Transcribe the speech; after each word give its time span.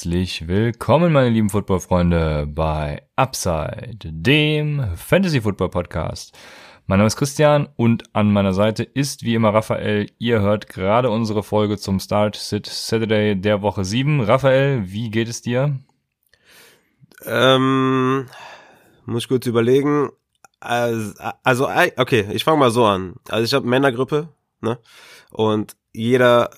Herzlich 0.00 0.48
willkommen, 0.48 1.12
meine 1.12 1.28
lieben 1.28 1.50
Football-Freunde, 1.50 2.46
bei 2.48 3.02
Upside, 3.16 3.98
dem 4.02 4.96
Fantasy-Football-Podcast. 4.96 6.32
Mein 6.86 7.00
Name 7.00 7.08
ist 7.08 7.18
Christian 7.18 7.68
und 7.76 8.04
an 8.14 8.32
meiner 8.32 8.54
Seite 8.54 8.82
ist 8.82 9.24
wie 9.24 9.34
immer 9.34 9.52
Raphael. 9.52 10.06
Ihr 10.16 10.40
hört 10.40 10.70
gerade 10.70 11.10
unsere 11.10 11.42
Folge 11.42 11.76
zum 11.76 12.00
Start 12.00 12.36
Sit 12.36 12.64
Saturday 12.64 13.38
der 13.38 13.60
Woche 13.60 13.84
7. 13.84 14.22
Raphael, 14.22 14.90
wie 14.90 15.10
geht 15.10 15.28
es 15.28 15.42
dir? 15.42 15.78
Ähm, 17.26 18.24
muss 19.04 19.24
ich 19.24 19.28
kurz 19.28 19.44
überlegen. 19.44 20.08
Also, 20.60 21.12
also 21.42 21.68
okay, 21.98 22.26
ich 22.32 22.44
fange 22.44 22.58
mal 22.58 22.70
so 22.70 22.86
an. 22.86 23.16
Also 23.28 23.44
ich 23.44 23.52
habe 23.52 23.68
Männergrippe, 23.68 24.30
ne? 24.62 24.78
Und 25.30 25.76
jeder 25.92 26.48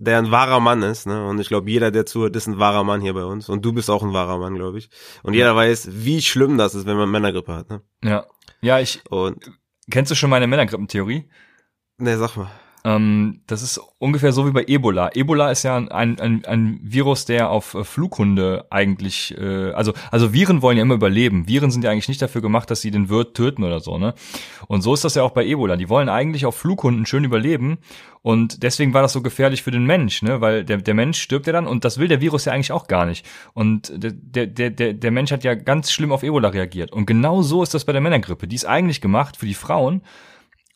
der 0.00 0.18
ein 0.18 0.30
wahrer 0.30 0.60
Mann 0.60 0.82
ist, 0.82 1.06
ne? 1.06 1.26
Und 1.26 1.38
ich 1.40 1.48
glaube, 1.48 1.70
jeder, 1.70 1.90
der 1.90 2.06
zuhört, 2.06 2.34
ist 2.34 2.46
ein 2.46 2.58
wahrer 2.58 2.84
Mann 2.84 3.02
hier 3.02 3.12
bei 3.12 3.24
uns. 3.24 3.48
Und 3.48 3.64
du 3.64 3.72
bist 3.72 3.90
auch 3.90 4.02
ein 4.02 4.14
wahrer 4.14 4.38
Mann, 4.38 4.54
glaube 4.54 4.78
ich. 4.78 4.88
Und 5.22 5.34
jeder 5.34 5.54
weiß, 5.54 5.88
wie 5.92 6.22
schlimm 6.22 6.56
das 6.56 6.74
ist, 6.74 6.86
wenn 6.86 6.96
man 6.96 7.10
Männergrippe 7.10 7.54
hat, 7.54 7.68
ne? 7.68 7.82
Ja. 8.02 8.26
Ja, 8.62 8.80
ich. 8.80 9.02
Und 9.10 9.52
kennst 9.90 10.10
du 10.10 10.14
schon 10.14 10.30
meine 10.30 10.46
Männergrippentheorie? 10.46 11.28
Ne, 11.98 12.18
sag 12.18 12.36
mal. 12.36 12.50
Ähm, 12.84 13.40
das 13.46 13.62
ist 13.62 13.80
ungefähr 13.98 14.32
so 14.32 14.46
wie 14.46 14.52
bei 14.52 14.64
Ebola. 14.66 15.10
Ebola 15.14 15.50
ist 15.50 15.64
ja 15.64 15.76
ein, 15.76 16.18
ein, 16.18 16.44
ein 16.46 16.80
Virus, 16.82 17.26
der 17.26 17.50
auf 17.50 17.74
äh, 17.74 17.84
Flughunde 17.84 18.66
eigentlich, 18.70 19.36
äh, 19.36 19.72
also, 19.72 19.92
also 20.10 20.32
Viren 20.32 20.62
wollen 20.62 20.78
ja 20.78 20.82
immer 20.82 20.94
überleben. 20.94 21.46
Viren 21.46 21.70
sind 21.70 21.84
ja 21.84 21.90
eigentlich 21.90 22.08
nicht 22.08 22.22
dafür 22.22 22.40
gemacht, 22.40 22.70
dass 22.70 22.80
sie 22.80 22.90
den 22.90 23.10
Wirt 23.10 23.36
töten 23.36 23.64
oder 23.64 23.80
so, 23.80 23.98
ne? 23.98 24.14
Und 24.66 24.82
so 24.82 24.94
ist 24.94 25.04
das 25.04 25.14
ja 25.14 25.22
auch 25.22 25.32
bei 25.32 25.44
Ebola. 25.44 25.76
Die 25.76 25.88
wollen 25.88 26.08
eigentlich 26.08 26.46
auf 26.46 26.56
Flughunden 26.56 27.04
schön 27.04 27.24
überleben. 27.24 27.78
Und 28.22 28.62
deswegen 28.62 28.92
war 28.92 29.00
das 29.00 29.14
so 29.14 29.22
gefährlich 29.22 29.62
für 29.62 29.70
den 29.70 29.84
Mensch, 29.84 30.22
ne? 30.22 30.40
Weil 30.40 30.64
der, 30.64 30.78
der 30.78 30.94
Mensch 30.94 31.20
stirbt 31.20 31.46
ja 31.46 31.52
dann 31.52 31.66
und 31.66 31.84
das 31.84 31.98
will 31.98 32.08
der 32.08 32.20
Virus 32.20 32.46
ja 32.46 32.52
eigentlich 32.52 32.72
auch 32.72 32.86
gar 32.86 33.04
nicht. 33.04 33.26
Und 33.52 33.92
der, 33.94 34.46
der, 34.46 34.70
der, 34.70 34.94
der 34.94 35.10
Mensch 35.10 35.32
hat 35.32 35.44
ja 35.44 35.54
ganz 35.54 35.92
schlimm 35.92 36.12
auf 36.12 36.22
Ebola 36.22 36.48
reagiert. 36.48 36.92
Und 36.92 37.06
genau 37.06 37.42
so 37.42 37.62
ist 37.62 37.74
das 37.74 37.84
bei 37.84 37.92
der 37.92 38.00
Männergrippe. 38.00 38.48
Die 38.48 38.56
ist 38.56 38.66
eigentlich 38.66 39.00
gemacht 39.00 39.36
für 39.36 39.46
die 39.46 39.54
Frauen 39.54 40.02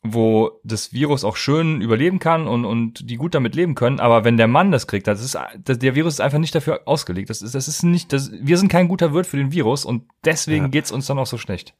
wo 0.06 0.60
das 0.64 0.92
Virus 0.92 1.24
auch 1.24 1.36
schön 1.36 1.80
überleben 1.80 2.18
kann 2.18 2.46
und, 2.46 2.66
und 2.66 3.08
die 3.08 3.16
gut 3.16 3.34
damit 3.34 3.54
leben 3.54 3.74
können. 3.74 4.00
Aber 4.00 4.22
wenn 4.22 4.36
der 4.36 4.48
Mann 4.48 4.70
das 4.70 4.86
kriegt, 4.86 5.06
das 5.06 5.24
ist, 5.24 5.36
das, 5.64 5.78
der 5.78 5.94
Virus 5.94 6.14
ist 6.14 6.20
einfach 6.20 6.38
nicht 6.38 6.54
dafür 6.54 6.82
ausgelegt. 6.84 7.30
Das 7.30 7.40
ist, 7.40 7.54
das 7.54 7.68
ist 7.68 7.82
nicht, 7.82 8.12
das, 8.12 8.30
wir 8.30 8.58
sind 8.58 8.68
kein 8.68 8.86
guter 8.86 9.14
Wirt 9.14 9.26
für 9.26 9.38
den 9.38 9.50
Virus 9.50 9.86
und 9.86 10.04
deswegen 10.24 10.66
ja. 10.66 10.70
geht's 10.70 10.92
uns 10.92 11.06
dann 11.06 11.18
auch 11.18 11.26
so 11.26 11.38
schlecht. 11.38 11.74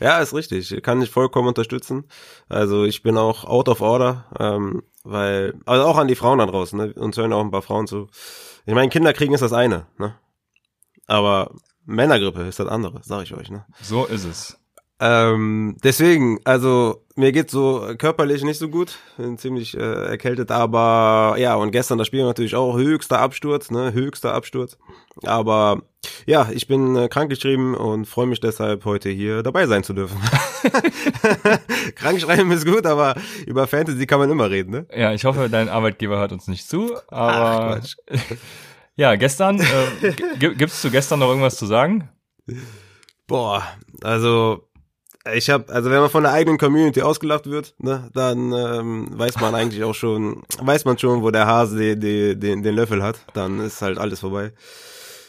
Ja, 0.00 0.18
ist 0.18 0.34
richtig. 0.34 0.82
Kann 0.82 1.02
ich 1.02 1.10
vollkommen 1.10 1.48
unterstützen. 1.48 2.04
Also 2.48 2.84
ich 2.84 3.02
bin 3.02 3.18
auch 3.18 3.44
out 3.44 3.68
of 3.68 3.82
order, 3.82 4.26
ähm, 4.38 4.82
weil, 5.04 5.54
also 5.66 5.84
auch 5.84 5.96
an 5.96 6.08
die 6.08 6.16
Frauen 6.16 6.38
da 6.38 6.46
draußen, 6.46 6.78
ne? 6.78 6.94
Uns 6.94 7.16
hören 7.16 7.32
auch 7.32 7.44
ein 7.44 7.50
paar 7.50 7.62
Frauen 7.62 7.86
zu. 7.86 8.08
Ich 8.66 8.74
meine, 8.74 8.90
Kinder 8.90 9.12
kriegen 9.12 9.34
ist 9.34 9.40
das 9.40 9.52
eine, 9.52 9.86
ne? 9.98 10.14
Aber 11.06 11.52
Männergrippe 11.84 12.42
ist 12.42 12.58
das 12.58 12.66
andere, 12.68 13.00
sag 13.04 13.22
ich 13.22 13.34
euch, 13.34 13.50
ne? 13.50 13.64
So 13.80 14.04
ist 14.06 14.24
es. 14.24 14.58
Ähm, 14.98 15.76
deswegen, 15.84 16.40
also 16.44 17.04
mir 17.16 17.32
geht 17.32 17.50
so 17.50 17.86
körperlich 17.98 18.42
nicht 18.44 18.58
so 18.58 18.68
gut, 18.68 18.98
bin 19.18 19.36
ziemlich 19.36 19.76
äh, 19.76 19.80
erkältet, 19.80 20.50
aber 20.50 21.36
ja, 21.38 21.54
und 21.54 21.70
gestern 21.70 21.98
das 21.98 22.06
Spiel 22.06 22.24
natürlich 22.24 22.54
auch 22.54 22.76
höchster 22.76 23.18
Absturz, 23.20 23.70
ne, 23.70 23.92
höchster 23.92 24.32
Absturz. 24.32 24.78
Aber 25.24 25.82
ja, 26.24 26.48
ich 26.50 26.66
bin 26.66 26.96
äh, 26.96 27.08
krankgeschrieben 27.08 27.74
und 27.74 28.06
freue 28.06 28.26
mich 28.26 28.40
deshalb 28.40 28.86
heute 28.86 29.10
hier 29.10 29.42
dabei 29.42 29.66
sein 29.66 29.84
zu 29.84 29.92
dürfen. 29.92 30.18
Krankschreiben 31.94 32.50
ist 32.52 32.66
gut, 32.66 32.86
aber 32.86 33.16
über 33.46 33.66
Fantasy 33.66 34.06
kann 34.06 34.18
man 34.18 34.30
immer 34.30 34.50
reden, 34.50 34.70
ne? 34.70 34.86
Ja, 34.94 35.12
ich 35.12 35.26
hoffe, 35.26 35.48
dein 35.50 35.68
Arbeitgeber 35.68 36.18
hört 36.18 36.32
uns 36.32 36.48
nicht 36.48 36.68
zu, 36.68 36.96
aber 37.08 37.80
Ach, 37.82 37.86
ja, 38.96 39.14
gestern 39.16 39.60
äh, 39.60 40.12
gibt's 40.38 40.80
zu 40.80 40.90
gestern 40.90 41.20
noch 41.20 41.28
irgendwas 41.28 41.56
zu 41.56 41.66
sagen? 41.66 42.08
Boah, 43.26 43.62
also 44.02 44.65
ich 45.34 45.50
habe, 45.50 45.72
also 45.72 45.90
wenn 45.90 46.00
man 46.00 46.10
von 46.10 46.22
der 46.22 46.32
eigenen 46.32 46.58
Community 46.58 47.02
ausgelacht 47.02 47.48
wird, 47.50 47.74
ne, 47.78 48.08
dann 48.14 48.52
ähm, 48.52 49.08
weiß 49.12 49.40
man 49.40 49.54
eigentlich 49.56 49.82
auch 49.84 49.94
schon, 49.94 50.42
weiß 50.60 50.84
man 50.84 50.98
schon, 50.98 51.22
wo 51.22 51.30
der 51.30 51.46
Hase 51.46 51.96
die, 51.96 52.38
den, 52.38 52.62
den 52.62 52.74
Löffel 52.74 53.02
hat. 53.02 53.16
Dann 53.34 53.60
ist 53.60 53.82
halt 53.82 53.98
alles 53.98 54.20
vorbei. 54.20 54.52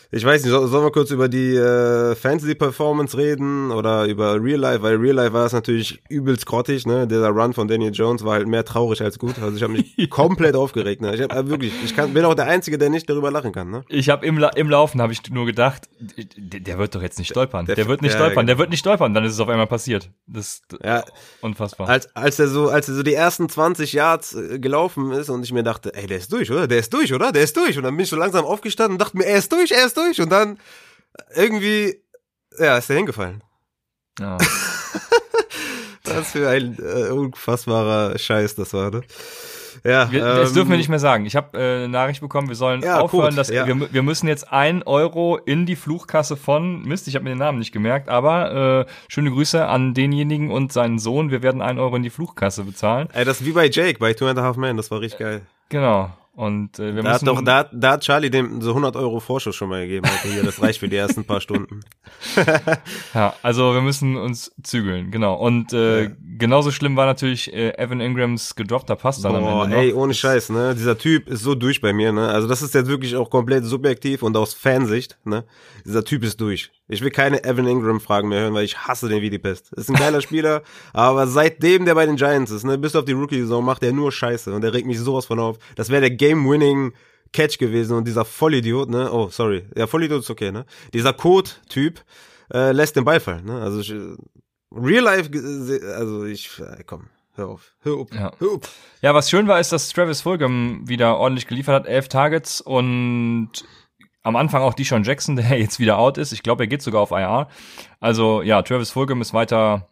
Ich 0.09 0.23
weiß 0.23 0.43
nicht, 0.43 0.51
sollen 0.51 0.71
wir 0.71 0.91
kurz 0.91 1.11
über 1.11 1.27
die 1.27 1.55
äh, 1.55 2.15
Fantasy-Performance 2.15 3.17
reden 3.17 3.71
oder 3.71 4.05
über 4.05 4.41
Real 4.41 4.59
Life? 4.59 4.81
Weil 4.81 4.95
Real 4.95 5.15
Life 5.15 5.33
war 5.33 5.45
es 5.45 5.51
natürlich 5.51 6.01
übelst 6.07 6.45
grottig, 6.45 6.85
ne? 6.85 7.05
Dieser 7.07 7.29
Run 7.29 7.53
von 7.53 7.67
Daniel 7.67 7.91
Jones 7.91 8.23
war 8.23 8.35
halt 8.35 8.47
mehr 8.47 8.63
traurig 8.63 9.01
als 9.01 9.19
gut. 9.19 9.37
Also 9.41 9.57
ich 9.57 9.63
habe 9.63 9.73
mich 9.73 9.97
komplett 10.09 10.55
aufgeregt. 10.55 11.01
Ne? 11.01 11.13
Ich 11.13 11.21
hab, 11.21 11.33
äh, 11.33 11.49
wirklich, 11.49 11.73
ich 11.83 11.93
kann, 11.93 12.13
bin 12.13 12.23
auch 12.23 12.35
der 12.35 12.45
Einzige, 12.45 12.77
der 12.77 12.89
nicht 12.89 13.09
darüber 13.09 13.31
lachen 13.31 13.51
kann. 13.51 13.69
Ne? 13.69 13.83
Ich 13.89 14.09
habe 14.09 14.25
im, 14.25 14.37
La 14.37 14.47
im 14.49 14.69
Laufen 14.69 15.01
habe 15.01 15.11
ich 15.11 15.29
nur 15.29 15.45
gedacht, 15.45 15.89
der, 15.99 16.61
der, 16.61 16.77
wird 16.77 16.95
doch 16.95 17.01
jetzt 17.01 17.19
nicht 17.19 17.29
stolpern. 17.29 17.65
Der, 17.65 17.75
der 17.75 17.89
wird 17.89 18.01
nicht 18.01 18.13
ja, 18.13 18.17
stolpern. 18.17 18.45
Genau. 18.45 18.47
Der 18.47 18.57
wird 18.59 18.69
nicht 18.69 18.79
stolpern. 18.79 19.13
Dann 19.13 19.25
ist 19.25 19.33
es 19.33 19.39
auf 19.41 19.49
einmal 19.49 19.67
passiert. 19.67 20.09
Das 20.25 20.61
ja, 20.81 21.03
unfassbar. 21.41 21.89
Als 21.89 22.15
als 22.15 22.39
er 22.39 22.47
so 22.47 22.69
als 22.69 22.87
er 22.87 22.95
so 22.95 23.03
die 23.03 23.13
ersten 23.13 23.49
20 23.49 23.91
Yards 23.91 24.35
äh, 24.35 24.59
gelaufen 24.59 25.11
ist 25.11 25.29
und 25.29 25.43
ich 25.43 25.51
mir 25.51 25.63
dachte, 25.63 25.93
ey, 25.93 26.07
der 26.07 26.17
ist 26.17 26.31
durch, 26.31 26.49
oder? 26.49 26.67
Der 26.67 26.79
ist 26.79 26.93
durch, 26.93 27.13
oder? 27.13 27.33
Der 27.33 27.43
ist 27.43 27.57
durch. 27.57 27.77
Und 27.77 27.83
dann 27.83 27.95
bin 27.97 28.03
ich 28.03 28.09
so 28.09 28.15
langsam 28.15 28.45
aufgestanden 28.45 28.93
und 28.93 29.01
dachte 29.01 29.17
mir, 29.17 29.25
er 29.25 29.39
ist 29.39 29.51
durch, 29.51 29.71
er 29.71 29.85
ist 29.85 29.96
durch 29.97 30.21
und 30.21 30.31
dann 30.31 30.59
irgendwie, 31.35 31.95
ja, 32.57 32.77
ist 32.77 32.89
er 32.89 32.97
hingefallen. 32.97 33.43
Ja. 34.19 34.37
Was 36.03 36.31
für 36.31 36.49
ein 36.49 36.77
äh, 36.79 37.09
unfassbarer 37.09 38.17
Scheiß 38.17 38.55
das 38.55 38.73
war, 38.73 38.91
ne? 38.91 39.01
Ja, 39.83 40.11
wir, 40.11 40.25
ähm, 40.25 40.35
das 40.37 40.53
dürfen 40.53 40.71
wir 40.71 40.77
nicht 40.77 40.89
mehr 40.89 40.99
sagen. 40.99 41.25
Ich 41.25 41.35
habe 41.35 41.57
äh, 41.57 41.75
eine 41.77 41.89
Nachricht 41.89 42.21
bekommen, 42.21 42.47
wir 42.49 42.55
sollen 42.55 42.81
ja, 42.81 42.99
aufhören, 42.99 43.35
dass 43.35 43.49
ja. 43.49 43.67
wir, 43.67 43.93
wir 43.93 44.03
müssen 44.03 44.27
jetzt 44.27 44.51
ein 44.51 44.83
Euro 44.83 45.37
in 45.37 45.65
die 45.65 45.75
Fluchkasse 45.75 46.35
von 46.35 46.81
Mist, 46.83 47.07
ich 47.07 47.15
habe 47.15 47.23
mir 47.23 47.29
den 47.29 47.39
Namen 47.39 47.59
nicht 47.59 47.71
gemerkt, 47.71 48.09
aber 48.09 48.85
äh, 48.87 48.91
schöne 49.07 49.31
Grüße 49.31 49.65
an 49.65 49.93
denjenigen 49.93 50.51
und 50.51 50.73
seinen 50.73 50.99
Sohn. 50.99 51.31
Wir 51.31 51.43
werden 51.43 51.61
ein 51.61 51.79
Euro 51.79 51.95
in 51.95 52.03
die 52.03 52.09
Fluchkasse 52.09 52.63
bezahlen. 52.63 53.09
Ey, 53.13 53.25
das 53.25 53.41
ist 53.41 53.47
wie 53.47 53.51
bei 53.51 53.69
Jake 53.69 53.99
bei 53.99 54.13
Two 54.13 54.27
and 54.27 54.39
a 54.39 54.43
Half 54.43 54.57
Men, 54.57 54.77
das 54.77 54.91
war 54.91 55.01
richtig 55.01 55.19
geil. 55.19 55.41
Genau. 55.69 56.11
Und 56.37 56.77
äh, 56.77 56.93
wir 56.93 57.01
da 57.01 57.13
müssen 57.13 57.27
hat 57.27 57.35
doch, 57.35 57.41
da, 57.43 57.63
da 57.63 57.93
hat 57.93 58.01
Charlie 58.01 58.29
dem 58.29 58.61
so 58.61 58.69
100 58.69 58.95
Euro 58.95 59.19
Vorschuss 59.19 59.55
schon 59.55 59.69
mal 59.69 59.81
gegeben. 59.81 60.05
Also 60.05 60.29
hier, 60.31 60.43
das 60.43 60.61
reicht 60.61 60.79
für 60.79 60.87
die 60.87 60.95
ersten 60.95 61.25
paar 61.25 61.41
Stunden. 61.41 61.79
ja, 63.15 63.33
also 63.41 63.73
wir 63.73 63.81
müssen 63.81 64.15
uns 64.17 64.51
zügeln, 64.61 65.09
genau. 65.09 65.33
Und 65.33 65.73
äh, 65.73 66.03
ja. 66.03 66.09
genauso 66.37 66.69
schlimm 66.69 66.95
war 66.95 67.07
natürlich 67.07 67.51
äh, 67.51 67.75
Evan 67.79 68.01
Ingrams 68.01 68.53
gedroppter 68.53 68.95
Pass 68.95 69.19
dann 69.19 69.31
Boah, 69.31 69.63
am 69.63 69.63
Ende. 69.63 69.75
Noch. 69.77 69.81
Ey, 69.81 69.93
ohne 69.93 70.13
Scheiß, 70.13 70.51
ne? 70.51 70.75
Dieser 70.75 70.95
Typ 70.99 71.27
ist 71.27 71.41
so 71.41 71.55
durch 71.55 71.81
bei 71.81 71.91
mir, 71.91 72.11
ne? 72.11 72.27
Also 72.27 72.47
das 72.47 72.61
ist 72.61 72.75
jetzt 72.75 72.87
wirklich 72.87 73.15
auch 73.15 73.31
komplett 73.31 73.65
subjektiv 73.65 74.21
und 74.21 74.37
aus 74.37 74.53
Fansicht, 74.53 75.17
ne? 75.25 75.43
Dieser 75.87 76.05
Typ 76.05 76.23
ist 76.23 76.39
durch. 76.39 76.69
Ich 76.89 77.01
will 77.01 77.11
keine 77.11 77.43
Evan 77.43 77.67
Ingram 77.67 77.99
Fragen 77.99 78.29
mehr 78.29 78.41
hören, 78.41 78.53
weil 78.53 78.63
ich 78.63 78.77
hasse 78.77 79.09
den 79.09 79.21
wie 79.21 79.29
die 79.29 79.39
Pest. 79.39 79.73
Ist 79.73 79.89
ein 79.89 79.95
geiler 79.95 80.21
Spieler, 80.21 80.63
aber 80.93 81.27
seitdem 81.27 81.85
der 81.85 81.95
bei 81.95 82.05
den 82.05 82.15
Giants 82.15 82.51
ist, 82.51 82.63
ne, 82.63 82.77
bis 82.77 82.95
auf 82.95 83.05
die 83.05 83.11
Rookie-Saison 83.11 83.63
macht 83.63 83.83
er 83.83 83.91
nur 83.91 84.11
Scheiße 84.11 84.53
und 84.53 84.61
der 84.61 84.73
regt 84.73 84.87
mich 84.87 84.99
sowas 84.99 85.25
von 85.25 85.39
auf. 85.39 85.57
Das 85.75 85.89
wäre 85.89 86.01
der 86.01 86.11
Game-Winning 86.11 86.93
Catch 87.33 87.57
gewesen 87.57 87.97
und 87.97 88.07
dieser 88.07 88.25
Vollidiot, 88.25 88.89
ne, 88.89 89.11
oh, 89.11 89.27
sorry, 89.29 89.65
ja, 89.75 89.87
Vollidiot 89.87 90.21
ist 90.21 90.29
okay, 90.29 90.51
ne, 90.51 90.65
dieser 90.93 91.13
Code-Typ 91.13 92.01
äh, 92.53 92.71
lässt 92.71 92.95
den 92.95 93.03
Ball 93.03 93.19
fallen, 93.19 93.45
ne, 93.45 93.61
also 93.61 93.81
ich, 93.81 93.93
Real 94.71 95.03
Life, 95.03 95.29
also 95.95 96.25
ich, 96.25 96.59
äh, 96.59 96.83
komm, 96.85 97.07
hör 97.35 97.49
auf, 97.49 97.73
hör 97.81 97.95
auf, 97.95 98.07
ja. 98.13 98.31
hör 98.39 98.51
auf. 98.51 98.61
Ja, 99.01 99.13
was 99.13 99.29
schön 99.29 99.47
war, 99.47 99.59
ist, 99.59 99.71
dass 99.71 99.89
Travis 99.89 100.21
Fulgham 100.21 100.87
wieder 100.87 101.17
ordentlich 101.17 101.47
geliefert 101.47 101.75
hat, 101.75 101.85
elf 101.85 102.07
Targets 102.07 102.61
und 102.61 103.51
am 104.27 104.35
Anfang 104.35 104.61
auch 104.61 104.73
Deshaun 104.73 105.03
Jackson, 105.03 105.35
der 105.37 105.57
jetzt 105.57 105.79
wieder 105.79 105.97
out 105.97 106.17
ist. 106.17 106.33
Ich 106.33 106.43
glaube, 106.43 106.63
er 106.63 106.67
geht 106.67 106.81
sogar 106.81 107.01
auf 107.01 107.11
IR. 107.11 107.47
Also 107.99 108.41
ja, 108.41 108.61
Travis 108.61 108.91
Fulgham 108.91 109.21
ist 109.21 109.33
weiter 109.33 109.87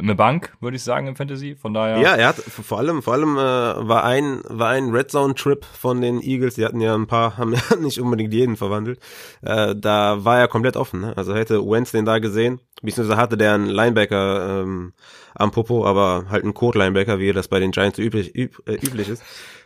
eine 0.00 0.14
Bank, 0.14 0.56
würde 0.60 0.76
ich 0.76 0.84
sagen, 0.84 1.08
im 1.08 1.16
Fantasy. 1.16 1.56
Von 1.56 1.74
daher. 1.74 1.98
Ja, 1.98 2.14
er 2.14 2.28
hat 2.28 2.36
vor 2.36 2.78
allem, 2.78 3.02
vor 3.02 3.14
allem 3.14 3.36
äh, 3.36 3.40
war 3.88 4.04
ein 4.04 4.42
war 4.48 4.70
ein 4.70 4.90
Red 4.90 5.10
Zone 5.10 5.34
Trip 5.34 5.64
von 5.64 6.00
den 6.00 6.22
Eagles. 6.22 6.54
Die 6.54 6.64
hatten 6.64 6.80
ja 6.80 6.94
ein 6.94 7.08
paar, 7.08 7.36
haben 7.38 7.52
ja 7.52 7.76
nicht 7.76 8.00
unbedingt 8.00 8.32
jeden 8.32 8.56
verwandelt. 8.56 9.00
Äh, 9.42 9.74
da 9.76 10.24
war 10.24 10.38
er 10.38 10.48
komplett 10.48 10.76
offen. 10.76 11.00
Ne? 11.00 11.16
Also 11.16 11.34
hätte 11.34 11.60
Wentz 11.60 11.90
den 11.90 12.04
da 12.04 12.20
gesehen, 12.20 12.60
beziehungsweise 12.80 13.20
hatte 13.20 13.36
der 13.36 13.54
einen 13.54 13.66
Linebacker 13.66 14.62
ähm, 14.62 14.92
am 15.34 15.50
Popo, 15.50 15.84
aber 15.84 16.26
halt 16.30 16.44
einen 16.44 16.54
Code-Linebacker, 16.54 17.18
wie 17.18 17.32
das 17.32 17.48
bei 17.48 17.60
den 17.60 17.72
Giants 17.72 17.98
üblich, 17.98 18.34
üb, 18.34 18.62
äh, 18.66 18.74
üblich 18.74 19.08
ist. 19.08 19.22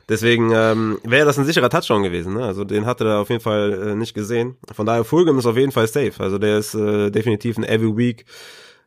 Deswegen 0.08 0.50
ähm, 0.52 0.98
wäre 1.04 1.26
das 1.26 1.38
ein 1.38 1.44
sicherer 1.44 1.70
Touchdown 1.70 2.02
gewesen. 2.02 2.34
Ne? 2.34 2.44
Also 2.44 2.64
den 2.64 2.86
hatte 2.86 3.04
er 3.04 3.20
auf 3.20 3.30
jeden 3.30 3.42
Fall 3.42 3.90
äh, 3.90 3.94
nicht 3.94 4.14
gesehen. 4.14 4.56
Von 4.72 4.86
daher 4.86 5.04
Fulgham 5.04 5.38
ist 5.38 5.46
auf 5.46 5.56
jeden 5.56 5.72
Fall 5.72 5.86
safe. 5.86 6.14
Also 6.18 6.38
der 6.38 6.58
ist 6.58 6.74
äh, 6.74 7.10
definitiv 7.10 7.58
ein 7.58 7.64
Every 7.64 7.96
Week, 7.96 8.24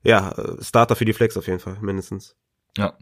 ja, 0.04 0.34
Starter 0.62 0.96
für 0.96 1.06
die 1.06 1.14
Flex 1.14 1.36
auf 1.36 1.48
jeden 1.48 1.60
Fall, 1.60 1.78
mindestens. 1.82 2.36
Ja. 2.78 2.94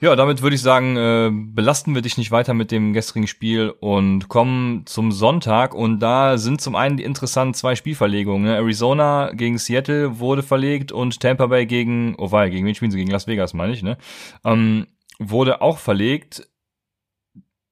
Ja, 0.00 0.14
damit 0.14 0.42
würde 0.42 0.54
ich 0.54 0.62
sagen, 0.62 0.96
äh, 0.96 1.28
belasten 1.32 1.96
wir 1.96 2.02
dich 2.02 2.18
nicht 2.18 2.30
weiter 2.30 2.54
mit 2.54 2.70
dem 2.70 2.92
gestrigen 2.92 3.26
Spiel 3.26 3.74
und 3.80 4.28
kommen 4.28 4.86
zum 4.86 5.10
Sonntag. 5.10 5.74
Und 5.74 5.98
da 5.98 6.38
sind 6.38 6.60
zum 6.60 6.76
einen 6.76 6.96
die 6.96 7.02
interessanten 7.02 7.54
zwei 7.54 7.74
Spielverlegungen. 7.74 8.44
Ne? 8.44 8.54
Arizona 8.54 9.32
gegen 9.32 9.58
Seattle 9.58 10.20
wurde 10.20 10.44
verlegt 10.44 10.92
und 10.92 11.18
Tampa 11.18 11.46
Bay 11.46 11.66
gegen, 11.66 12.14
oh 12.16 12.30
weil, 12.30 12.50
gegen 12.50 12.64
wen 12.64 12.76
spielen 12.76 12.92
sie? 12.92 12.98
Gegen 12.98 13.10
Las 13.10 13.26
Vegas, 13.26 13.54
meine 13.54 13.72
ich, 13.72 13.82
ne? 13.82 13.98
Ähm, 14.44 14.86
wurde 15.18 15.62
auch 15.62 15.78
verlegt. 15.78 16.48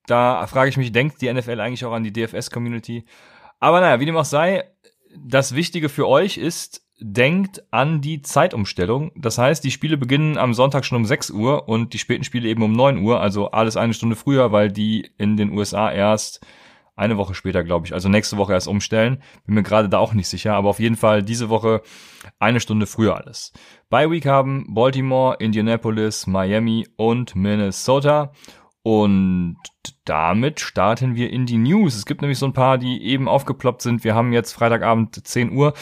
Da 0.06 0.46
frage 0.46 0.70
ich 0.70 0.76
mich, 0.76 0.92
denkt 0.92 1.20
die 1.20 1.32
NFL 1.32 1.60
eigentlich 1.60 1.84
auch 1.84 1.92
an 1.92 2.04
die 2.04 2.12
DFS-Community? 2.12 3.04
Aber 3.58 3.80
naja, 3.80 4.00
wie 4.00 4.06
dem 4.06 4.16
auch 4.16 4.24
sei, 4.24 4.64
das 5.16 5.54
Wichtige 5.54 5.88
für 5.88 6.06
euch 6.06 6.36
ist, 6.36 6.86
denkt 6.98 7.62
an 7.70 8.00
die 8.00 8.22
Zeitumstellung. 8.22 9.12
Das 9.16 9.38
heißt, 9.38 9.62
die 9.64 9.70
Spiele 9.70 9.96
beginnen 9.96 10.38
am 10.38 10.54
Sonntag 10.54 10.84
schon 10.84 10.96
um 10.96 11.04
6 11.04 11.30
Uhr 11.30 11.68
und 11.68 11.92
die 11.92 11.98
späten 11.98 12.24
Spiele 12.24 12.48
eben 12.48 12.62
um 12.62 12.72
9 12.72 12.98
Uhr, 12.98 13.20
also 13.20 13.50
alles 13.50 13.76
eine 13.76 13.94
Stunde 13.94 14.16
früher, 14.16 14.52
weil 14.52 14.70
die 14.70 15.10
in 15.18 15.36
den 15.36 15.52
USA 15.52 15.90
erst 15.90 16.44
eine 16.94 17.18
Woche 17.18 17.34
später, 17.34 17.62
glaube 17.62 17.86
ich, 17.86 17.92
also 17.92 18.08
nächste 18.08 18.38
Woche 18.38 18.54
erst 18.54 18.68
umstellen. 18.68 19.22
Bin 19.44 19.54
mir 19.54 19.62
gerade 19.62 19.90
da 19.90 19.98
auch 19.98 20.14
nicht 20.14 20.28
sicher, 20.28 20.54
aber 20.54 20.70
auf 20.70 20.80
jeden 20.80 20.96
Fall 20.96 21.22
diese 21.22 21.50
Woche 21.50 21.82
eine 22.38 22.60
Stunde 22.60 22.86
früher 22.86 23.16
alles. 23.16 23.52
Bei 23.90 24.10
Week 24.10 24.24
haben 24.24 24.74
Baltimore, 24.74 25.36
Indianapolis, 25.38 26.26
Miami 26.26 26.88
und 26.96 27.36
Minnesota. 27.36 28.32
Und 28.86 29.56
damit 30.04 30.60
starten 30.60 31.16
wir 31.16 31.30
in 31.30 31.44
die 31.44 31.58
News. 31.58 31.96
Es 31.96 32.06
gibt 32.06 32.20
nämlich 32.20 32.38
so 32.38 32.46
ein 32.46 32.52
paar, 32.52 32.78
die 32.78 33.02
eben 33.02 33.26
aufgeploppt 33.26 33.82
sind. 33.82 34.04
Wir 34.04 34.14
haben 34.14 34.32
jetzt 34.32 34.52
Freitagabend 34.52 35.26
10 35.26 35.50
Uhr 35.50 35.74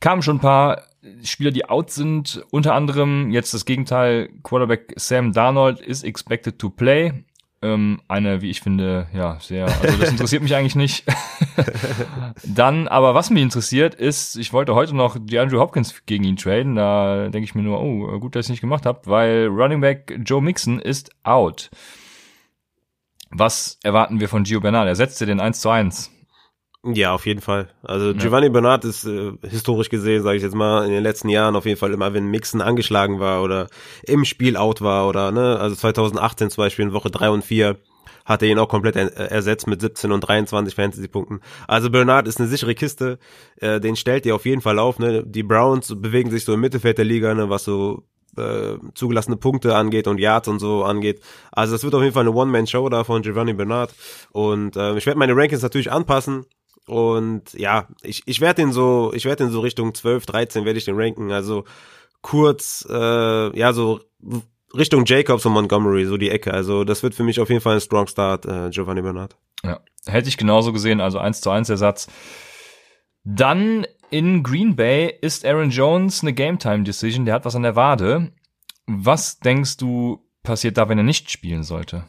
kamen 0.00 0.20
schon 0.20 0.36
ein 0.36 0.40
paar 0.40 0.82
Spieler, 1.22 1.50
die 1.50 1.66
out 1.66 1.90
sind. 1.90 2.44
Unter 2.50 2.74
anderem 2.74 3.30
jetzt 3.30 3.54
das 3.54 3.64
Gegenteil, 3.64 4.28
Quarterback 4.42 4.92
Sam 4.96 5.32
Darnold 5.32 5.80
is 5.80 6.02
expected 6.02 6.58
to 6.58 6.68
play. 6.68 7.24
Ähm, 7.62 8.02
eine, 8.06 8.42
wie 8.42 8.50
ich 8.50 8.60
finde, 8.60 9.06
ja, 9.14 9.40
sehr, 9.40 9.64
also 9.64 9.96
das 9.96 10.10
interessiert 10.10 10.42
mich 10.42 10.54
eigentlich 10.54 10.76
nicht. 10.76 11.06
Dann, 12.44 12.86
aber 12.86 13.14
was 13.14 13.30
mich 13.30 13.42
interessiert, 13.42 13.94
ist, 13.94 14.36
ich 14.36 14.52
wollte 14.52 14.74
heute 14.74 14.94
noch 14.94 15.16
die 15.18 15.38
Andrew 15.38 15.58
Hopkins 15.58 16.02
gegen 16.04 16.24
ihn 16.24 16.36
traden. 16.36 16.74
Da 16.74 17.30
denke 17.30 17.44
ich 17.44 17.54
mir 17.54 17.62
nur, 17.62 17.80
oh, 17.80 18.18
gut, 18.18 18.36
dass 18.36 18.40
ich 18.40 18.46
es 18.48 18.50
nicht 18.50 18.60
gemacht 18.60 18.84
habe, 18.84 19.00
weil 19.06 19.46
Running 19.46 19.80
Back 19.80 20.20
Joe 20.22 20.42
Mixon 20.42 20.78
ist 20.80 21.10
out. 21.22 21.70
Was 23.30 23.78
erwarten 23.82 24.20
wir 24.20 24.28
von 24.28 24.44
Gio 24.44 24.60
Bernal? 24.60 24.88
Er 24.88 24.96
setzte 24.96 25.26
den 25.26 25.40
1 25.40 25.60
zu 25.60 25.68
1. 25.70 26.10
Ja, 26.94 27.14
auf 27.14 27.26
jeden 27.26 27.40
Fall. 27.40 27.68
Also 27.82 28.14
Giovanni 28.14 28.48
Bernard 28.48 28.84
ist 28.84 29.04
äh, 29.04 29.32
historisch 29.42 29.88
gesehen, 29.88 30.22
sage 30.22 30.36
ich 30.36 30.42
jetzt 30.42 30.54
mal, 30.54 30.84
in 30.84 30.92
den 30.92 31.02
letzten 31.02 31.28
Jahren 31.28 31.56
auf 31.56 31.66
jeden 31.66 31.78
Fall 31.78 31.92
immer, 31.92 32.14
wenn 32.14 32.26
Mixon 32.26 32.60
angeschlagen 32.60 33.18
war 33.18 33.42
oder 33.42 33.66
im 34.04 34.24
Spiel 34.24 34.56
out 34.56 34.82
war 34.82 35.08
oder 35.08 35.32
ne, 35.32 35.58
also 35.58 35.74
2018 35.74 36.50
zum 36.50 36.62
Beispiel 36.62 36.84
in 36.84 36.92
Woche 36.92 37.10
drei 37.10 37.28
und 37.30 37.44
vier 37.44 37.76
hat 38.24 38.42
er 38.42 38.48
ihn 38.48 38.58
auch 38.58 38.68
komplett 38.68 38.96
ersetzt 38.96 39.66
mit 39.66 39.80
17 39.80 40.10
und 40.12 40.20
23 40.20 40.74
Fantasy-Punkten. 40.74 41.40
Also 41.68 41.90
Bernard 41.90 42.26
ist 42.26 42.40
eine 42.40 42.48
sichere 42.48 42.74
Kiste, 42.74 43.18
äh, 43.56 43.80
den 43.80 43.96
stellt 43.96 44.26
ihr 44.26 44.34
auf 44.34 44.46
jeden 44.46 44.62
Fall 44.62 44.78
auf. 44.78 44.98
Ne? 44.98 45.24
Die 45.24 45.44
Browns 45.44 45.94
bewegen 45.96 46.30
sich 46.30 46.44
so 46.44 46.54
im 46.54 46.60
Mittelfeld 46.60 46.98
der 46.98 47.04
Liga, 47.04 47.34
ne, 47.34 47.50
was 47.50 47.64
so 47.64 48.02
äh, 48.38 48.78
zugelassene 48.94 49.36
Punkte 49.36 49.74
angeht 49.76 50.08
und 50.08 50.18
Yards 50.18 50.48
und 50.48 50.58
so 50.58 50.84
angeht. 50.84 51.20
Also 51.52 51.74
das 51.74 51.84
wird 51.84 51.94
auf 51.94 52.02
jeden 52.02 52.14
Fall 52.14 52.26
eine 52.26 52.34
One-Man-Show 52.34 52.88
da 52.88 53.04
von 53.04 53.22
Giovanni 53.22 53.52
Bernard. 53.52 53.94
Und 54.32 54.76
äh, 54.76 54.96
ich 54.96 55.06
werde 55.06 55.18
meine 55.18 55.36
Rankings 55.36 55.62
natürlich 55.62 55.90
anpassen. 55.90 56.46
Und 56.86 57.52
ja, 57.54 57.88
ich, 58.02 58.22
ich 58.26 58.40
werde 58.40 58.62
den 58.62 58.72
so, 58.72 59.12
ich 59.14 59.24
werde 59.24 59.44
den 59.44 59.52
so 59.52 59.60
Richtung 59.60 59.94
12, 59.94 60.26
13 60.26 60.64
werde 60.64 60.78
ich 60.78 60.84
den 60.84 60.96
ranken. 60.96 61.32
Also 61.32 61.64
kurz, 62.22 62.86
äh, 62.88 63.58
ja, 63.58 63.72
so 63.72 64.00
Richtung 64.76 65.04
Jacobs 65.04 65.46
und 65.46 65.52
Montgomery, 65.52 66.06
so 66.06 66.16
die 66.16 66.30
Ecke. 66.30 66.52
Also 66.52 66.84
das 66.84 67.02
wird 67.02 67.14
für 67.14 67.24
mich 67.24 67.40
auf 67.40 67.48
jeden 67.48 67.60
Fall 67.60 67.74
ein 67.74 67.80
Strong 67.80 68.06
Start, 68.06 68.46
äh, 68.46 68.70
Giovanni 68.70 69.02
Bernard. 69.02 69.36
Ja, 69.64 69.80
hätte 70.06 70.28
ich 70.28 70.36
genauso 70.36 70.72
gesehen, 70.72 71.00
also 71.00 71.18
1 71.18 71.40
zu 71.40 71.50
1 71.50 71.70
Ersatz. 71.70 72.08
Dann 73.24 73.86
in 74.10 74.42
Green 74.42 74.76
Bay 74.76 75.14
ist 75.20 75.44
Aaron 75.44 75.70
Jones 75.70 76.22
eine 76.22 76.32
Game 76.32 76.58
Time 76.58 76.84
Decision, 76.84 77.24
der 77.24 77.34
hat 77.34 77.44
was 77.44 77.56
an 77.56 77.62
der 77.62 77.76
Wade. 77.76 78.32
Was 78.86 79.38
denkst 79.38 79.76
du 79.78 80.20
passiert 80.42 80.76
da, 80.76 80.88
wenn 80.88 80.98
er 80.98 81.04
nicht 81.04 81.30
spielen 81.30 81.62
sollte? 81.62 82.04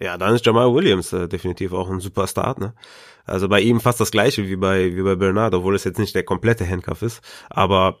Ja, 0.00 0.18
dann 0.18 0.34
ist 0.34 0.44
Jamal 0.44 0.74
Williams 0.74 1.12
äh, 1.12 1.28
definitiv 1.28 1.72
auch 1.72 1.88
ein 1.90 2.00
super 2.00 2.26
Start, 2.26 2.58
ne? 2.58 2.74
Also 3.24 3.48
bei 3.48 3.60
ihm 3.60 3.80
fast 3.80 4.00
das 4.00 4.10
gleiche 4.10 4.48
wie 4.48 4.56
bei, 4.56 4.96
wie 4.96 5.02
bei 5.02 5.14
Bernard, 5.14 5.54
obwohl 5.54 5.76
es 5.76 5.84
jetzt 5.84 5.98
nicht 5.98 6.14
der 6.14 6.24
komplette 6.24 6.68
Handcuff 6.68 7.02
ist. 7.02 7.22
Aber 7.50 8.00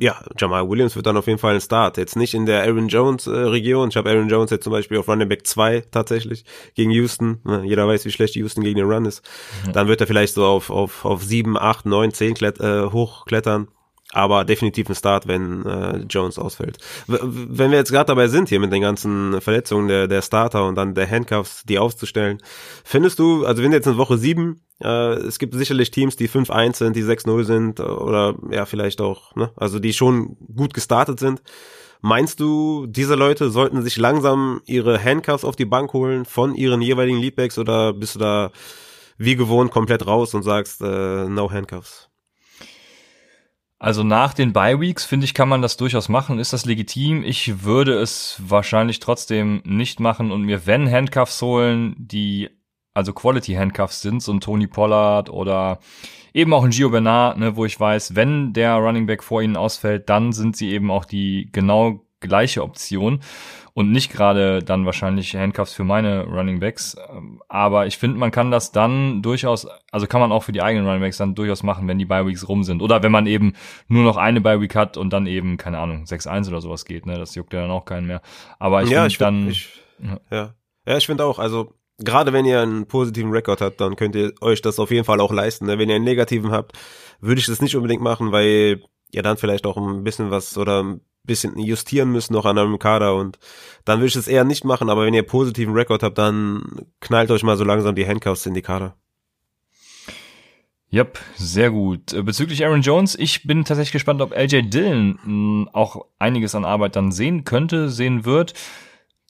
ja, 0.00 0.18
Jamal 0.38 0.68
Williams 0.68 0.96
wird 0.96 1.06
dann 1.06 1.18
auf 1.18 1.26
jeden 1.26 1.38
Fall 1.38 1.54
ein 1.54 1.60
Start. 1.60 1.98
Jetzt 1.98 2.16
nicht 2.16 2.32
in 2.32 2.46
der 2.46 2.62
Aaron 2.62 2.88
Jones 2.88 3.26
äh, 3.26 3.30
Region. 3.30 3.90
Ich 3.90 3.96
habe 3.96 4.08
Aaron 4.08 4.30
Jones 4.30 4.50
jetzt 4.50 4.64
zum 4.64 4.72
Beispiel 4.72 4.96
auf 4.96 5.08
Running 5.08 5.28
Back 5.28 5.46
2 5.46 5.84
tatsächlich 5.90 6.44
gegen 6.74 6.90
Houston. 6.90 7.40
Ne, 7.44 7.64
jeder 7.66 7.86
weiß, 7.86 8.06
wie 8.06 8.10
schlecht 8.10 8.34
Houston 8.34 8.64
gegen 8.64 8.76
den 8.76 8.90
Run 8.90 9.04
ist. 9.04 9.22
Ja. 9.66 9.72
Dann 9.72 9.88
wird 9.88 10.00
er 10.00 10.06
vielleicht 10.06 10.32
so 10.32 10.46
auf, 10.46 10.70
auf, 10.70 11.04
auf 11.04 11.22
7, 11.22 11.58
8, 11.58 11.84
9, 11.84 12.12
10 12.14 12.34
klett, 12.34 12.60
äh, 12.60 12.84
hochklettern 12.84 13.68
aber 14.12 14.44
definitiv 14.44 14.88
ein 14.88 14.94
Start, 14.94 15.28
wenn 15.28 15.64
äh, 15.64 15.98
Jones 16.08 16.38
ausfällt. 16.38 16.78
W 17.06 17.18
wenn 17.22 17.70
wir 17.70 17.78
jetzt 17.78 17.92
gerade 17.92 18.06
dabei 18.06 18.28
sind, 18.28 18.48
hier 18.48 18.60
mit 18.60 18.72
den 18.72 18.82
ganzen 18.82 19.40
Verletzungen 19.40 19.88
der, 19.88 20.08
der 20.08 20.22
Starter 20.22 20.66
und 20.66 20.74
dann 20.74 20.94
der 20.94 21.08
Handcuffs, 21.08 21.62
die 21.64 21.78
aufzustellen, 21.78 22.38
findest 22.84 23.18
du, 23.18 23.44
also 23.44 23.62
wenn 23.62 23.72
jetzt 23.72 23.86
in 23.86 23.96
Woche 23.96 24.18
7, 24.18 24.60
äh, 24.82 25.12
es 25.14 25.38
gibt 25.38 25.54
sicherlich 25.54 25.90
Teams, 25.90 26.16
die 26.16 26.28
5-1 26.28 26.76
sind, 26.76 26.96
die 26.96 27.04
6-0 27.04 27.44
sind 27.44 27.80
oder 27.80 28.34
ja, 28.50 28.66
vielleicht 28.66 29.00
auch, 29.00 29.34
ne, 29.36 29.50
also 29.56 29.78
die 29.78 29.92
schon 29.92 30.36
gut 30.54 30.74
gestartet 30.74 31.20
sind. 31.20 31.42
Meinst 32.02 32.40
du, 32.40 32.86
diese 32.86 33.14
Leute 33.14 33.50
sollten 33.50 33.82
sich 33.82 33.98
langsam 33.98 34.62
ihre 34.64 35.02
Handcuffs 35.02 35.44
auf 35.44 35.54
die 35.54 35.66
Bank 35.66 35.92
holen 35.92 36.24
von 36.24 36.54
ihren 36.54 36.80
jeweiligen 36.80 37.18
Leadbacks 37.18 37.58
oder 37.58 37.92
bist 37.92 38.14
du 38.14 38.18
da 38.18 38.50
wie 39.18 39.36
gewohnt 39.36 39.70
komplett 39.70 40.06
raus 40.06 40.32
und 40.32 40.42
sagst, 40.42 40.80
äh, 40.80 41.26
no 41.28 41.50
Handcuffs? 41.50 42.09
Also 43.82 44.04
nach 44.04 44.34
den 44.34 44.52
Bye 44.52 44.78
Weeks 44.78 45.06
finde 45.06 45.24
ich 45.24 45.32
kann 45.32 45.48
man 45.48 45.62
das 45.62 45.78
durchaus 45.78 46.10
machen. 46.10 46.38
Ist 46.38 46.52
das 46.52 46.66
legitim? 46.66 47.24
Ich 47.24 47.64
würde 47.64 47.94
es 47.94 48.36
wahrscheinlich 48.38 49.00
trotzdem 49.00 49.62
nicht 49.64 50.00
machen 50.00 50.32
und 50.32 50.42
mir 50.42 50.66
wenn 50.66 50.88
Handcuffs 50.90 51.40
holen, 51.40 51.96
die 51.96 52.50
also 52.92 53.14
Quality 53.14 53.54
Handcuffs 53.54 54.02
sind, 54.02 54.22
so 54.22 54.32
ein 54.32 54.40
Tony 54.40 54.66
Pollard 54.66 55.30
oder 55.30 55.78
eben 56.34 56.52
auch 56.52 56.62
ein 56.62 56.72
Gio 56.72 56.90
Bernard, 56.90 57.38
ne, 57.38 57.56
wo 57.56 57.64
ich 57.64 57.80
weiß, 57.80 58.14
wenn 58.14 58.52
der 58.52 58.74
Running 58.74 59.06
Back 59.06 59.22
vor 59.22 59.40
ihnen 59.40 59.56
ausfällt, 59.56 60.10
dann 60.10 60.32
sind 60.32 60.58
sie 60.58 60.68
eben 60.72 60.90
auch 60.90 61.06
die 61.06 61.48
genau 61.50 62.04
gleiche 62.20 62.62
Option 62.62 63.20
und 63.80 63.90
nicht 63.90 64.12
gerade 64.12 64.62
dann 64.62 64.84
wahrscheinlich 64.84 65.34
Handcuffs 65.34 65.72
für 65.72 65.84
meine 65.84 66.24
Running 66.24 66.60
Backs. 66.60 66.96
Ähm, 67.10 67.42
aber 67.48 67.86
ich 67.86 67.96
finde, 67.98 68.18
man 68.18 68.30
kann 68.30 68.50
das 68.50 68.72
dann 68.72 69.22
durchaus, 69.22 69.66
also 69.90 70.06
kann 70.06 70.20
man 70.20 70.32
auch 70.32 70.42
für 70.42 70.52
die 70.52 70.62
eigenen 70.62 70.86
Running 70.86 71.00
Backs 71.00 71.16
dann 71.16 71.34
durchaus 71.34 71.62
machen, 71.62 71.88
wenn 71.88 71.98
die 71.98 72.04
Bye 72.04 72.26
Weeks 72.26 72.46
rum 72.48 72.62
sind. 72.62 72.82
Oder 72.82 73.02
wenn 73.02 73.10
man 73.10 73.26
eben 73.26 73.54
nur 73.88 74.04
noch 74.04 74.18
eine 74.18 74.40
Bye 74.40 74.60
Week 74.60 74.74
hat 74.76 74.96
und 74.96 75.12
dann 75.12 75.26
eben, 75.26 75.56
keine 75.56 75.78
Ahnung, 75.78 76.04
6-1 76.04 76.48
oder 76.48 76.60
sowas 76.60 76.84
geht, 76.84 77.06
ne? 77.06 77.18
Das 77.18 77.34
juckt 77.34 77.54
ja 77.54 77.62
dann 77.62 77.70
auch 77.70 77.86
keinen 77.86 78.06
mehr. 78.06 78.20
Aber 78.58 78.82
ich 78.82 78.90
ja, 78.90 79.02
finde 79.04 79.18
dann. 79.18 79.48
Ich, 79.48 79.82
ja. 79.98 80.20
ja. 80.30 80.54
ja, 80.86 80.96
ich 80.98 81.06
finde 81.06 81.24
auch, 81.24 81.38
also 81.38 81.74
gerade 81.98 82.32
wenn 82.34 82.44
ihr 82.44 82.60
einen 82.60 82.86
positiven 82.86 83.30
Rekord 83.30 83.62
habt, 83.62 83.80
dann 83.80 83.96
könnt 83.96 84.14
ihr 84.14 84.32
euch 84.42 84.60
das 84.60 84.78
auf 84.78 84.90
jeden 84.90 85.04
Fall 85.04 85.20
auch 85.20 85.32
leisten. 85.32 85.66
Ne? 85.66 85.78
Wenn 85.78 85.88
ihr 85.88 85.96
einen 85.96 86.04
negativen 86.04 86.52
habt, 86.52 86.78
würde 87.20 87.40
ich 87.40 87.46
das 87.46 87.62
nicht 87.62 87.76
unbedingt 87.76 88.02
machen, 88.02 88.30
weil 88.30 88.82
ihr 89.10 89.22
dann 89.22 89.38
vielleicht 89.38 89.66
auch 89.66 89.76
ein 89.76 90.04
bisschen 90.04 90.30
was 90.30 90.56
oder 90.56 91.00
bisschen 91.24 91.58
justieren 91.58 92.10
müssen 92.10 92.32
noch 92.32 92.46
an 92.46 92.58
eurem 92.58 92.78
Kader 92.78 93.14
und 93.14 93.38
dann 93.84 93.98
würde 93.98 94.08
ich 94.08 94.16
es 94.16 94.28
eher 94.28 94.44
nicht 94.44 94.64
machen, 94.64 94.90
aber 94.90 95.04
wenn 95.04 95.14
ihr 95.14 95.22
positiven 95.22 95.74
Rekord 95.74 96.02
habt, 96.02 96.18
dann 96.18 96.86
knallt 97.00 97.30
euch 97.30 97.42
mal 97.42 97.56
so 97.56 97.64
langsam 97.64 97.94
die 97.94 98.06
Handcuffs 98.06 98.46
in 98.46 98.54
die 98.54 98.62
Kader. 98.62 98.96
Yep, 100.92 101.18
sehr 101.36 101.70
gut. 101.70 102.12
Äh, 102.12 102.22
bezüglich 102.22 102.64
Aaron 102.64 102.82
Jones, 102.82 103.14
ich 103.16 103.44
bin 103.44 103.64
tatsächlich 103.64 103.92
gespannt, 103.92 104.20
ob 104.20 104.36
LJ 104.36 104.62
Dillon 104.70 105.18
hm, 105.22 105.68
auch 105.72 106.06
einiges 106.18 106.56
an 106.56 106.64
Arbeit 106.64 106.96
dann 106.96 107.12
sehen 107.12 107.44
könnte, 107.44 107.90
sehen 107.90 108.24
wird. 108.24 108.54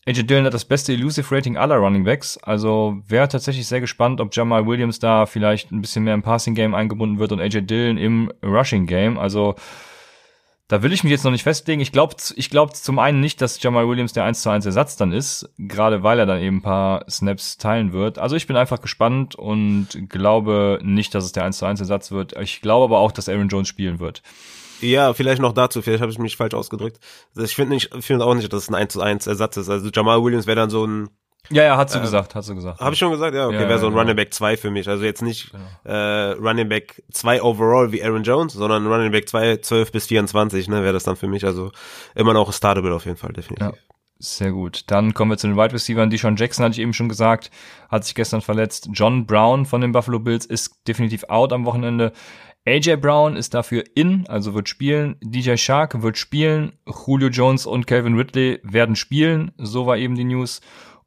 AJ 0.07 0.23
Dillon 0.23 0.47
hat 0.47 0.55
das 0.55 0.65
beste 0.65 0.95
Elusive 0.95 1.35
Rating 1.35 1.59
aller 1.59 1.77
Running 1.77 2.05
Backs, 2.05 2.39
also 2.39 3.03
wäre 3.07 3.29
tatsächlich 3.29 3.67
sehr 3.67 3.83
gespannt, 3.83 4.23
ob 4.23 4.35
Jamal 4.35 4.67
Williams 4.67 4.99
da 4.99 5.27
vielleicht 5.27 5.71
ein 5.71 5.83
bisschen 5.83 6.05
mehr 6.05 6.15
im 6.15 6.23
Passing 6.23 6.55
Game 6.55 6.75
eingebunden 6.75 7.19
wird 7.19 7.33
und 7.33 7.41
AJ 7.41 7.63
Dillon 7.63 7.99
im 7.99 8.33
Rushing 8.43 8.87
Game. 8.87 9.19
Also 9.19 9.57
da 10.71 10.85
will 10.85 10.93
ich 10.93 11.03
mich 11.03 11.11
jetzt 11.11 11.25
noch 11.25 11.33
nicht 11.33 11.43
festlegen. 11.43 11.81
Ich 11.81 11.91
glaube 11.91 12.15
ich 12.37 12.49
glaub 12.49 12.77
zum 12.77 13.01
einen 13.01 13.19
nicht, 13.19 13.41
dass 13.41 13.61
Jamal 13.61 13.89
Williams 13.89 14.13
der 14.13 14.23
1 14.23 14.41
zu 14.41 14.51
1 14.51 14.65
Ersatz 14.67 14.95
dann 14.95 15.11
ist, 15.11 15.51
gerade 15.59 16.05
weil 16.05 16.21
er 16.21 16.27
dann 16.27 16.41
eben 16.41 16.59
ein 16.59 16.63
paar 16.63 17.11
Snaps 17.11 17.59
teilen 17.59 17.93
wird. 17.93 18.21
Also 18.21 18.37
ich 18.37 18.47
bin 18.47 18.55
einfach 18.55 18.81
gespannt 18.81 19.35
und 19.35 19.89
glaube 20.09 20.79
nicht, 20.85 21.13
dass 21.13 21.25
es 21.25 21.33
der 21.33 21.43
1 21.43 21.59
zu 21.59 21.67
1 21.67 21.81
Ersatz 21.81 22.13
wird. 22.13 22.39
Ich 22.39 22.61
glaube 22.61 22.85
aber 22.85 23.01
auch, 23.01 23.11
dass 23.11 23.29
Aaron 23.29 23.49
Jones 23.49 23.67
spielen 23.67 23.99
wird. 23.99 24.23
Ja, 24.81 25.13
vielleicht 25.13 25.43
noch 25.43 25.55
dazu, 25.55 25.83
vielleicht 25.83 26.03
habe 26.03 26.13
ich 26.13 26.21
mich 26.21 26.37
falsch 26.37 26.55
ausgedrückt. 26.55 27.01
Ich 27.37 27.57
finde 27.57 27.81
finde 27.81 28.25
auch 28.25 28.35
nicht, 28.35 28.53
dass 28.53 28.63
es 28.63 28.69
ein 28.69 28.77
1 28.77 28.93
zu 28.93 29.01
1 29.01 29.27
Ersatz 29.27 29.57
ist. 29.57 29.69
Also 29.69 29.91
Jamal 29.93 30.23
Williams 30.23 30.47
wäre 30.47 30.61
dann 30.61 30.71
so 30.71 30.87
ein 30.87 31.11
Ja, 31.49 31.65
ja, 31.65 31.77
hast 31.77 31.95
du 31.95 32.01
gesagt, 32.01 32.35
hast 32.35 32.49
du 32.49 32.55
gesagt. 32.55 32.81
Habe 32.81 32.93
ich 32.93 32.99
schon 32.99 33.11
gesagt? 33.11 33.35
Ja, 33.35 33.47
okay, 33.47 33.63
Ja, 33.63 33.69
wäre 33.69 33.79
so 33.79 33.87
ein 33.87 33.91
genau. 33.93 34.03
Running 34.03 34.17
Back 34.17 34.33
2 34.33 34.57
für 34.57 34.71
mich. 34.71 34.89
Also 34.89 35.05
jetzt 35.05 35.23
nicht 35.23 35.51
Genau. 35.51 35.65
äh, 35.85 36.33
Running 36.33 36.69
Back 36.69 37.03
2 37.13 37.43
overall 37.43 37.91
wie 37.93 38.03
Aaron 38.05 38.23
Jones, 38.23 38.53
sondern 38.53 38.87
Running 38.87 39.11
Back 39.11 39.29
2 39.29 39.57
12 39.57 39.91
bis 39.93 40.07
24, 40.07 40.69
ne, 40.69 40.83
wäre 40.83 40.93
das 40.93 41.05
dann 41.05 41.17
für 41.17 41.27
mich. 41.29 41.45
Also 41.45 41.73
immer 42.15 42.35
noch 42.35 42.53
startable 42.53 42.95
auf 42.95 43.05
jeden 43.05 43.17
Fall, 43.17 43.33
definitiv. 43.33 43.67
Ja. 43.67 43.73
Sehr 44.23 44.53
gut. 44.53 44.83
Dann 44.89 45.15
kommen 45.15 45.31
wir 45.31 45.39
zu 45.39 45.47
den 45.47 45.57
Wide 45.57 45.73
Receivers. 45.73 46.11
Deshaun 46.11 46.37
Jackson 46.37 46.63
hatte 46.67 46.75
ich 46.75 46.81
eben 46.81 46.93
schon 46.93 47.09
gesagt, 47.09 47.51
hat 47.89 48.05
sich 48.05 48.15
gestern 48.15 48.43
verletzt. 48.43 48.91
John 48.93 49.25
Brown 49.25 49.65
von 49.65 49.81
den 49.81 49.93
Buffalo 49.93 50.19
Bills 50.19 50.45
ist 50.45 50.87
definitiv 50.87 51.25
out 51.31 51.55
am 51.55 51.65
Wochenende. 51.65 52.13
AJ 52.69 52.97
Brown 52.97 53.35
ist 53.35 53.55
dafür 53.55 53.83
in, 53.95 54.27
also 54.29 54.53
wird 54.53 54.69
spielen. 54.69 55.17
DJ 55.23 55.57
Shark 55.57 56.03
wird 56.03 56.19
spielen. 56.19 56.75
Julio 57.07 57.29
Jones 57.29 57.65
und 57.65 57.87
Calvin 57.87 58.15
Ridley 58.19 58.61
werden 58.63 58.95
spielen. 58.95 59.53
So 59.57 59.87
war 59.87 59.97
eben 59.97 60.15
die 60.17 60.25
News. 60.25 60.61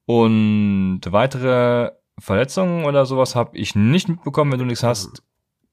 Und 0.06 1.02
weitere 1.08 1.92
Verletzungen 2.20 2.86
oder 2.86 3.06
sowas 3.06 3.36
habe 3.36 3.58
ich 3.58 3.76
nicht 3.76 4.10
mitbekommen. 4.10 4.52
Wenn 4.52 4.60
du 4.60 4.66
nichts 4.66 4.84
hast, 4.84 5.24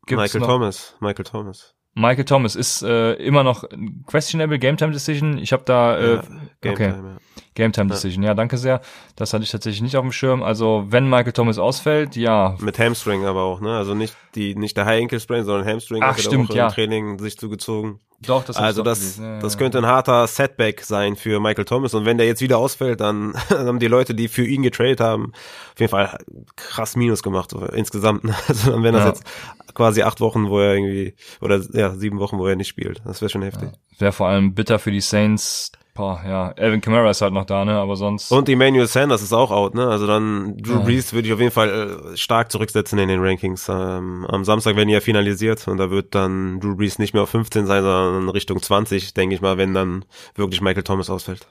gibt's 0.07 0.23
Michael 0.23 0.41
noch 0.41 0.47
Thomas, 0.49 0.97
Michael 1.01 1.25
Thomas. 1.25 1.75
Michael 1.95 2.25
Thomas 2.25 2.55
ist 2.55 2.83
äh, 2.83 3.15
immer 3.15 3.43
noch 3.43 3.65
ein 3.65 4.05
questionable 4.07 4.59
Game 4.59 4.77
Time 4.77 4.93
Decision. 4.93 5.39
Ich 5.39 5.53
habe 5.53 5.65
da 5.65 5.99
äh, 5.99 6.15
Ja, 6.15 6.23
Game 6.61 6.73
okay. 6.73 6.93
Time, 6.93 7.09
ja. 7.09 7.17
Game 7.55 7.73
Time 7.73 7.89
Decision. 7.91 8.23
Ja, 8.23 8.35
danke 8.35 8.57
sehr. 8.57 8.81
Das 9.17 9.33
hatte 9.35 9.43
ich 9.43 9.51
tatsächlich 9.51 9.83
nicht 9.83 9.97
auf 9.97 10.03
dem 10.03 10.13
Schirm. 10.13 10.43
Also, 10.43 10.87
wenn 10.89 11.09
Michael 11.09 11.33
Thomas 11.33 11.59
ausfällt, 11.59 12.15
ja, 12.17 12.57
Mit 12.61 12.79
Hamstring 12.79 13.25
aber 13.25 13.43
auch, 13.43 13.61
ne? 13.61 13.77
Also 13.77 13.95
nicht 13.95 14.17
die 14.35 14.55
nicht 14.55 14.77
der 14.77 14.87
High 14.87 15.03
Ankle 15.03 15.19
Sprain, 15.21 15.45
sondern 15.45 15.67
Hamstring 15.67 16.03
Ach, 16.03 16.11
hat 16.11 16.19
er 16.19 16.23
stimmt, 16.23 16.51
auch 16.53 16.55
ja. 16.55 16.69
im 16.69 16.73
Training 16.73 17.19
sich 17.19 17.37
zugezogen. 17.37 17.99
doch, 18.21 18.45
das 18.45 18.57
Also 18.57 18.83
das. 18.83 19.19
Ja, 19.19 19.41
das 19.41 19.59
könnte 19.59 19.79
ein 19.79 19.87
harter 19.87 20.27
Setback 20.29 20.83
sein 20.83 21.17
für 21.17 21.41
Michael 21.41 21.65
Thomas. 21.65 21.93
Und 21.93 22.05
wenn 22.07 22.19
der 22.19 22.27
jetzt 22.29 22.41
wieder 22.41 22.59
ausfällt, 22.59 23.01
dann 23.01 23.35
haben 23.51 23.81
die 23.81 23.89
Leute, 23.89 24.15
die 24.15 24.29
für 24.29 24.47
ihn 24.47 24.63
getradet 24.63 25.01
haben, 25.01 25.33
auf 25.75 25.81
jeden 25.81 25.91
Fall 25.91 26.19
krass 26.55 26.95
Minus 26.95 27.23
gemacht 27.23 27.53
insgesamt. 27.73 28.23
ne? 28.25 28.35
Also 28.47 28.71
dann 28.71 28.83
wären 28.85 28.95
das 28.95 29.07
jetzt 29.07 29.25
quasi 29.75 30.03
acht 30.03 30.21
Wochen, 30.21 30.49
wo 30.49 30.59
er 30.61 30.75
irgendwie, 30.75 31.15
oder 31.41 31.61
ja, 31.73 31.91
sieben 31.95 32.19
Wochen, 32.19 32.39
wo 32.39 32.47
er 32.47 32.57
nicht 32.57 32.69
spielt. 32.69 33.03
Das 33.05 33.21
wäre 33.21 33.29
schon 33.29 33.43
heftig. 33.43 33.71
Wäre 33.99 34.13
vor 34.13 34.29
allem 34.29 34.55
bitter 34.55 34.79
für 34.79 34.91
die 34.91 35.01
Saints. 35.01 35.73
Boah, 35.95 36.23
ja, 36.25 36.53
Alvin 36.57 36.81
Kamara 36.81 37.11
ist 37.11 37.21
halt 37.21 37.33
noch 37.33 37.45
da, 37.45 37.65
ne, 37.65 37.75
aber 37.77 37.97
sonst. 37.97 38.31
Und 38.31 38.49
Emmanuel 38.49 38.87
Sanders 38.87 39.23
ist 39.23 39.33
auch 39.33 39.51
out, 39.51 39.75
ne? 39.75 39.89
Also 39.89 40.07
dann 40.07 40.57
Drew 40.57 40.75
Ja. 40.75 40.79
Brees 40.81 41.13
würde 41.13 41.27
ich 41.27 41.35
auf 41.35 41.41
jeden 41.41 41.51
Fall 41.51 42.13
äh, 42.13 42.17
stark 42.17 42.51
zurücksetzen 42.53 42.99
in 42.99 43.09
den 43.09 43.21
Rankings. 43.21 43.69
Ähm, 43.69 44.25
am 44.29 44.45
Samstag 44.45 44.77
werden 44.77 44.89
die 44.89 44.95
ja 44.95 45.01
finalisiert 45.01 45.67
und 45.69 45.79
da 45.79 45.91
wird 45.91 46.15
dann 46.15 46.61
Drew 46.61 46.77
Brees 46.77 46.99
nicht 46.99 47.13
mehr 47.13 47.25
auf 47.25 47.31
15 47.31 47.67
sein, 47.67 47.83
sondern 47.83 48.29
Richtung 48.29 48.63
20, 48.63 49.15
denke 49.15 49.35
ich 49.35 49.41
mal, 49.41 49.59
wenn 49.59 49.75
dann 49.75 50.05
wirklich 50.37 50.61
Michael 50.61 50.85
Thomas 50.85 51.11
ausfällt. 51.11 51.49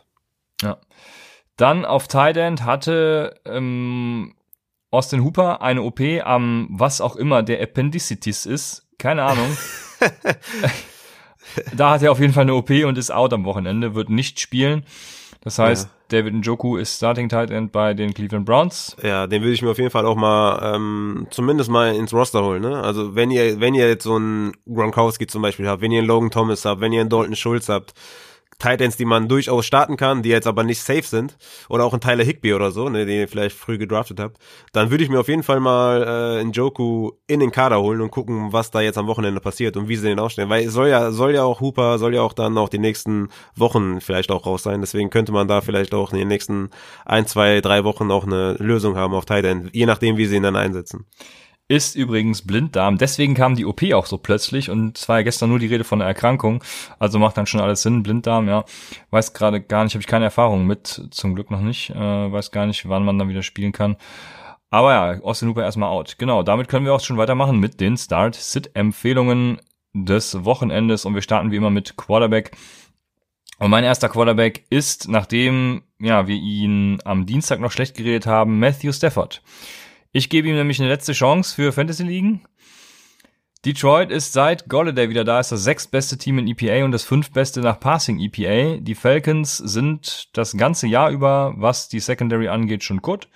Ja. 0.62 0.78
Dann 1.58 1.84
auf 1.84 2.08
Tight 2.08 2.38
End 2.38 2.64
hatte 2.64 3.36
ähm, 3.46 4.34
Austin 4.92 5.24
Hooper 5.24 5.62
eine 5.62 5.84
OP 5.84 6.00
am 6.24 6.68
was 6.72 7.02
auch 7.02 7.16
immer 7.16 7.44
der 7.44 7.62
Appendicitis 7.62 8.46
ist. 8.46 8.88
Keine 8.98 9.24
Ahnung. 9.24 9.58
da 11.76 11.92
hat 11.92 12.02
er 12.02 12.12
auf 12.12 12.20
jeden 12.20 12.34
Fall 12.34 12.44
eine 12.44 12.56
OP 12.56 12.70
und 12.70 12.98
ist 12.98 13.12
out 13.12 13.34
am 13.34 13.46
Wochenende, 13.46 13.96
wird 13.96 14.10
nicht 14.10 14.40
spielen. 14.40 14.84
Das 15.42 15.58
heißt, 15.58 15.90
David 16.10 16.34
Njoku 16.34 16.76
ist 16.76 16.98
Starting 16.98 17.30
Tight 17.30 17.50
End 17.50 17.72
bei 17.72 17.94
den 17.94 18.14
Cleveland 18.14 18.46
Browns. 18.46 18.98
Ja, 19.02 19.26
den 19.26 19.42
würde 19.42 19.54
ich 19.54 19.62
mir 19.62 19.70
auf 19.70 19.78
jeden 19.78 19.92
Fall 19.92 20.06
auch 20.06 20.18
mal 20.18 20.76
ähm, 20.76 21.28
zumindest 21.30 21.70
mal 21.70 21.96
ins 21.96 22.14
Roster 22.14 22.44
holen. 22.44 22.62
Ne? 22.62 22.82
Also 22.82 23.16
wenn 23.16 23.32
ihr 23.32 23.60
wenn 23.60 23.74
ihr 23.74 23.88
jetzt 23.88 24.04
so 24.04 24.16
einen 24.16 24.52
Gronkowski 24.68 25.28
zum 25.28 25.42
Beispiel 25.42 25.68
habt, 25.70 25.82
wenn 25.82 25.92
ihr 25.92 26.00
einen 26.00 26.08
Logan 26.08 26.32
Thomas 26.32 26.66
habt, 26.66 26.82
wenn 26.82 26.92
ihr 26.92 27.02
einen 27.02 27.10
Dalton 27.10 27.36
Schulz 27.36 27.70
habt, 27.70 27.94
Titans, 28.58 28.98
die 28.98 29.06
man 29.06 29.30
durchaus 29.30 29.66
starten 29.66 29.96
kann, 29.96 30.22
die 30.22 30.30
jetzt 30.30 30.48
aber 30.48 30.64
nicht 30.64 30.82
safe 30.82 31.04
sind, 31.04 31.38
oder 31.70 31.86
auch 31.86 31.94
einen 31.94 32.02
Tyler 32.02 32.24
Higby 32.26 32.54
oder 32.54 32.72
so, 32.72 32.90
ne, 32.90 33.06
den 33.06 33.22
ihr 33.22 33.28
vielleicht 33.28 33.56
früh 33.56 33.78
gedraftet 33.78 34.20
habt, 34.20 34.38
dann 34.74 34.92
würde 34.92 35.04
ich 35.04 35.10
mir 35.10 35.20
auf 35.20 35.30
jeden 35.30 35.44
Fall 35.44 35.62
mal 35.62 36.04
äh, 36.04 36.42
einen 36.42 36.52
Joku 36.52 37.12
in 37.28 37.40
den 37.40 37.52
Kader 37.52 37.82
holen 37.82 38.02
und 38.02 38.12
gucken, 38.12 38.52
was 38.52 38.70
da 38.70 38.82
jetzt 38.82 38.98
am 38.98 39.08
Wochenende 39.08 39.40
passiert 39.40 39.78
und 39.78 39.88
wie 39.88 39.96
sie 39.96 40.10
den 40.10 40.20
aufstellen. 40.20 40.50
Weil 40.50 40.68
soll 40.70 40.90
ja, 40.90 41.12
soll 41.12 41.34
ja 41.34 41.44
auch 41.44 41.62
Hooper, 41.62 41.98
soll 42.00 42.16
ja 42.16 42.22
auch 42.22 42.34
dann 42.34 42.58
auch 42.58 42.70
die 42.70 42.80
nächsten 42.80 43.30
Wochen 43.56 44.02
vielleicht 44.02 44.30
auch 44.32 44.46
raus 44.46 44.64
sein. 44.64 44.82
Deswegen 44.82 45.10
könnte 45.10 45.32
man 45.32 45.48
da 45.48 45.62
vielleicht 45.62 45.94
auch 45.94 46.12
in 46.12 46.20
den 46.20 46.28
nächsten 46.28 46.70
ein, 47.06 47.28
zwei, 47.28 47.62
drei 47.62 47.86
Wochen 47.86 48.12
auch 48.12 48.26
eine 48.26 48.54
Lösung 48.54 48.98
haben 48.98 49.14
auf 49.14 49.26
Titan, 49.26 49.70
je 49.72 49.86
nachdem, 49.86 50.18
wie 50.18 50.26
sie 50.26 50.36
ihn 50.36 50.44
dann 50.44 50.58
einsetzen. 50.58 51.06
Ist 51.72 51.96
übrigens 51.96 52.42
Blinddarm. 52.42 52.98
Deswegen 52.98 53.36
kam 53.36 53.56
die 53.56 53.68
OP 53.68 53.84
auch 53.94 54.08
so 54.08 54.18
plötzlich 54.18 54.72
und 54.72 54.98
es 54.98 55.08
war 55.08 55.18
ja 55.18 55.22
gestern 55.22 55.50
nur 55.50 55.60
die 55.60 55.68
Rede 55.68 55.84
von 55.84 56.02
einer 56.02 56.08
Erkrankung. 56.08 56.64
Also 56.98 57.20
macht 57.20 57.38
dann 57.38 57.46
schon 57.46 57.62
alles 57.62 57.84
Sinn. 57.84 58.02
Blinddarm, 58.02 58.48
ja. 58.48 58.66
Weiß 59.12 59.34
gerade 59.34 59.62
gar 59.62 59.84
nicht, 59.84 59.94
habe 59.94 60.02
ich 60.02 60.08
keine 60.08 60.26
Erfahrung 60.26 60.66
mit, 60.66 61.10
zum 61.12 61.36
Glück 61.36 61.52
noch 61.52 61.62
nicht. 61.62 61.92
Äh, 61.92 62.32
weiß 62.32 62.50
gar 62.50 62.66
nicht, 62.66 62.90
wann 62.90 63.06
man 63.06 63.20
dann 63.20 63.30
wieder 63.30 63.44
spielen 63.44 63.72
kann. 63.72 63.98
Aber 64.72 64.94
ja, 64.94 65.22
Austin 65.22 65.48
Hooper 65.48 65.62
erstmal 65.62 65.90
out. 65.90 66.16
Genau, 66.18 66.42
damit 66.42 66.70
können 66.70 66.86
wir 66.86 66.94
auch 66.96 67.02
schon 67.02 67.18
weitermachen 67.18 67.60
mit 67.60 67.80
den 67.80 67.98
Start-Sit-Empfehlungen 67.98 69.62
des 69.94 70.44
Wochenendes 70.44 71.06
und 71.06 71.14
wir 71.14 71.22
starten 71.22 71.52
wie 71.52 71.58
immer 71.58 71.70
mit 71.70 71.98
Quarterback. 71.98 72.58
Und 73.60 73.70
mein 73.70 73.84
erster 73.84 74.10
Quarterback 74.10 74.66
ist, 74.72 75.08
nachdem 75.08 75.84
ja 76.00 76.26
wir 76.26 76.36
ihn 76.36 77.00
am 77.06 77.28
Dienstag 77.28 77.60
noch 77.60 77.72
schlecht 77.72 77.96
geredet 77.96 78.26
haben, 78.26 78.58
Matthew 78.58 78.92
Stafford. 78.92 79.44
Ich 80.12 80.30
gebe 80.30 80.48
ihm 80.48 80.56
nämlich 80.56 80.80
eine 80.80 80.90
letzte 80.90 81.14
Chance 81.14 81.54
für 81.54 81.72
Fantasy 81.72 82.04
Ligen. 82.04 82.42
Detroit 83.64 84.10
ist 84.10 84.34
seit 84.34 84.68
Golladay 84.68 85.10
wieder 85.10 85.24
da, 85.24 85.40
ist 85.40 85.52
das 85.52 85.64
sechstbeste 85.64 86.18
Team 86.18 86.40
in 86.40 86.48
EPA 86.48 86.84
und 86.86 86.92
das 86.92 87.04
fünftbeste 87.04 87.60
nach 87.60 87.80
Passing 87.80 88.20
EPA. 88.20 88.78
Die 88.80 88.96
Falcons 88.96 89.58
sind 89.58 90.30
das 90.36 90.58
ganze 90.58 90.88
Jahr 90.88 91.12
über, 91.12 91.54
was 91.58 91.90
die 91.90 92.00
Secondary 92.00 92.48
angeht, 92.48 92.84
schon 92.84 93.02
gut 93.02 93.28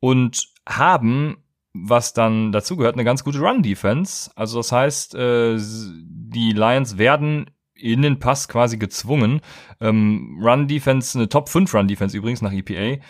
und 0.00 0.48
haben, 0.66 1.38
was 1.74 2.14
dann 2.14 2.52
dazu 2.52 2.76
gehört, 2.76 2.94
eine 2.94 3.04
ganz 3.04 3.22
gute 3.22 3.40
Run-Defense. 3.40 4.30
Also 4.34 4.60
das 4.60 4.72
heißt, 4.72 5.14
äh, 5.14 5.58
die 5.58 6.52
Lions 6.52 6.96
werden 6.96 7.50
in 7.74 8.00
den 8.00 8.18
Pass 8.18 8.48
quasi 8.48 8.78
gezwungen. 8.78 9.40
Ähm, 9.80 10.38
Run-Defense, 10.40 11.18
eine 11.18 11.28
Top-5 11.28 11.76
Run-Defense 11.76 12.16
übrigens 12.16 12.40
nach 12.40 12.52
EPA. 12.52 13.02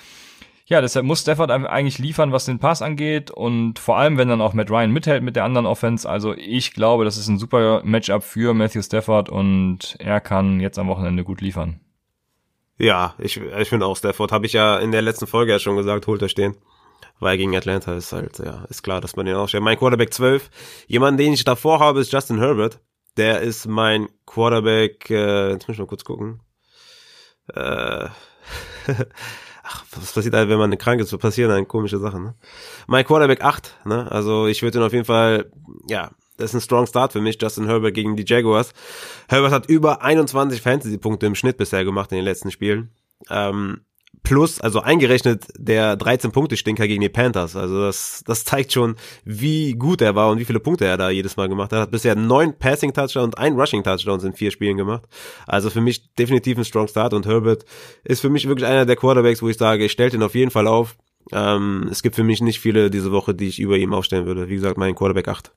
Ja, 0.68 0.82
deshalb 0.82 1.06
muss 1.06 1.22
Stafford 1.22 1.50
eigentlich 1.50 1.98
liefern, 1.98 2.30
was 2.30 2.44
den 2.44 2.58
Pass 2.58 2.82
angeht 2.82 3.30
und 3.30 3.78
vor 3.78 3.96
allem, 3.96 4.18
wenn 4.18 4.28
dann 4.28 4.42
auch 4.42 4.52
Matt 4.52 4.70
Ryan 4.70 4.90
mithält 4.90 5.22
mit 5.22 5.34
der 5.34 5.44
anderen 5.44 5.64
Offense. 5.64 6.06
Also 6.06 6.34
ich 6.34 6.74
glaube, 6.74 7.06
das 7.06 7.16
ist 7.16 7.26
ein 7.28 7.38
super 7.38 7.80
Matchup 7.84 8.22
für 8.22 8.52
Matthew 8.52 8.82
Stafford 8.82 9.30
und 9.30 9.96
er 9.98 10.20
kann 10.20 10.60
jetzt 10.60 10.78
am 10.78 10.88
Wochenende 10.88 11.24
gut 11.24 11.40
liefern. 11.40 11.80
Ja, 12.76 13.14
ich, 13.16 13.38
ich 13.40 13.68
finde 13.70 13.86
auch 13.86 13.96
Stafford, 13.96 14.30
habe 14.30 14.44
ich 14.44 14.52
ja 14.52 14.78
in 14.78 14.92
der 14.92 15.00
letzten 15.00 15.26
Folge 15.26 15.52
ja 15.52 15.58
schon 15.58 15.76
gesagt, 15.76 16.06
holt 16.06 16.20
er 16.20 16.28
stehen. 16.28 16.54
Weil 17.18 17.38
gegen 17.38 17.56
Atlanta 17.56 17.96
ist 17.96 18.12
halt, 18.12 18.38
ja, 18.38 18.64
ist 18.68 18.82
klar, 18.82 19.00
dass 19.00 19.16
man 19.16 19.24
den 19.24 19.36
aufstellt. 19.36 19.64
Mein 19.64 19.78
Quarterback 19.78 20.12
12. 20.12 20.50
Jemand, 20.86 21.18
den 21.18 21.32
ich 21.32 21.44
davor 21.44 21.80
habe, 21.80 22.00
ist 22.00 22.12
Justin 22.12 22.40
Herbert. 22.40 22.78
Der 23.16 23.40
ist 23.40 23.66
mein 23.66 24.08
Quarterback, 24.26 25.08
äh, 25.10 25.52
jetzt 25.52 25.66
muss 25.66 25.76
ich 25.76 25.80
mal 25.80 25.86
kurz 25.86 26.04
gucken. 26.04 26.40
Äh, 27.54 28.08
ach, 29.68 29.84
was 29.92 30.12
passiert 30.12 30.34
halt, 30.34 30.48
wenn 30.48 30.58
man 30.58 30.76
krank 30.78 31.00
ist? 31.00 31.16
Passieren 31.18 31.50
dann 31.50 31.68
komische 31.68 31.98
Sachen, 31.98 32.22
ne? 32.22 32.34
Mein 32.86 33.04
Quarterback 33.04 33.42
8, 33.42 33.76
ne? 33.84 34.10
Also 34.10 34.46
ich 34.46 34.62
würde 34.62 34.78
ihn 34.78 34.84
auf 34.84 34.92
jeden 34.92 35.04
Fall, 35.04 35.50
ja, 35.88 36.10
das 36.36 36.50
ist 36.50 36.54
ein 36.54 36.60
strong 36.60 36.86
Start 36.86 37.12
für 37.12 37.20
mich, 37.20 37.40
Justin 37.40 37.66
Herbert 37.66 37.94
gegen 37.94 38.16
die 38.16 38.24
Jaguars. 38.26 38.72
Herbert 39.28 39.52
hat 39.52 39.66
über 39.66 40.02
21 40.02 40.62
Fantasy-Punkte 40.62 41.26
im 41.26 41.34
Schnitt 41.34 41.56
bisher 41.56 41.84
gemacht 41.84 42.12
in 42.12 42.16
den 42.16 42.24
letzten 42.24 42.50
Spielen. 42.50 42.90
Ähm, 43.28 43.80
plus, 44.22 44.60
also 44.60 44.80
eingerechnet 44.80 45.46
der 45.56 45.98
13-Punkte-Stinker 45.98 46.86
gegen 46.86 47.02
die 47.02 47.08
Panthers. 47.08 47.56
Also 47.56 47.80
das, 47.82 48.22
das 48.26 48.44
zeigt 48.44 48.72
schon, 48.72 48.96
wie 49.24 49.74
gut 49.74 50.00
er 50.00 50.14
war 50.14 50.30
und 50.30 50.38
wie 50.38 50.44
viele 50.44 50.60
Punkte 50.60 50.86
er 50.86 50.96
da 50.96 51.10
jedes 51.10 51.36
Mal 51.36 51.48
gemacht 51.48 51.72
hat. 51.72 51.78
Er 51.78 51.82
hat 51.82 51.90
bisher 51.90 52.14
neun 52.14 52.58
Passing-Touchdowns 52.58 53.24
und 53.24 53.38
ein 53.38 53.54
Rushing-Touchdowns 53.54 54.24
in 54.24 54.32
vier 54.32 54.50
Spielen 54.50 54.76
gemacht. 54.76 55.04
Also 55.46 55.70
für 55.70 55.80
mich 55.80 56.14
definitiv 56.14 56.58
ein 56.58 56.64
strong 56.64 56.88
Start 56.88 57.14
und 57.14 57.26
Herbert 57.26 57.64
ist 58.04 58.20
für 58.20 58.30
mich 58.30 58.46
wirklich 58.46 58.66
einer 58.66 58.86
der 58.86 58.96
Quarterbacks, 58.96 59.42
wo 59.42 59.48
ich 59.48 59.56
sage, 59.56 59.84
ich 59.84 59.92
stelle 59.92 60.10
den 60.10 60.22
auf 60.22 60.34
jeden 60.34 60.50
Fall 60.50 60.66
auf. 60.66 60.96
Ähm, 61.32 61.88
es 61.90 62.02
gibt 62.02 62.16
für 62.16 62.24
mich 62.24 62.40
nicht 62.40 62.60
viele 62.60 62.90
diese 62.90 63.12
Woche, 63.12 63.34
die 63.34 63.48
ich 63.48 63.60
über 63.60 63.76
ihm 63.76 63.92
aufstellen 63.92 64.26
würde. 64.26 64.48
Wie 64.48 64.54
gesagt, 64.54 64.78
mein 64.78 64.94
Quarterback 64.94 65.28
8. 65.28 65.52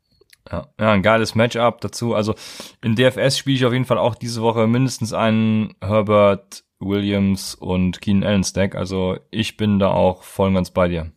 Ja, 0.50 0.68
ja, 0.80 0.92
ein 0.92 1.04
geiles 1.04 1.36
Matchup 1.36 1.82
dazu. 1.82 2.16
Also 2.16 2.36
in 2.84 2.96
DFS 2.96 3.38
spiele 3.38 3.58
ich 3.58 3.66
auf 3.66 3.74
jeden 3.74 3.86
Fall 3.86 3.98
auch 3.98 4.16
diese 4.16 4.42
Woche 4.42 4.68
mindestens 4.68 5.14
einen 5.14 5.76
Herbert 5.82 6.64
Williams 6.82 7.56
und 7.56 8.02
Keenan 8.02 8.24
Allen 8.24 8.44
Stack. 8.44 8.76
Also 8.76 9.18
ich 9.30 9.58
bin 9.58 9.80
da 9.80 9.92
auch 9.92 10.24
voll 10.24 10.50
und 10.50 10.56
ganz 10.56 10.72
bei 10.72 10.88
dir. 10.88 11.12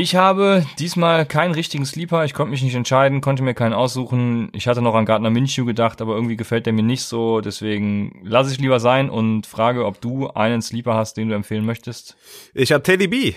Ich 0.00 0.14
habe 0.14 0.64
diesmal 0.78 1.26
keinen 1.26 1.54
richtigen 1.54 1.84
Sleeper. 1.84 2.24
Ich 2.24 2.32
konnte 2.32 2.52
mich 2.52 2.62
nicht 2.62 2.76
entscheiden, 2.76 3.20
konnte 3.20 3.42
mir 3.42 3.54
keinen 3.54 3.72
aussuchen. 3.72 4.48
Ich 4.52 4.68
hatte 4.68 4.80
noch 4.80 4.94
an 4.94 5.06
Gardner 5.06 5.30
Minshew 5.30 5.64
gedacht, 5.64 6.00
aber 6.00 6.14
irgendwie 6.14 6.36
gefällt 6.36 6.66
der 6.66 6.72
mir 6.72 6.84
nicht 6.84 7.02
so. 7.02 7.40
Deswegen 7.40 8.20
lasse 8.22 8.52
ich 8.52 8.60
lieber 8.60 8.78
sein 8.78 9.10
und 9.10 9.46
frage, 9.46 9.84
ob 9.84 10.00
du 10.00 10.28
einen 10.28 10.62
Sleeper 10.62 10.94
hast, 10.94 11.16
den 11.16 11.30
du 11.30 11.34
empfehlen 11.34 11.64
möchtest. 11.64 12.16
Ich 12.54 12.70
habe 12.70 12.84
Teddy 12.84 13.08
B. 13.08 13.34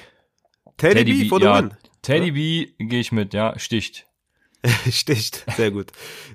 Teddy, 0.78 1.04
B 1.04 1.30
for 1.30 1.40
the 1.40 1.46
ja, 1.46 1.58
win. 1.58 1.74
Teddy 2.04 2.32
B 2.32 2.68
gehe 2.78 3.00
ich 3.00 3.12
mit, 3.12 3.34
ja, 3.34 3.58
sticht. 3.58 4.06
Sticht, 4.92 5.44
sehr 5.58 5.72
gut. 5.72 5.88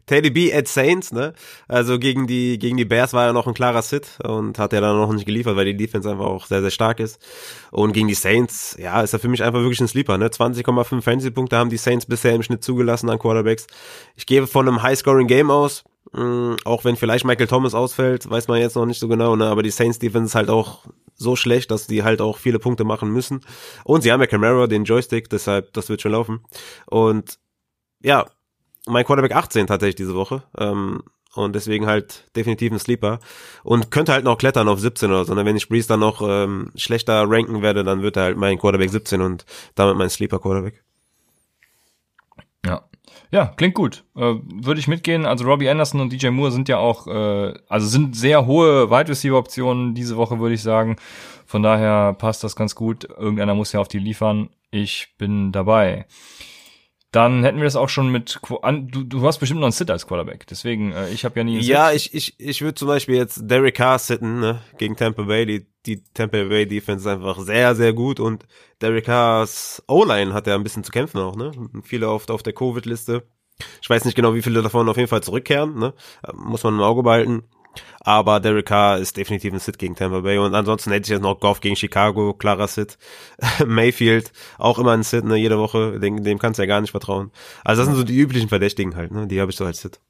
Teddy 0.07 0.31
B 0.31 0.53
at 0.53 0.67
Saints, 0.67 1.13
ne? 1.13 1.33
Also 1.69 1.99
gegen 1.99 2.27
die, 2.27 2.59
gegen 2.59 2.77
die 2.77 2.85
Bears 2.85 3.13
war 3.13 3.27
er 3.27 3.33
noch 3.33 3.47
ein 3.47 3.55
klarer 3.55 3.83
Sit 3.83 4.19
und 4.25 4.59
hat 4.59 4.73
er 4.73 4.81
dann 4.81 4.97
noch 4.97 5.13
nicht 5.13 5.27
geliefert, 5.27 5.55
weil 5.57 5.67
die 5.67 5.77
Defense 5.77 6.11
einfach 6.11 6.25
auch 6.25 6.47
sehr, 6.47 6.61
sehr 6.61 6.73
stark 6.73 6.99
ist. 6.99 7.21
Und 7.71 7.93
gegen 7.93 8.09
die 8.09 8.15
Saints, 8.15 8.77
ja, 8.81 9.01
ist 9.01 9.13
er 9.13 9.21
für 9.21 9.29
mich 9.29 9.45
einfach 9.45 9.61
wirklich 9.61 9.81
ein 9.81 9.87
Sleeper, 9.87 10.19
ne? 10.19 10.29
20,5 10.29 11.03
Fantasy-Punkte 11.03 11.57
haben 11.57 11.71
die 11.71 11.77
Saints 11.77 12.07
bisher 12.07 12.35
im 12.35 12.43
Schnitt 12.43 12.65
zugelassen 12.65 13.09
an 13.11 13.19
Quarterbacks. 13.19 13.69
Ich 14.17 14.27
gebe 14.27 14.49
von 14.49 14.67
einem 14.67 14.83
High-Scoring-Game 14.83 15.51
aus, 15.51 15.85
mh, 16.13 16.25
mm, 16.25 16.57
auch 16.65 16.85
wenn 16.85 16.97
vielleicht 16.97 17.25
Michael 17.25 17.47
Thomas 17.47 17.75
ausfällt, 17.75 18.29
weiß 18.29 18.49
man 18.49 18.61
jetzt 18.61 18.75
noch 18.75 18.87
nicht 18.87 18.99
so 18.99 19.07
genau, 19.07 19.37
ne? 19.37 19.47
Aber 19.47 19.63
die 19.63 19.71
Saints 19.71 20.01
Defense 20.01 20.31
ist 20.31 20.35
halt 20.35 20.51
auch 20.51 20.85
so 21.15 21.37
schlecht, 21.37 21.71
dass 21.71 21.87
die 21.87 22.03
halt 22.03 22.21
auch 22.21 22.39
viele 22.39 22.59
Punkte 22.59 22.83
machen 22.83 23.11
müssen. 23.11 23.41
Und 23.85 24.03
sie 24.03 24.11
haben 24.11 24.21
ja 24.21 24.27
Camara, 24.27 24.67
den 24.67 24.85
Joystick, 24.85 25.31
deshalb, 25.31 25.73
das 25.75 25.89
wird 25.89 26.03
schon 26.03 26.13
laufen. 26.13 26.41
Und 26.87 27.39
ja, 28.07 28.25
mein 28.87 29.05
Quarterback 29.05 29.35
18 29.35 29.67
tatsächlich 29.67 29.97
diese 29.97 30.15
Woche. 30.15 30.45
Ähm, 30.57 31.03
und 31.35 31.55
deswegen 31.55 31.87
halt 31.87 32.25
definitiv 32.37 32.73
ein 32.73 32.79
Sleeper. 32.79 33.19
Und 33.65 33.91
könnte 33.91 34.13
halt 34.13 34.25
noch 34.25 34.39
klettern 34.39 34.69
auf 34.69 34.79
17 34.79 35.11
oder 35.11 35.25
so. 35.25 35.33
Und 35.33 35.39
ne? 35.39 35.45
wenn 35.45 35.57
ich 35.57 35.69
Breeze 35.69 35.89
dann 35.89 36.01
noch 36.01 36.23
ähm, 36.23 36.71
schlechter 36.77 37.29
ranken 37.29 37.63
werde, 37.63 37.83
dann 37.83 38.03
wird 38.03 38.17
er 38.17 38.23
halt 38.23 38.37
mein 38.39 38.59
Quarterback 38.59 38.91
17 38.91 39.21
und 39.21 39.45
damit 39.75 39.97
mein 39.97 40.09
Sleeper-Quarterback. 40.09 40.83
Ja. 42.65 42.85
Ja, 43.33 43.47
klingt 43.57 43.75
gut. 43.75 44.05
Äh, 44.15 44.37
Würde 44.45 44.79
ich 44.79 44.87
mitgehen. 44.87 45.27
Also 45.27 45.45
Robbie 45.45 45.69
Anderson 45.69 46.01
und 46.01 46.13
DJ 46.13 46.29
Moore 46.29 46.53
sind 46.53 46.69
ja 46.69 46.79
auch, 46.79 47.09
äh, 47.09 47.55
also 47.69 47.89
sind 47.89 48.15
sehr 48.15 48.47
hohe 48.47 48.89
Wide 48.89 49.09
Receiver 49.09 49.37
Optionen 49.37 49.95
diese 49.95 50.17
Woche, 50.17 50.39
würde 50.39 50.55
ich 50.55 50.63
sagen. 50.63 50.97
Von 51.45 51.65
daher 51.65 52.13
passt 52.13 52.45
das 52.45 52.55
ganz 52.55 52.77
gut. 52.77 53.05
Irgendeiner 53.05 53.55
muss 53.55 53.73
ja 53.73 53.81
auf 53.81 53.89
die 53.89 53.99
liefern. 53.99 54.51
Ich 54.71 55.17
bin 55.19 55.51
dabei 55.51 56.07
dann 57.13 57.45
hätten 57.45 57.59
wir 57.59 57.65
das 57.65 57.77
auch 57.77 57.89
schon 57.89 58.11
mit 58.11 58.41
du, 58.43 59.05
du 59.05 59.27
hast 59.27 59.39
bestimmt 59.39 59.61
noch 59.61 59.67
einen 59.67 59.73
Sit 59.73 59.91
als 59.91 60.07
Quarterback, 60.07 60.47
deswegen 60.49 60.93
äh, 60.93 61.11
ich 61.11 61.25
habe 61.25 61.39
ja 61.41 61.45
nie 61.45 61.59
Ja, 61.61 61.91
Sit. 61.91 61.97
ich 61.97 62.15
ich 62.15 62.35
ich 62.39 62.63
würde 62.63 62.75
zum 62.75 62.89
Beispiel 62.89 63.17
jetzt 63.17 63.41
Derek 63.45 63.77
Carr 63.77 63.99
sitten 63.99 64.41
ne, 64.41 64.61
gegen 64.79 64.97
Tampa 64.97 65.23
Bay. 65.23 65.47
Die 65.47 65.67
die 65.87 66.03
Tampa 66.15 66.43
Bay 66.45 66.67
Defense 66.67 67.09
ist 67.09 67.15
einfach 67.15 67.39
sehr 67.41 67.75
sehr 67.75 67.93
gut 67.93 68.21
und 68.21 68.47
Derek 68.83 69.05
Carrs 69.07 69.83
O-Line 69.87 70.35
hat 70.35 70.47
ja 70.47 70.55
ein 70.57 70.63
bisschen 70.63 70.85
zu 70.85 70.93
kämpfen 70.93 71.19
auch 71.19 71.37
ne. 71.37 71.53
Viele 71.85 72.11
oft 72.11 72.31
auf 72.31 72.43
der 72.43 72.53
Covid-Liste. 72.53 73.23
Ich 73.81 73.89
weiß 73.89 74.05
nicht 74.05 74.15
genau, 74.17 74.35
wie 74.35 74.43
viele 74.43 74.61
davon 74.63 74.89
auf 74.89 74.97
jeden 74.97 75.09
Fall 75.09 75.23
zurückkehren. 75.23 75.79
Ne, 75.79 75.95
muss 76.35 76.65
man 76.65 76.75
im 76.75 76.81
Auge 76.83 77.03
behalten. 77.03 77.45
Aber 78.01 78.41
Derek 78.41 78.67
Carr 78.67 78.99
ist 78.99 79.17
definitiv 79.17 79.53
ein 79.53 79.59
Sit 79.59 79.79
gegen 79.79 79.95
Tampa 79.95 80.21
Bay. 80.21 80.39
Und 80.39 80.55
ansonsten 80.55 80.91
hätte 80.91 81.05
ich 81.05 81.11
jetzt 81.11 81.23
noch 81.23 81.41
Goff 81.41 81.61
gegen 81.61 81.77
Chicago, 81.77 82.35
klarer 82.35 82.69
Sit. 82.69 82.99
Mayfield, 83.67 84.33
auch 84.59 84.79
immer 84.79 84.93
ein 84.93 85.03
Sit, 85.03 85.25
ne, 85.25 85.37
jede 85.37 85.59
Woche. 85.59 85.99
Dem, 86.01 86.23
dem 86.23 86.39
kannst 86.39 86.59
du 86.59 86.63
ja 86.63 86.67
gar 86.67 86.81
nicht 86.81 86.91
vertrauen. 86.91 87.31
Also 87.65 87.83
das 87.83 87.89
sind 87.89 87.97
so 87.97 88.05
die 88.05 88.17
üblichen 88.17 88.49
Verdächtigen 88.49 88.97
halt, 88.97 89.13
ne? 89.13 89.27
Die 89.27 89.41
habe 89.41 89.51
ich 89.51 89.57
so 89.57 89.65
als 89.65 89.81
Sit. 89.81 90.01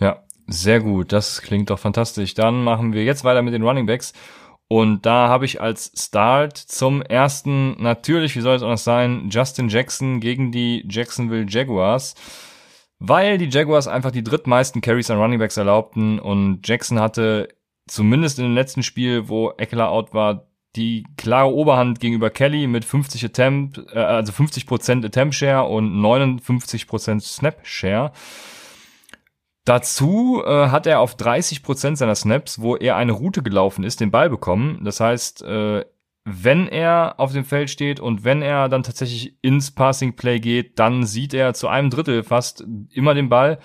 Ja, 0.00 0.22
sehr 0.46 0.80
gut. 0.80 1.12
Das 1.12 1.42
klingt 1.42 1.70
doch 1.70 1.78
fantastisch. 1.78 2.34
Dann 2.34 2.64
machen 2.64 2.92
wir 2.92 3.04
jetzt 3.04 3.24
weiter 3.24 3.42
mit 3.42 3.54
den 3.54 3.62
Running 3.62 3.86
Backs. 3.86 4.12
Und 4.68 5.06
da 5.06 5.28
habe 5.28 5.46
ich 5.46 5.62
als 5.62 5.92
Start 5.96 6.58
zum 6.58 7.00
ersten, 7.00 7.82
natürlich, 7.82 8.36
wie 8.36 8.42
soll 8.42 8.56
es 8.56 8.62
noch 8.62 8.76
sein, 8.76 9.28
Justin 9.30 9.70
Jackson 9.70 10.20
gegen 10.20 10.52
die 10.52 10.84
Jacksonville 10.88 11.46
Jaguars 11.48 12.14
weil 12.98 13.38
die 13.38 13.48
Jaguars 13.48 13.86
einfach 13.86 14.10
die 14.10 14.24
drittmeisten 14.24 14.80
Carries 14.80 15.10
an 15.10 15.18
Runningbacks 15.18 15.56
erlaubten 15.56 16.18
und 16.18 16.66
Jackson 16.66 17.00
hatte 17.00 17.48
zumindest 17.86 18.38
in 18.38 18.44
dem 18.44 18.54
letzten 18.54 18.82
Spiel, 18.82 19.28
wo 19.28 19.52
Eckler 19.56 19.90
out 19.90 20.14
war, 20.14 20.48
die 20.76 21.06
klare 21.16 21.52
Oberhand 21.52 22.00
gegenüber 22.00 22.30
Kelly 22.30 22.66
mit 22.66 22.84
50 22.84 23.24
Attempt, 23.24 23.78
äh, 23.92 23.98
also 23.98 24.32
50% 24.32 25.04
Attempt 25.04 25.34
Share 25.34 25.64
und 25.64 25.92
59% 26.00 27.20
Snap 27.20 27.66
Share. 27.66 28.12
Dazu 29.64 30.42
äh, 30.46 30.68
hat 30.68 30.86
er 30.86 31.00
auf 31.00 31.16
30% 31.16 31.96
seiner 31.96 32.14
Snaps, 32.14 32.60
wo 32.60 32.76
er 32.76 32.96
eine 32.96 33.12
Route 33.12 33.42
gelaufen 33.42 33.84
ist, 33.84 34.00
den 34.00 34.10
Ball 34.10 34.30
bekommen. 34.30 34.80
Das 34.84 35.00
heißt, 35.00 35.42
äh, 35.42 35.84
wenn 36.30 36.68
er 36.68 37.14
auf 37.18 37.32
dem 37.32 37.44
Feld 37.44 37.70
steht 37.70 38.00
und 38.00 38.24
wenn 38.24 38.42
er 38.42 38.68
dann 38.68 38.82
tatsächlich 38.82 39.36
ins 39.42 39.70
Passing 39.70 40.16
Play 40.16 40.40
geht, 40.40 40.78
dann 40.78 41.04
sieht 41.04 41.34
er 41.34 41.54
zu 41.54 41.68
einem 41.68 41.90
Drittel 41.90 42.22
fast 42.22 42.64
immer 42.92 43.14
den 43.14 43.28
Ball 43.28 43.58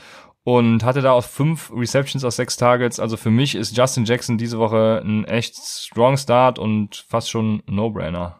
und 0.43 0.83
hatte 0.83 1.01
da 1.01 1.11
auch 1.11 1.23
fünf 1.23 1.71
Receptions 1.73 2.23
aus 2.23 2.35
sechs 2.35 2.57
Targets. 2.57 2.99
Also 2.99 3.17
für 3.17 3.29
mich 3.31 3.55
ist 3.55 3.75
Justin 3.75 4.05
Jackson 4.05 4.37
diese 4.37 4.59
Woche 4.59 5.01
ein 5.03 5.25
echt 5.25 5.55
strong 5.55 6.17
Start 6.17 6.59
und 6.59 7.05
fast 7.07 7.29
schon 7.29 7.63
No-Brainer. 7.65 8.39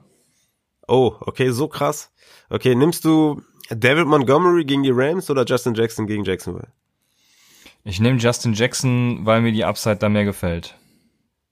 Oh, 0.88 1.16
okay, 1.22 1.50
so 1.50 1.68
krass. 1.68 2.12
Okay, 2.50 2.76
nimmst 2.76 3.06
du 3.06 3.42
David 3.70 4.08
Montgomery 4.08 4.66
gegen 4.66 4.84
die 4.84 4.92
Rams 4.94 5.30
oder 5.30 5.46
Justin 5.46 5.76
Jackson 5.76 6.08
gegen 6.08 6.24
Jacksonville? 6.24 6.72
Ich 7.86 8.00
nehme 8.00 8.20
Justin 8.20 8.54
Jackson, 8.54 9.26
weil 9.26 9.42
mir 9.42 9.52
die 9.52 9.66
Upside 9.66 9.98
da 9.98 10.10
mehr 10.10 10.26
gefällt. 10.26 10.76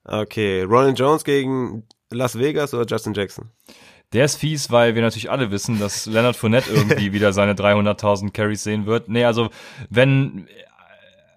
Okay, 0.04 0.62
Ronald 0.62 0.98
Jones 0.98 1.24
gegen 1.24 1.84
Las 2.12 2.38
Vegas 2.38 2.74
oder 2.74 2.86
Justin 2.86 3.14
Jackson? 3.14 3.50
Der 4.12 4.26
ist 4.26 4.36
fies, 4.36 4.70
weil 4.70 4.94
wir 4.94 5.02
natürlich 5.02 5.30
alle 5.30 5.50
wissen, 5.50 5.78
dass 5.78 6.06
Leonard 6.06 6.36
Fournette 6.36 6.70
irgendwie 6.74 7.12
wieder 7.12 7.32
seine 7.32 7.54
300.000 7.54 8.32
Carries 8.32 8.62
sehen 8.62 8.86
wird. 8.86 9.08
Nee, 9.08 9.24
also 9.24 9.50
wenn 9.88 10.46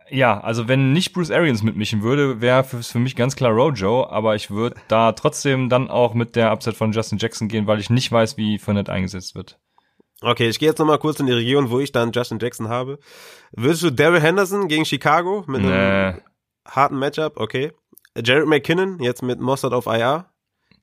ja, 0.09 0.39
also 0.39 0.67
wenn 0.67 0.93
nicht 0.93 1.13
Bruce 1.13 1.31
Arians 1.31 1.63
mitmischen 1.63 2.03
würde, 2.03 2.39
wäre 2.39 2.63
für, 2.63 2.83
für 2.83 2.99
mich 2.99 3.15
ganz 3.15 3.35
klar 3.35 3.51
Rojo, 3.51 4.07
aber 4.07 4.35
ich 4.35 4.51
würde 4.51 4.75
da 4.87 5.13
trotzdem 5.13 5.67
dann 5.67 5.89
auch 5.89 6.13
mit 6.13 6.35
der 6.35 6.51
Upset 6.51 6.75
von 6.75 6.91
Justin 6.91 7.17
Jackson 7.17 7.47
gehen, 7.47 7.65
weil 7.65 7.79
ich 7.79 7.89
nicht 7.89 8.11
weiß, 8.11 8.37
wie 8.37 8.59
Fournette 8.59 8.91
eingesetzt 8.91 9.35
wird. 9.35 9.57
Okay, 10.21 10.47
ich 10.47 10.59
gehe 10.59 10.69
jetzt 10.69 10.79
nochmal 10.79 10.99
kurz 10.99 11.19
in 11.19 11.25
die 11.25 11.33
Region, 11.33 11.69
wo 11.69 11.79
ich 11.79 11.91
dann 11.91 12.11
Justin 12.11 12.39
Jackson 12.39 12.69
habe. 12.69 12.99
Würdest 13.51 13.83
du 13.83 13.89
Daryl 13.91 14.21
Henderson 14.21 14.67
gegen 14.67 14.85
Chicago 14.85 15.43
mit 15.47 15.61
nee. 15.61 15.71
einem 15.71 16.21
harten 16.65 16.97
Matchup? 16.97 17.37
Okay. 17.37 17.73
Jared 18.17 18.47
McKinnon 18.47 18.99
jetzt 19.01 19.23
mit 19.23 19.39
Mossad 19.39 19.73
auf 19.73 19.87
IR? 19.87 20.29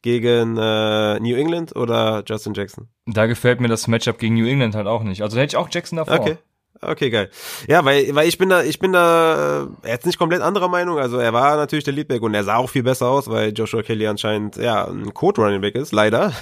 Gegen 0.02 0.56
äh, 0.58 1.20
New 1.20 1.36
England 1.36 1.74
oder 1.74 2.22
Justin 2.26 2.54
Jackson? 2.54 2.88
Da 3.06 3.26
gefällt 3.26 3.60
mir 3.60 3.68
das 3.68 3.88
Matchup 3.88 4.18
gegen 4.18 4.34
New 4.34 4.46
England 4.46 4.74
halt 4.74 4.86
auch 4.86 5.02
nicht. 5.02 5.22
Also 5.22 5.38
hätte 5.38 5.52
ich 5.52 5.56
auch 5.56 5.68
Jackson 5.70 5.96
davor. 5.96 6.20
Okay. 6.20 6.36
Okay, 6.84 7.10
geil. 7.10 7.30
Ja, 7.68 7.84
weil, 7.84 8.12
weil 8.12 8.26
ich 8.26 8.38
bin 8.38 8.48
da, 8.48 8.64
ich 8.64 8.80
bin 8.80 8.92
da 8.92 9.68
äh, 9.84 9.88
jetzt 9.88 10.04
nicht 10.04 10.18
komplett 10.18 10.42
anderer 10.42 10.66
Meinung. 10.66 10.98
Also 10.98 11.18
er 11.18 11.32
war 11.32 11.56
natürlich 11.56 11.84
der 11.84 11.92
Leadback 11.92 12.22
und 12.22 12.34
er 12.34 12.42
sah 12.42 12.56
auch 12.56 12.70
viel 12.70 12.82
besser 12.82 13.08
aus, 13.08 13.30
weil 13.30 13.52
Joshua 13.52 13.82
Kelly 13.82 14.08
anscheinend 14.08 14.56
ja 14.56 14.88
ein 14.88 15.14
Code 15.14 15.42
Running 15.42 15.60
Back 15.60 15.76
ist, 15.76 15.92
leider. 15.92 16.32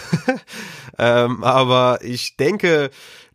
ähm, 0.99 1.45
aber 1.45 1.99
ich 2.03 2.39
denke, 2.39 2.91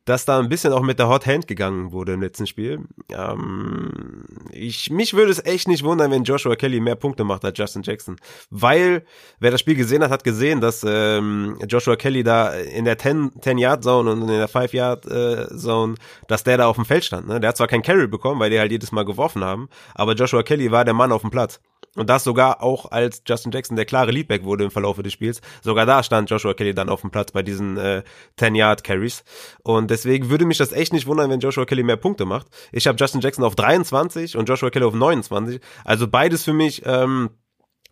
dass 0.05 0.25
da 0.25 0.39
ein 0.39 0.49
bisschen 0.49 0.71
auch 0.71 0.81
mit 0.81 0.99
der 0.99 1.09
Hot 1.09 1.25
Hand 1.25 1.47
gegangen 1.47 1.91
wurde 1.91 2.13
im 2.13 2.21
letzten 2.21 2.45
Spiel. 2.45 2.81
Ähm, 3.11 4.23
ich, 4.51 4.91
mich 4.91 5.15
würde 5.15 5.31
es 5.31 5.43
echt 5.43 5.67
nicht 5.67 5.83
wundern, 5.83 6.11
wenn 6.11 6.23
Joshua 6.23 6.55
Kelly 6.55 6.79
mehr 6.79 6.95
Punkte 6.95 7.23
macht 7.23 7.43
als 7.43 7.57
Justin 7.57 7.81
Jackson. 7.81 8.15
Weil, 8.51 9.03
wer 9.39 9.51
das 9.51 9.59
Spiel 9.59 9.75
gesehen 9.75 10.03
hat, 10.03 10.11
hat 10.11 10.23
gesehen, 10.23 10.61
dass 10.61 10.85
ähm, 10.87 11.57
Joshua 11.67 11.95
Kelly 11.95 12.23
da 12.23 12.53
in 12.53 12.85
der 12.85 12.99
10-Yard-Zone 12.99 14.11
und 14.11 14.21
in 14.21 14.27
der 14.27 14.49
5-Yard-Zone, 14.49 15.95
dass 16.27 16.43
der 16.43 16.57
da 16.57 16.67
auf 16.67 16.75
dem 16.75 16.85
Feld 16.85 17.03
stand. 17.03 17.27
Ne? 17.27 17.39
Der 17.39 17.49
hat 17.49 17.57
zwar 17.57 17.67
kein 17.67 17.81
Carry 17.81 18.07
bekommen, 18.07 18.39
weil 18.39 18.51
die 18.51 18.59
halt 18.59 18.71
jedes 18.71 18.91
Mal 18.91 19.05
geworfen 19.05 19.43
haben, 19.43 19.69
aber 19.95 20.13
Joshua 20.13 20.43
Kelly 20.43 20.71
war 20.71 20.85
der 20.85 20.93
Mann 20.93 21.11
auf 21.11 21.21
dem 21.21 21.31
Platz. 21.31 21.59
Und 21.95 22.09
das 22.09 22.23
sogar 22.23 22.61
auch 22.61 22.91
als 22.91 23.23
Justin 23.25 23.51
Jackson 23.51 23.75
der 23.75 23.85
klare 23.85 24.11
Leadback 24.11 24.43
wurde 24.43 24.65
im 24.65 24.71
Verlauf 24.71 25.01
des 25.01 25.13
Spiels. 25.13 25.41
Sogar 25.61 25.85
da 25.85 26.03
stand 26.03 26.29
Joshua 26.29 26.53
Kelly 26.53 26.73
dann 26.73 26.89
auf 26.89 27.01
dem 27.01 27.11
Platz 27.11 27.31
bei 27.31 27.41
diesen 27.41 27.77
äh, 27.77 28.03
10-Yard-Carries. 28.39 29.23
Und 29.63 29.89
deswegen 29.89 30.29
würde 30.29 30.45
mich 30.45 30.57
das 30.57 30.71
echt 30.71 30.93
nicht 30.93 31.07
wundern, 31.07 31.29
wenn 31.29 31.39
Joshua 31.39 31.65
Kelly 31.65 31.83
mehr 31.83 31.97
Punkte 31.97 32.25
macht. 32.25 32.47
Ich 32.71 32.87
habe 32.87 32.97
Justin 32.99 33.21
Jackson 33.21 33.43
auf 33.43 33.55
23 33.55 34.37
und 34.37 34.47
Joshua 34.49 34.69
Kelly 34.69 34.85
auf 34.85 34.93
29. 34.93 35.61
Also 35.83 36.07
beides 36.07 36.43
für 36.43 36.53
mich 36.53 36.83
ähm, 36.85 37.29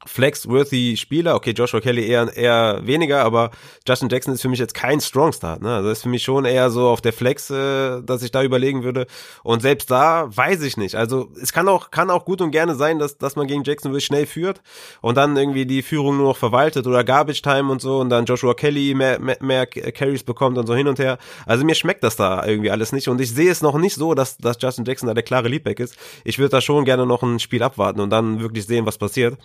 Flex-worthy 0.06 0.98
Spieler. 0.98 1.36
Okay, 1.36 1.52
Joshua 1.52 1.80
Kelly 1.80 2.06
eher, 2.08 2.36
eher 2.36 2.82
weniger, 2.84 3.24
aber 3.24 3.52
Justin 3.88 4.10
Jackson 4.10 4.34
ist 4.34 4.42
für 4.42 4.50
mich 4.50 4.60
jetzt 4.60 4.74
kein 4.74 5.00
Strong 5.00 5.34
Start. 5.34 5.62
Ne? 5.62 5.76
Also 5.76 5.90
ist 5.90 6.04
für 6.04 6.10
mich 6.10 6.24
schon 6.24 6.46
eher 6.46 6.70
so 6.70 6.88
auf 6.88 7.02
der 7.02 7.14
Flex, 7.14 7.50
äh, 7.50 8.02
dass 8.02 8.24
ich 8.24 8.32
da 8.32 8.44
überlegen 8.44 8.84
würde. 8.84 9.08
Und 9.44 9.62
selbst 9.62 9.92
da 9.92 10.28
weiß 10.36 10.62
ich 10.64 10.78
nicht. 10.78 10.96
Also 10.96 11.30
es 11.42 11.54
kann 11.54 11.68
auch, 11.68 11.92
kann 11.92 12.10
auch 12.10 12.26
gut 12.26 12.42
und 12.42 12.52
gerne 12.52 12.76
sein, 12.76 13.00
dass, 13.00 13.18
dass 13.18 13.36
man 13.36 13.48
gegen 13.48 13.64
Jackson 13.64 13.92
wirklich 13.92 14.06
schnell 14.06 14.26
führt 14.26 14.62
und 15.02 15.18
dann 15.18 15.36
irgendwie 15.38 15.66
die 15.66 15.82
Führung 15.82 16.18
nur 16.18 16.28
noch 16.28 16.38
verwaltet 16.38 16.88
oder 16.88 17.04
Garbage 17.04 17.42
Time 17.42 17.72
und 17.72 17.82
so 17.82 18.00
und 18.00 18.10
dann 18.10 18.26
Joshua 18.26 18.54
Kelly 18.54 18.94
mehr, 18.94 19.20
mehr, 19.20 19.38
mehr 19.42 19.66
Carries 19.66 20.24
bekommt 20.24 20.58
und 20.58 20.68
so 20.68 20.76
hin 20.76 20.88
und 20.88 21.00
her. 21.00 21.18
Also 21.46 21.66
mir 21.66 21.76
schmeckt 21.76 22.04
das 22.04 22.16
da 22.16 22.46
irgendwie 22.46 22.72
alles 22.72 22.92
nicht 22.92 23.08
und 23.08 23.20
ich 23.22 23.34
sehe 23.34 23.52
es 23.52 23.62
noch 23.62 23.78
nicht 23.78 23.96
so, 23.96 24.14
dass, 24.14 24.38
dass 24.38 24.58
Justin 24.60 24.86
Jackson 24.86 25.08
da 25.08 25.14
der 25.14 25.24
klare 25.24 25.48
Leadback 25.48 25.80
ist. 25.80 25.96
Ich 26.24 26.40
würde 26.40 26.50
da 26.50 26.62
schon 26.62 26.86
gerne 26.86 27.06
noch 27.06 27.24
ein 27.24 27.40
Spiel 27.40 27.64
abwarten 27.64 28.00
und 28.00 28.10
dann 28.10 28.40
wirklich 28.40 28.66
sehen, 28.66 28.86
was 28.86 28.98
passiert. 28.98 29.38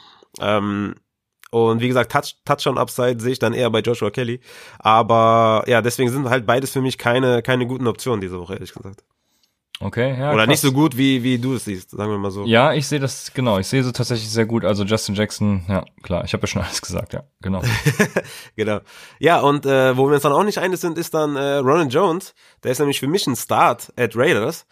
Ähm, 0.56 0.94
und 1.50 1.80
wie 1.80 1.88
gesagt, 1.88 2.12
Touch, 2.12 2.37
Touchdown-Upside 2.44 3.20
sehe 3.20 3.32
ich 3.32 3.38
dann 3.38 3.54
eher 3.54 3.70
bei 3.70 3.80
Joshua 3.80 4.11
Kelly. 4.11 4.40
Aber 4.78 5.64
ja, 5.66 5.80
deswegen 5.80 6.11
sind 6.11 6.28
halt 6.28 6.46
beides 6.46 6.72
für 6.72 6.82
mich 6.82 6.98
keine, 6.98 7.42
keine 7.42 7.66
guten 7.66 7.87
Optionen 7.87 8.20
diese 8.20 8.38
Woche, 8.38 8.54
ehrlich 8.54 8.74
gesagt. 8.74 9.02
Okay, 9.80 10.18
ja. 10.18 10.30
Oder 10.30 10.38
krass. 10.38 10.48
nicht 10.48 10.61
so 10.61 10.72
gut, 10.72 10.96
wie, 10.96 11.22
wie 11.22 11.38
du 11.38 11.54
es 11.54 11.64
siehst, 11.64 11.90
sagen 11.90 12.11
wir 12.11 12.18
mal 12.18 12.32
so. 12.32 12.44
Ja, 12.44 12.72
ich 12.72 12.88
sehe 12.88 12.98
das, 12.98 13.32
genau, 13.32 13.58
ich 13.58 13.68
sehe 13.68 13.84
so 13.84 13.92
tatsächlich 13.92 14.28
sehr 14.28 14.44
gut. 14.44 14.64
Also 14.64 14.82
Justin 14.82 15.14
Jackson, 15.14 15.64
ja, 15.68 15.84
klar, 16.02 16.24
ich 16.24 16.32
habe 16.32 16.42
ja 16.42 16.46
schon 16.48 16.62
alles 16.64 16.82
gesagt, 16.82 17.12
ja, 17.12 17.22
genau. 17.40 17.62
Genau. 18.56 18.80
Ja, 19.20 19.40
und 19.40 19.66
äh, 19.66 19.96
wo 19.96 20.08
wir 20.08 20.14
uns 20.14 20.24
dann 20.24 20.32
auch 20.32 20.42
nicht 20.42 20.58
einig 20.58 20.80
sind, 20.80 20.98
ist 20.98 21.14
dann 21.14 21.37
äh, 21.37 21.56
Ronan 21.56 21.90
Jones. 21.90 22.34
Der 22.64 22.72
ist 22.72 22.80
nämlich 22.80 22.98
für 22.98 23.06
mich 23.06 23.26
ein 23.28 23.37
Start 23.37 23.92
at 23.96 24.16
Raiders. 24.16 24.66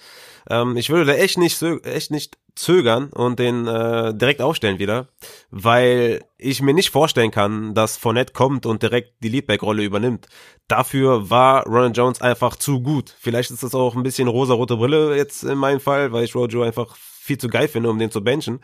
Ähm, 0.48 0.76
ich 0.76 0.90
würde 0.90 1.04
da 1.04 1.12
echt 1.14 1.38
nicht, 1.38 1.60
echt 1.62 2.10
nicht 2.10 2.38
zögern 2.54 3.10
und 3.12 3.38
den 3.38 3.66
äh, 3.66 4.14
direkt 4.14 4.40
aufstellen 4.40 4.78
wieder, 4.78 5.08
weil 5.50 6.24
ich 6.38 6.62
mir 6.62 6.74
nicht 6.74 6.90
vorstellen 6.90 7.30
kann, 7.30 7.74
dass 7.74 7.96
Fournette 7.96 8.32
kommt 8.32 8.66
und 8.66 8.82
direkt 8.82 9.22
die 9.22 9.28
Leadback-Rolle 9.28 9.84
übernimmt. 9.84 10.26
Dafür 10.66 11.30
war 11.30 11.64
Ronan 11.66 11.92
Jones 11.92 12.20
einfach 12.20 12.56
zu 12.56 12.80
gut. 12.80 13.14
Vielleicht 13.18 13.50
ist 13.50 13.62
das 13.62 13.74
auch 13.74 13.94
ein 13.94 14.02
bisschen 14.02 14.28
rosa-rote 14.28 14.76
Brille 14.76 15.16
jetzt 15.16 15.44
in 15.44 15.58
meinem 15.58 15.80
Fall, 15.80 16.12
weil 16.12 16.24
ich 16.24 16.34
Rojo 16.34 16.62
einfach 16.62 16.96
viel 16.96 17.38
zu 17.38 17.48
geil 17.48 17.68
finde, 17.68 17.90
um 17.90 17.98
den 17.98 18.10
zu 18.10 18.22
benchen, 18.22 18.60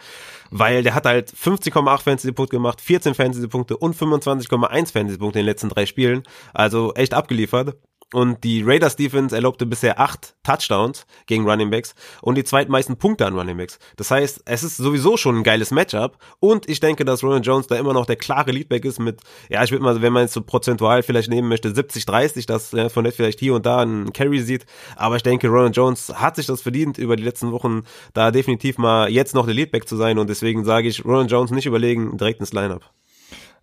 weil 0.51 0.83
der 0.83 0.95
hat 0.95 1.05
halt 1.05 1.33
50,8 1.33 1.99
Fantasy-Punkte 2.03 2.57
gemacht, 2.57 2.81
14 2.81 3.15
Fantasy-Punkte 3.15 3.77
und 3.77 3.97
25,1 3.97 4.93
Fantasy-Punkte 4.93 5.41
in 5.41 5.45
den 5.45 5.51
letzten 5.51 5.69
drei 5.69 5.85
Spielen. 5.85 6.23
Also 6.55 6.95
echt 6.95 7.13
abgeliefert. 7.13 7.77
Und 8.13 8.45
die 8.45 8.63
Raiders 8.63 8.97
Defense 8.97 9.35
erlaubte 9.35 9.67
bisher 9.67 9.99
acht 9.99 10.35
Touchdowns 10.43 11.07
gegen 11.27 11.49
Running 11.49 11.71
Backs 11.71 11.95
und 12.21 12.37
die 12.37 12.45
zweitmeisten 12.45 12.97
Punkte 12.97 13.27
an 13.27 13.35
Running 13.35 13.57
Backs. 13.57 13.79
Das 13.97 14.11
heißt, 14.11 14.43
es 14.45 14.63
ist 14.63 14.77
sowieso 14.77 15.17
schon 15.17 15.39
ein 15.39 15.43
geiles 15.43 15.71
Matchup 15.71 16.19
und 16.39 16.69
ich 16.69 16.81
denke, 16.81 17.05
dass 17.05 17.23
Ronald 17.23 17.47
Jones 17.47 17.67
da 17.67 17.77
immer 17.77 17.95
noch 17.95 18.07
der 18.07 18.17
klare 18.17 18.53
Leadback 18.53 18.85
ist 18.85 19.01
mit, 19.01 19.21
ja, 19.49 19.65
ich 19.65 19.71
würde 19.71 19.83
mal, 19.83 20.03
wenn 20.03 20.13
man 20.13 20.23
jetzt 20.23 20.35
so 20.35 20.43
prozentual 20.43 21.03
vielleicht 21.03 21.31
nehmen 21.31 21.49
möchte, 21.49 21.71
70-30, 21.71 22.47
dass 22.47 22.73
ja, 22.73 22.89
von 22.89 23.11
vielleicht 23.11 23.41
hier 23.41 23.55
und 23.55 23.67
da 23.67 23.81
einen 23.81 24.13
Carry 24.13 24.41
sieht. 24.41 24.67
Aber 24.97 25.17
ich 25.17 25.23
denke, 25.23 25.49
Ronald 25.49 25.77
Jones 25.77 26.13
hat 26.15 26.37
sich 26.37 26.47
das 26.47 26.63
verdient, 26.63 26.99
über 26.99 27.17
die 27.17 27.25
letzten 27.25 27.53
Wochen 27.53 27.83
da 28.15 28.31
definitiv 28.31 28.79
mal 28.79 29.11
jetzt 29.11 29.35
noch 29.35 29.47
der 29.47 29.55
Leadback 29.55 29.89
zu 29.89 29.97
sein 29.97 30.19
und 30.19 30.29
deswegen 30.29 30.65
sage 30.65 30.89
ich, 30.89 31.05
Ronald 31.05 31.31
Jones 31.31 31.51
nicht 31.51 31.67
überlegen, 31.67 32.17
direkt 32.17 32.41
ins 32.41 32.53
Lineup. 32.53 32.91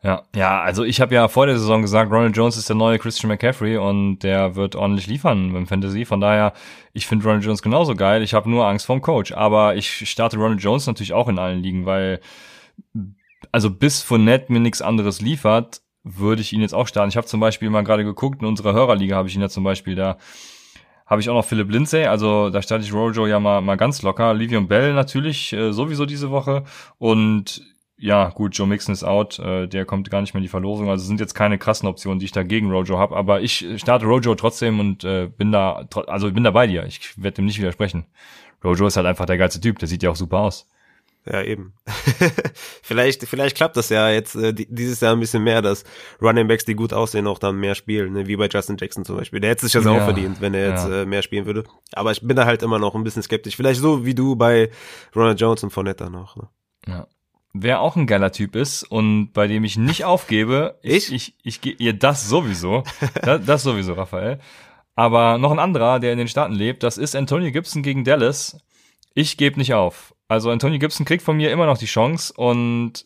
Ja, 0.02 0.24
ja, 0.34 0.62
also 0.62 0.86
ich 0.86 1.02
habe 1.02 1.14
ja 1.14 1.28
vor 1.28 1.46
der 1.46 1.60
Saison 1.60 1.82
gesagt, 1.82 2.10
Ronald 2.10 2.36
Jones 2.38 2.56
ist 2.56 2.70
der 2.70 2.76
neue 2.78 3.00
Christian 3.00 3.28
McCaffrey 3.28 3.78
und 3.78 4.20
der 4.20 4.56
wird 4.56 4.78
ordentlich 4.78 5.08
liefern 5.08 5.52
beim 5.52 5.68
Fantasy. 5.68 6.06
Von 6.06 6.22
daher, 6.22 6.54
ich 6.94 7.06
finde 7.06 7.26
Ronald 7.26 7.44
Jones 7.44 7.62
genauso 7.62 7.96
geil. 7.96 8.24
Ich 8.24 8.34
habe 8.34 8.50
nur 8.50 8.66
Angst 8.66 8.86
vorm 8.86 9.02
Coach. 9.02 9.34
Aber 9.34 9.76
ich 9.76 10.10
starte 10.10 10.38
Ronald 10.38 10.62
Jones 10.62 10.88
natürlich 10.88 11.12
auch 11.12 11.28
in 11.28 11.38
allen 11.38 11.62
Ligen, 11.62 11.86
weil 11.86 12.22
also 13.52 13.70
bis 13.70 14.02
Fournette 14.02 14.52
mir 14.54 14.60
nichts 14.60 14.82
anderes 14.82 15.20
liefert, 15.20 15.82
würde 16.04 16.42
ich 16.42 16.54
ihn 16.54 16.62
jetzt 16.62 16.74
auch 16.74 16.88
starten. 16.88 17.10
Ich 17.10 17.18
habe 17.18 17.28
zum 17.28 17.42
Beispiel 17.42 17.70
mal 17.70 17.84
gerade 17.84 18.06
geguckt, 18.06 18.42
in 18.42 18.48
unserer 18.48 18.74
Hörerliga 18.74 19.18
habe 19.18 19.28
ich 19.28 19.36
ihn 19.36 19.42
ja 19.42 19.50
zum 19.50 19.64
Beispiel 19.64 19.96
da 19.96 20.18
habe 21.06 21.22
ich 21.22 21.30
auch 21.30 21.34
noch 21.34 21.46
Philip 21.46 21.72
Lindsay, 21.72 22.06
also 22.06 22.52
da 22.52 22.62
starte 22.62 22.86
ich 22.86 22.94
Rojo 22.94 23.26
ja 23.26 23.40
mal, 23.40 23.62
mal 23.62 23.78
ganz 23.78 24.04
locker. 24.04 24.32
Livion 24.36 24.68
Bell 24.68 24.94
natürlich 24.94 25.52
äh, 25.54 25.74
sowieso 25.74 26.06
diese 26.06 26.30
Woche 26.30 26.66
und 27.00 27.64
ja, 28.00 28.30
gut, 28.30 28.56
Joe 28.58 28.66
Mixon 28.66 28.94
ist 28.94 29.04
out, 29.04 29.40
äh, 29.40 29.68
der 29.68 29.84
kommt 29.86 30.10
gar 30.10 30.22
nicht 30.22 30.34
mehr 30.34 30.40
in 30.40 30.44
die 30.44 30.48
Verlosung. 30.50 30.90
Also 30.90 31.06
sind 31.06 31.20
jetzt 31.20 31.34
keine 31.36 31.58
krassen 31.58 31.88
Optionen, 31.88 32.20
die 32.20 32.26
ich 32.26 32.32
da 32.32 32.44
gegen 32.44 32.72
Rojo 32.72 32.98
habe, 32.98 33.16
aber 33.16 33.42
ich 33.42 33.68
starte 33.78 34.06
Rojo 34.06 34.36
trotzdem 34.36 34.80
und 34.80 35.04
äh, 35.04 35.28
bin 35.28 35.52
da, 35.52 35.86
also 36.08 36.32
bin 36.32 36.44
da 36.46 36.52
bei 36.52 36.66
dir. 36.68 36.86
Ich 36.86 37.22
werde 37.22 37.36
dem 37.36 37.46
nicht 37.46 37.60
widersprechen. 37.60 38.06
Rojo 38.64 38.88
ist 38.88 38.98
halt 38.98 39.06
einfach 39.06 39.26
der 39.26 39.38
geilste 39.38 39.60
Typ, 39.60 39.80
der 39.80 39.88
sieht 39.88 40.02
ja 40.04 40.10
auch 40.12 40.16
super 40.16 40.40
aus. 40.40 40.68
Ja, 41.26 41.44
eben. 41.44 41.74
vielleicht, 42.82 43.24
vielleicht 43.28 43.56
klappt 43.58 43.76
das 43.78 43.90
ja 43.90 44.10
jetzt 44.10 44.36
äh, 44.36 44.54
di- 44.54 44.68
dieses 44.70 45.00
Jahr 45.02 45.14
ein 45.14 45.20
bisschen 45.20 45.44
mehr, 45.44 45.62
dass 45.62 45.84
Running 46.22 46.48
Backs, 46.48 46.66
die 46.66 46.76
gut 46.76 46.94
aussehen, 46.94 47.28
auch 47.28 47.40
dann 47.40 47.58
mehr 47.58 47.76
spielen, 47.76 48.14
ne? 48.14 48.28
wie 48.28 48.38
bei 48.38 48.48
Justin 48.48 48.78
Jackson 48.80 49.06
zum 49.06 49.18
Beispiel. 49.18 49.40
Der 49.40 49.52
hätte 49.52 49.66
sich 49.66 49.74
das 49.74 49.84
Ja, 49.86 49.92
auch 49.92 50.04
verdient, 50.06 50.40
wenn 50.42 50.54
er 50.54 50.70
jetzt 50.70 50.88
ja. 50.88 51.02
äh, 51.02 51.06
mehr 51.06 51.22
spielen 51.22 51.46
würde. 51.46 51.66
Aber 51.94 52.12
ich 52.12 52.22
bin 52.22 52.36
da 52.38 52.46
halt 52.46 52.64
immer 52.64 52.80
noch 52.80 52.96
ein 52.96 53.04
bisschen 53.04 53.22
skeptisch. 53.24 53.56
Vielleicht 53.58 53.82
so 53.82 54.06
wie 54.06 54.16
du 54.16 54.36
bei 54.36 54.70
Ronald 55.16 55.40
Jones 55.40 55.64
und 55.64 55.72
Fournette 55.72 56.10
noch. 56.10 56.38
Ne? 56.38 56.48
Ja. 56.88 57.08
Wer 57.54 57.82
auch 57.82 57.96
ein 57.96 58.06
geiler 58.06 58.32
Typ 58.32 58.56
ist 58.56 58.84
und 58.84 59.32
bei 59.34 59.48
dem 59.48 59.64
ich 59.64 59.78
nicht 59.78 60.06
aufgebe, 60.06 60.78
Ich? 60.84 61.12
ich, 61.12 61.36
ich, 61.44 61.66
ich 61.66 61.80
ihr 61.80 61.94
das 61.94 62.30
sowieso, 62.30 62.84
das, 63.24 63.44
das 63.46 63.64
sowieso, 63.64 63.94
Raphael. 63.94 64.40
Aber 64.96 65.38
noch 65.38 65.52
ein 65.52 65.60
anderer, 65.60 66.00
der 66.00 66.12
in 66.12 66.18
den 66.18 66.28
Staaten 66.28 66.54
lebt, 66.54 66.84
das 66.84 66.98
ist 66.98 67.16
Antonio 67.16 67.52
Gibson 67.52 67.82
gegen 67.82 68.04
Dallas. 68.04 68.58
Ich 69.14 69.38
gebe 69.38 69.58
nicht 69.58 69.74
auf. 69.74 70.14
Also 70.28 70.52
Antonio 70.52 70.78
Gibson 70.78 71.06
kriegt 71.06 71.24
von 71.24 71.38
mir 71.38 71.52
immer 71.52 71.66
noch 71.66 71.78
die 71.78 71.86
Chance 71.86 72.34
und 72.36 73.06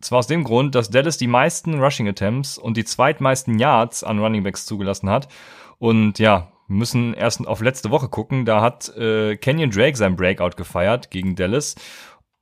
zwar 0.00 0.18
aus 0.18 0.26
dem 0.26 0.44
Grund, 0.44 0.74
dass 0.74 0.90
Dallas 0.90 1.16
die 1.16 1.26
meisten 1.26 1.80
Rushing 1.80 2.08
Attempts 2.08 2.58
und 2.58 2.76
die 2.76 2.84
zweitmeisten 2.84 3.58
Yards 3.58 4.04
an 4.04 4.18
Running 4.18 4.42
Backs 4.42 4.66
zugelassen 4.66 5.08
hat. 5.08 5.28
Und 5.78 6.18
ja, 6.18 6.52
wir 6.66 6.76
müssen 6.76 7.14
erst 7.14 7.46
auf 7.46 7.60
letzte 7.60 7.90
Woche 7.90 8.08
gucken. 8.08 8.44
Da 8.44 8.60
hat 8.60 8.88
äh, 8.96 9.36
Kenyon 9.36 9.70
Drake 9.70 9.96
sein 9.96 10.16
Breakout 10.16 10.56
gefeiert 10.56 11.10
gegen 11.10 11.36
Dallas, 11.36 11.74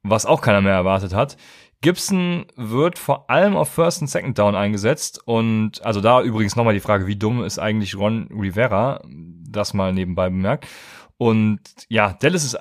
was 0.02 0.26
auch 0.26 0.40
keiner 0.40 0.60
mehr 0.60 0.74
erwartet 0.74 1.14
hat. 1.14 1.36
Gibson 1.80 2.46
wird 2.54 2.98
vor 2.98 3.28
allem 3.28 3.56
auf 3.56 3.68
First 3.68 4.02
und 4.02 4.06
Second 4.06 4.38
Down 4.38 4.54
eingesetzt 4.54 5.20
und 5.24 5.84
also 5.84 6.00
da 6.00 6.22
übrigens 6.22 6.54
nochmal 6.54 6.74
die 6.74 6.80
Frage, 6.80 7.08
wie 7.08 7.16
dumm 7.16 7.42
ist 7.42 7.58
eigentlich 7.58 7.96
Ron 7.96 8.28
Rivera? 8.30 9.02
Das 9.04 9.74
mal 9.74 9.92
nebenbei 9.92 10.30
bemerkt. 10.30 10.66
Und 11.18 11.60
ja, 11.88 12.12
Dallas 12.12 12.44
ist 12.44 12.54
äh, 12.54 12.58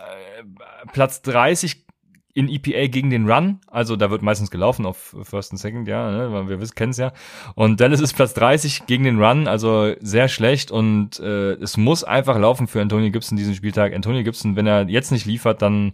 Platz 0.92 1.22
30 1.22 1.86
in 2.34 2.50
EPA 2.50 2.88
gegen 2.88 3.10
den 3.10 3.30
Run, 3.30 3.60
also 3.68 3.96
da 3.96 4.10
wird 4.10 4.22
meistens 4.22 4.52
gelaufen 4.52 4.86
auf 4.86 5.16
First 5.24 5.52
und 5.52 5.58
Second, 5.58 5.88
ja, 5.88 6.10
ne, 6.10 6.48
wir 6.48 6.60
wissen, 6.60 6.76
kennen 6.76 6.92
es 6.92 6.98
ja. 6.98 7.12
Und 7.56 7.82
Dallas 7.82 8.00
ist 8.00 8.14
Platz 8.14 8.34
30 8.34 8.86
gegen 8.88 9.04
den 9.04 9.22
Run, 9.22 9.48
also 9.48 9.94
sehr 10.00 10.30
schlecht 10.30 10.72
und 10.72 11.20
äh, 11.20 11.54
es 11.54 11.78
muss 11.78 12.04
einfach 12.04 12.40
laufen 12.40 12.68
für 12.68 12.82
Antonio 12.82 13.12
Gibson 13.12 13.38
diesen 13.38 13.54
Spieltag. 13.54 13.94
Antonio 13.94 14.24
Gibson, 14.24 14.56
wenn 14.56 14.66
er 14.66 14.88
jetzt 14.88 15.12
nicht 15.12 15.26
liefert, 15.26 15.62
dann 15.62 15.94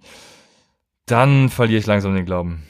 dann 1.07 1.49
verliere 1.49 1.79
ich 1.79 1.87
langsam 1.87 2.15
den 2.15 2.25
Glauben. 2.25 2.63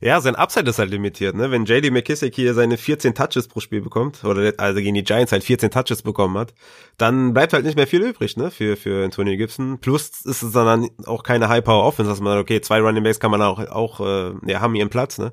Ja, 0.00 0.20
sein 0.20 0.36
Upside 0.36 0.70
ist 0.70 0.78
halt 0.78 0.90
limitiert, 0.90 1.34
ne? 1.34 1.50
Wenn 1.50 1.64
JD 1.64 1.90
McKissick 1.90 2.32
hier 2.32 2.54
seine 2.54 2.76
14 2.76 3.14
Touches 3.16 3.48
pro 3.48 3.58
Spiel 3.58 3.80
bekommt, 3.80 4.22
oder 4.22 4.52
also 4.56 4.80
gegen 4.80 4.94
die 4.94 5.02
Giants 5.02 5.32
halt 5.32 5.42
14 5.42 5.72
Touches 5.72 6.02
bekommen 6.02 6.38
hat, 6.38 6.54
dann 6.98 7.34
bleibt 7.34 7.52
halt 7.52 7.64
nicht 7.64 7.74
mehr 7.74 7.88
viel 7.88 8.02
übrig, 8.02 8.36
ne? 8.36 8.52
Für, 8.52 8.76
für 8.76 9.04
Antonio 9.04 9.36
Gibson. 9.36 9.80
Plus 9.80 10.24
ist 10.24 10.42
es 10.42 10.52
dann 10.52 10.88
auch 11.04 11.24
keine 11.24 11.48
High-Power-Offense, 11.48 12.08
dass 12.08 12.20
man 12.20 12.34
sagt, 12.34 12.42
okay, 12.42 12.60
zwei 12.60 12.80
Running 12.80 13.02
Backs 13.02 13.18
kann 13.18 13.32
man 13.32 13.42
auch, 13.42 13.58
auch 13.58 14.00
äh, 14.00 14.34
ja, 14.46 14.60
haben 14.60 14.76
ihren 14.76 14.90
Platz, 14.90 15.18
ne? 15.18 15.32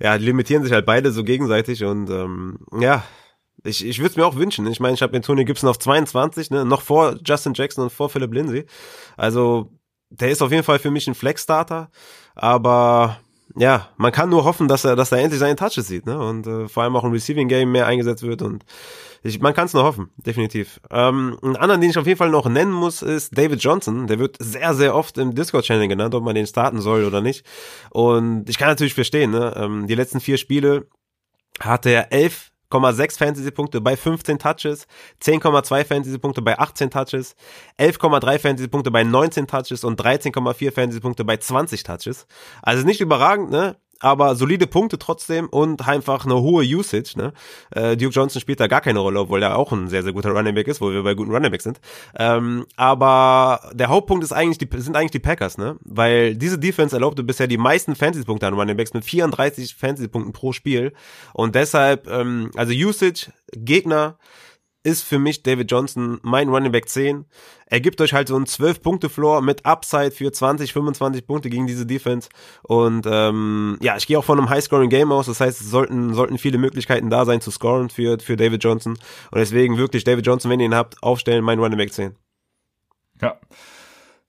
Ja, 0.00 0.16
limitieren 0.16 0.64
sich 0.64 0.72
halt 0.72 0.84
beide 0.84 1.12
so 1.12 1.22
gegenseitig 1.22 1.84
und 1.84 2.10
ähm, 2.10 2.58
ja, 2.80 3.04
ich, 3.62 3.86
ich 3.86 3.98
würde 4.00 4.10
es 4.10 4.16
mir 4.16 4.26
auch 4.26 4.34
wünschen. 4.34 4.66
Ich 4.66 4.80
meine, 4.80 4.94
ich 4.94 5.02
habe 5.02 5.16
Antonio 5.16 5.44
Gibson 5.44 5.70
auf 5.70 5.78
22, 5.78 6.50
ne? 6.50 6.64
Noch 6.64 6.82
vor 6.82 7.16
Justin 7.24 7.54
Jackson 7.54 7.84
und 7.84 7.90
vor 7.90 8.08
Philip 8.08 8.34
Lindsay. 8.34 8.66
Also, 9.16 9.70
der 10.20 10.30
ist 10.30 10.42
auf 10.42 10.50
jeden 10.50 10.64
Fall 10.64 10.78
für 10.78 10.90
mich 10.90 11.06
ein 11.08 11.14
Flex-Starter, 11.14 11.90
aber 12.34 13.18
ja, 13.56 13.88
man 13.96 14.12
kann 14.12 14.30
nur 14.30 14.44
hoffen, 14.44 14.68
dass 14.68 14.84
er, 14.84 14.96
dass 14.96 15.12
er 15.12 15.18
endlich 15.18 15.40
seine 15.40 15.56
Touches 15.56 15.86
sieht, 15.86 16.06
ne? 16.06 16.18
Und 16.18 16.46
äh, 16.46 16.68
vor 16.68 16.82
allem 16.82 16.96
auch 16.96 17.04
im 17.04 17.12
Receiving 17.12 17.48
Game 17.48 17.72
mehr 17.72 17.86
eingesetzt 17.86 18.22
wird 18.22 18.42
und 18.42 18.64
ich, 19.22 19.40
man 19.40 19.54
kann 19.54 19.66
es 19.66 19.74
nur 19.74 19.84
hoffen, 19.84 20.10
definitiv. 20.16 20.80
Ähm, 20.90 21.38
einen 21.42 21.56
anderen, 21.56 21.80
den 21.80 21.90
ich 21.90 21.98
auf 21.98 22.06
jeden 22.06 22.18
Fall 22.18 22.30
noch 22.30 22.48
nennen 22.48 22.72
muss, 22.72 23.02
ist 23.02 23.36
David 23.36 23.62
Johnson. 23.62 24.08
Der 24.08 24.18
wird 24.18 24.36
sehr, 24.40 24.74
sehr 24.74 24.96
oft 24.96 25.16
im 25.18 25.34
Discord-Channel 25.34 25.86
genannt, 25.86 26.14
ob 26.14 26.24
man 26.24 26.34
den 26.34 26.46
starten 26.46 26.80
soll 26.80 27.04
oder 27.04 27.20
nicht. 27.20 27.46
Und 27.90 28.48
ich 28.48 28.58
kann 28.58 28.68
natürlich 28.68 28.94
verstehen, 28.94 29.30
ne? 29.30 29.54
Ähm, 29.56 29.86
die 29.86 29.94
letzten 29.94 30.20
vier 30.20 30.38
Spiele 30.38 30.88
hatte 31.60 31.90
er 31.90 32.12
11,6 32.72 33.18
Fantasy-Punkte 33.18 33.80
bei 33.80 33.96
15 33.96 34.38
Touches, 34.38 34.86
10,2 35.22 35.84
Fantasy-Punkte 35.84 36.42
bei 36.42 36.58
18 36.58 36.90
Touches, 36.90 37.36
11,3 37.78 38.38
Fantasy-Punkte 38.38 38.90
bei 38.90 39.04
19 39.04 39.46
Touches 39.46 39.84
und 39.84 40.00
13,4 40.00 40.72
Fantasy-Punkte 40.72 41.24
bei 41.24 41.36
20 41.36 41.82
Touches. 41.82 42.26
Also 42.62 42.84
nicht 42.86 43.00
überragend, 43.00 43.50
ne? 43.50 43.76
Aber 44.02 44.34
solide 44.34 44.66
Punkte 44.66 44.98
trotzdem 44.98 45.48
und 45.48 45.86
einfach 45.88 46.24
eine 46.24 46.34
hohe 46.34 46.64
Usage, 46.64 47.14
ne? 47.16 47.32
Äh, 47.70 47.96
Duke 47.96 48.12
Johnson 48.12 48.40
spielt 48.40 48.58
da 48.58 48.66
gar 48.66 48.80
keine 48.80 48.98
Rolle, 48.98 49.20
obwohl 49.20 49.42
er 49.42 49.56
auch 49.56 49.70
ein 49.72 49.88
sehr, 49.88 50.02
sehr 50.02 50.12
guter 50.12 50.32
Running 50.32 50.54
Back 50.54 50.66
ist, 50.66 50.80
wo 50.80 50.90
wir 50.90 51.04
bei 51.04 51.14
guten 51.14 51.30
Running 51.30 51.52
Backs 51.52 51.64
sind. 51.64 51.80
Ähm, 52.18 52.66
aber 52.76 53.70
der 53.72 53.88
Hauptpunkt 53.88 54.24
ist 54.24 54.32
eigentlich 54.32 54.58
die, 54.58 54.68
sind 54.80 54.96
eigentlich 54.96 55.12
die 55.12 55.20
Packers, 55.20 55.56
ne? 55.56 55.76
Weil 55.84 56.34
diese 56.34 56.58
Defense 56.58 56.96
erlaubte 56.96 57.22
bisher 57.22 57.46
die 57.46 57.58
meisten 57.58 57.94
Fantasy-Punkte 57.94 58.46
an 58.46 58.54
Running 58.54 58.76
Backs 58.76 58.92
mit 58.92 59.04
34 59.04 59.76
Fantasy-Punkten 59.76 60.32
pro 60.32 60.52
Spiel. 60.52 60.92
Und 61.32 61.54
deshalb, 61.54 62.08
ähm, 62.08 62.50
also 62.56 62.72
Usage, 62.72 63.32
Gegner, 63.52 64.18
ist 64.84 65.02
für 65.02 65.18
mich 65.18 65.42
David 65.42 65.70
Johnson 65.70 66.18
mein 66.22 66.48
Running 66.48 66.72
Back 66.72 66.88
10. 66.88 67.24
Er 67.66 67.80
gibt 67.80 68.00
euch 68.00 68.12
halt 68.12 68.28
so 68.28 68.36
einen 68.36 68.46
12-Punkte-Floor 68.46 69.40
mit 69.40 69.64
Upside 69.64 70.10
für 70.10 70.32
20, 70.32 70.72
25 70.72 71.26
Punkte 71.26 71.50
gegen 71.50 71.66
diese 71.66 71.86
Defense. 71.86 72.28
Und 72.62 73.06
ähm, 73.08 73.78
ja, 73.80 73.96
ich 73.96 74.06
gehe 74.06 74.18
auch 74.18 74.24
von 74.24 74.38
einem 74.38 74.50
High-Scoring-Game 74.50 75.12
aus. 75.12 75.26
Das 75.26 75.40
heißt, 75.40 75.60
es 75.60 75.70
sollten, 75.70 76.14
sollten 76.14 76.36
viele 76.36 76.58
Möglichkeiten 76.58 77.10
da 77.10 77.24
sein 77.24 77.40
zu 77.40 77.50
scoren 77.50 77.90
für, 77.90 78.18
für 78.18 78.36
David 78.36 78.64
Johnson. 78.64 78.94
Und 79.30 79.38
deswegen 79.38 79.78
wirklich 79.78 80.04
David 80.04 80.26
Johnson, 80.26 80.50
wenn 80.50 80.60
ihr 80.60 80.66
ihn 80.66 80.74
habt, 80.74 81.02
aufstellen, 81.02 81.44
mein 81.44 81.60
Running 81.60 81.78
Back 81.78 81.92
10. 81.92 82.16
Ja. 83.20 83.38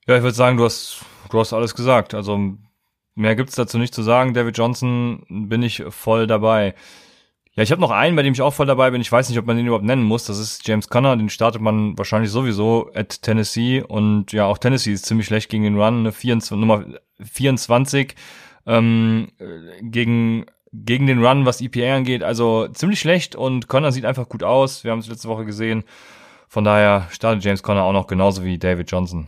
Ja, 0.08 0.18
ich 0.18 0.24
würde 0.24 0.36
sagen, 0.36 0.58
du 0.58 0.66
hast, 0.66 1.02
du 1.30 1.40
hast 1.40 1.54
alles 1.54 1.74
gesagt. 1.74 2.14
Also 2.14 2.58
mehr 3.16 3.36
gibt's 3.36 3.56
dazu 3.56 3.80
nicht 3.80 3.96
zu 3.96 4.04
sagen. 4.04 4.34
David 4.34 4.58
Johnson 4.58 5.26
bin 5.30 5.64
ich 5.64 5.84
voll 5.90 6.28
dabei. 6.28 6.76
Ja, 7.56 7.62
ich 7.62 7.72
habe 7.72 7.82
noch 7.82 7.92
einen, 7.92 8.16
bei 8.16 8.24
dem 8.24 8.34
ich 8.34 8.42
auch 8.42 8.54
voll 8.54 8.66
dabei 8.66 8.90
bin. 8.90 9.02
Ich 9.02 9.12
weiß 9.12 9.30
nicht, 9.30 9.38
ob 9.38 9.46
man 9.46 9.58
den 9.58 9.68
überhaupt 9.68 9.86
nennen 9.86 10.04
muss. 10.04 10.26
Das 10.26 10.40
ist 10.40 10.68
James 10.68 10.90
Conner. 10.90 11.16
Den 11.16 11.30
startet 11.30 11.62
man 11.62 11.96
wahrscheinlich 11.98 12.32
sowieso 12.32 12.90
at 12.96 13.22
Tennessee. 13.22 13.82
Und 13.82 14.32
ja, 14.32 14.46
auch 14.46 14.58
Tennessee 14.58 14.94
ist 14.94 15.06
ziemlich 15.06 15.28
schlecht 15.28 15.50
gegen 15.50 15.64
den 15.64 15.80
Run. 15.80 16.00
Eine 16.00 16.12
24, 16.12 16.58
Nummer 16.58 16.84
24 17.22 18.16
ähm, 18.66 19.32
gegen 19.82 20.46
gegen 20.74 21.06
den 21.06 21.24
Run, 21.24 21.46
was 21.46 21.62
EPA 21.62 21.96
angeht. 21.96 22.24
Also 22.24 22.68
ziemlich 22.70 23.00
schlecht. 23.00 23.36
Und 23.36 23.68
Conner 23.68 23.92
sieht 23.92 24.06
einfach 24.06 24.28
gut 24.28 24.44
aus. 24.44 24.84
Wir 24.84 24.92
haben 24.92 25.00
es 25.00 25.08
letzte 25.08 25.30
Woche 25.30 25.46
gesehen. 25.46 25.84
Von 26.48 26.64
daher 26.64 27.08
startet 27.12 27.44
James 27.44 27.62
Conner 27.62 27.84
auch 27.84 27.94
noch 27.94 28.08
genauso 28.08 28.44
wie 28.44 28.58
David 28.58 28.92
Johnson. 28.92 29.28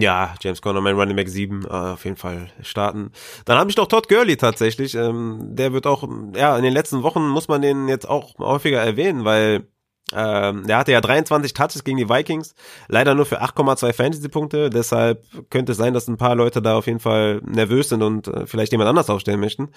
Ja, 0.00 0.34
James 0.40 0.62
Conner, 0.62 0.80
mein 0.80 0.94
Running 0.94 1.16
Back 1.16 1.28
7, 1.28 1.64
äh, 1.64 1.68
auf 1.68 2.04
jeden 2.04 2.16
Fall 2.16 2.48
starten. 2.62 3.10
Dann 3.44 3.58
habe 3.58 3.70
ich 3.70 3.76
noch 3.76 3.86
Todd 3.86 4.08
Gurley 4.08 4.36
tatsächlich. 4.36 4.94
Ähm, 4.94 5.38
der 5.54 5.72
wird 5.72 5.86
auch, 5.86 6.08
ja, 6.34 6.56
in 6.56 6.62
den 6.62 6.72
letzten 6.72 7.02
Wochen 7.02 7.26
muss 7.28 7.48
man 7.48 7.62
den 7.62 7.88
jetzt 7.88 8.08
auch 8.08 8.38
häufiger 8.38 8.80
erwähnen, 8.80 9.24
weil 9.24 9.68
ähm, 10.14 10.66
der 10.68 10.78
hatte 10.78 10.92
ja 10.92 11.00
23 11.00 11.52
Touches 11.52 11.82
gegen 11.82 11.98
die 11.98 12.08
Vikings, 12.08 12.54
leider 12.86 13.14
nur 13.16 13.26
für 13.26 13.42
8,2 13.42 13.92
Fantasy-Punkte. 13.92 14.70
Deshalb 14.70 15.24
könnte 15.50 15.72
es 15.72 15.78
sein, 15.78 15.94
dass 15.94 16.06
ein 16.06 16.16
paar 16.16 16.36
Leute 16.36 16.62
da 16.62 16.76
auf 16.76 16.86
jeden 16.86 17.00
Fall 17.00 17.40
nervös 17.44 17.88
sind 17.88 18.02
und 18.02 18.28
äh, 18.28 18.46
vielleicht 18.46 18.70
jemand 18.70 18.88
anders 18.88 19.10
aufstellen 19.10 19.40
möchten. 19.40 19.70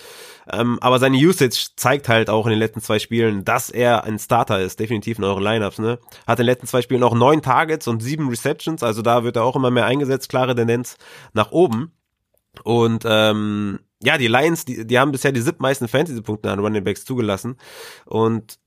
Ähm, 0.52 0.78
aber 0.82 1.00
seine 1.00 1.18
Usage 1.18 1.70
zeigt 1.76 2.10
halt 2.10 2.30
auch 2.30 2.46
in 2.46 2.52
den 2.52 2.60
letzten 2.60 2.82
zwei 2.82 3.00
Spielen, 3.00 3.44
dass 3.44 3.72
er 3.72 4.04
ein 4.04 4.20
Starter 4.20 4.60
ist, 4.60 4.80
definitiv 4.80 5.18
in 5.18 5.24
euren 5.24 5.44
Lineups. 5.44 5.80
Ne? 5.80 5.98
Hat 6.28 6.40
in 6.40 6.46
den 6.46 6.52
letzten 6.52 6.68
zwei 6.68 6.84
Spielen 6.84 7.02
auch 7.02 7.16
neun 7.16 7.42
Targets 7.42 7.88
und 7.88 8.04
sieben 8.04 8.30
Receptions, 8.30 8.84
also 8.84 9.02
da 9.02 9.24
wird 9.24 9.36
er 9.36 9.44
auch 9.44 9.56
immer 9.56 9.72
mehr 9.72 9.86
eingesetzt, 9.86 10.30
klare 10.30 10.54
Tendenz 10.54 10.98
nach 11.34 11.52
oben. 11.52 11.92
Und 12.64 13.04
ähm, 13.06 13.80
ja, 14.02 14.18
die 14.20 14.28
Lions, 14.28 14.66
die, 14.66 14.86
die 14.86 15.00
haben 15.00 15.12
bisher 15.12 15.32
die 15.32 15.42
siebtmeisten 15.42 15.88
Fantasy-Punkte 15.88 16.52
an 16.52 16.60
Running 16.60 16.84
Backs 16.84 17.04
zugelassen. 17.04 17.58
Und 18.06 18.60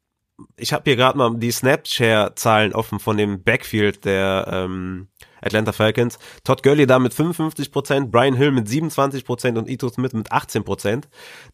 ich 0.57 0.73
habe 0.73 0.85
hier 0.85 0.97
gerade 0.97 1.19
mal 1.19 1.37
die 1.37 1.51
Snapshare-Zahlen 1.51 2.75
offen 2.75 2.99
von 2.99 3.17
dem 3.17 3.43
Backfield 3.43 4.05
der 4.05 4.47
ähm, 4.51 5.09
Atlanta 5.43 5.73
Falcons. 5.73 6.19
Todd 6.45 6.63
Gurley 6.63 6.87
da 6.87 6.99
mit 6.99 7.13
55%, 7.13 8.07
Brian 8.07 8.35
Hill 8.35 8.53
mit 8.53 8.69
27% 8.69 9.59
und 9.59 9.69
Ito 9.69 9.89
Smith 9.89 10.13
mit 10.13 10.33
18%. 10.33 11.05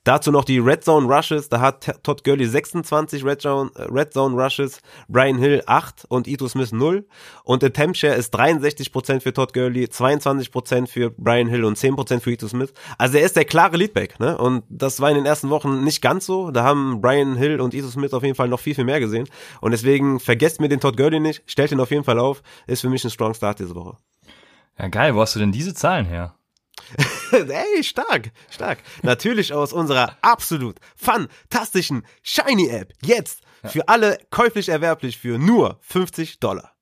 Dazu 0.05 0.31
noch 0.31 0.45
die 0.45 0.59
Red 0.59 0.85
Zone 0.85 1.07
Rushes, 1.07 1.49
da 1.49 1.61
hat 1.61 2.03
Todd 2.03 2.25
Gurley 2.25 2.47
26 2.47 3.25
Red 3.25 3.43
Zone, 3.43 3.71
äh, 3.75 3.83
Red 3.91 4.13
Zone 4.13 4.41
Rushes, 4.41 4.81
Brian 5.09 5.39
Hill 5.39 5.63
8 5.67 6.05
und 6.09 6.27
Ito 6.27 6.49
Smith 6.49 6.73
0. 6.73 7.07
Und 7.45 7.61
Temp 7.75 7.97
Share 7.97 8.15
ist 8.15 8.35
63% 8.35 9.21
für 9.21 9.33
Todd 9.33 9.53
Gurley, 9.53 9.85
22% 9.85 10.87
für 10.87 11.11
Brian 11.11 11.49
Hill 11.49 11.65
und 11.65 11.79
10% 11.79 12.21
für 12.21 12.33
Ito 12.33 12.49
Smith. 12.49 12.73
Also 12.99 13.19
er 13.19 13.25
ist 13.25 13.37
der 13.37 13.45
klare 13.45 13.77
Leadback, 13.77 14.21
ne? 14.21 14.37
Und 14.37 14.65
das 14.69 15.01
war 15.01 15.11
in 15.11 15.17
den 15.17 15.27
ersten 15.27 15.51
Wochen 15.51 15.85
nicht 15.85 16.03
ganz 16.03 16.27
so. 16.27 16.51
Da 16.51 16.65
haben 16.65 17.01
Brian 17.01 17.37
Hill 17.37 17.61
und 17.61 17.75
Ito 17.75 17.89
Smith 17.89 18.13
auf 18.13 18.23
jeden 18.23 18.35
Fall 18.35 18.49
noch 18.49 18.61
viel, 18.61 18.75
viel 18.75 18.85
mehr 18.85 19.01
gesehen. 19.01 19.29
Und 19.61 19.71
deswegen 19.71 20.21
vergesst 20.21 20.61
mir 20.61 20.69
den 20.69 20.81
Todd 20.81 20.97
Gurley 20.97 21.21
nicht, 21.21 21.43
stellt 21.47 21.73
ihn 21.73 21.81
auf 21.81 21.91
jeden 21.91 22.05
Fall 22.05 22.19
auf. 22.19 22.43
Ist 22.67 22.83
für 22.83 22.89
mich 22.89 23.05
ein 23.05 23.11
Strong 23.11 23.35
Start 23.35 23.59
diese 23.59 23.75
Woche. 23.75 23.78
Ja, 24.79 24.89
geil. 24.89 25.15
Wo 25.15 25.21
hast 25.21 25.35
du 25.35 25.41
denn 25.41 25.53
diese 25.53 25.75
Zahlen 25.75 26.07
her? 26.07 26.35
Ey, 27.33 27.83
stark, 27.83 28.31
stark. 28.51 28.79
Natürlich 29.03 29.53
aus 29.53 29.73
unserer 29.73 30.17
absolut 30.23 30.79
fantastischen 30.97 32.05
Shiny-App. 32.23 32.93
Jetzt 33.03 33.43
für 33.65 33.89
alle 33.89 34.19
käuflich 34.31 34.69
erwerblich 34.69 35.19
für 35.19 35.39
nur 35.39 35.79
50 35.81 36.39
Dollar. 36.39 36.73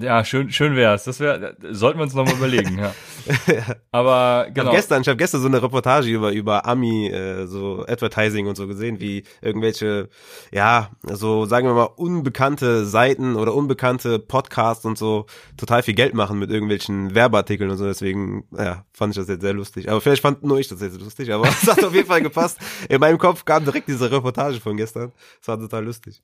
Ja, 0.00 0.24
schön, 0.24 0.50
schön 0.50 0.76
wär's. 0.76 1.04
Das 1.04 1.20
wäre, 1.20 1.56
sollten 1.70 1.98
wir 1.98 2.04
uns 2.04 2.14
nochmal 2.14 2.34
überlegen, 2.34 2.78
ja. 2.78 2.94
Aber 3.92 4.46
genau. 4.48 4.54
Ich 4.54 4.66
habe 4.66 4.76
gestern, 4.76 5.02
ich 5.02 5.08
habe 5.08 5.16
gestern 5.16 5.40
so 5.40 5.48
eine 5.48 5.62
Reportage 5.62 6.08
über 6.08 6.32
über 6.32 6.66
Ami 6.66 7.08
äh, 7.08 7.46
so 7.46 7.84
Advertising 7.86 8.46
und 8.46 8.56
so 8.56 8.66
gesehen, 8.66 9.00
wie 9.00 9.24
irgendwelche, 9.40 10.08
ja, 10.52 10.90
so 11.02 11.46
sagen 11.46 11.66
wir 11.66 11.74
mal 11.74 11.84
unbekannte 11.84 12.84
Seiten 12.84 13.36
oder 13.36 13.54
unbekannte 13.54 14.18
Podcasts 14.18 14.84
und 14.84 14.98
so 14.98 15.26
total 15.56 15.82
viel 15.82 15.94
Geld 15.94 16.14
machen 16.14 16.38
mit 16.38 16.50
irgendwelchen 16.50 17.14
Werbeartikeln 17.14 17.70
und 17.70 17.76
so. 17.76 17.86
Deswegen, 17.86 18.44
ja, 18.56 18.84
fand 18.92 19.14
ich 19.14 19.20
das 19.20 19.28
jetzt 19.28 19.42
sehr 19.42 19.54
lustig. 19.54 19.90
Aber 19.90 20.00
vielleicht 20.00 20.22
fand 20.22 20.42
nur 20.42 20.58
ich 20.58 20.68
das 20.68 20.80
jetzt 20.80 21.00
lustig, 21.00 21.32
aber 21.32 21.48
es 21.48 21.68
hat 21.68 21.84
auf 21.84 21.94
jeden 21.94 22.08
Fall 22.08 22.22
gepasst. 22.22 22.58
In 22.88 23.00
meinem 23.00 23.18
Kopf 23.18 23.44
kam 23.44 23.64
direkt 23.64 23.88
diese 23.88 24.10
Reportage 24.10 24.60
von 24.60 24.76
gestern. 24.76 25.12
Das 25.40 25.48
war 25.48 25.58
total 25.58 25.84
lustig. 25.84 26.22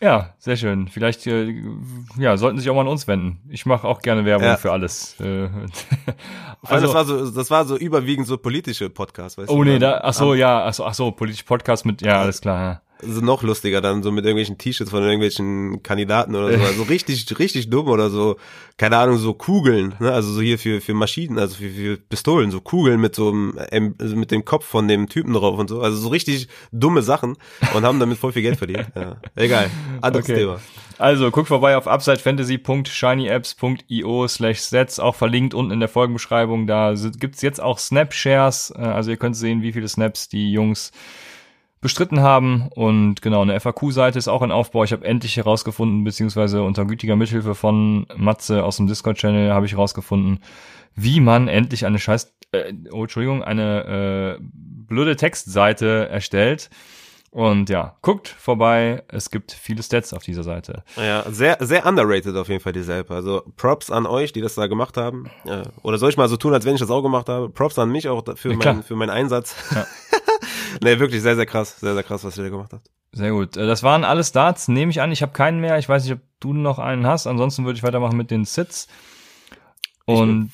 Ja, 0.00 0.34
sehr 0.38 0.56
schön. 0.56 0.88
Vielleicht 0.88 1.26
äh, 1.26 1.54
ja, 2.18 2.36
sollten 2.36 2.58
sich 2.58 2.68
auch 2.68 2.74
mal 2.74 2.82
an 2.82 2.88
uns 2.88 3.08
wenden. 3.08 3.40
Ich 3.48 3.64
mache 3.64 3.86
auch 3.86 4.02
gerne 4.02 4.24
Werbung 4.24 4.46
ja. 4.46 4.56
für 4.56 4.72
alles. 4.72 5.18
Äh, 5.20 5.48
also, 6.62 6.86
das 6.86 6.94
war 6.94 7.04
so, 7.04 7.30
das 7.30 7.50
war 7.50 7.64
so 7.64 7.76
überwiegend 7.76 8.26
so 8.26 8.36
politische 8.36 8.90
Podcasts, 8.90 9.38
weißt 9.38 9.48
oh, 9.48 9.54
du? 9.54 9.60
Oh 9.60 9.64
nee, 9.64 9.78
da, 9.78 10.00
ach 10.02 10.12
so, 10.12 10.34
ja, 10.34 10.66
ach 10.66 10.74
so, 10.74 10.84
ach 10.84 10.94
so, 10.94 11.10
politische 11.12 11.44
Podcast 11.44 11.86
mit, 11.86 12.02
ja, 12.02 12.20
alles 12.20 12.40
klar. 12.40 12.60
Ja 12.60 12.85
so 13.02 13.20
noch 13.20 13.42
lustiger 13.42 13.80
dann 13.80 14.02
so 14.02 14.10
mit 14.10 14.24
irgendwelchen 14.24 14.58
T-Shirts 14.58 14.90
von 14.90 15.02
irgendwelchen 15.02 15.82
Kandidaten 15.82 16.34
oder 16.34 16.58
so, 16.58 16.64
also 16.64 16.82
richtig 16.84 17.26
richtig 17.38 17.70
dumm 17.70 17.88
oder 17.88 18.10
so, 18.10 18.36
keine 18.78 18.96
Ahnung, 18.96 19.18
so 19.18 19.34
Kugeln, 19.34 19.94
ne? 19.98 20.12
also 20.12 20.32
so 20.32 20.40
hier 20.40 20.58
für 20.58 20.80
für 20.80 20.94
Maschinen, 20.94 21.38
also 21.38 21.56
für, 21.56 21.70
für 21.70 21.96
Pistolen, 21.98 22.50
so 22.50 22.60
Kugeln 22.60 23.00
mit 23.00 23.14
so 23.14 23.28
einem 23.28 23.94
also 24.00 24.16
mit 24.16 24.30
dem 24.30 24.44
Kopf 24.44 24.64
von 24.64 24.88
dem 24.88 25.08
Typen 25.08 25.34
drauf 25.34 25.58
und 25.58 25.68
so, 25.68 25.80
also 25.80 25.96
so 25.96 26.08
richtig 26.08 26.48
dumme 26.72 27.02
Sachen 27.02 27.36
und 27.74 27.84
haben 27.84 28.00
damit 28.00 28.18
voll 28.18 28.32
viel 28.32 28.42
Geld 28.42 28.58
verdient. 28.58 28.86
Ja. 28.94 29.16
Egal, 29.34 29.70
anderes 30.00 30.24
okay. 30.24 30.36
Thema. 30.36 30.60
Also 30.98 31.30
guck 31.30 31.46
vorbei 31.46 31.76
auf 31.76 31.86
upsidefantasy.shinyapps.io 31.86 34.28
slash 34.28 34.60
sets, 34.60 34.98
auch 34.98 35.14
verlinkt 35.14 35.52
unten 35.52 35.72
in 35.72 35.80
der 35.80 35.90
Folgenbeschreibung. 35.90 36.66
Da 36.66 36.94
gibt's 37.18 37.42
jetzt 37.42 37.60
auch 37.60 37.78
Snapshares, 37.78 38.72
äh, 38.74 38.80
also 38.80 39.10
ihr 39.10 39.18
könnt 39.18 39.36
sehen, 39.36 39.60
wie 39.60 39.72
viele 39.72 39.88
Snaps 39.88 40.30
die 40.30 40.50
Jungs 40.50 40.92
bestritten 41.86 42.18
haben. 42.18 42.68
Und 42.74 43.22
genau, 43.22 43.42
eine 43.42 43.60
FAQ-Seite 43.60 44.18
ist 44.18 44.26
auch 44.26 44.42
in 44.42 44.50
Aufbau. 44.50 44.82
Ich 44.82 44.90
habe 44.90 45.04
endlich 45.04 45.36
herausgefunden, 45.36 46.02
beziehungsweise 46.02 46.64
unter 46.64 46.84
gütiger 46.84 47.14
Mithilfe 47.14 47.54
von 47.54 48.08
Matze 48.16 48.64
aus 48.64 48.78
dem 48.78 48.88
Discord-Channel 48.88 49.52
habe 49.52 49.66
ich 49.66 49.72
herausgefunden, 49.72 50.40
wie 50.96 51.20
man 51.20 51.46
endlich 51.46 51.86
eine 51.86 52.00
scheiß, 52.00 52.34
äh, 52.50 52.72
oh, 52.90 53.02
Entschuldigung, 53.02 53.44
eine 53.44 54.38
äh, 54.40 54.42
blöde 54.42 55.14
Textseite 55.14 56.08
erstellt. 56.08 56.70
Und 57.30 57.70
ja, 57.70 57.94
guckt 58.02 58.26
vorbei. 58.26 59.04
Es 59.06 59.30
gibt 59.30 59.52
viele 59.52 59.84
Stats 59.84 60.12
auf 60.12 60.24
dieser 60.24 60.42
Seite. 60.42 60.82
Ja, 60.96 61.22
sehr, 61.30 61.58
sehr 61.60 61.86
underrated 61.86 62.34
auf 62.34 62.48
jeden 62.48 62.62
Fall 62.62 62.72
die 62.72 62.80
App. 62.80 63.12
Also 63.12 63.44
Props 63.56 63.92
an 63.92 64.06
euch, 64.06 64.32
die 64.32 64.40
das 64.40 64.56
da 64.56 64.66
gemacht 64.66 64.96
haben. 64.96 65.30
Ja. 65.44 65.62
Oder 65.82 65.98
soll 65.98 66.10
ich 66.10 66.16
mal 66.16 66.28
so 66.28 66.36
tun, 66.36 66.52
als 66.52 66.64
wenn 66.64 66.74
ich 66.74 66.80
das 66.80 66.90
auch 66.90 67.02
gemacht 67.02 67.28
habe? 67.28 67.48
Props 67.48 67.78
an 67.78 67.90
mich 67.90 68.08
auch 68.08 68.24
für, 68.34 68.50
ja, 68.50 68.56
mein, 68.56 68.82
für 68.82 68.96
meinen 68.96 69.10
Einsatz. 69.10 69.54
Ja. 69.72 69.86
nee, 70.82 70.98
wirklich 70.98 71.22
sehr, 71.22 71.36
sehr 71.36 71.46
krass. 71.46 71.78
Sehr, 71.80 71.94
sehr 71.94 72.02
krass, 72.02 72.24
was 72.24 72.36
ihr 72.38 72.44
da 72.44 72.50
gemacht 72.50 72.72
habt. 72.72 72.90
Sehr 73.12 73.30
gut. 73.30 73.56
Äh, 73.56 73.66
das 73.66 73.82
waren 73.82 74.04
alle 74.04 74.24
Starts, 74.24 74.68
nehme 74.68 74.90
ich 74.90 75.00
an. 75.00 75.12
Ich 75.12 75.22
habe 75.22 75.32
keinen 75.32 75.60
mehr. 75.60 75.78
Ich 75.78 75.88
weiß 75.88 76.04
nicht, 76.04 76.12
ob 76.14 76.20
du 76.40 76.52
noch 76.52 76.78
einen 76.78 77.06
hast. 77.06 77.26
Ansonsten 77.26 77.64
würde 77.64 77.76
ich 77.76 77.82
weitermachen 77.82 78.16
mit 78.16 78.30
den 78.30 78.44
Sits. 78.44 78.88
Und 80.04 80.52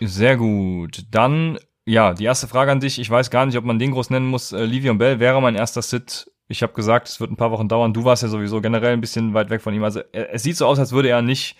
sehr 0.00 0.36
gut. 0.36 1.04
Dann, 1.10 1.58
ja, 1.84 2.14
die 2.14 2.24
erste 2.24 2.48
Frage 2.48 2.72
an 2.72 2.80
dich. 2.80 2.98
Ich 2.98 3.10
weiß 3.10 3.30
gar 3.30 3.44
nicht, 3.44 3.58
ob 3.58 3.64
man 3.64 3.78
den 3.78 3.90
groß 3.90 4.10
nennen 4.10 4.26
muss. 4.26 4.52
Äh, 4.52 4.64
Livion 4.64 4.98
Bell 4.98 5.20
wäre 5.20 5.42
mein 5.42 5.56
erster 5.56 5.82
Sit. 5.82 6.30
Ich 6.48 6.62
habe 6.62 6.72
gesagt, 6.72 7.08
es 7.08 7.20
wird 7.20 7.30
ein 7.30 7.36
paar 7.36 7.50
Wochen 7.50 7.68
dauern. 7.68 7.92
Du 7.92 8.04
warst 8.04 8.22
ja 8.22 8.28
sowieso 8.28 8.60
generell 8.60 8.92
ein 8.92 9.00
bisschen 9.00 9.34
weit 9.34 9.50
weg 9.50 9.62
von 9.62 9.74
ihm. 9.74 9.82
Also 9.82 10.00
es 10.12 10.42
sieht 10.42 10.56
so 10.56 10.66
aus, 10.66 10.78
als 10.78 10.92
würde 10.92 11.08
er 11.08 11.22
nicht 11.22 11.56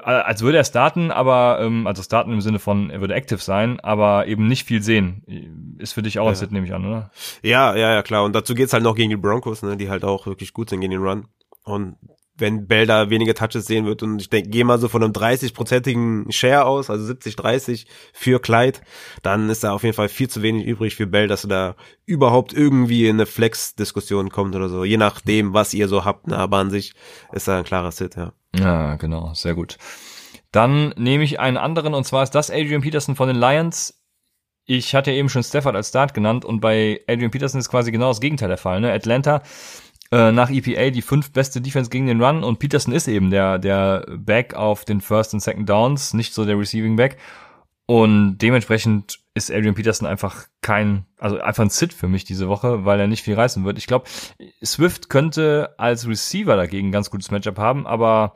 als 0.00 0.42
würde 0.42 0.58
er 0.58 0.64
starten, 0.64 1.10
aber 1.10 1.58
ähm, 1.60 1.86
also 1.86 2.02
starten 2.02 2.32
im 2.32 2.40
Sinne 2.40 2.58
von 2.58 2.90
er 2.90 3.00
würde 3.00 3.14
active 3.14 3.38
sein, 3.38 3.80
aber 3.80 4.26
eben 4.26 4.48
nicht 4.48 4.66
viel 4.66 4.82
sehen. 4.82 5.76
Ist 5.78 5.92
für 5.92 6.02
dich 6.02 6.18
auch 6.18 6.28
ein 6.28 6.34
Sit, 6.34 6.52
nehme 6.52 6.66
ich 6.66 6.74
an, 6.74 6.86
oder? 6.86 7.10
Ja, 7.42 7.74
ja, 7.74 7.92
ja, 7.94 8.02
klar. 8.02 8.24
Und 8.24 8.34
dazu 8.34 8.54
geht's 8.54 8.72
halt 8.72 8.82
noch 8.82 8.94
gegen 8.94 9.10
die 9.10 9.16
Broncos, 9.16 9.62
ne, 9.62 9.76
die 9.76 9.90
halt 9.90 10.04
auch 10.04 10.26
wirklich 10.26 10.52
gut 10.52 10.70
sind 10.70 10.80
gegen 10.80 10.92
den 10.92 11.02
Run. 11.02 11.26
Und 11.64 11.96
wenn 12.42 12.66
Bell 12.66 12.86
da 12.86 13.08
weniger 13.08 13.34
Touches 13.34 13.64
sehen 13.64 13.86
wird 13.86 14.02
und 14.02 14.20
ich 14.20 14.28
denke, 14.28 14.50
gehe 14.50 14.64
mal 14.66 14.78
so 14.78 14.88
von 14.88 15.02
einem 15.02 15.12
30-prozentigen 15.12 16.30
Share 16.30 16.66
aus, 16.66 16.90
also 16.90 17.10
70-30 17.10 17.86
für 18.12 18.40
Clyde, 18.40 18.80
dann 19.22 19.48
ist 19.48 19.64
da 19.64 19.72
auf 19.72 19.84
jeden 19.84 19.94
Fall 19.94 20.10
viel 20.10 20.28
zu 20.28 20.42
wenig 20.42 20.66
übrig 20.66 20.96
für 20.96 21.06
Bell, 21.06 21.28
dass 21.28 21.44
er 21.44 21.48
da 21.48 21.76
überhaupt 22.04 22.52
irgendwie 22.52 23.06
in 23.06 23.16
eine 23.16 23.26
Flex-Diskussion 23.26 24.28
kommt 24.28 24.54
oder 24.54 24.68
so, 24.68 24.84
je 24.84 24.98
nachdem, 24.98 25.54
was 25.54 25.72
ihr 25.72 25.88
so 25.88 26.04
habt, 26.04 26.26
ne? 26.26 26.36
aber 26.36 26.58
an 26.58 26.70
sich 26.70 26.92
ist 27.32 27.48
da 27.48 27.56
ein 27.56 27.64
klarer 27.64 27.92
Sit, 27.92 28.16
ja. 28.16 28.32
Ja, 28.54 28.96
genau, 28.96 29.32
sehr 29.32 29.54
gut. 29.54 29.78
Dann 30.50 30.92
nehme 30.98 31.24
ich 31.24 31.40
einen 31.40 31.56
anderen 31.56 31.94
und 31.94 32.04
zwar 32.04 32.22
ist 32.22 32.34
das 32.34 32.50
Adrian 32.50 32.82
Peterson 32.82 33.16
von 33.16 33.28
den 33.28 33.38
Lions. 33.38 34.02
Ich 34.64 34.94
hatte 34.94 35.10
eben 35.10 35.28
schon 35.28 35.42
Stafford 35.42 35.74
als 35.74 35.88
Start 35.88 36.12
genannt 36.12 36.44
und 36.44 36.60
bei 36.60 37.00
Adrian 37.08 37.30
Peterson 37.30 37.58
ist 37.58 37.70
quasi 37.70 37.90
genau 37.90 38.08
das 38.08 38.20
Gegenteil 38.20 38.48
der 38.48 38.58
Fall. 38.58 38.80
Ne? 38.80 38.92
Atlanta 38.92 39.42
äh, 40.12 40.30
nach 40.30 40.50
EPA 40.50 40.90
die 40.90 41.02
fünf 41.02 41.32
beste 41.32 41.60
Defense 41.60 41.90
gegen 41.90 42.06
den 42.06 42.22
Run 42.22 42.44
und 42.44 42.58
Peterson 42.58 42.92
ist 42.92 43.08
eben 43.08 43.30
der, 43.30 43.58
der 43.58 44.06
Back 44.18 44.54
auf 44.54 44.84
den 44.84 45.00
First 45.00 45.32
und 45.32 45.40
Second 45.40 45.68
Downs, 45.68 46.12
nicht 46.12 46.34
so 46.34 46.44
der 46.44 46.58
Receiving 46.58 46.96
Back. 46.96 47.16
Und 47.86 48.38
dementsprechend 48.38 49.18
ist 49.34 49.50
Adrian 49.50 49.74
Peterson 49.74 50.06
einfach 50.06 50.46
kein, 50.60 51.06
also 51.18 51.40
einfach 51.40 51.64
ein 51.64 51.70
Sit 51.70 51.94
für 51.94 52.08
mich 52.08 52.24
diese 52.24 52.48
Woche, 52.48 52.84
weil 52.84 53.00
er 53.00 53.06
nicht 53.06 53.22
viel 53.22 53.34
reißen 53.34 53.64
wird. 53.64 53.78
Ich 53.78 53.86
glaube, 53.86 54.04
Swift 54.64 55.08
könnte 55.08 55.74
als 55.78 56.06
Receiver 56.06 56.56
dagegen 56.56 56.88
ein 56.88 56.92
ganz 56.92 57.10
gutes 57.10 57.30
Matchup 57.30 57.58
haben, 57.58 57.86
aber 57.86 58.34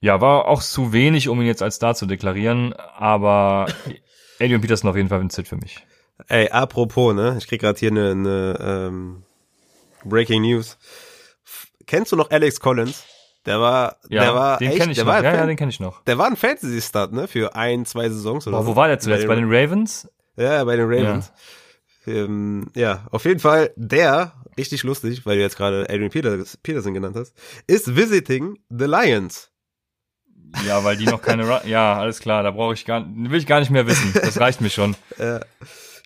ja, 0.00 0.20
war 0.20 0.48
auch 0.48 0.62
zu 0.62 0.92
wenig, 0.92 1.28
um 1.28 1.40
ihn 1.40 1.46
jetzt 1.46 1.62
als 1.62 1.76
Star 1.76 1.94
zu 1.94 2.06
deklarieren. 2.06 2.72
Aber 2.72 3.66
Adrian 4.40 4.60
Peterson 4.60 4.90
auf 4.90 4.96
jeden 4.96 5.08
Fall 5.10 5.20
ein 5.20 5.30
Sit 5.30 5.46
für 5.46 5.56
mich. 5.56 5.78
Ey, 6.28 6.48
apropos, 6.48 7.14
ne? 7.14 7.36
Ich 7.38 7.46
krieg 7.46 7.60
gerade 7.60 7.78
hier 7.78 7.90
eine, 7.90 8.10
eine 8.10 8.58
ähm, 8.60 9.22
Breaking 10.04 10.42
News. 10.42 10.78
Kennst 11.86 12.12
du 12.12 12.16
noch 12.16 12.30
Alex 12.30 12.60
Collins? 12.60 13.04
Der 13.44 13.60
war, 13.60 13.96
Ja, 14.08 14.22
der 14.22 14.34
war 14.34 14.58
den 14.58 14.70
echt, 14.70 14.86
ich 14.86 14.94
der 14.94 15.04
noch. 15.04 15.12
war, 15.12 15.24
Ja, 15.24 15.34
ja, 15.34 15.46
den 15.46 15.56
kenne 15.56 15.70
ich 15.70 15.80
noch. 15.80 16.02
der 16.04 16.16
war 16.16 16.26
ein 16.26 16.36
Fantasy-Start, 16.36 17.12
ne, 17.12 17.26
für 17.26 17.56
ein, 17.56 17.84
zwei 17.86 18.08
Saisons 18.08 18.46
oder 18.46 18.58
Boah, 18.58 18.62
so. 18.62 18.68
wo 18.70 18.76
war 18.76 18.86
der 18.88 19.00
zuletzt? 19.00 19.26
Bei 19.26 19.34
den 19.34 19.52
Ravens? 19.52 20.08
Ja, 20.36 20.62
bei 20.64 20.76
den 20.76 20.86
Ravens. 20.86 21.32
Ja. 22.06 22.12
Ähm, 22.14 22.70
ja, 22.74 23.06
auf 23.10 23.24
jeden 23.24 23.40
Fall 23.40 23.72
der, 23.76 24.32
richtig 24.56 24.82
lustig, 24.84 25.26
weil 25.26 25.36
du 25.36 25.42
jetzt 25.42 25.56
gerade 25.56 25.86
Adrian 25.88 26.10
Peters, 26.10 26.56
Peterson 26.56 26.94
genannt 26.94 27.16
hast, 27.16 27.34
ist 27.66 27.94
visiting 27.96 28.58
the 28.70 28.84
Lions. 28.86 29.50
Ja, 30.66 30.84
weil 30.84 30.96
die 30.96 31.06
noch 31.06 31.22
keine 31.22 31.48
Run 31.48 31.60
Ja, 31.66 31.94
alles 31.98 32.20
klar, 32.20 32.42
da 32.42 32.50
brauche 32.50 32.74
ich 32.74 32.84
gar 32.84 33.04
will 33.08 33.38
ich 33.38 33.46
gar 33.46 33.60
nicht 33.60 33.70
mehr 33.70 33.86
wissen. 33.86 34.12
Das 34.14 34.38
reicht 34.38 34.60
mir 34.60 34.70
schon. 34.70 34.94
Äh, 35.18 35.40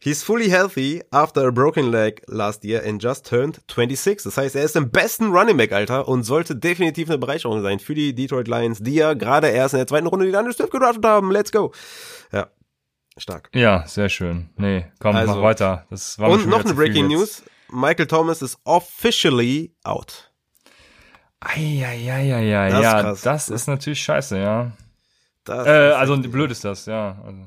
he's 0.06 0.22
fully 0.22 0.48
healthy 0.48 1.02
after 1.10 1.48
a 1.48 1.50
broken 1.50 1.90
leg 1.90 2.22
last 2.28 2.64
year 2.64 2.80
and 2.86 3.02
just 3.02 3.26
turned 3.28 3.58
26. 3.68 4.22
Das 4.22 4.36
heißt, 4.36 4.54
er 4.54 4.62
ist 4.64 4.76
im 4.76 4.90
besten 4.90 5.32
Running 5.32 5.56
Back 5.56 5.72
Alter 5.72 6.06
und 6.06 6.22
sollte 6.22 6.54
definitiv 6.54 7.08
eine 7.08 7.18
Bereicherung 7.18 7.60
sein 7.62 7.80
für 7.80 7.94
die 7.94 8.14
Detroit 8.14 8.46
Lions, 8.48 8.78
die 8.80 8.94
ja 8.94 9.14
gerade 9.14 9.48
erst 9.48 9.74
in 9.74 9.78
der 9.78 9.86
zweiten 9.86 10.06
Runde 10.06 10.26
die 10.26 10.32
Daniel 10.32 10.54
Swift 10.54 10.70
gedraftet 10.70 11.04
haben. 11.04 11.32
Let's 11.32 11.50
go. 11.50 11.72
Ja, 12.32 12.46
stark. 13.18 13.50
Ja, 13.54 13.84
sehr 13.86 14.08
schön. 14.08 14.50
Nee, 14.56 14.86
komm, 15.00 15.16
Also- 15.16 15.34
mach 15.34 15.42
weiter. 15.42 15.86
Das 15.90 16.18
war 16.18 16.30
Und 16.30 16.46
noch 16.46 16.64
eine 16.64 16.74
Breaking. 16.74 17.08
News. 17.08 17.42
Michael 17.68 18.06
Thomas 18.06 18.42
is 18.42 18.56
officially 18.64 19.74
out. 19.82 20.30
Eieieiei, 21.40 22.68
ist 22.68 22.80
ja, 22.82 23.02
krass, 23.02 23.20
das 23.22 23.48
ist 23.50 23.66
natürlich 23.66 24.02
scheiße, 24.02 24.38
ja. 24.38 24.72
Das 25.44 25.66
Äh, 25.66 25.90
ist 25.90 25.94
also 25.96 26.16
blöd 26.18 26.50
ist 26.50 26.64
das, 26.64 26.86
ja. 26.86 27.22
Also, 27.24 27.38
ja. 27.40 27.46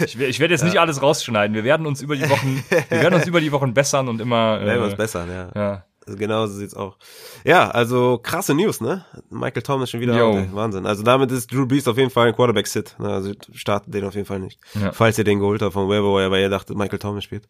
Ich, 0.00 0.18
ich 0.18 0.40
werde 0.40 0.54
jetzt 0.54 0.64
nicht 0.64 0.78
alles 0.78 1.02
rausschneiden. 1.02 1.54
Wir 1.54 1.64
werden 1.64 1.86
uns 1.86 2.00
über 2.02 2.16
die 2.16 2.28
Wochen, 2.28 2.62
wir 2.88 3.00
werden 3.02 3.14
uns 3.14 3.26
über 3.26 3.40
die 3.40 3.52
Wochen 3.52 3.74
bessern 3.74 4.08
und 4.08 4.20
immer. 4.20 4.60
Werden 4.64 4.80
wir 4.80 4.84
uns 4.84 4.94
Äh, 4.94 4.96
besser, 4.96 5.26
ja. 5.26 5.50
ja. 5.54 5.84
Genau 6.08 6.46
so 6.46 6.54
sieht's 6.54 6.74
auch. 6.74 6.98
Ja, 7.44 7.68
also 7.70 8.18
krasse 8.18 8.54
News, 8.54 8.80
ne? 8.80 9.04
Michael 9.28 9.62
Thomas 9.62 9.90
schon 9.90 9.98
wieder 10.00 10.14
ey. 10.14 10.48
Wahnsinn. 10.52 10.86
Also 10.86 11.02
damit 11.02 11.32
ist 11.32 11.52
Drew 11.52 11.66
Brees 11.66 11.88
auf 11.88 11.98
jeden 11.98 12.10
Fall 12.10 12.28
ein 12.28 12.36
Quarterback-Sit. 12.36 12.94
Ne? 13.00 13.08
Also 13.08 13.32
startet 13.52 13.92
den 13.92 14.04
auf 14.04 14.14
jeden 14.14 14.26
Fall 14.26 14.38
nicht. 14.38 14.60
Ja. 14.80 14.92
Falls 14.92 15.18
ihr 15.18 15.24
den 15.24 15.40
geholt 15.40 15.62
habt 15.62 15.72
von 15.72 15.88
Waiver, 15.88 16.30
weil 16.30 16.42
ihr 16.42 16.48
dachtet, 16.48 16.76
Michael 16.76 17.00
Thomas 17.00 17.24
spielt. 17.24 17.48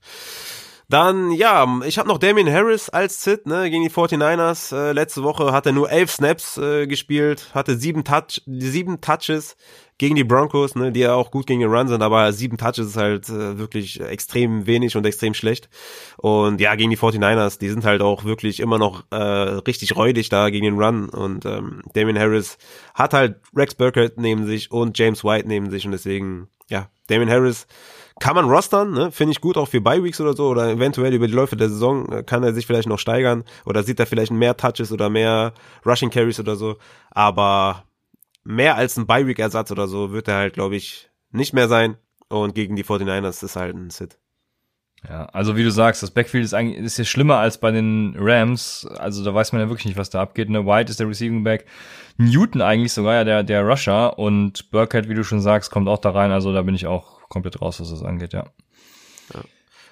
Dann, 0.89 1.33
ja, 1.33 1.67
ich 1.85 1.99
habe 1.99 2.09
noch 2.09 2.19
Damien 2.19 2.51
Harris 2.51 2.89
als 2.89 3.23
Sit, 3.25 3.47
ne, 3.47 3.69
gegen 3.71 3.83
die 3.83 3.91
49ers. 3.91 4.75
Äh, 4.75 4.93
letzte 4.93 5.25
Woche 5.25 5.53
hat 5.53 5.67
er 5.67 5.73
nur 5.73 5.91
elf 5.91 6.13
Snaps 6.13 6.59
äh, 6.59 6.87
gespielt, 6.87 7.51
hatte 7.55 7.77
sieben, 7.77 8.05
Touch, 8.05 8.41
sieben 8.47 9.01
Touches 9.01 9.57
gegen 9.99 10.15
die 10.15 10.25
Broncos, 10.25 10.75
ne, 10.75 10.93
die 10.93 11.01
ja 11.01 11.15
auch 11.15 11.31
gut 11.31 11.47
gegen 11.47 11.61
den 11.61 11.71
Run 11.71 11.89
sind, 11.89 12.03
aber 12.03 12.33
sieben 12.33 12.59
Touches 12.59 12.89
ist 12.89 12.97
halt 12.97 13.29
äh, 13.29 13.59
wirklich 13.59 14.01
extrem 14.01 14.67
wenig 14.67 14.97
und 14.97 15.07
extrem 15.07 15.33
schlecht. 15.33 15.69
Und 16.19 16.61
ja, 16.61 16.75
gegen 16.75 16.91
die 16.91 16.99
49ers, 16.99 17.59
die 17.59 17.71
sind 17.71 17.85
halt 17.85 18.03
auch 18.03 18.25
wirklich 18.25 18.61
immer 18.61 18.79
noch 18.79 19.05
äh, 19.11 19.17
richtig 19.17 19.97
räudig 19.97 20.29
da 20.29 20.51
gegen 20.51 20.65
den 20.65 20.79
Run. 20.79 21.09
Und 21.09 21.47
ähm, 21.47 21.83
Damien 21.95 22.19
Harris 22.19 22.59
hat 22.95 23.15
halt 23.15 23.37
Rex 23.55 23.75
Burkett 23.75 24.19
neben 24.19 24.47
sich 24.47 24.71
und 24.71 24.99
James 24.99 25.25
White 25.25 25.49
neben 25.49 25.71
sich 25.71 25.87
und 25.87 25.93
deswegen, 25.93 26.49
ja, 26.69 26.89
Damien 27.09 27.31
Harris 27.31 27.67
kann 28.19 28.35
man 28.35 28.49
rostern, 28.49 28.93
ne? 28.93 29.13
finde 29.13 29.33
ich 29.33 29.41
gut, 29.41 29.59
auch 29.59 29.69
für 29.69 29.81
Bye-Weeks 29.81 30.21
oder 30.21 30.35
so, 30.35 30.49
oder 30.49 30.71
eventuell 30.71 31.13
über 31.13 31.27
die 31.27 31.35
Läufe 31.35 31.57
der 31.57 31.69
Saison 31.69 32.11
äh, 32.11 32.23
kann 32.23 32.43
er 32.43 32.55
sich 32.55 32.67
vielleicht 32.67 32.89
noch 32.89 32.99
steigern, 32.99 33.45
oder 33.67 33.83
sieht 33.83 34.01
er 34.01 34.07
vielleicht 34.07 34.33
mehr 34.33 34.57
Touches 34.57 34.91
oder 34.91 35.11
mehr 35.11 35.53
Rushing 35.85 36.09
Carries 36.09 36.41
oder 36.41 36.57
so, 36.57 36.77
aber 37.11 37.85
mehr 38.47 38.77
als 38.77 38.97
ein 38.97 39.07
Bye-Week-Ersatz 39.07 39.71
oder 39.71 39.89
so 39.89 40.13
wird 40.13 40.29
er 40.29 40.37
halt, 40.37 40.55
glaube 40.55 40.77
ich, 40.77 41.11
nicht 41.31 41.53
mehr 41.53 41.69
sein, 41.69 41.97
und 42.29 42.55
gegen 42.55 42.77
die 42.77 42.85
49ers 42.85 43.45
ist 43.45 43.57
halt 43.57 43.77
ein 43.77 43.91
Sit. 43.91 44.19
Ja, 45.09 45.27
also 45.27 45.57
wie 45.57 45.63
du 45.63 45.71
sagst, 45.71 46.03
das 46.03 46.11
Backfield 46.11 46.45
ist 46.45 46.55
eigentlich 46.55 46.79
ist 46.85 46.97
jetzt 46.97 47.09
schlimmer 47.09 47.37
als 47.37 47.59
bei 47.59 47.71
den 47.71 48.17
Rams. 48.19 48.89
Also 48.99 49.25
da 49.25 49.33
weiß 49.33 49.53
man 49.53 49.61
ja 49.61 49.69
wirklich 49.69 49.87
nicht, 49.87 49.99
was 49.99 50.11
da 50.11 50.21
abgeht. 50.21 50.49
Ne? 50.49 50.67
White 50.67 50.91
ist 50.91 50.99
der 50.99 51.09
Receiving 51.09 51.45
Back, 51.45 51.67
Newton 52.17 52.63
eigentlich 52.63 52.93
sogar 52.93 53.15
ja 53.15 53.25
der 53.25 53.43
der 53.45 53.63
Rusher 53.63 54.19
und 54.19 54.71
Burkhead, 54.71 55.09
wie 55.09 55.15
du 55.15 55.23
schon 55.23 55.41
sagst, 55.41 55.71
kommt 55.71 55.87
auch 55.87 55.99
da 55.99 56.11
rein. 56.11 56.33
Also 56.33 56.53
da 56.53 56.63
bin 56.63 56.75
ich 56.75 56.87
auch 56.87 57.29
komplett 57.29 57.61
raus, 57.61 57.79
was 57.81 57.91
das 57.91 58.03
angeht. 58.03 58.33
Ja. 58.33 58.47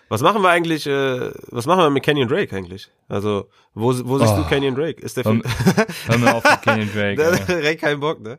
Was 0.08 0.20
machen 0.20 0.42
wir 0.42 0.50
eigentlich, 0.50 0.86
äh, 0.86 1.30
was 1.48 1.66
machen 1.66 1.80
wir 1.80 1.90
mit 1.90 2.02
Kenyon 2.02 2.28
Drake 2.28 2.54
eigentlich? 2.54 2.88
Also, 3.08 3.48
wo, 3.74 3.86
wo 4.06 4.18
siehst 4.18 4.32
Oh. 4.34 4.36
du 4.42 4.44
Kenyon 4.48 4.74
Drake? 4.74 5.00
Ist 5.02 5.16
der 5.16 5.24
Hör, 5.24 5.34
hör 6.06 6.18
mir 6.18 6.34
auf 6.34 6.44
mit 6.44 6.62
Kenyon 6.62 6.88
Drake. 6.94 7.22
ey. 7.22 7.62
Drake 7.62 7.76
keinen 7.76 8.00
Bock, 8.00 8.20
ne? 8.20 8.38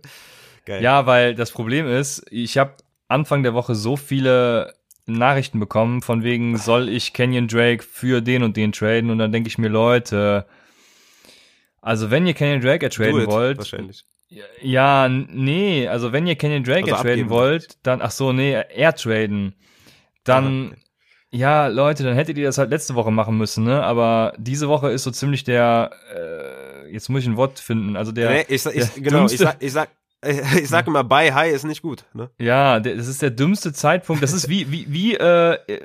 Geil. 0.65 0.81
Ja, 0.81 1.05
weil 1.05 1.35
das 1.35 1.51
Problem 1.51 1.87
ist, 1.87 2.23
ich 2.31 2.57
habe 2.57 2.73
Anfang 3.07 3.43
der 3.43 3.53
Woche 3.53 3.75
so 3.75 3.97
viele 3.97 4.73
Nachrichten 5.07 5.59
bekommen, 5.59 6.01
von 6.01 6.23
wegen, 6.23 6.57
soll 6.57 6.89
ich 6.89 7.13
Kenyon 7.13 7.47
Drake 7.47 7.83
für 7.83 8.21
den 8.21 8.41
und 8.43 8.57
den 8.57 8.71
traden? 8.71 9.09
Und 9.11 9.19
dann 9.19 9.31
denke 9.31 9.47
ich 9.47 9.57
mir, 9.57 9.67
Leute, 9.69 10.45
also 11.81 12.09
wenn 12.11 12.25
ihr 12.25 12.33
Kenyon 12.33 12.61
Drake 12.61 12.85
ertraden 12.85 13.27
wollt, 13.27 13.57
Wahrscheinlich. 13.59 14.03
ja, 14.61 15.07
nee, 15.09 15.87
also 15.87 16.11
wenn 16.11 16.25
ihr 16.25 16.35
Kenyon 16.35 16.63
Drake 16.63 16.91
Also 16.91 17.07
ertraden 17.07 17.29
wollt, 17.29 17.77
dann, 17.83 18.01
ach 18.01 18.11
so, 18.11 18.33
nee, 18.33 18.53
air 18.53 18.95
traden, 18.95 19.53
dann, 20.23 20.69
Aha, 20.71 20.75
ja, 21.35 21.67
Leute, 21.67 22.03
dann 22.03 22.15
hättet 22.15 22.37
ihr 22.37 22.45
das 22.45 22.57
halt 22.57 22.69
letzte 22.69 22.95
Woche 22.95 23.11
machen 23.11 23.37
müssen, 23.37 23.63
ne? 23.65 23.83
Aber 23.83 24.33
diese 24.37 24.67
Woche 24.69 24.89
ist 24.91 25.03
so 25.03 25.11
ziemlich 25.11 25.43
der, 25.43 25.91
äh, 26.15 26.91
jetzt 26.91 27.09
muss 27.09 27.21
ich 27.23 27.27
ein 27.27 27.37
Wort 27.37 27.59
finden, 27.59 27.95
also 27.97 28.11
der, 28.11 28.29
nee, 28.31 28.45
ich, 28.47 28.61
sag- 28.61 28.75
ich, 28.75 28.85
der 28.89 29.03
genau, 29.03 29.25
ich 29.25 29.33
dümmste- 29.33 29.43
sag, 29.43 29.57
ich 29.61 29.71
sag, 29.73 29.89
ich 30.59 30.67
sag 30.69 30.87
immer, 30.87 31.03
buy 31.03 31.29
high 31.31 31.53
ist 31.53 31.65
nicht 31.65 31.81
gut, 31.81 32.05
ne? 32.13 32.29
Ja, 32.39 32.79
das 32.79 33.07
ist 33.07 33.21
der 33.21 33.29
dümmste 33.31 33.73
Zeitpunkt. 33.73 34.23
Das 34.23 34.33
ist 34.33 34.49
wie, 34.49 34.71
wie, 34.71 34.85
wie 34.89 35.15
äh, 35.15 35.53
äh, 35.67 35.81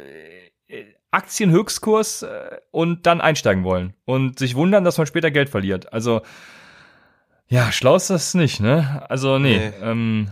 Aktienhöchstkurs 1.10 2.22
äh, 2.22 2.58
und 2.70 3.06
dann 3.06 3.20
einsteigen 3.20 3.64
wollen 3.64 3.94
und 4.04 4.38
sich 4.38 4.54
wundern, 4.54 4.84
dass 4.84 4.96
man 4.98 5.06
später 5.06 5.30
Geld 5.30 5.48
verliert. 5.50 5.92
Also, 5.92 6.22
ja, 7.48 7.72
schlau 7.72 7.96
ist 7.96 8.10
das 8.10 8.34
nicht, 8.34 8.60
ne? 8.60 9.04
Also, 9.08 9.38
nee. 9.38 9.58
Nee. 9.58 9.72
Ähm, 9.82 10.30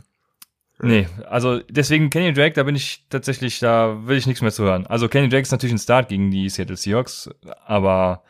nee, 0.81 1.09
also 1.29 1.61
deswegen 1.69 2.11
Kenny 2.11 2.33
Drake, 2.33 2.55
da 2.55 2.63
bin 2.63 2.77
ich 2.77 3.05
tatsächlich, 3.11 3.59
da 3.59 4.07
will 4.07 4.17
ich 4.17 4.27
nichts 4.27 4.43
mehr 4.43 4.53
zu 4.53 4.65
hören. 4.65 4.87
Also 4.87 5.09
Kenny 5.09 5.29
Drake 5.29 5.43
ist 5.43 5.53
natürlich 5.53 5.75
ein 5.75 5.79
Start 5.79 6.09
gegen 6.09 6.31
die 6.31 6.49
Seattle 6.49 6.77
Seahawks, 6.77 7.31
aber 7.67 8.23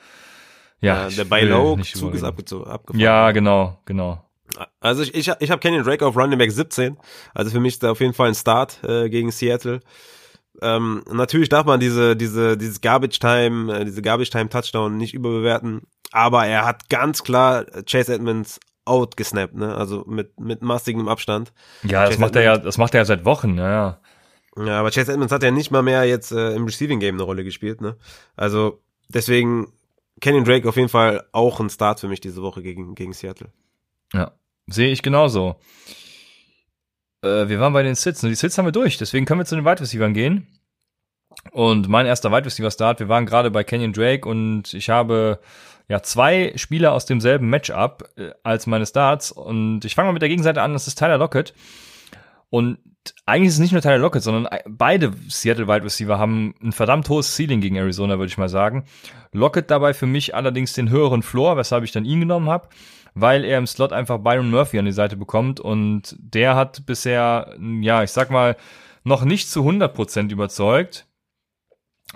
ja, 0.81 1.09
ich 1.09 1.17
der 1.17 1.25
Buy 1.25 1.45
Low 1.45 1.77
Zug 1.83 2.15
ist 2.15 2.25
abgefahren. 2.25 2.99
Ja, 2.99 3.33
genau, 3.33 3.81
genau. 3.85 4.25
Also 4.81 5.03
ich, 5.03 5.15
ich, 5.15 5.31
ich 5.41 5.51
habe 5.51 5.61
Kenyon 5.61 5.85
Drake 5.85 6.05
auf 6.05 6.17
Running 6.17 6.39
Back 6.39 6.51
17. 6.51 6.97
Also 7.35 7.51
für 7.51 7.61
mich 7.61 7.75
ist 7.75 7.83
da 7.83 7.91
auf 7.91 8.01
jeden 8.01 8.15
Fall 8.15 8.29
ein 8.29 8.35
Start 8.35 8.83
äh, 8.83 9.09
gegen 9.09 9.31
Seattle. 9.31 9.81
Ähm, 10.63 11.05
natürlich 11.11 11.49
darf 11.49 11.67
man 11.67 11.79
diese, 11.79 12.17
diese, 12.17 12.57
dieses 12.57 12.81
Garbage 12.81 13.19
Time, 13.19 13.81
äh, 13.81 13.85
diese 13.85 14.03
Garbage 14.03 14.31
Time 14.31 14.49
Touchdown 14.49 14.97
nicht 14.97 15.15
überbewerten. 15.15 15.83
Aber 16.11 16.47
er 16.47 16.65
hat 16.65 16.89
ganz 16.89 17.23
klar 17.23 17.67
Chase 17.89 18.15
Edmonds 18.15 18.59
outgesnappt, 18.89 19.55
ne? 19.55 19.75
Also 19.75 20.05
mit, 20.07 20.39
mit 20.41 20.63
massigem 20.63 21.09
Abstand. 21.09 21.53
Ja, 21.83 22.03
das 22.03 22.11
Chase 22.11 22.21
macht 22.21 22.37
er 22.37 22.43
ja, 22.43 22.59
das 22.59 22.79
macht 22.79 22.95
er 22.95 23.01
ja 23.01 23.05
seit 23.05 23.25
Wochen, 23.25 23.57
ja, 23.59 23.71
ja. 23.71 24.01
Ja, 24.57 24.81
aber 24.81 24.91
Chase 24.91 25.13
Edmonds 25.13 25.33
hat 25.33 25.43
ja 25.43 25.51
nicht 25.51 25.71
mal 25.71 25.83
mehr 25.83 26.05
jetzt 26.05 26.33
äh, 26.33 26.55
im 26.55 26.65
Receiving 26.65 27.01
Game 27.01 27.15
eine 27.15 27.23
Rolle 27.23 27.45
gespielt, 27.45 27.81
ne? 27.81 27.97
Also 28.37 28.83
deswegen 29.09 29.73
Kenyon 30.21 30.45
Drake 30.45 30.69
auf 30.69 30.77
jeden 30.77 30.89
Fall 30.89 31.25
auch 31.33 31.61
ein 31.61 31.71
Start 31.71 32.01
für 32.01 32.09
mich 32.09 32.21
diese 32.21 32.43
Woche 32.43 32.63
gegen, 32.63 32.95
gegen 32.95 33.13
Seattle. 33.13 33.53
Ja, 34.13 34.33
sehe 34.67 34.91
ich 34.91 35.03
genauso. 35.03 35.57
Äh, 37.23 37.49
wir 37.49 37.61
waren 37.61 37.73
bei 37.73 37.83
den 37.83 37.95
Sits 37.95 38.23
und 38.23 38.31
die 38.31 38.35
Sits 38.35 38.59
haben 38.59 38.67
wir 38.67 38.73
durch, 38.73 38.99
deswegen 38.99 39.27
können 39.27 39.41
wir 39.41 39.45
zu 39.45 39.55
den 39.55 39.65
Wide 39.65 39.81
Receivers 39.81 40.13
gehen. 40.13 40.47
Und 41.53 41.89
mein 41.89 42.07
erster 42.07 42.31
Wide 42.33 42.47
Receiver 42.47 42.71
Start, 42.71 43.01
wir 43.01 43.09
waren 43.09 43.27
gerade 43.27 43.51
bei 43.51 43.65
Kenyon 43.65 43.93
Drake 43.93 44.29
und 44.29 44.75
ich 44.75 44.91
habe 44.91 45.41
ja 45.89 46.03
zwei 46.03 46.53
Spieler 46.57 46.93
aus 46.93 47.07
demselben 47.07 47.49
Matchup 47.49 48.09
äh, 48.17 48.31
als 48.43 48.67
meine 48.67 48.87
Starts 48.87 49.33
und 49.33 49.85
ich 49.85 49.95
fange 49.95 50.09
mal 50.09 50.13
mit 50.13 50.23
der 50.23 50.29
Gegenseite 50.29 50.63
an, 50.63 50.73
das 50.73 50.87
ist 50.87 50.99
Tyler 50.99 51.19
Lockett. 51.19 51.55
Und 52.51 52.79
eigentlich 53.27 53.49
ist 53.49 53.55
es 53.55 53.61
nicht 53.61 53.73
nur 53.73 53.83
Tyler 53.83 53.99
Lockett, 53.99 54.23
sondern 54.23 54.49
beide 54.67 55.13
Seattle 55.29 55.69
Wide 55.69 55.85
Receiver 55.85 56.19
haben 56.19 56.55
ein 56.63 56.73
verdammt 56.73 57.09
hohes 57.09 57.35
Ceiling 57.35 57.61
gegen 57.61 57.77
Arizona, 57.77 58.19
würde 58.19 58.31
ich 58.31 58.39
mal 58.39 58.49
sagen. 58.49 58.85
Lockett 59.33 59.71
dabei 59.71 59.95
für 59.95 60.07
mich 60.07 60.35
allerdings 60.35 60.73
den 60.73 60.91
höheren 60.91 61.23
Floor, 61.23 61.57
weshalb 61.57 61.85
ich 61.85 61.93
dann 61.93 62.05
ihn 62.05 62.21
genommen 62.21 62.49
habe, 62.49 62.69
weil 63.15 63.45
er 63.45 63.59
im 63.59 63.67
Slot 63.67 63.93
einfach 63.93 64.19
Byron 64.19 64.51
Murphy 64.51 64.79
an 64.79 64.87
die 64.87 64.93
Seite 64.93 65.17
bekommt 65.17 65.61
und 65.61 66.17
der 66.19 66.55
hat 66.55 66.87
bisher, 66.87 67.55
ja, 67.81 68.03
ich 68.03 68.11
sag 68.11 68.31
mal, 68.31 68.57
noch 69.05 69.25
nicht 69.25 69.51
zu 69.51 69.61
100% 69.61 70.31
überzeugt. 70.31 71.07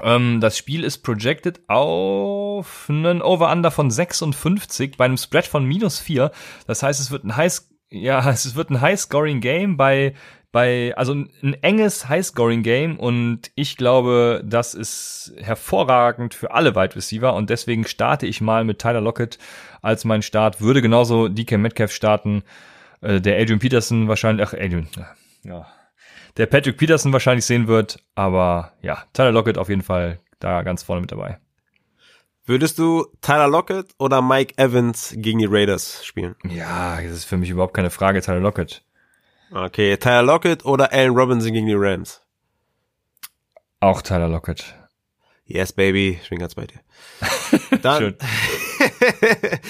Ähm, 0.01 0.41
das 0.41 0.57
Spiel 0.57 0.85
ist 0.85 0.99
projected 0.99 1.61
auf 1.69 2.87
einen 2.89 3.21
Over-Under 3.21 3.71
von 3.71 3.91
56 3.91 4.97
bei 4.97 5.05
einem 5.05 5.17
Spread 5.17 5.47
von 5.47 5.65
minus 5.65 6.01
4. 6.01 6.31
Das 6.67 6.83
heißt, 6.83 7.01
es 7.01 7.11
wird 7.11 7.25
ein 7.25 7.37
High, 7.37 7.61
ja, 7.91 8.29
es 8.31 8.55
wird 8.55 8.71
ein 8.71 8.81
High-Scoring-Game 8.81 9.77
bei, 9.77 10.15
bei, 10.51 10.95
also 10.97 11.15
ein, 11.15 11.57
enges 11.63 12.09
High-Scoring-Game 12.09 12.99
und 12.99 13.51
ich 13.55 13.77
glaube, 13.77 14.43
das 14.45 14.75
ist 14.75 15.35
hervorragend 15.39 16.35
für 16.35 16.53
alle 16.53 16.75
Wide 16.75 16.97
Receiver 16.97 17.35
und 17.35 17.51
deswegen 17.51 17.87
starte 17.87 18.27
ich 18.27 18.41
mal 18.41 18.65
mit 18.65 18.79
Tyler 18.79 19.01
Lockett 19.01 19.39
als 19.83 20.05
mein 20.05 20.23
Start, 20.23 20.61
würde 20.61 20.81
genauso 20.81 21.29
DK 21.29 21.59
Metcalf 21.59 21.93
starten, 21.93 22.45
äh, 23.03 23.21
der 23.21 23.39
Adrian 23.39 23.59
Peterson 23.59 24.09
wahrscheinlich, 24.09 24.47
ach, 24.47 24.55
Adrian, 24.55 24.89
ja, 25.45 25.67
der 26.37 26.47
Patrick 26.47 26.77
Peterson 26.79 27.13
wahrscheinlich 27.13 27.45
sehen 27.45 27.67
wird, 27.67 28.03
aber 28.15 28.73
ja, 28.83 29.05
Tyler 29.13 29.33
Lockett 29.33 29.59
auf 29.59 29.69
jeden 29.69 29.83
Fall 29.83 30.21
da 30.41 30.63
ganz 30.63 30.83
vorne 30.83 31.01
mit 31.03 31.13
dabei. 31.13 31.39
Würdest 32.45 32.79
du 32.79 33.07
Tyler 33.21 33.47
Lockett 33.47 33.95
oder 33.99 34.21
Mike 34.21 34.55
Evans 34.57 35.15
gegen 35.17 35.39
die 35.39 35.47
Raiders 35.47 36.05
spielen? 36.05 36.35
Ja, 36.49 37.01
das 37.01 37.13
ist 37.13 37.25
für 37.25 37.37
mich 37.37 37.51
überhaupt 37.51 37.75
keine 37.75 37.91
Frage, 37.91 38.21
Tyler 38.21 38.41
Lockett. 38.41 38.83
Okay, 39.53 39.97
Tyler 39.97 40.23
Lockett 40.23 40.65
oder 40.65 40.93
Allen 40.93 41.15
Robinson 41.15 41.53
gegen 41.53 41.67
die 41.67 41.75
Rams? 41.77 42.23
Auch 43.79 44.03
Tyler 44.03 44.29
Lockett. 44.29 44.75
Yes, 45.45 45.73
baby, 45.73 46.19
ich 46.23 46.31
bin 46.31 46.39
ganz 46.39 46.55
bei 46.55 46.67
dir. 46.67 46.81
Dann, 47.83 48.17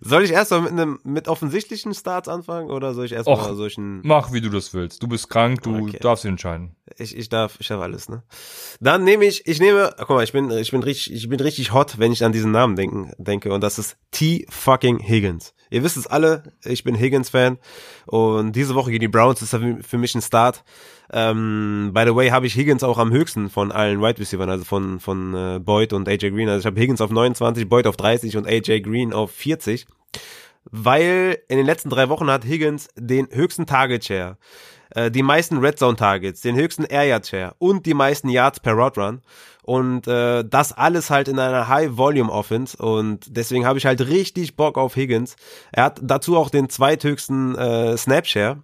soll 0.00 0.24
ich 0.24 0.32
erstmal 0.32 0.62
mit 0.62 0.72
einem 0.72 0.98
mit 1.04 1.28
offensichtlichen 1.28 1.94
Starts 1.94 2.28
anfangen 2.28 2.70
oder 2.70 2.94
soll 2.94 3.06
ich 3.06 3.12
erstmal 3.12 3.54
solchen 3.54 4.00
Mach, 4.04 4.32
wie 4.32 4.40
du 4.40 4.50
das 4.50 4.74
willst. 4.74 5.02
Du 5.02 5.08
bist 5.08 5.28
krank, 5.28 5.62
du 5.62 5.84
Okay. 5.88 5.98
darfst 6.00 6.24
dich 6.24 6.30
entscheiden. 6.30 6.76
ich, 6.98 7.16
ich 7.16 7.28
darf 7.28 7.56
ich 7.60 7.68
darf 7.68 7.80
alles, 7.80 8.08
ne? 8.08 8.22
Dann 8.80 9.04
nehme 9.04 9.24
ich 9.24 9.46
ich 9.46 9.60
nehme 9.60 9.94
guck 9.98 10.10
mal, 10.10 10.24
ich 10.24 10.32
bin 10.32 10.50
ich 10.50 10.70
bin 10.70 10.82
richtig 10.82 11.12
ich 11.12 11.28
bin 11.28 11.40
richtig 11.40 11.72
hot, 11.72 11.98
wenn 11.98 12.12
ich 12.12 12.24
an 12.24 12.32
diesen 12.32 12.52
Namen 12.52 12.76
denken 12.76 13.12
denke 13.18 13.52
und 13.52 13.62
das 13.62 13.78
ist 13.78 13.96
T 14.10 14.46
fucking 14.48 14.98
Higgins. 14.98 15.54
Ihr 15.72 15.84
wisst 15.84 15.96
es 15.96 16.08
alle, 16.08 16.42
ich 16.64 16.82
bin 16.82 16.96
Higgins 16.96 17.30
Fan 17.30 17.58
und 18.06 18.52
diese 18.56 18.74
Woche 18.74 18.90
gegen 18.90 19.02
die 19.02 19.08
Browns 19.08 19.40
ist 19.40 19.56
für 19.82 19.98
mich 19.98 20.14
ein 20.14 20.22
Start. 20.22 20.64
Ähm, 21.12 21.90
by 21.92 22.04
the 22.06 22.14
way, 22.14 22.30
habe 22.30 22.46
ich 22.46 22.54
Higgins 22.54 22.84
auch 22.84 22.98
am 22.98 23.10
höchsten 23.10 23.50
von 23.50 23.72
allen 23.72 24.00
Wide 24.00 24.20
Receivers, 24.20 24.48
also 24.48 24.64
von 24.64 25.00
von 25.00 25.34
äh, 25.34 25.58
Boyd 25.58 25.92
und 25.92 26.08
AJ 26.08 26.30
Green. 26.30 26.48
Also 26.48 26.60
ich 26.60 26.66
habe 26.66 26.80
Higgins 26.80 27.00
auf 27.00 27.10
29, 27.10 27.68
Boyd 27.68 27.86
auf 27.86 27.96
30 27.96 28.36
und 28.36 28.46
AJ 28.46 28.82
Green 28.82 29.12
auf 29.12 29.32
40, 29.32 29.86
weil 30.70 31.38
in 31.48 31.56
den 31.56 31.66
letzten 31.66 31.90
drei 31.90 32.08
Wochen 32.08 32.30
hat 32.30 32.44
Higgins 32.44 32.88
den 32.96 33.28
höchsten 33.32 33.66
Target 33.66 34.04
Share, 34.04 34.36
äh, 34.90 35.10
die 35.10 35.24
meisten 35.24 35.58
Red 35.58 35.80
Zone 35.80 35.96
Targets, 35.96 36.42
den 36.42 36.54
höchsten 36.54 36.84
Air 36.84 37.04
Yard 37.04 37.26
Share 37.26 37.54
und 37.58 37.86
die 37.86 37.94
meisten 37.94 38.28
Yards 38.28 38.60
per 38.60 38.74
Route 38.74 39.00
Run. 39.00 39.22
Und 39.62 40.06
äh, 40.06 40.44
das 40.44 40.72
alles 40.72 41.10
halt 41.10 41.28
in 41.28 41.38
einer 41.38 41.68
High 41.68 41.96
Volume 41.96 42.30
Offense 42.30 42.76
und 42.76 43.36
deswegen 43.36 43.66
habe 43.66 43.78
ich 43.78 43.86
halt 43.86 44.00
richtig 44.00 44.56
Bock 44.56 44.78
auf 44.78 44.96
Higgins. 44.96 45.36
Er 45.72 45.84
hat 45.84 46.00
dazu 46.02 46.36
auch 46.36 46.50
den 46.50 46.68
zweithöchsten 46.68 47.56
äh, 47.56 47.96
Snap 47.96 48.26
Share 48.26 48.62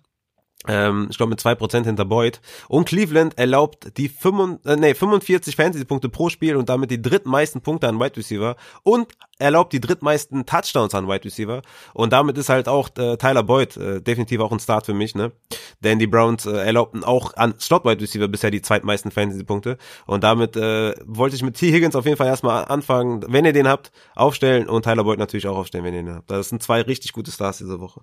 ähm, 0.68 1.08
ich 1.10 1.16
glaube 1.16 1.30
mit 1.30 1.40
2% 1.40 1.84
hinter 1.84 2.04
Boyd. 2.04 2.40
Und 2.68 2.86
Cleveland 2.86 3.38
erlaubt 3.38 3.96
die 3.96 4.08
5, 4.08 4.64
äh, 4.64 4.76
nee, 4.76 4.94
45 4.94 5.54
Fantasy-Punkte 5.54 6.08
pro 6.08 6.28
Spiel 6.28 6.56
und 6.56 6.68
damit 6.68 6.90
die 6.90 7.00
drittmeisten 7.00 7.60
Punkte 7.60 7.88
an 7.88 8.00
Wide 8.00 8.16
Receiver 8.16 8.56
und 8.82 9.08
erlaubt 9.38 9.72
die 9.72 9.80
drittmeisten 9.80 10.46
Touchdowns 10.46 10.94
an 10.94 11.08
Wide 11.08 11.24
Receiver. 11.24 11.62
Und 11.92 12.12
damit 12.12 12.38
ist 12.38 12.48
halt 12.48 12.68
auch 12.68 12.88
äh, 12.96 13.16
Tyler 13.16 13.42
Boyd 13.42 13.76
äh, 13.76 14.00
definitiv 14.00 14.40
auch 14.40 14.52
ein 14.52 14.60
Start 14.60 14.86
für 14.86 14.94
mich, 14.94 15.14
ne? 15.14 15.32
Denn 15.80 15.98
die 15.98 16.06
Browns 16.06 16.46
äh, 16.46 16.52
erlaubten 16.52 17.04
auch 17.04 17.34
an 17.34 17.54
Slot 17.60 17.84
Wide 17.84 18.00
Receiver 18.00 18.28
bisher 18.28 18.50
die 18.50 18.62
zweitmeisten 18.62 19.10
Fantasy-Punkte. 19.10 19.76
Und 20.06 20.24
damit 20.24 20.56
äh, 20.56 20.94
wollte 21.04 21.36
ich 21.36 21.42
mit 21.42 21.56
T. 21.56 21.70
Higgins 21.70 21.94
auf 21.94 22.06
jeden 22.06 22.16
Fall 22.16 22.28
erstmal 22.28 22.64
anfangen. 22.64 23.24
Wenn 23.28 23.44
ihr 23.44 23.52
den 23.52 23.68
habt, 23.68 23.92
aufstellen 24.14 24.68
und 24.68 24.84
Tyler 24.84 25.04
Boyd 25.04 25.18
natürlich 25.18 25.46
auch 25.46 25.58
aufstellen, 25.58 25.84
wenn 25.84 25.94
ihr 25.94 26.02
den 26.02 26.14
habt. 26.14 26.30
Das 26.30 26.48
sind 26.48 26.62
zwei 26.62 26.80
richtig 26.80 27.12
gute 27.12 27.30
Stars 27.30 27.58
diese 27.58 27.80
Woche. 27.80 28.00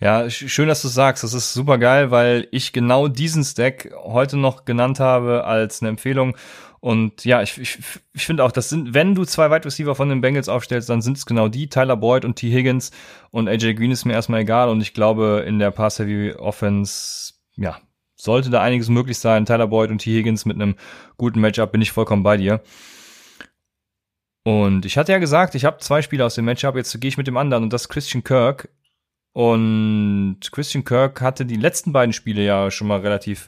Ja, 0.00 0.22
sch- 0.22 0.48
schön, 0.48 0.68
dass 0.68 0.82
du 0.82 0.88
sagst. 0.88 1.24
Das 1.24 1.34
ist 1.34 1.52
super 1.52 1.78
geil, 1.78 2.10
weil 2.10 2.46
ich 2.52 2.72
genau 2.72 3.08
diesen 3.08 3.42
Stack 3.44 3.90
heute 4.04 4.36
noch 4.36 4.64
genannt 4.64 5.00
habe 5.00 5.44
als 5.44 5.80
eine 5.82 5.88
Empfehlung. 5.88 6.36
Und 6.80 7.24
ja, 7.24 7.42
ich, 7.42 7.58
ich, 7.58 7.78
ich 8.12 8.24
finde 8.24 8.44
auch, 8.44 8.52
das 8.52 8.68
sind, 8.68 8.94
wenn 8.94 9.16
du 9.16 9.24
zwei 9.24 9.50
Wide 9.50 9.64
Receiver 9.64 9.96
von 9.96 10.08
den 10.08 10.20
Bengals 10.20 10.48
aufstellst, 10.48 10.88
dann 10.88 11.02
sind 11.02 11.16
es 11.16 11.26
genau 11.26 11.48
die, 11.48 11.68
Tyler 11.68 11.96
Boyd 11.96 12.24
und 12.24 12.36
T. 12.36 12.50
Higgins. 12.52 12.92
Und 13.30 13.48
AJ 13.48 13.74
Green 13.74 13.90
ist 13.90 14.04
mir 14.04 14.12
erstmal 14.12 14.40
egal. 14.42 14.68
Und 14.68 14.80
ich 14.80 14.94
glaube, 14.94 15.44
in 15.46 15.58
der 15.58 15.72
Pass-Heavy-Offense, 15.72 17.32
ja, 17.56 17.78
sollte 18.14 18.50
da 18.50 18.62
einiges 18.62 18.88
möglich 18.88 19.18
sein. 19.18 19.46
Tyler 19.46 19.66
Boyd 19.66 19.90
und 19.90 19.98
T. 19.98 20.16
Higgins 20.16 20.44
mit 20.44 20.54
einem 20.56 20.76
guten 21.16 21.40
Matchup 21.40 21.72
bin 21.72 21.82
ich 21.82 21.90
vollkommen 21.90 22.22
bei 22.22 22.36
dir. 22.36 22.60
Und 24.44 24.86
ich 24.86 24.96
hatte 24.96 25.12
ja 25.12 25.18
gesagt, 25.18 25.56
ich 25.56 25.64
habe 25.64 25.78
zwei 25.78 26.00
Spieler 26.02 26.26
aus 26.26 26.36
dem 26.36 26.44
Matchup, 26.44 26.76
jetzt 26.76 26.98
gehe 27.00 27.08
ich 27.08 27.18
mit 27.18 27.26
dem 27.26 27.36
anderen 27.36 27.64
und 27.64 27.72
das 27.72 27.82
ist 27.82 27.88
Christian 27.88 28.24
Kirk. 28.24 28.68
Und 29.38 30.40
Christian 30.50 30.82
Kirk 30.82 31.20
hatte 31.20 31.46
die 31.46 31.54
letzten 31.54 31.92
beiden 31.92 32.12
Spiele 32.12 32.42
ja 32.42 32.72
schon 32.72 32.88
mal 32.88 32.98
relativ 32.98 33.46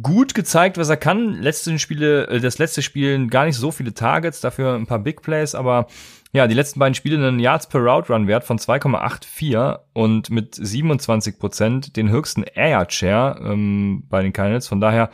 gut 0.00 0.32
gezeigt, 0.32 0.78
was 0.78 0.88
er 0.88 0.96
kann. 0.96 1.34
Letzten 1.34 1.78
Spiele, 1.78 2.26
äh, 2.28 2.40
das 2.40 2.56
letzte 2.56 2.80
Spiel 2.80 3.26
gar 3.26 3.44
nicht 3.44 3.56
so 3.56 3.70
viele 3.70 3.92
Targets, 3.92 4.40
dafür 4.40 4.74
ein 4.74 4.86
paar 4.86 5.00
Big 5.00 5.20
Plays, 5.20 5.54
aber 5.54 5.88
ja, 6.34 6.46
die 6.46 6.54
letzten 6.54 6.80
beiden 6.80 6.94
Spiele 6.94 7.16
einen 7.16 7.38
Yards 7.38 7.68
per 7.68 7.80
Route 7.80 8.10
Run 8.10 8.26
Wert 8.26 8.44
von 8.44 8.58
2,84 8.58 9.80
und 9.92 10.30
mit 10.30 10.54
27 10.54 11.38
Prozent 11.38 11.96
den 11.96 12.08
höchsten 12.08 12.42
Air 12.42 12.86
Share 12.88 13.38
ähm, 13.44 14.04
bei 14.08 14.22
den 14.22 14.32
Cardinals. 14.32 14.66
Von 14.66 14.80
daher, 14.80 15.10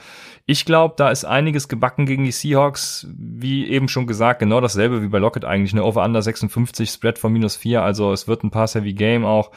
ich 0.46 0.64
glaube, 0.64 0.94
da 0.96 1.10
ist 1.10 1.24
einiges 1.24 1.66
gebacken 1.66 2.06
gegen 2.06 2.24
die 2.24 2.30
Seahawks. 2.30 3.08
Wie 3.16 3.66
eben 3.66 3.88
schon 3.88 4.06
gesagt, 4.06 4.38
genau 4.38 4.60
dasselbe 4.60 5.02
wie 5.02 5.08
bei 5.08 5.18
Lockett 5.18 5.44
eigentlich. 5.44 5.72
Eine 5.72 5.84
Over-Under 5.84 6.22
56, 6.22 6.88
Spread 6.88 7.18
von 7.18 7.32
minus 7.32 7.56
4. 7.56 7.82
Also 7.82 8.12
es 8.12 8.28
wird 8.28 8.44
ein 8.44 8.52
Pass-Heavy-Game 8.52 9.24
auch. 9.24 9.50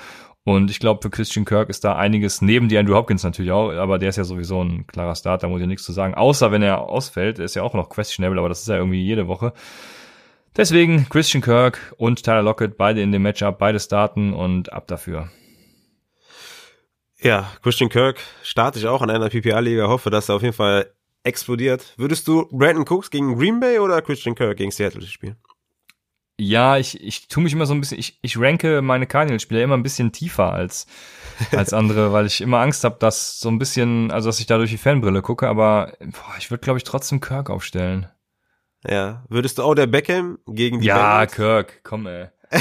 Und 0.43 0.72
ich 0.72 0.80
glaube, 0.80 1.01
für 1.03 1.12
Christian 1.12 1.45
Kirk 1.45 1.70
ist 1.70 1.84
da 1.84 1.95
einiges, 1.95 2.41
neben 2.41 2.68
die 2.68 2.78
Andrew 2.80 2.95
Hopkins 2.95 3.24
natürlich 3.24 3.51
auch, 3.51 3.72
aber 3.74 3.99
der 3.99 4.09
ist 4.09 4.16
ja 4.16 4.24
sowieso 4.24 4.64
ein 4.64 4.88
klarer 4.88 5.14
Start, 5.14 5.43
da 5.43 5.47
muss 5.47 5.62
ich 5.62 5.68
nichts 5.68 5.84
zu 5.84 5.91
sagen. 5.91 6.16
Außer 6.16 6.51
wenn 6.51 6.64
er 6.64 6.82
ausfällt, 6.82 7.38
ist 7.38 7.55
ja 7.55 7.62
auch 7.62 7.76
noch 7.76 7.89
questionable, 7.89 8.39
aber 8.39 8.49
das 8.49 8.62
ist 8.62 8.68
ja 8.68 8.78
irgendwie 8.78 9.03
jede 9.03 9.28
Woche. 9.28 9.53
Deswegen 10.58 11.08
Christian 11.08 11.41
Kirk 11.41 11.93
und 11.97 12.24
Tyler 12.24 12.41
Lockett, 12.41 12.78
beide 12.78 13.02
in 13.02 13.12
dem 13.12 13.22
Matchup, 13.22 13.58
beide 13.58 13.80
starten 13.80 14.34
und 14.34 14.74
ab 14.74 14.88
dafür. 14.88 15.30
Ja, 17.22 17.52
Christian 17.62 17.89
Kirk 17.89 18.20
starte 18.43 18.80
ich 18.80 18.88
auch 18.88 19.02
in 19.02 19.10
einer 19.10 19.30
PPA-Liga, 19.30 19.88
hoffe, 19.88 20.10
dass 20.10 20.28
er 20.28 20.36
auf 20.36 20.41
jeden 20.41 20.56
Fall 20.56 20.91
explodiert. 21.24 21.93
Würdest 21.97 22.28
du 22.28 22.47
Brandon 22.52 22.86
Cooks 22.88 23.12
gegen 23.12 23.38
Green 23.38 23.60
Bay 23.60 23.80
oder 23.80 24.02
Christian 24.02 24.36
Kirk 24.36 24.58
gegen 24.58 24.72
Seattle 24.72 25.02
spielen? 25.04 25.38
Ja, 26.38 26.78
ich, 26.78 27.02
ich 27.02 27.28
tue 27.28 27.43
mich 27.43 27.54
immer 27.54 27.68
so 27.68 27.76
ein 27.76 27.80
bisschen, 27.80 27.99
ich, 27.99 28.18
ich 28.24 28.39
ranke 28.39 28.82
meine 28.82 29.06
Cardinals-Spieler 29.06 29.62
immer 29.62 29.78
ein 29.78 29.84
bisschen 29.84 30.12
tiefer 30.12 30.52
als, 30.52 30.88
als 31.52 31.72
andere, 31.72 32.12
weil 32.12 32.26
ich 32.26 32.41
immer 32.41 32.60
Angst 32.60 32.84
habe, 32.84 32.97
dass 32.99 33.39
so 33.39 33.49
ein 33.49 33.60
bisschen, 33.60 34.10
also 34.12 34.28
dass 34.28 34.39
ich 34.39 34.47
da 34.47 34.58
durch 34.58 34.72
die 34.72 34.78
Fanbrille 34.78 35.22
gucke, 35.22 35.47
aber 35.47 35.93
boah, 35.99 36.36
ich 36.39 36.49
würde, 36.49 36.64
glaube 36.64 36.78
ich, 36.78 36.84
trotzdem 36.84 37.22
Kirk 37.22 37.52
aufstellen. 37.52 38.08
Ja. 38.88 39.24
Würdest 39.30 39.58
du 39.58 39.64
auch 39.64 39.76
der 39.76 39.88
Beckham 39.88 40.40
gegen 40.48 40.80
die 40.82 40.88
Ja, 40.88 40.96
Bengals? 40.98 41.32
Kirk, 41.34 41.82
komm 41.84 42.08
ey. 42.08 42.28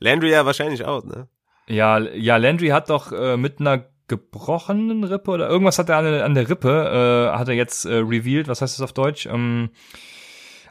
Landry 0.00 0.30
ja 0.30 0.46
wahrscheinlich 0.46 0.84
out, 0.84 1.06
ne? 1.06 1.28
Ja, 1.66 1.98
ja, 1.98 2.36
Landry 2.36 2.68
hat 2.68 2.88
doch 2.90 3.12
äh, 3.12 3.36
mit 3.36 3.60
einer 3.60 3.84
gebrochenen 4.08 5.04
Rippe 5.04 5.30
oder 5.32 5.48
irgendwas 5.48 5.78
hat 5.78 5.88
er 5.90 5.98
an, 5.98 6.04
der- 6.04 6.24
an 6.24 6.34
der 6.34 6.48
Rippe, 6.48 7.30
äh, 7.34 7.36
hat 7.36 7.48
er 7.48 7.54
jetzt 7.54 7.84
äh, 7.84 7.96
revealed, 7.96 8.48
was 8.48 8.62
heißt 8.62 8.78
das 8.78 8.82
auf 8.84 8.92
Deutsch? 8.94 9.26
Ähm, 9.26 9.70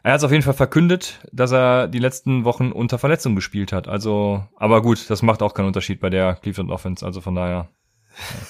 er 0.02 0.14
hat 0.14 0.20
es 0.20 0.24
auf 0.24 0.32
jeden 0.32 0.44
Fall 0.44 0.54
verkündet, 0.54 1.20
dass 1.32 1.52
er 1.52 1.88
die 1.88 2.00
letzten 2.00 2.46
Wochen 2.46 2.72
unter 2.72 2.98
Verletzung 2.98 3.36
gespielt 3.36 3.74
hat. 3.74 3.88
Also, 3.88 4.44
aber 4.56 4.82
gut, 4.82 5.10
das 5.10 5.22
macht 5.22 5.42
auch 5.44 5.54
keinen 5.54 5.68
Unterschied 5.68 6.00
bei 6.00 6.10
der 6.10 6.36
Cleveland 6.36 6.72
Offense. 6.72 7.06
Also 7.06 7.20
von 7.22 7.36
daher. 7.36 7.68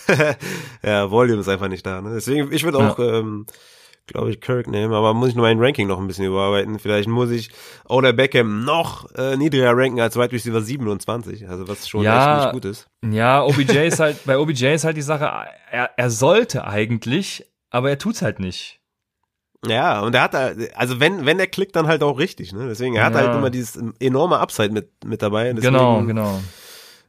ja, 0.83 1.09
Volume 1.11 1.41
ist 1.41 1.49
einfach 1.49 1.67
nicht 1.67 1.85
da, 1.85 2.01
ne? 2.01 2.11
Deswegen, 2.13 2.51
ich 2.53 2.63
würde 2.63 2.77
auch, 2.77 2.99
ähm, 2.99 3.45
glaube 4.07 4.31
ich, 4.31 4.41
Kirk 4.41 4.67
nehmen, 4.67 4.93
aber 4.93 5.13
muss 5.13 5.29
ich 5.29 5.35
nur 5.35 5.45
mein 5.45 5.59
Ranking 5.59 5.87
noch 5.87 5.99
ein 5.99 6.07
bisschen 6.07 6.25
überarbeiten. 6.25 6.79
Vielleicht 6.79 7.07
muss 7.09 7.29
ich 7.29 7.49
Oder 7.87 8.13
Beckham 8.13 8.63
noch 8.65 9.09
äh, 9.15 9.37
niedriger 9.37 9.75
ranken 9.75 9.99
als 9.99 10.15
Wide 10.15 10.31
Receiver 10.31 10.61
27, 10.61 11.47
also 11.47 11.67
was 11.67 11.87
schon 11.87 12.03
Ja. 12.03 12.17
echt 12.17 12.43
nicht 12.43 12.53
gut 12.53 12.65
ist. 12.65 12.87
Ja, 13.03 13.43
OBJ 13.43 13.77
ist 13.87 13.99
halt, 13.99 14.23
bei 14.25 14.37
OBJ 14.37 14.65
ist 14.73 14.83
halt 14.85 14.97
die 14.97 15.01
Sache, 15.01 15.29
er, 15.71 15.91
er 15.97 16.09
sollte 16.09 16.65
eigentlich, 16.65 17.45
aber 17.69 17.89
er 17.89 17.97
tut's 17.97 18.21
halt 18.21 18.39
nicht. 18.39 18.79
Ja, 19.67 20.01
und 20.01 20.13
er 20.15 20.21
hat 20.21 20.33
da, 20.33 20.51
also 20.75 20.99
wenn, 20.99 21.25
wenn 21.25 21.39
er 21.39 21.47
klickt, 21.47 21.75
dann 21.75 21.87
halt 21.87 22.03
auch 22.03 22.19
richtig, 22.19 22.53
ne? 22.53 22.67
Deswegen, 22.67 22.95
er 22.95 23.03
hat 23.05 23.13
Ja. 23.15 23.21
halt 23.21 23.33
immer 23.35 23.49
dieses 23.49 23.81
enorme 23.99 24.37
Upside 24.39 24.69
mit, 24.71 24.89
mit 25.03 25.21
dabei. 25.21 25.51
Deswegen, 25.51 25.73
Genau, 25.73 26.03
genau. 26.03 26.39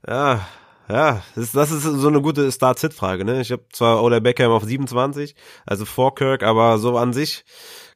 Ja, 0.06 0.48
ja, 0.88 1.22
das 1.34 1.44
ist, 1.44 1.56
das 1.56 1.70
ist 1.70 1.82
so 1.82 2.08
eine 2.08 2.22
gute 2.22 2.50
Start-Sit-Frage, 2.50 3.24
ne? 3.24 3.40
Ich 3.40 3.52
habe 3.52 3.64
zwar 3.72 4.02
Oder 4.02 4.20
Beckham 4.20 4.50
auf 4.50 4.64
27, 4.64 5.34
also 5.66 5.84
vor 5.84 6.14
Kirk, 6.14 6.42
aber 6.42 6.78
so 6.78 6.96
an 6.96 7.12
sich 7.12 7.44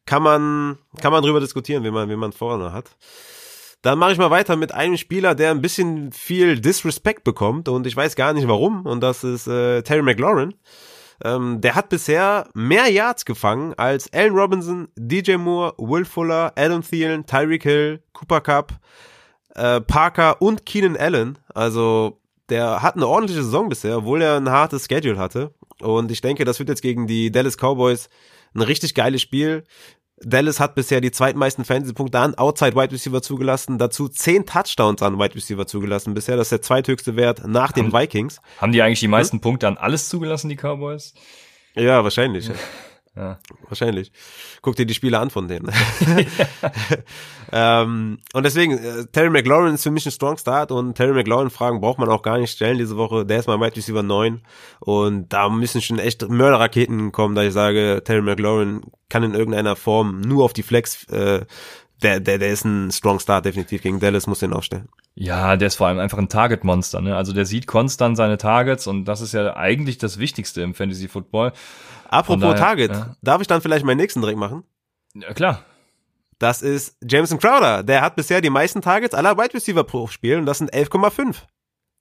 kann 0.07 0.23
man, 0.23 0.79
kann 1.01 1.13
man 1.13 1.23
drüber 1.23 1.41
diskutieren, 1.41 1.85
wie 1.85 1.91
man, 1.91 2.09
wie 2.09 2.17
man 2.17 2.33
vorne 2.33 2.73
hat. 2.73 2.97
Dann 3.83 3.99
mache 3.99 4.13
ich 4.13 4.19
mal 4.19 4.31
weiter 4.31 4.57
mit 4.57 4.73
einem 4.73 4.97
Spieler, 4.97 5.35
der 5.35 5.51
ein 5.51 5.61
bisschen 5.61 6.13
viel 6.13 6.61
Disrespect 6.61 7.25
bekommt 7.25 7.69
und 7.69 7.87
ich 7.87 7.97
weiß 7.97 8.15
gar 8.15 8.33
nicht 8.33 8.47
warum. 8.47 8.87
Und 8.87 9.01
das 9.01 9.25
ist 9.25 9.49
äh, 9.49 9.83
Terry 9.83 10.03
McLaurin. 10.03 10.55
Ähm, 11.25 11.61
der 11.61 11.75
hat 11.75 11.89
bisher 11.89 12.49
mehr 12.55 12.91
Yards 12.91 13.25
gefangen 13.25 13.75
als 13.75 14.13
Allen 14.13 14.35
Robinson, 14.35 14.89
DJ 14.97 15.37
Moore, 15.37 15.75
Will 15.79 16.05
Fuller, 16.05 16.53
Adam 16.57 16.83
Thielen, 16.83 17.27
Tyreek 17.27 17.63
Hill, 17.65 18.03
Cooper 18.13 18.41
Cup, 18.41 18.73
äh, 19.55 19.81
Parker 19.81 20.41
und 20.41 20.65
Keenan 20.65 20.97
Allen. 20.97 21.39
Also 21.53 22.22
der 22.53 22.83
hat 22.83 22.97
eine 22.97 23.07
ordentliche 23.07 23.43
Saison 23.43 23.71
bisher, 23.71 23.97
obwohl 23.97 24.21
er 24.21 24.37
ein 24.37 24.51
hartes 24.51 24.85
Schedule 24.85 25.19
hatte. 25.19 25.55
Und 25.81 26.11
ich 26.11 26.21
denke, 26.21 26.45
das 26.45 26.59
wird 26.59 26.69
jetzt 26.69 26.83
gegen 26.83 27.07
die 27.07 27.33
Dallas 27.33 27.57
Cowboys 27.57 28.11
ein 28.55 28.61
richtig 28.61 28.95
geiles 28.95 29.23
Spiel. 29.23 29.65
Dallas 30.21 30.61
hat 30.61 30.75
bisher 30.75 31.01
die 31.01 31.11
zweitmeisten 31.11 31.65
Fantasy-Punkte 31.65 32.19
an 32.19 32.35
Outside 32.35 32.77
Wide 32.77 32.93
Receiver 32.93 33.23
zugelassen, 33.23 33.79
dazu 33.79 34.07
zehn 34.09 34.45
Touchdowns 34.45 35.03
an 35.03 35.19
Wide 35.19 35.35
Receiver 35.35 35.67
zugelassen 35.67 36.13
bisher. 36.13 36.37
Das 36.37 36.49
ist 36.49 36.53
der 36.53 36.63
zweithöchste 36.63 37.17
Wert 37.17 37.47
nach 37.47 37.73
den 37.73 37.93
Vikings. 37.93 38.41
Haben 38.59 38.73
die 38.73 38.83
eigentlich 38.83 39.01
die 39.01 39.09
meisten 39.09 39.41
Punkte 39.41 39.67
an 39.67 39.79
alles 39.79 40.11
zugelassen, 40.11 40.51
die 40.51 40.57
Cowboys? 40.57 41.15
Ja, 41.75 42.05
wahrscheinlich. 42.05 42.51
Ja. 43.15 43.39
Wahrscheinlich. 43.69 44.11
Guck 44.63 44.77
dir 44.77 44.87
die 44.87 44.95
Spiele 44.95 45.19
an 45.19 45.29
von 45.29 45.47
denen. 45.47 45.71
ähm, 47.53 48.19
und 48.33 48.43
deswegen, 48.43 48.79
äh, 48.79 49.05
Terry 49.13 49.29
McLaurin 49.29 49.75
ist 49.75 49.83
für 49.83 49.91
mich 49.91 50.07
ein 50.07 50.13
Strong 50.13 50.39
Start 50.39 50.73
und 50.73 50.95
Terry 50.95 51.13
McLaurin 51.13 51.51
Fragen 51.51 51.81
braucht 51.81 51.99
man 51.99 52.09
auch 52.09 52.23
gar 52.23 52.39
nicht 52.39 52.53
stellen 52.53 52.79
diese 52.79 52.97
Woche. 52.97 53.27
Der 53.27 53.39
ist 53.39 53.49
mein 53.49 53.61
Wide 53.61 53.77
Receiver 53.77 54.03
9 54.03 54.41
und 54.81 55.31
da 55.31 55.51
müssen 55.51 55.83
schon 55.83 55.99
echt 55.99 56.27
Mörderraketen 56.27 57.13
kommen, 57.13 57.35
da 57.35 57.43
ich 57.43 57.53
sage, 57.53 58.01
Terry 58.03 58.23
McLaurin 58.23 58.81
kann 59.11 59.23
in 59.25 59.35
irgendeiner 59.35 59.77
Form 59.77 60.23
nur 60.23 60.45
auf 60.45 60.55
die 60.55 60.63
Flex, 60.63 61.05
äh, 61.09 61.45
der, 62.03 62.21
der, 62.21 62.39
der 62.39 62.49
ist 62.49 62.65
ein 62.65 62.91
Strong 62.91 63.21
Start 63.21 63.45
definitiv 63.45 63.83
gegen 63.83 64.01
Dallas, 64.01 64.27
muss 64.27 64.41
den 64.41 64.53
aufstellen. 64.53 64.89
Ja, 65.15 65.57
der 65.57 65.69
ist 65.69 65.77
vor 65.77 65.89
allem 65.89 65.99
einfach 65.99 66.19
ein 66.19 66.29
Target-Monster. 66.29 67.01
Ne? 67.01 67.17
Also 67.17 67.33
der 67.33 67.45
sieht 67.45 67.67
konstant 67.67 68.17
seine 68.17 68.39
Targets 68.39 68.87
und 68.87 69.05
das 69.05 69.21
ist 69.21 69.35
ja 69.35 69.55
eigentlich 69.57 69.99
das 69.99 70.19
Wichtigste 70.19 70.63
im 70.63 70.75
Fantasy-Football. 70.75 71.53
Apropos 72.13 72.41
daher, 72.43 72.57
Target, 72.57 72.91
ja. 72.93 73.17
darf 73.23 73.41
ich 73.41 73.47
dann 73.47 73.61
vielleicht 73.61 73.85
meinen 73.85 73.97
nächsten 73.99 74.21
direkt 74.21 74.39
machen? 74.39 74.65
Ja, 75.15 75.33
klar. 75.33 75.65
Das 76.39 76.63
ist 76.63 76.97
Jameson 77.07 77.39
Crowder. 77.39 77.83
Der 77.83 78.01
hat 78.01 78.17
bisher 78.17 78.41
die 78.41 78.51
meisten 78.51 78.83
Targets 78.83 79.15
aller 79.15 79.37
Wide 79.39 79.55
Receiver 79.55 79.85
pro 79.85 80.07
Spiel 80.09 80.39
und 80.39 80.47
das 80.47 80.59
sind 80.59 80.73
11,5. 80.73 81.35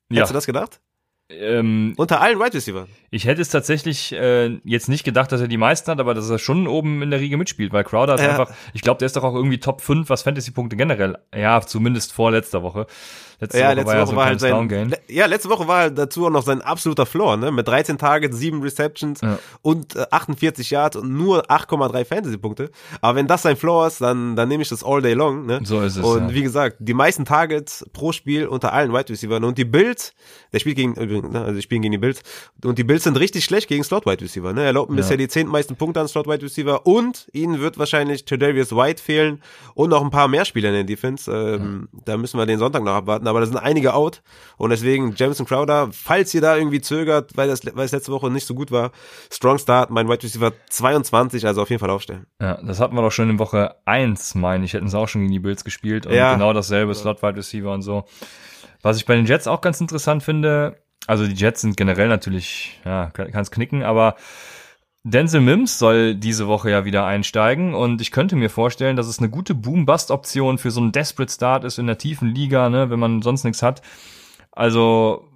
Ja. 0.10 0.18
Hättest 0.18 0.32
du 0.32 0.34
das 0.34 0.46
gedacht? 0.46 0.82
Ähm, 1.30 1.94
Unter 1.96 2.20
allen 2.20 2.40
Wide 2.40 2.54
Receiver. 2.54 2.88
ich 3.10 3.26
hätte 3.26 3.42
es 3.42 3.48
tatsächlich 3.50 4.12
äh, 4.12 4.60
jetzt 4.66 4.90
nicht 4.90 5.04
gedacht, 5.06 5.32
dass 5.32 5.40
er 5.40 5.48
die 5.48 5.58
meisten 5.58 5.90
hat, 5.90 6.00
aber 6.02 6.14
dass 6.14 6.30
er 6.30 6.40
schon 6.40 6.68
oben 6.68 7.02
in 7.02 7.10
der 7.12 7.22
Riege 7.22 7.38
mitspielt, 7.38 7.72
weil 7.72 7.86
Crowder 7.86 8.16
ist 8.16 8.22
Ja. 8.22 8.32
einfach, 8.32 8.52
ich 8.74 8.82
glaube, 8.82 8.98
der 8.98 9.06
ist 9.06 9.16
doch 9.16 9.24
auch 9.24 9.36
irgendwie 9.36 9.60
Top 9.60 9.80
5, 9.82 10.10
was 10.10 10.24
Fantasy-Punkte 10.24 10.76
generell, 10.76 11.18
ja, 11.34 11.62
zumindest 11.62 12.12
vor 12.12 12.32
letzter 12.32 12.64
Woche. 12.64 12.86
Letzte 13.42 13.58
Ja, 13.60 13.66
Woche 13.70 13.76
letzte 13.76 13.88
war 13.88 13.96
ja 13.96 14.02
Woche 14.02 14.06
so 14.08 14.12
ein 14.14 14.18
war 14.18 14.26
halt 14.28 14.40
sein, 14.40 14.70
le- 14.90 14.98
ja, 15.10 15.26
letzte 15.26 15.50
Woche 15.50 15.68
war 15.68 15.80
halt 15.82 15.98
dazu 15.98 16.26
auch 16.28 16.30
noch 16.30 16.44
sein 16.44 16.62
absoluter 16.62 17.06
Floor, 17.06 17.38
ne? 17.38 17.52
Mit 17.52 17.68
13 17.68 17.98
Targets, 17.98 18.38
7 18.38 18.62
Receptions 18.62 19.20
Ja. 19.22 19.40
und 19.64 19.96
äh, 19.96 20.06
48 20.12 20.70
Yards 20.70 20.96
und 20.96 21.12
nur 21.12 21.50
8,3 21.52 22.06
Fantasy-Punkte. 22.06 22.70
Aber 23.02 23.16
wenn 23.18 23.28
das 23.28 23.42
sein 23.42 23.58
Floor 23.58 23.88
ist, 23.88 24.00
dann, 24.00 24.36
dann 24.36 24.48
nehme 24.48 24.64
ich 24.64 24.70
das 24.70 24.84
all 24.84 25.02
day 25.02 25.14
long, 25.14 25.46
ne? 25.46 25.60
So 25.64 25.82
ist 25.82 25.98
es, 25.98 26.06
Und 26.06 26.30
ja. 26.30 26.34
wie 26.36 26.44
gesagt, 26.44 26.78
die 26.80 26.94
meisten 26.94 27.26
Targets 27.26 27.84
pro 27.94 28.12
Spiel 28.12 28.46
unter 28.48 28.72
allen 28.74 28.94
Wide 28.94 29.10
Receivers 29.10 29.44
und 29.44 29.58
die 29.58 29.66
Bills, 29.66 30.14
der 30.54 30.60
spielt 30.60 30.76
gegen, 30.76 30.94
übrigens, 30.94 31.32
ne? 31.34 31.42
also 31.42 31.56
die 31.56 31.62
spielen 31.62 31.82
gegen 31.82 31.94
die 31.94 31.98
Bills 31.98 32.22
und 32.64 32.78
die 32.78 32.84
Bills 32.84 33.04
sind 33.04 33.18
richtig 33.20 33.44
schlecht 33.44 33.68
gegen 33.68 33.84
Slot 33.84 34.06
Wide 34.06 34.22
Receiver, 34.24 34.54
ne? 34.54 34.62
Er 34.62 34.68
erlaubt 34.68 34.96
bisher 34.96 35.18
die 35.18 35.28
zehntmeisten 35.28 35.76
Punkte 35.78 36.00
an 36.00 36.08
Slot 36.08 36.28
Wide 36.28 36.44
Receiver 36.44 36.86
und 36.86 37.28
ihnen 37.34 37.60
wird 37.60 37.80
wahrscheinlich 37.80 38.26
Tredavious 38.26 38.76
White 38.76 39.02
fehlen 39.02 39.42
und 39.74 39.90
noch 39.90 40.04
ein 40.04 40.12
paar 40.12 40.28
mehr 40.28 40.46
Spieler 40.46 40.70
in 40.70 40.76
der 40.76 40.84
Defense. 40.84 41.32
Ähm, 41.32 41.88
Da 42.06 42.18
müssen 42.18 42.38
wir 42.38 42.46
den 42.46 42.60
Sonntag 42.60 42.84
noch 42.84 42.94
abwarten, 42.94 43.28
aber 43.32 43.40
da 43.40 43.48
sind 43.48 43.58
einige 43.58 43.96
out 43.96 44.22
und 44.58 44.70
deswegen 44.70 45.14
Jameson 45.16 45.48
Crowder, 45.48 45.90
falls 45.92 46.34
ihr 46.36 46.42
da 46.42 46.56
irgendwie 46.56 46.82
zögert, 46.82 47.36
weil 47.36 47.48
das, 47.48 47.66
weil 47.76 47.86
es 47.86 47.92
letzte 47.92 48.12
Woche 48.12 48.30
nicht 48.30 48.46
so 48.46 48.54
gut 48.54 48.70
war, 48.72 48.92
Strong 49.32 49.58
Start, 49.58 49.90
mein 49.90 50.08
Wide 50.08 50.22
Receiver 50.22 50.54
22, 50.70 51.48
also 51.48 51.64
auf 51.64 51.70
jeden 51.70 51.80
Fall 51.80 51.90
aufstellen. 51.90 52.28
Ja, 52.40 52.62
das 52.62 52.80
hatten 52.80 52.96
wir 52.96 53.02
doch 53.02 53.12
schon 53.12 53.30
in 53.30 53.40
Woche 53.40 53.76
1, 53.86 54.36
meine 54.36 54.64
ich, 54.66 54.74
hätten 54.74 54.88
sie 54.88 54.98
auch 55.00 55.08
schon 55.08 55.22
gegen 55.22 55.34
die 55.34 55.40
Bills 55.40 55.64
gespielt 55.64 56.06
und 56.06 56.14
Ja. 56.14 56.34
genau 56.34 56.54
dasselbe, 56.54 56.94
Slot 56.94 57.24
Wide 57.24 57.38
Receiver 57.38 57.72
und 57.74 57.82
so. 57.82 58.06
Was 58.84 58.98
ich 58.98 59.06
bei 59.06 59.16
den 59.16 59.26
Jets 59.26 59.48
auch 59.48 59.62
ganz 59.62 59.82
interessant 59.82 60.24
finde, 60.24 60.78
also 61.08 61.26
die 61.26 61.34
Jets 61.34 61.62
sind 61.62 61.78
generell 61.78 62.08
natürlich, 62.08 62.80
ja, 62.86 63.10
kann 63.10 63.42
es 63.42 63.52
knicken, 63.52 63.84
aber 63.84 64.16
Denzel 65.04 65.42
Mims 65.42 65.80
soll 65.80 66.14
diese 66.14 66.48
Woche 66.48 66.70
ja 66.70 66.86
wieder 66.86 67.06
einsteigen 67.06 67.74
und 67.74 68.02
ich 68.02 68.12
könnte 68.12 68.36
mir 68.36 68.50
vorstellen, 68.50 68.96
dass 68.96 69.08
es 69.08 69.18
eine 69.18 69.30
gute 69.30 69.56
Boom-Bust-Option 69.56 70.60
für 70.60 70.70
so 70.70 70.80
einen 70.80 70.92
Desperate 70.92 71.32
Start 71.32 71.64
ist 71.64 71.80
in 71.80 71.88
der 71.88 71.98
tiefen 71.98 72.30
Liga, 72.30 72.70
ne, 72.70 72.92
wenn 72.92 73.00
man 73.00 73.24
sonst 73.24 73.44
nichts 73.44 73.64
hat. 73.64 73.82
Also, 74.54 75.30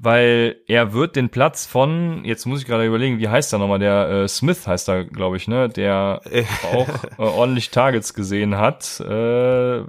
weil 0.00 0.56
er 0.66 0.92
wird 0.92 1.14
den 1.14 1.28
Platz 1.28 1.66
von, 1.66 2.24
jetzt 2.24 2.46
muss 2.46 2.60
ich 2.60 2.66
gerade 2.66 2.86
überlegen, 2.86 3.18
wie 3.18 3.28
heißt 3.28 3.52
er 3.52 3.58
nochmal, 3.58 3.78
der 3.78 4.08
äh, 4.08 4.28
Smith 4.28 4.66
heißt 4.66 4.88
er, 4.88 5.04
glaube 5.04 5.36
ich, 5.36 5.46
ne, 5.46 5.68
der 5.68 6.22
auch 6.72 6.88
äh, 7.18 7.22
ordentlich 7.22 7.70
Targets 7.70 8.14
gesehen 8.14 8.56
hat. 8.56 8.98
Äh, 8.98 9.82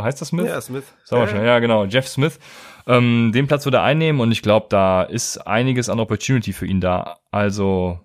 heißt 0.00 0.20
das 0.20 0.28
Smith? 0.28 0.64
Smith. 0.64 0.84
Sagen 1.02 1.22
wir 1.22 1.28
schon, 1.28 1.44
ja 1.44 1.58
genau, 1.58 1.86
Jeff 1.86 2.06
Smith. 2.06 2.38
Ähm, 2.86 3.32
den 3.34 3.48
Platz 3.48 3.64
wird 3.64 3.74
er 3.74 3.82
einnehmen 3.82 4.20
und 4.20 4.30
ich 4.30 4.42
glaube, 4.42 4.66
da 4.68 5.02
ist 5.02 5.38
einiges 5.38 5.88
an 5.88 5.98
Opportunity 5.98 6.52
für 6.52 6.66
ihn 6.66 6.80
da. 6.80 7.16
Also 7.32 7.98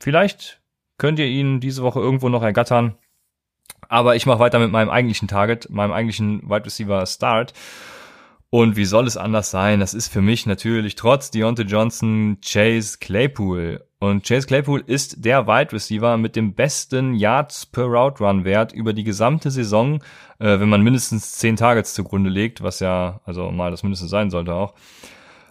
vielleicht 0.00 0.60
könnt 0.98 1.18
ihr 1.18 1.26
ihn 1.26 1.60
diese 1.60 1.82
Woche 1.82 2.00
irgendwo 2.00 2.28
noch 2.28 2.42
ergattern. 2.42 2.96
Aber 3.88 4.16
ich 4.16 4.26
mache 4.26 4.40
weiter 4.40 4.58
mit 4.58 4.70
meinem 4.70 4.90
eigentlichen 4.90 5.28
Target, 5.28 5.70
meinem 5.70 5.92
eigentlichen 5.92 6.42
Wide 6.48 6.66
Receiver 6.66 7.06
Start. 7.06 7.54
Und 8.50 8.76
wie 8.76 8.86
soll 8.86 9.06
es 9.06 9.16
anders 9.16 9.50
sein? 9.50 9.80
Das 9.80 9.92
ist 9.92 10.08
für 10.08 10.22
mich 10.22 10.46
natürlich 10.46 10.94
trotz 10.94 11.30
Deontay 11.30 11.64
Johnson 11.64 12.38
Chase 12.42 12.98
Claypool. 12.98 13.84
Und 13.98 14.26
Chase 14.26 14.46
Claypool 14.46 14.82
ist 14.86 15.24
der 15.24 15.46
Wide 15.46 15.72
Receiver 15.72 16.16
mit 16.16 16.34
dem 16.36 16.54
besten 16.54 17.14
Yards 17.14 17.66
per 17.66 17.84
Route 17.84 18.22
Run 18.24 18.44
Wert 18.44 18.72
über 18.72 18.92
die 18.92 19.04
gesamte 19.04 19.50
Saison, 19.50 19.96
äh, 20.38 20.60
wenn 20.60 20.68
man 20.68 20.82
mindestens 20.82 21.32
10 21.32 21.56
Targets 21.56 21.94
zugrunde 21.94 22.30
legt, 22.30 22.62
was 22.62 22.80
ja 22.80 23.20
also 23.24 23.50
mal 23.50 23.70
das 23.70 23.82
mindestens 23.82 24.10
sein 24.10 24.30
sollte 24.30 24.54
auch. 24.54 24.74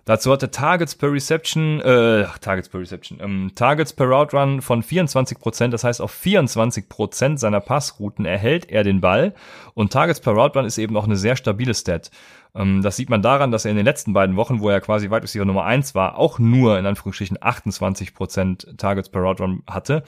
Dazu 0.08 0.32
hat 0.32 0.42
er 0.42 0.52
Targets 0.52 0.96
per 0.96 1.12
Reception, 1.12 1.82
äh, 1.82 2.26
Targets 2.40 2.70
per 2.70 2.80
Reception, 2.80 3.20
ähm, 3.22 3.52
Targets 3.56 3.92
per 3.92 4.06
Route 4.06 4.38
Run 4.38 4.62
von 4.62 4.82
24%, 4.82 5.74
das 5.74 5.84
heißt 5.84 6.02
auf 6.02 6.14
24% 6.14 7.38
seiner 7.38 7.60
Passrouten 7.60 8.24
erhält 8.24 8.72
er 8.72 8.86
den 8.86 9.02
Ball 9.02 9.34
und 9.74 9.92
Targets 9.92 10.22
per 10.22 10.32
Route 10.32 10.58
Run 10.58 10.66
ist 10.66 10.78
eben 10.78 10.96
auch 10.96 11.04
eine 11.04 11.18
sehr 11.18 11.36
stabile 11.36 11.74
Stat. 11.74 12.10
Ähm, 12.56 12.82
das 12.82 12.96
sieht 12.96 13.10
man 13.10 13.22
daran, 13.22 13.52
dass 13.52 13.66
er 13.66 13.72
in 13.72 13.76
den 13.76 13.86
letzten 13.86 14.14
beiden 14.14 14.38
Wochen, 14.38 14.62
wo 14.62 14.70
er 14.70 14.80
quasi 14.80 15.12
Wide 15.12 15.24
Receiver 15.24 15.44
Nummer 15.44 15.66
1 15.66 15.94
war, 15.94 16.18
auch 16.18 16.40
nur 16.40 16.80
in 16.80 16.86
Anführungsstrichen 16.86 17.38
28% 17.40 18.78
Targets 18.78 19.10
per 19.10 19.22
Route 19.22 19.44
Run 19.44 19.64
hatte. 19.68 20.04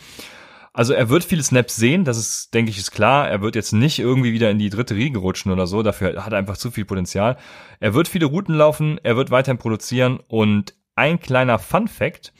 Also 0.79 0.93
er 0.93 1.09
wird 1.09 1.25
viele 1.25 1.43
Snaps 1.43 1.75
sehen, 1.75 2.05
das 2.05 2.17
ist, 2.17 2.53
denke 2.53 2.71
ich, 2.71 2.77
ist 2.77 2.91
klar. 2.91 3.27
Er 3.27 3.41
wird 3.41 3.55
jetzt 3.55 3.73
nicht 3.73 3.99
irgendwie 3.99 4.31
wieder 4.31 4.49
in 4.49 4.59
die 4.59 4.69
dritte 4.69 4.95
Riege 4.95 5.19
rutschen 5.19 5.51
oder 5.51 5.67
so, 5.67 5.83
dafür 5.83 6.23
hat 6.23 6.31
er 6.31 6.39
einfach 6.39 6.55
zu 6.55 6.71
viel 6.71 6.85
Potenzial. 6.85 7.35
Er 7.81 7.93
wird 7.93 8.07
viele 8.07 8.27
Routen 8.27 8.55
laufen, 8.55 8.97
er 9.03 9.17
wird 9.17 9.29
weiterhin 9.29 9.57
produzieren 9.57 10.21
und 10.29 10.75
ein 10.95 11.19
kleiner 11.19 11.59
Fun 11.59 11.89
Fact, 11.89 12.31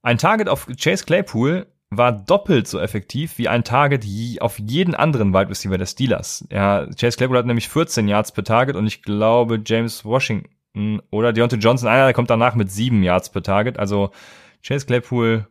ein 0.00 0.16
Target 0.16 0.48
auf 0.48 0.66
Chase 0.80 1.04
Claypool 1.04 1.66
war 1.90 2.12
doppelt 2.12 2.66
so 2.68 2.80
effektiv 2.80 3.36
wie 3.36 3.48
ein 3.48 3.64
Target 3.64 4.06
auf 4.40 4.58
jeden 4.58 4.94
anderen 4.94 5.34
Wide 5.34 5.50
Receiver 5.50 5.76
der 5.76 5.84
Steelers. 5.84 6.48
Ja, 6.50 6.86
Chase 6.98 7.18
Claypool 7.18 7.36
hat 7.36 7.44
nämlich 7.44 7.68
14 7.68 8.08
Yards 8.08 8.32
per 8.32 8.44
Target 8.44 8.76
und 8.76 8.86
ich 8.86 9.02
glaube 9.02 9.60
James 9.62 10.06
Washington 10.06 11.02
oder 11.10 11.34
Deontay 11.34 11.58
Johnson, 11.58 11.90
einer, 11.90 12.04
der 12.04 12.14
kommt 12.14 12.30
danach 12.30 12.54
mit 12.54 12.72
7 12.72 13.02
Yards 13.02 13.28
per 13.28 13.42
Target. 13.42 13.78
Also 13.78 14.10
Chase 14.62 14.86
Claypool, 14.86 15.46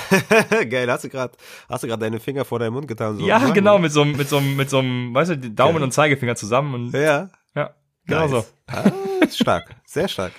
Geil, 0.70 0.90
hast 0.90 1.04
du 1.04 1.08
gerade 1.08 1.34
hast 1.68 1.82
du 1.82 1.88
gerade 1.88 2.00
deine 2.00 2.20
Finger 2.20 2.44
vor 2.44 2.58
deinem 2.58 2.74
Mund 2.74 2.88
getan 2.88 3.18
so. 3.18 3.26
Ja, 3.26 3.38
Mann. 3.38 3.54
genau, 3.54 3.78
mit 3.78 3.92
so 3.92 4.02
einem, 4.02 4.16
mit 4.16 4.28
so 4.28 4.38
einem, 4.38 4.56
mit 4.56 4.70
so 4.70 4.78
einem, 4.78 5.14
weißt 5.14 5.30
du, 5.32 5.36
Daumen 5.50 5.74
Geil. 5.74 5.82
und 5.84 5.92
Zeigefinger 5.92 6.36
zusammen 6.36 6.74
und 6.74 6.92
Ja. 6.92 7.30
ja, 7.54 7.74
genau 8.06 8.28
so. 8.28 8.36
Nice. 8.36 8.52
Ah, 8.66 9.28
stark, 9.30 9.76
sehr 9.86 10.08
stark. 10.08 10.32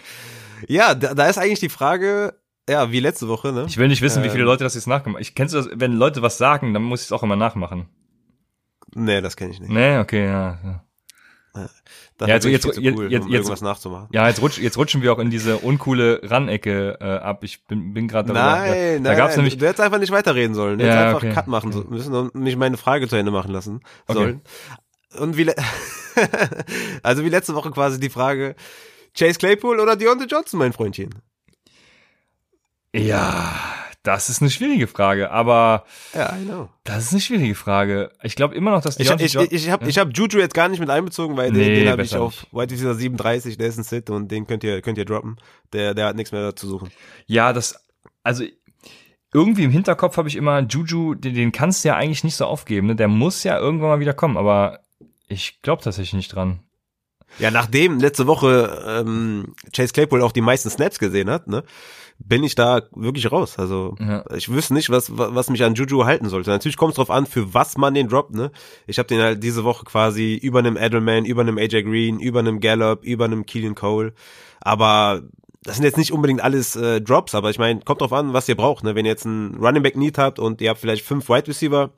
Ja, 0.68 0.95
da, 0.95 1.14
da 1.14 1.28
ist 1.28 1.38
eigentlich 1.38 1.60
die 1.60 1.70
Frage, 1.70 2.34
ja, 2.70 2.91
wie 2.91 2.99
letzte 2.99 3.28
Woche, 3.28 3.51
ne? 3.51 3.66
Ich 3.68 3.78
will 3.78 3.88
nicht 3.89 4.01
wissen, 4.01 4.24
wie 4.24 4.30
viele 4.30 4.43
Ähm. 4.43 4.47
Leute 4.47 4.64
das 4.64 4.76
jetzt 4.76 4.88
nachgemacht 4.88 5.22
Ich 5.22 5.36
kennst 5.36 5.54
du 5.54 5.58
das, 5.60 5.70
wenn 5.74 5.93
Leute 5.93 6.22
was 6.22 6.38
sagen, 6.38 6.74
dann 6.74 6.84
muss 6.84 7.01
ich 7.01 7.08
es 7.08 7.12
auch 7.12 7.24
immer 7.24 7.36
nachmachen. 7.36 7.89
Nee, 8.95 9.22
das 9.22 9.36
kenne 9.36 9.51
ich 9.51 9.60
nicht. 9.60 9.72
Nee, 9.72 9.97
okay, 9.97 10.26
ja. 10.26 10.60
ja. 10.64 10.84
Das 12.18 12.28
Ja, 12.30 12.36
also 12.36 12.49
jetzt- 12.49 12.66
jetzt- 12.66 12.78
cool, 12.78 12.84
jetzt- 12.84 12.95
um 12.97 13.10
jetzt- 13.10 13.28
irgendwas 13.30 13.62
nachzumachen. 13.62 14.08
Ja, 14.12 14.28
jetzt, 14.28 14.41
rutsch, 14.41 14.58
jetzt 14.60 14.78
rutschen 14.78 15.01
wir 15.01 15.12
auch 15.14 15.20
in 15.20 15.30
diese 15.30 15.58
uncoole 15.58 16.22
Ranecke 16.24 16.97
äh, 17.01 17.04
ab. 17.06 17.43
Ich 17.43 17.64
bin, 17.66 17.93
bin 17.93 18.08
gerade 18.08 18.32
Nein, 18.34 18.70
da, 18.72 18.76
nein, 18.76 19.04
da 19.04 19.16
gab's 19.16 19.36
nämlich 19.36 19.58
du 19.58 19.66
hättest 19.66 19.82
einfach 19.82 19.99
nicht 19.99 20.12
weiterreden 20.12 20.54
sollen. 20.56 20.78
Du 20.80 20.86
Ja, 20.86 20.91
hättest 20.91 21.06
einfach 21.08 21.24
okay. 21.24 21.34
Cut 21.34 21.47
machen 21.47 21.72
so- 21.72 21.84
müssen 21.84 22.14
und 22.14 22.36
mich 22.36 22.56
meine 22.56 22.78
Frage 22.78 23.08
zu 23.08 23.16
Ende 23.16 23.32
machen 23.32 23.51
lassen 23.51 23.82
Okay. 24.08 24.14
sollen. 24.20 24.41
Und 25.20 25.38
wie, 25.38 25.51
also 27.04 27.24
wie 27.24 27.30
letzte 27.30 27.54
Woche 27.56 27.72
quasi 27.72 27.99
die 27.99 28.10
Frage, 28.10 28.56
Chase 29.18 29.38
Claypool 29.39 29.80
oder 29.80 29.95
Deontay 29.95 30.26
Johnson, 30.26 30.60
mein 30.60 30.74
Freundchen? 30.74 31.14
Ja, 32.95 33.54
das 34.04 34.30
ist 34.30 34.41
eine 34.41 34.51
schwierige 34.51 34.88
Frage, 34.88 35.32
aber 35.32 35.86
Ja, 36.14 36.36
I 36.36 36.43
know. 36.45 36.70
das 36.84 37.06
ist 37.06 37.12
eine 37.14 37.22
schwierige 37.22 37.56
Frage. 37.56 38.12
Ich 38.22 38.36
glaube 38.36 38.54
immer 38.56 38.72
noch, 38.72 38.82
dass 38.82 38.99
Ich, 38.99 39.08
Deontay 39.08 39.26
ich, 39.26 39.34
Jo- 39.34 39.41
ich, 39.43 39.51
ich 39.54 39.70
habe 39.70 39.89
ich 39.89 39.97
hab 39.97 40.16
Juju 40.16 40.39
jetzt 40.39 40.54
gar 40.54 40.68
nicht 40.70 40.80
mit 40.80 40.89
einbezogen, 40.89 41.38
weil 41.38 41.51
Nee, 41.51 41.64
den, 41.66 41.76
den 41.86 41.89
habe 41.89 42.04
ich 42.04 42.16
auf 42.16 42.45
White 42.51 42.74
Receiver 42.74 42.93
37, 42.95 43.58
der 43.58 43.68
ist 43.68 43.78
ein 43.78 43.84
Sit 43.84 44.10
und 44.10 44.30
den 44.30 44.45
könnt 44.45 44.64
ihr, 44.64 44.82
könnt 44.82 44.97
ihr 44.97 45.06
droppen. 45.06 45.38
Der, 45.72 45.93
der 45.93 46.08
hat 46.08 46.16
nichts 46.16 46.32
mehr 46.32 46.56
zu 46.56 46.68
suchen. 46.68 46.91
Ja, 47.26 47.54
das, 47.54 47.76
also 48.24 48.43
irgendwie 49.34 49.64
im 49.64 49.72
Hinterkopf 49.72 50.18
habe 50.18 50.28
ich 50.28 50.36
immer 50.36 50.60
Juju, 50.60 51.16
den, 51.16 51.34
den 51.34 51.51
kannst 51.51 51.84
du 51.84 51.88
ja 51.89 51.95
eigentlich 51.95 52.24
nicht 52.24 52.36
so 52.36 52.45
aufgeben. 52.45 52.88
Ne? 52.88 52.95
Der 52.95 53.08
muss 53.08 53.43
ja 53.43 53.58
irgendwann 53.58 53.89
mal 53.89 53.99
wieder 53.99 54.14
kommen, 54.14 54.38
aber 54.38 54.80
ich 55.28 55.62
glaube 55.62 55.82
tatsächlich 55.82 56.14
nicht 56.14 56.36
dran. 56.36 56.60
Ja, 57.39 57.49
nachdem 57.49 57.99
letzte 57.99 58.28
Woche 58.28 58.84
ähm, 58.86 59.56
Chase 59.76 59.91
Claypool 59.91 60.22
auch 60.22 60.34
die 60.34 60.41
meisten 60.41 60.70
Snaps 60.70 60.99
gesehen 60.99 61.32
hat, 61.32 61.47
ne, 61.47 61.64
bin 62.26 62.43
ich 62.43 62.55
da 62.55 62.82
wirklich 62.95 63.32
raus. 63.32 63.59
Also 63.59 63.95
Ja. 63.99 64.24
ich 64.36 64.49
wüsste 64.49 64.74
nicht, 64.74 64.89
was, 64.89 65.11
was 65.17 65.49
mich 65.49 65.63
an 65.63 65.76
Juju 65.76 66.05
halten 66.05 66.30
sollte. 66.30 66.49
Natürlich 66.49 66.78
kommt 66.78 66.91
es 66.91 66.95
drauf 66.95 67.11
an, 67.11 67.26
für 67.26 67.53
was 67.53 67.78
man 67.78 67.93
den 67.93 68.07
droppt. 68.07 68.34
Ne? 68.34 68.51
Ich 68.88 68.97
habe 68.99 69.07
den 69.07 69.21
halt 69.21 69.43
diese 69.43 69.63
Woche 69.63 69.86
quasi 69.86 70.36
über 70.36 70.59
einem 70.59 70.78
Edelman, 70.78 71.26
über 71.26 71.41
einem 71.41 71.57
AJ 71.57 71.84
Green, 71.84 72.19
über 72.19 72.39
einem 72.39 72.59
Gallup, 72.59 73.03
über 73.03 73.26
einem 73.26 73.45
Keelan 73.45 73.76
Cole. 73.76 74.13
Aber 74.61 75.21
das 75.64 75.76
sind 75.76 75.86
jetzt 75.86 75.97
nicht 75.97 76.11
unbedingt 76.11 76.41
alles 76.43 76.76
äh, 76.76 77.01
Drops, 77.01 77.34
aber 77.36 77.49
ich 77.49 77.57
meine, 77.59 77.80
kommt 77.82 78.01
drauf 78.01 78.14
an, 78.14 78.34
was 78.34 78.47
ihr 78.49 78.55
braucht. 78.55 78.84
Ne? 78.84 78.95
Wenn 78.95 79.05
ihr 79.05 79.11
jetzt 79.11 79.26
einen 79.26 79.55
Running 79.55 79.82
Back 79.84 79.95
Need 79.95 80.18
habt 80.18 80.39
und 80.39 80.61
ihr 80.61 80.70
habt 80.70 80.80
vielleicht 80.80 81.05
fünf 81.05 81.30
Wide 81.30 81.47
Receiver, 81.47 81.91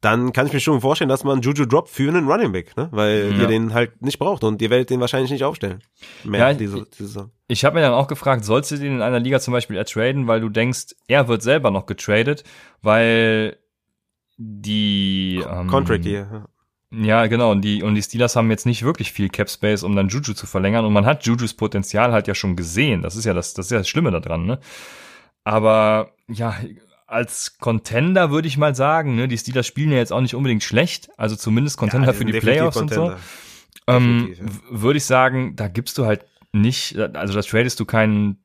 dann 0.00 0.32
kann 0.32 0.46
ich 0.46 0.52
mir 0.52 0.60
schon 0.60 0.80
vorstellen, 0.80 1.08
dass 1.08 1.22
man 1.22 1.40
Juju 1.42 1.64
droppt 1.66 1.88
für 1.90 2.08
einen 2.08 2.26
Running 2.28 2.52
Back, 2.52 2.76
ne? 2.76 2.88
weil 2.90 3.32
Ja. 3.32 3.42
ihr 3.42 3.46
den 3.46 3.74
halt 3.74 4.02
nicht 4.02 4.18
braucht 4.18 4.42
und 4.44 4.60
ihr 4.62 4.70
werdet 4.70 4.90
den 4.90 5.00
wahrscheinlich 5.00 5.30
nicht 5.30 5.44
aufstellen. 5.44 5.82
Mehr 6.24 6.40
Ja, 6.40 6.54
diese, 6.54 6.84
diese 6.84 7.06
Saison. 7.06 7.30
Ich 7.48 7.64
habe 7.64 7.74
mir 7.76 7.82
dann 7.82 7.92
auch 7.92 8.08
gefragt, 8.08 8.44
sollst 8.44 8.70
du 8.70 8.76
den 8.78 8.94
in 8.96 9.02
einer 9.02 9.20
Liga 9.20 9.38
zum 9.40 9.52
Beispiel 9.52 9.76
ertraden, 9.76 10.26
weil 10.26 10.40
du 10.40 10.48
denkst, 10.48 10.94
er 11.06 11.28
wird 11.28 11.42
selber 11.42 11.70
noch 11.70 11.86
getradet, 11.86 12.44
weil 12.80 13.56
die 14.38 15.42
ähm, 15.48 15.68
Contract 15.68 16.04
hier. 16.04 16.46
Ja. 16.92 17.26
Genau. 17.26 17.50
Und 17.50 17.62
die, 17.62 17.82
und 17.82 17.94
die 17.94 18.02
Steelers 18.02 18.36
haben 18.36 18.50
jetzt 18.50 18.66
nicht 18.66 18.82
wirklich 18.82 19.12
viel 19.12 19.28
Cap 19.28 19.50
Space, 19.50 19.82
um 19.82 19.96
dann 19.96 20.08
Juju 20.08 20.34
zu 20.34 20.46
verlängern. 20.46 20.84
Und 20.84 20.92
man 20.92 21.06
hat 21.06 21.24
Jujus 21.24 21.54
Potenzial 21.54 22.12
halt 22.12 22.28
ja 22.28 22.34
schon 22.34 22.56
gesehen. 22.56 23.02
Das 23.02 23.16
ist 23.16 23.24
ja 23.24 23.34
das, 23.34 23.54
das 23.54 23.66
ist 23.66 23.72
ja 23.72 23.78
das 23.78 23.88
Schlimme 23.88 24.10
daran, 24.10 24.46
ne? 24.46 24.58
Aber, 25.44 26.12
ja, 26.28 26.56
als 27.06 27.58
Contender 27.58 28.30
würde 28.30 28.48
ich 28.48 28.56
mal 28.56 28.74
sagen, 28.74 29.16
ne, 29.16 29.28
die 29.28 29.36
Steelers 29.36 29.66
spielen 29.66 29.92
ja 29.92 29.98
jetzt 29.98 30.12
auch 30.12 30.20
nicht 30.20 30.34
unbedingt 30.34 30.62
schlecht. 30.62 31.10
Also 31.18 31.36
zumindest 31.36 31.76
Contender 31.76 32.08
Ja, 32.08 32.12
für 32.12 32.24
die 32.24 32.32
sind 32.32 32.42
definitiv 32.42 32.58
Playoffs 32.58 32.76
und 32.78 32.92
so. 32.92 33.00
Contender. 33.00 33.20
Ähm, 33.86 34.34
ja. 34.38 34.80
würde 34.80 34.96
ich 34.96 35.04
sagen, 35.04 35.56
da 35.56 35.68
gibst 35.68 35.98
du 35.98 36.06
halt 36.06 36.24
nicht, 36.52 36.96
also 36.98 37.34
da 37.34 37.42
tradest 37.42 37.80
du 37.80 37.84
keinen 37.84 38.41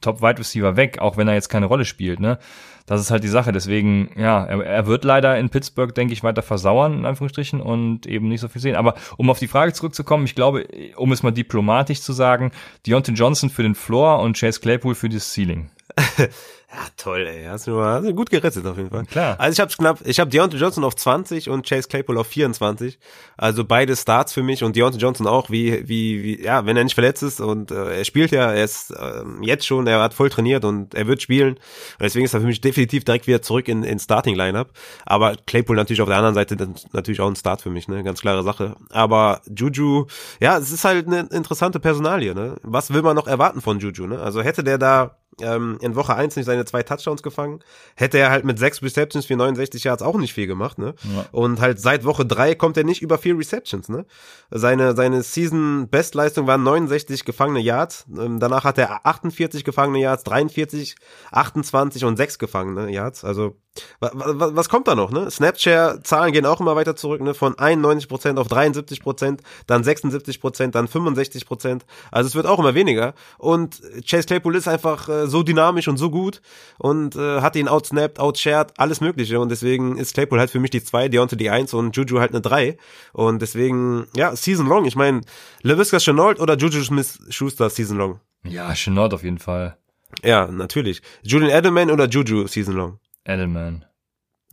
Top-Wide 0.00 0.40
Receiver 0.40 0.76
weg, 0.76 0.98
auch 0.98 1.16
wenn 1.16 1.28
er 1.28 1.34
jetzt 1.34 1.48
keine 1.48 1.66
Rolle 1.66 1.84
spielt, 1.84 2.20
ne? 2.20 2.38
Das 2.86 3.00
ist 3.00 3.12
halt 3.12 3.22
die 3.22 3.28
Sache. 3.28 3.52
Deswegen, 3.52 4.10
ja, 4.16 4.44
er, 4.44 4.64
er 4.64 4.86
wird 4.86 5.04
leider 5.04 5.38
in 5.38 5.50
Pittsburgh, 5.50 5.94
denke 5.94 6.12
ich, 6.12 6.24
weiter 6.24 6.42
versauern, 6.42 6.98
in 6.98 7.06
Anführungsstrichen, 7.06 7.60
und 7.60 8.06
eben 8.06 8.28
nicht 8.28 8.40
so 8.40 8.48
viel 8.48 8.60
sehen. 8.60 8.74
Aber 8.74 8.94
um 9.16 9.30
auf 9.30 9.38
die 9.38 9.46
Frage 9.46 9.72
zurückzukommen, 9.72 10.24
ich 10.24 10.34
glaube, 10.34 10.66
um 10.96 11.12
es 11.12 11.22
mal 11.22 11.30
diplomatisch 11.30 12.00
zu 12.00 12.12
sagen, 12.12 12.50
Deontay 12.86 13.12
Johnson 13.12 13.50
für 13.50 13.62
den 13.62 13.76
Floor 13.76 14.20
und 14.20 14.36
Chase 14.36 14.60
Claypool 14.60 14.94
für 14.94 15.08
das 15.08 15.32
Ceiling. 15.32 15.70
Ja, 16.74 16.86
toll, 16.96 17.26
ey. 17.26 17.44
Hast 17.44 17.66
du, 17.66 17.82
hast 17.82 18.06
du 18.06 18.14
gut 18.14 18.30
gerettet 18.30 18.64
auf 18.64 18.78
jeden 18.78 18.88
Fall. 18.88 19.04
Klar. 19.04 19.38
Also 19.38 19.52
ich 19.52 19.60
hab's 19.60 19.76
knapp, 19.76 19.98
ich 20.06 20.18
habe 20.18 20.30
Deontay 20.30 20.56
Johnson 20.56 20.84
auf 20.84 20.96
20 20.96 21.50
und 21.50 21.68
Chase 21.68 21.86
Claypool 21.86 22.16
auf 22.16 22.28
24. 22.28 22.98
Also 23.36 23.66
beide 23.66 23.94
Starts 23.94 24.32
für 24.32 24.42
mich 24.42 24.64
und 24.64 24.74
Deontay 24.74 24.98
Johnson 24.98 25.26
auch, 25.26 25.50
wie, 25.50 25.86
wie, 25.86 26.22
wie, 26.22 26.42
ja, 26.42 26.64
wenn 26.64 26.78
er 26.78 26.84
nicht 26.84 26.94
verletzt 26.94 27.22
ist 27.22 27.42
und 27.42 27.70
äh, 27.70 27.98
er 27.98 28.04
spielt 28.06 28.30
ja, 28.30 28.52
er 28.52 28.64
ist 28.64 28.94
ähm, 28.98 29.42
jetzt 29.42 29.66
schon, 29.66 29.86
er 29.86 30.00
hat 30.00 30.14
voll 30.14 30.30
trainiert 30.30 30.64
und 30.64 30.94
er 30.94 31.06
wird 31.06 31.20
spielen. 31.20 31.56
Und 31.56 31.60
deswegen 32.00 32.24
ist 32.24 32.32
er 32.32 32.40
für 32.40 32.46
mich 32.46 32.62
definitiv 32.62 33.04
direkt 33.04 33.26
wieder 33.26 33.42
zurück 33.42 33.68
in, 33.68 33.82
in 33.82 33.98
Starting 33.98 34.34
Lineup. 34.34 34.70
Aber 35.04 35.34
Claypool 35.46 35.76
natürlich 35.76 36.00
auf 36.00 36.08
der 36.08 36.16
anderen 36.16 36.34
Seite 36.34 36.56
dann 36.56 36.74
natürlich 36.92 37.20
auch 37.20 37.28
ein 37.28 37.36
Start 37.36 37.60
für 37.60 37.70
mich, 37.70 37.86
ne, 37.86 38.02
ganz 38.02 38.22
klare 38.22 38.42
Sache. 38.42 38.76
Aber 38.88 39.42
Juju, 39.46 40.06
ja, 40.40 40.56
es 40.56 40.72
ist 40.72 40.84
halt 40.84 41.06
eine 41.06 41.28
interessante 41.32 41.80
Personalie, 41.80 42.34
ne. 42.34 42.56
Was 42.62 42.94
will 42.94 43.02
man 43.02 43.14
noch 43.14 43.26
erwarten 43.26 43.60
von 43.60 43.78
Juju, 43.78 44.06
ne? 44.06 44.20
Also 44.20 44.40
hätte 44.40 44.64
der 44.64 44.78
da 44.78 45.16
ähm, 45.40 45.78
in 45.80 45.94
Woche 45.96 46.14
1 46.14 46.36
nicht 46.36 46.46
seine 46.46 46.64
zwei 46.64 46.82
Touchdowns 46.82 47.22
gefangen, 47.22 47.60
hätte 47.96 48.18
er 48.18 48.30
halt 48.30 48.44
mit 48.44 48.58
sechs 48.58 48.82
Receptions 48.82 49.26
für 49.26 49.36
69 49.36 49.84
Yards 49.84 50.02
auch 50.02 50.16
nicht 50.16 50.32
viel 50.34 50.46
gemacht, 50.46 50.78
ne? 50.78 50.94
Ja. 51.14 51.26
Und 51.32 51.60
halt 51.60 51.80
seit 51.80 52.04
Woche 52.04 52.26
3 52.26 52.54
kommt 52.54 52.76
er 52.76 52.84
nicht 52.84 53.02
über 53.02 53.18
vier 53.18 53.38
Receptions, 53.38 53.88
ne? 53.88 54.04
Seine, 54.50 54.94
seine 54.94 55.22
Season-Bestleistung 55.22 56.46
waren 56.46 56.62
69 56.62 57.24
gefangene 57.24 57.60
Yards, 57.60 58.06
ähm, 58.18 58.40
danach 58.40 58.64
hat 58.64 58.78
er 58.78 59.06
48 59.06 59.64
gefangene 59.64 60.00
Yards, 60.00 60.24
43, 60.24 60.96
28 61.30 62.04
und 62.04 62.16
6 62.16 62.38
gefangene 62.38 62.90
Yards, 62.90 63.24
also 63.24 63.56
wa- 64.00 64.10
wa- 64.14 64.50
was 64.54 64.68
kommt 64.68 64.86
da 64.88 64.94
noch, 64.94 65.10
ne? 65.10 65.30
Snapshare-Zahlen 65.30 66.32
gehen 66.32 66.46
auch 66.46 66.60
immer 66.60 66.76
weiter 66.76 66.96
zurück, 66.96 67.20
ne? 67.22 67.34
Von 67.34 67.54
91% 67.54 68.36
auf 68.38 68.48
73%, 68.48 69.38
dann 69.66 69.82
76%, 69.82 70.70
dann 70.70 70.86
65%. 70.88 71.80
Also 72.10 72.26
es 72.28 72.34
wird 72.34 72.46
auch 72.46 72.58
immer 72.58 72.74
weniger. 72.74 73.14
Und 73.38 73.80
Chase 74.08 74.26
Claypool 74.26 74.56
ist 74.56 74.68
einfach 74.68 75.08
äh, 75.08 75.26
so 75.26 75.42
dynamisch 75.42 75.88
und 75.88 75.96
so 75.96 76.10
gut 76.10 76.40
und 76.78 77.16
äh, 77.16 77.40
hat 77.40 77.56
ihn 77.56 77.68
outsnapped, 77.68 78.18
outshared, 78.18 78.72
alles 78.78 79.00
mögliche. 79.00 79.40
Und 79.40 79.48
deswegen 79.50 79.96
ist 79.96 80.14
Claypool 80.14 80.38
halt 80.38 80.50
für 80.50 80.60
mich 80.60 80.70
die 80.70 80.82
2, 80.84 81.08
Deontay 81.08 81.36
die 81.36 81.50
1 81.50 81.74
und 81.74 81.96
Juju 81.96 82.20
halt 82.20 82.30
eine 82.32 82.40
3. 82.40 82.76
Und 83.12 83.40
deswegen, 83.42 84.06
ja, 84.16 84.34
Season 84.36 84.66
Long. 84.66 84.84
Ich 84.84 84.96
meine, 84.96 85.22
LaVisca 85.62 85.98
Chenault 85.98 86.40
oder 86.40 86.56
Juju 86.56 86.82
Smith-Schuster 86.82 87.70
Season 87.70 87.96
Long? 87.98 88.20
Ja, 88.44 88.72
Chenault 88.74 89.14
auf 89.14 89.22
jeden 89.22 89.38
Fall. 89.38 89.76
Ja, 90.22 90.46
natürlich. 90.46 91.00
Julian 91.22 91.50
Edelman 91.50 91.90
oder 91.90 92.06
Juju 92.06 92.46
Season 92.46 92.74
Long? 92.74 92.98
Edelman. 93.24 93.84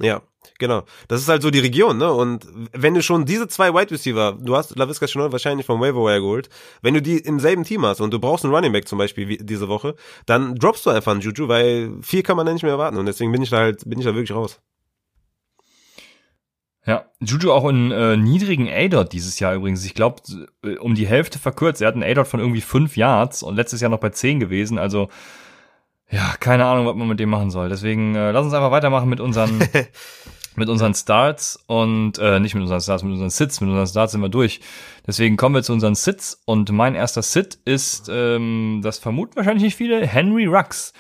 Ja, 0.01 0.21
genau. 0.59 0.83
Das 1.09 1.21
ist 1.21 1.27
halt 1.27 1.41
so 1.41 1.51
die 1.51 1.59
Region, 1.59 1.97
ne? 1.97 2.11
Und 2.11 2.47
wenn 2.71 2.93
du 2.93 3.01
schon 3.01 3.25
diese 3.25 3.47
zwei 3.49 3.73
Wide 3.73 3.91
Receiver, 3.91 4.37
du 4.39 4.55
hast 4.55 4.77
LaVisca 4.77 5.07
Chenault 5.07 5.33
wahrscheinlich 5.33 5.65
vom 5.65 5.81
Waiver 5.81 6.05
Wire 6.05 6.21
geholt, 6.21 6.49
wenn 6.81 6.93
du 6.93 7.01
die 7.01 7.17
im 7.17 7.39
selben 7.39 7.65
Team 7.65 7.85
hast 7.85 7.99
und 7.99 8.13
du 8.13 8.19
brauchst 8.19 8.45
einen 8.45 8.53
Running 8.53 8.71
Back 8.71 8.87
zum 8.87 8.97
Beispiel 8.97 9.37
diese 9.37 9.67
Woche, 9.67 9.95
dann 10.25 10.55
droppst 10.55 10.85
du 10.85 10.89
einfach 10.89 11.11
einen 11.11 11.21
Juju, 11.21 11.49
weil 11.49 11.91
viel 12.01 12.23
kann 12.23 12.37
man 12.37 12.45
da 12.45 12.53
nicht 12.53 12.63
mehr 12.63 12.71
erwarten 12.71 12.97
und 12.97 13.05
deswegen 13.05 13.31
bin 13.31 13.41
ich 13.41 13.49
da 13.49 13.57
halt, 13.57 13.87
bin 13.89 13.99
ich 13.99 14.05
da 14.05 14.15
wirklich 14.15 14.35
raus. 14.35 14.61
Ja, 16.85 17.05
Juju 17.19 17.51
auch 17.51 17.67
in 17.69 17.91
äh, 17.91 18.15
niedrigen 18.15 18.69
A-Dot 18.69 19.11
dieses 19.11 19.39
Jahr 19.39 19.53
übrigens. 19.53 19.85
Ich 19.85 19.93
glaube, 19.93 20.21
um 20.79 20.95
die 20.95 21.05
Hälfte 21.05 21.37
verkürzt. 21.37 21.81
Er 21.81 21.89
hat 21.89 21.93
einen 21.93 22.03
A-Dot 22.03 22.27
von 22.27 22.39
irgendwie 22.39 22.61
fünf 22.61 22.97
Yards 22.97 23.43
und 23.43 23.55
letztes 23.55 23.81
Jahr 23.81 23.91
noch 23.91 23.99
bei 23.99 24.09
zehn 24.09 24.39
gewesen. 24.39 24.79
Also, 24.79 25.09
ja, 26.11 26.35
keine 26.39 26.65
Ahnung, 26.65 26.87
was 26.87 26.95
man 26.95 27.07
mit 27.07 27.19
dem 27.19 27.29
machen 27.29 27.51
soll. 27.51 27.69
Deswegen 27.69 28.15
äh, 28.15 28.31
lass 28.31 28.45
uns 28.45 28.53
einfach 28.53 28.71
weitermachen 28.71 29.09
mit 29.09 29.19
unseren, 29.19 29.59
mit 30.55 30.69
unseren 30.69 30.93
Starts 30.93 31.63
und 31.67 32.17
äh, 32.17 32.39
nicht 32.39 32.55
mit 32.55 32.63
unseren 32.63 32.81
Starts, 32.81 33.03
mit 33.03 33.13
unseren 33.13 33.29
Sits. 33.29 33.61
Mit 33.61 33.69
unseren 33.69 33.87
Starts 33.87 34.13
sind 34.13 34.21
wir 34.21 34.29
durch. 34.29 34.59
Deswegen 35.05 35.37
kommen 35.37 35.55
wir 35.55 35.63
zu 35.63 35.73
unseren 35.73 35.95
Sits 35.95 36.41
und 36.45 36.71
mein 36.71 36.95
erster 36.95 37.21
Sit 37.21 37.59
ist, 37.65 38.09
ähm, 38.11 38.81
das 38.83 38.97
vermuten 38.97 39.35
wahrscheinlich 39.35 39.63
nicht 39.63 39.75
viele, 39.75 40.05
Henry 40.05 40.45
Rux. 40.45 40.93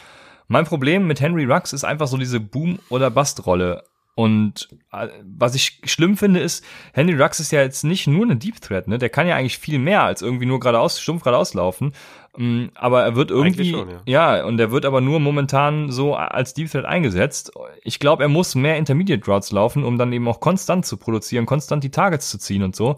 Mein 0.47 0.65
Problem 0.65 1.07
mit 1.07 1.21
Henry 1.21 1.45
Rux 1.45 1.73
ist 1.73 1.83
einfach 1.83 2.07
so 2.07 2.17
diese 2.17 2.39
Boom- 2.39 2.79
oder 2.89 3.09
Bust-Rolle. 3.09 3.83
Und 4.15 4.67
äh, 4.91 5.07
was 5.23 5.55
ich 5.55 5.79
schlimm 5.85 6.17
finde, 6.17 6.41
ist, 6.41 6.65
Henry 6.93 7.15
Rux 7.19 7.39
ist 7.39 7.51
ja 7.51 7.61
jetzt 7.61 7.83
nicht 7.83 8.05
nur 8.05 8.25
eine 8.25 8.35
Deep 8.35 8.59
Threat, 8.59 8.87
ne? 8.87 8.97
Der 8.97 9.09
kann 9.09 9.27
ja 9.27 9.37
eigentlich 9.37 9.59
viel 9.59 9.79
mehr 9.79 10.03
als 10.03 10.21
irgendwie 10.21 10.45
nur 10.45 10.59
geradeaus, 10.59 10.99
stumpf 10.99 11.23
geradeaus 11.23 11.53
laufen. 11.53 11.93
Mm, 12.39 12.67
Aber 12.73 13.03
er 13.03 13.17
wird 13.17 13.31
irgendwie, 13.31 13.71
schon, 13.71 13.89
ja. 14.05 14.37
ja, 14.37 14.45
und 14.45 14.57
er 14.61 14.71
wird 14.71 14.85
aber 14.85 15.01
nur 15.01 15.19
momentan 15.19 15.91
so 15.91 16.15
als 16.15 16.53
Deep 16.53 16.71
Threat 16.71 16.85
eingesetzt. 16.85 17.51
Ich 17.83 17.99
glaube, 17.99 18.23
er 18.23 18.29
muss 18.29 18.55
mehr 18.55 18.77
Intermediate 18.77 19.29
Routes 19.29 19.51
laufen, 19.51 19.83
um 19.83 19.97
dann 19.97 20.13
eben 20.13 20.25
auch 20.25 20.39
konstant 20.39 20.85
zu 20.85 20.95
produzieren, 20.95 21.45
konstant 21.45 21.83
die 21.83 21.91
Targets 21.91 22.29
zu 22.29 22.37
ziehen 22.37 22.63
und 22.63 22.77
so. 22.77 22.95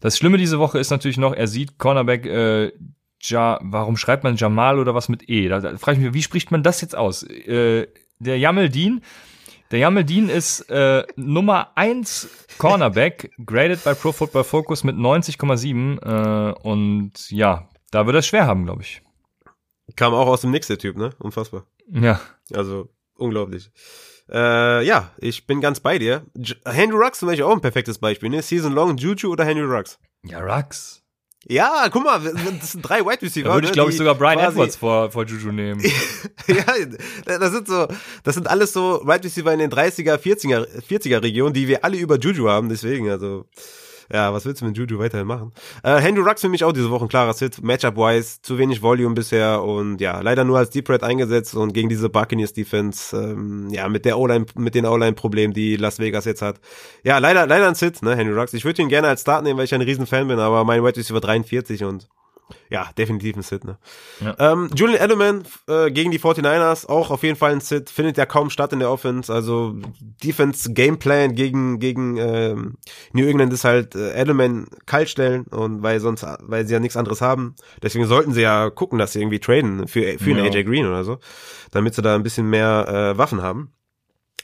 Das 0.00 0.18
Schlimme 0.18 0.36
diese 0.36 0.58
Woche 0.58 0.80
ist 0.80 0.90
natürlich 0.90 1.16
noch, 1.16 1.32
er 1.32 1.46
sieht 1.46 1.78
Cornerback, 1.78 2.26
äh, 2.26 2.72
ja, 3.22 3.60
warum 3.62 3.96
schreibt 3.96 4.24
man 4.24 4.34
Jamal 4.34 4.80
oder 4.80 4.96
was 4.96 5.08
mit 5.08 5.30
E? 5.30 5.46
Da, 5.46 5.60
da 5.60 5.78
frage 5.78 5.98
ich 5.98 6.04
mich, 6.04 6.14
wie 6.14 6.22
spricht 6.22 6.50
man 6.50 6.64
das 6.64 6.80
jetzt 6.80 6.96
aus? 6.96 7.22
Äh, 7.22 7.86
der 8.18 8.38
Jamel 8.40 8.68
Dean, 8.68 9.00
der 9.70 9.78
Jamel 9.78 10.02
Dean 10.02 10.28
ist 10.28 10.68
äh, 10.70 11.04
Nummer 11.14 11.68
1 11.76 12.48
Cornerback, 12.58 13.30
graded 13.46 13.84
bei 13.84 13.94
Pro 13.94 14.10
Football 14.10 14.42
Focus 14.42 14.82
mit 14.82 14.96
90,7 14.96 16.00
äh, 16.02 16.52
und 16.62 17.30
ja, 17.30 17.68
da 17.92 18.06
wird 18.06 18.16
er 18.16 18.20
es 18.20 18.26
schwer 18.26 18.46
haben, 18.46 18.64
glaube 18.64 18.82
ich. 18.82 19.02
Kam 19.94 20.14
auch 20.14 20.26
aus 20.26 20.40
dem 20.40 20.50
Nix, 20.50 20.66
der 20.66 20.78
Typ, 20.78 20.96
ne? 20.96 21.10
Unfassbar. 21.18 21.66
Ja. 21.88 22.20
Also, 22.52 22.88
unglaublich. 23.16 23.70
Äh, 24.30 24.84
ja, 24.84 25.10
ich 25.18 25.46
bin 25.46 25.60
ganz 25.60 25.80
bei 25.80 25.98
dir. 25.98 26.24
J 26.34 26.56
Henry 26.64 26.96
Rux 26.96 27.18
zum 27.18 27.28
Beispiel 27.28 27.44
auch 27.44 27.52
ein 27.52 27.60
perfektes 27.60 27.98
Beispiel, 27.98 28.30
ne? 28.30 28.42
Season 28.42 28.72
Long, 28.72 28.96
Juju 28.96 29.30
oder 29.30 29.44
Henry 29.44 29.64
Rux? 29.64 29.98
Ja, 30.24 30.40
Rux. 30.40 31.02
Ja, 31.48 31.88
guck 31.90 32.04
mal, 32.04 32.20
das 32.20 32.72
sind 32.72 32.82
drei 32.82 33.00
Wide 33.00 33.20
Receiver. 33.20 33.48
Da 33.48 33.54
würde 33.54 33.66
ich, 33.66 33.72
ne, 33.72 33.74
glaube 33.74 33.90
ich, 33.90 33.96
sogar 33.96 34.14
Brian 34.14 34.38
Edwards 34.38 34.76
vor, 34.76 35.10
vor 35.10 35.24
Juju 35.24 35.50
nehmen. 35.50 35.80
ja, 36.46 37.36
das 37.38 37.52
sind 37.52 37.66
so, 37.66 37.88
das 38.22 38.36
sind 38.36 38.48
alles 38.48 38.72
so 38.72 39.02
Wide 39.04 39.24
Receiver 39.24 39.52
in 39.52 39.58
den 39.58 39.70
30er, 39.70 40.18
40er, 40.18 40.66
40er 40.88 41.20
Regionen, 41.20 41.52
die 41.52 41.66
wir 41.66 41.84
alle 41.84 41.96
über 41.96 42.16
Juju 42.16 42.48
haben, 42.48 42.68
deswegen, 42.68 43.10
also, 43.10 43.46
ja, 44.12 44.32
was 44.32 44.44
willst 44.44 44.62
du 44.62 44.66
mit 44.66 44.76
Juju 44.76 44.98
weiterhin 44.98 45.26
machen? 45.26 45.52
Äh, 45.82 45.98
Henry 45.98 46.22
Rux 46.22 46.40
für 46.40 46.48
mich 46.48 46.64
auch 46.64 46.72
diese 46.72 46.90
Woche 46.90 47.04
ein 47.04 47.08
klarer 47.08 47.34
Hit, 47.34 47.62
Matchup-wise, 47.62 48.40
zu 48.42 48.58
wenig 48.58 48.82
Volume 48.82 49.14
bisher 49.14 49.62
und 49.62 50.00
ja, 50.00 50.20
leider 50.20 50.44
nur 50.44 50.58
als 50.58 50.70
Deep 50.70 50.88
Red 50.88 51.02
eingesetzt 51.02 51.54
und 51.54 51.72
gegen 51.72 51.88
diese 51.88 52.08
Buccaneers 52.08 52.52
Defense, 52.52 53.16
ähm, 53.16 53.68
ja, 53.70 53.88
mit 53.88 54.04
der 54.04 54.18
O-Line, 54.18 54.46
mit 54.56 54.74
den 54.74 54.86
O-Line-Problemen, 54.86 55.52
die 55.52 55.76
Las 55.76 55.98
Vegas 55.98 56.24
jetzt 56.24 56.42
hat. 56.42 56.60
Ja, 57.04 57.18
leider, 57.18 57.46
leider 57.46 57.68
ein 57.68 57.74
Sit, 57.74 58.02
ne, 58.02 58.16
Henry 58.16 58.38
Rux. 58.38 58.54
Ich 58.54 58.64
würde 58.64 58.82
ihn 58.82 58.88
gerne 58.88 59.08
als 59.08 59.22
Start 59.22 59.44
nehmen, 59.44 59.58
weil 59.58 59.64
ich 59.64 59.74
ein 59.74 59.82
riesen 59.82 60.06
Fan 60.06 60.28
bin, 60.28 60.38
aber 60.38 60.64
mein 60.64 60.82
Wide 60.82 60.96
Receiver 60.96 61.20
43 61.20 61.84
und 61.84 62.08
ja, 62.68 62.90
definitiv 62.98 63.36
ein 63.36 63.42
Sit, 63.42 63.64
ne. 63.64 63.78
Ja. 64.20 64.34
Ähm, 64.38 64.70
Julian 64.74 65.02
Edelman 65.02 65.44
äh, 65.68 65.90
gegen 65.90 66.10
die 66.10 66.18
49ers, 66.20 66.86
auch 66.86 67.10
auf 67.10 67.22
jeden 67.22 67.36
Fall 67.36 67.52
ein 67.52 67.60
Sit, 67.60 67.90
findet 67.90 68.16
ja 68.18 68.26
kaum 68.26 68.50
statt 68.50 68.72
in 68.72 68.78
der 68.78 68.90
Offense. 68.90 69.32
Also 69.32 69.74
Defense 70.00 70.72
Gameplan 70.72 71.34
gegen 71.34 71.78
gegen 71.78 72.16
ähm, 72.18 72.74
New 73.12 73.26
England 73.26 73.52
ist 73.52 73.64
halt 73.64 73.94
äh, 73.94 74.20
Edelman 74.20 74.66
kalt 74.86 75.08
stellen 75.08 75.44
und 75.44 75.82
weil 75.82 76.00
sonst 76.00 76.26
weil 76.40 76.66
sie 76.66 76.74
ja 76.74 76.80
nichts 76.80 76.96
anderes 76.96 77.20
haben. 77.20 77.54
Deswegen 77.82 78.06
sollten 78.06 78.32
sie 78.32 78.42
ja 78.42 78.70
gucken, 78.70 78.98
dass 78.98 79.12
sie 79.12 79.20
irgendwie 79.20 79.40
traden 79.40 79.88
für 79.88 80.18
für 80.18 80.30
einen 80.30 80.44
Ja. 80.44 80.50
AJ 80.50 80.64
Green 80.64 80.86
oder 80.86 81.04
so, 81.04 81.18
damit 81.70 81.94
sie 81.94 82.02
da 82.02 82.14
ein 82.14 82.22
bisschen 82.22 82.48
mehr 82.50 83.12
äh, 83.14 83.18
Waffen 83.18 83.42
haben. 83.42 83.72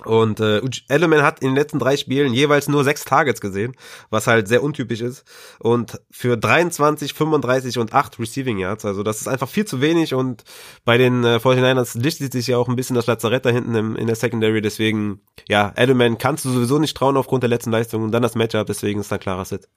Und 0.04 0.40
äh, 0.40 0.60
Edelman 0.88 1.22
hat 1.22 1.40
in 1.40 1.48
den 1.48 1.56
letzten 1.56 1.78
drei 1.78 1.96
Spielen 1.96 2.32
jeweils 2.32 2.68
nur 2.68 2.84
sechs 2.84 3.04
Targets 3.04 3.40
gesehen, 3.40 3.74
was 4.10 4.26
halt 4.26 4.46
sehr 4.46 4.62
untypisch 4.62 5.00
ist. 5.00 5.24
Und 5.58 6.00
für 6.10 6.36
23, 6.36 7.14
35 7.14 7.78
und 7.78 7.92
8 7.92 8.18
Receiving 8.18 8.58
Yards, 8.58 8.84
also 8.84 9.02
das 9.02 9.20
ist 9.20 9.28
einfach 9.28 9.48
viel 9.48 9.64
zu 9.64 9.80
wenig. 9.80 10.14
Und 10.14 10.44
bei 10.84 10.98
den 10.98 11.24
äh, 11.24 11.36
49ers 11.36 12.00
lichtet 12.00 12.32
sich 12.32 12.46
ja 12.46 12.58
auch 12.58 12.68
ein 12.68 12.76
bisschen 12.76 12.94
das 12.96 13.06
Lazarett 13.06 13.44
da 13.44 13.50
hinten 13.50 13.74
im, 13.74 13.96
in 13.96 14.06
der 14.06 14.16
Secondary. 14.16 14.62
Deswegen, 14.62 15.20
ja, 15.48 15.72
Edelman 15.76 16.18
kannst 16.18 16.44
du 16.44 16.50
sowieso 16.50 16.78
nicht 16.78 16.96
trauen 16.96 17.16
aufgrund 17.16 17.42
der 17.42 17.50
letzten 17.50 17.70
Leistung. 17.70 18.04
Und 18.04 18.12
dann 18.12 18.22
das 18.22 18.34
Matchup, 18.34 18.66
deswegen 18.66 19.00
ist 19.00 19.10
da 19.10 19.16
ein 19.16 19.20
klarer 19.20 19.44
Sit. 19.44 19.68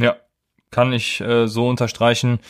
Ja, 0.00 0.16
kann 0.70 0.92
ich 0.92 1.20
äh, 1.20 1.46
so 1.46 1.68
unterstreichen. 1.68 2.40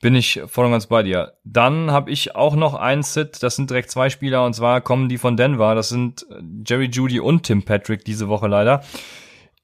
Bin 0.00 0.14
ich 0.14 0.42
voll 0.46 0.66
und 0.66 0.72
ganz 0.72 0.86
bei 0.86 1.02
dir. 1.02 1.34
Dann 1.44 1.90
habe 1.90 2.10
ich 2.10 2.36
auch 2.36 2.56
noch 2.56 2.74
einen 2.74 3.02
Sit, 3.02 3.42
das 3.42 3.56
sind 3.56 3.70
direkt 3.70 3.90
zwei 3.90 4.10
Spieler 4.10 4.44
und 4.44 4.54
zwar 4.54 4.80
kommen 4.80 5.08
die 5.08 5.18
von 5.18 5.36
Denver. 5.36 5.74
Das 5.74 5.88
sind 5.88 6.26
äh, 6.30 6.42
Jerry 6.66 6.86
Judy 6.86 7.20
und 7.20 7.44
Tim 7.44 7.62
Patrick 7.62 8.04
diese 8.04 8.28
Woche 8.28 8.48
leider. 8.48 8.82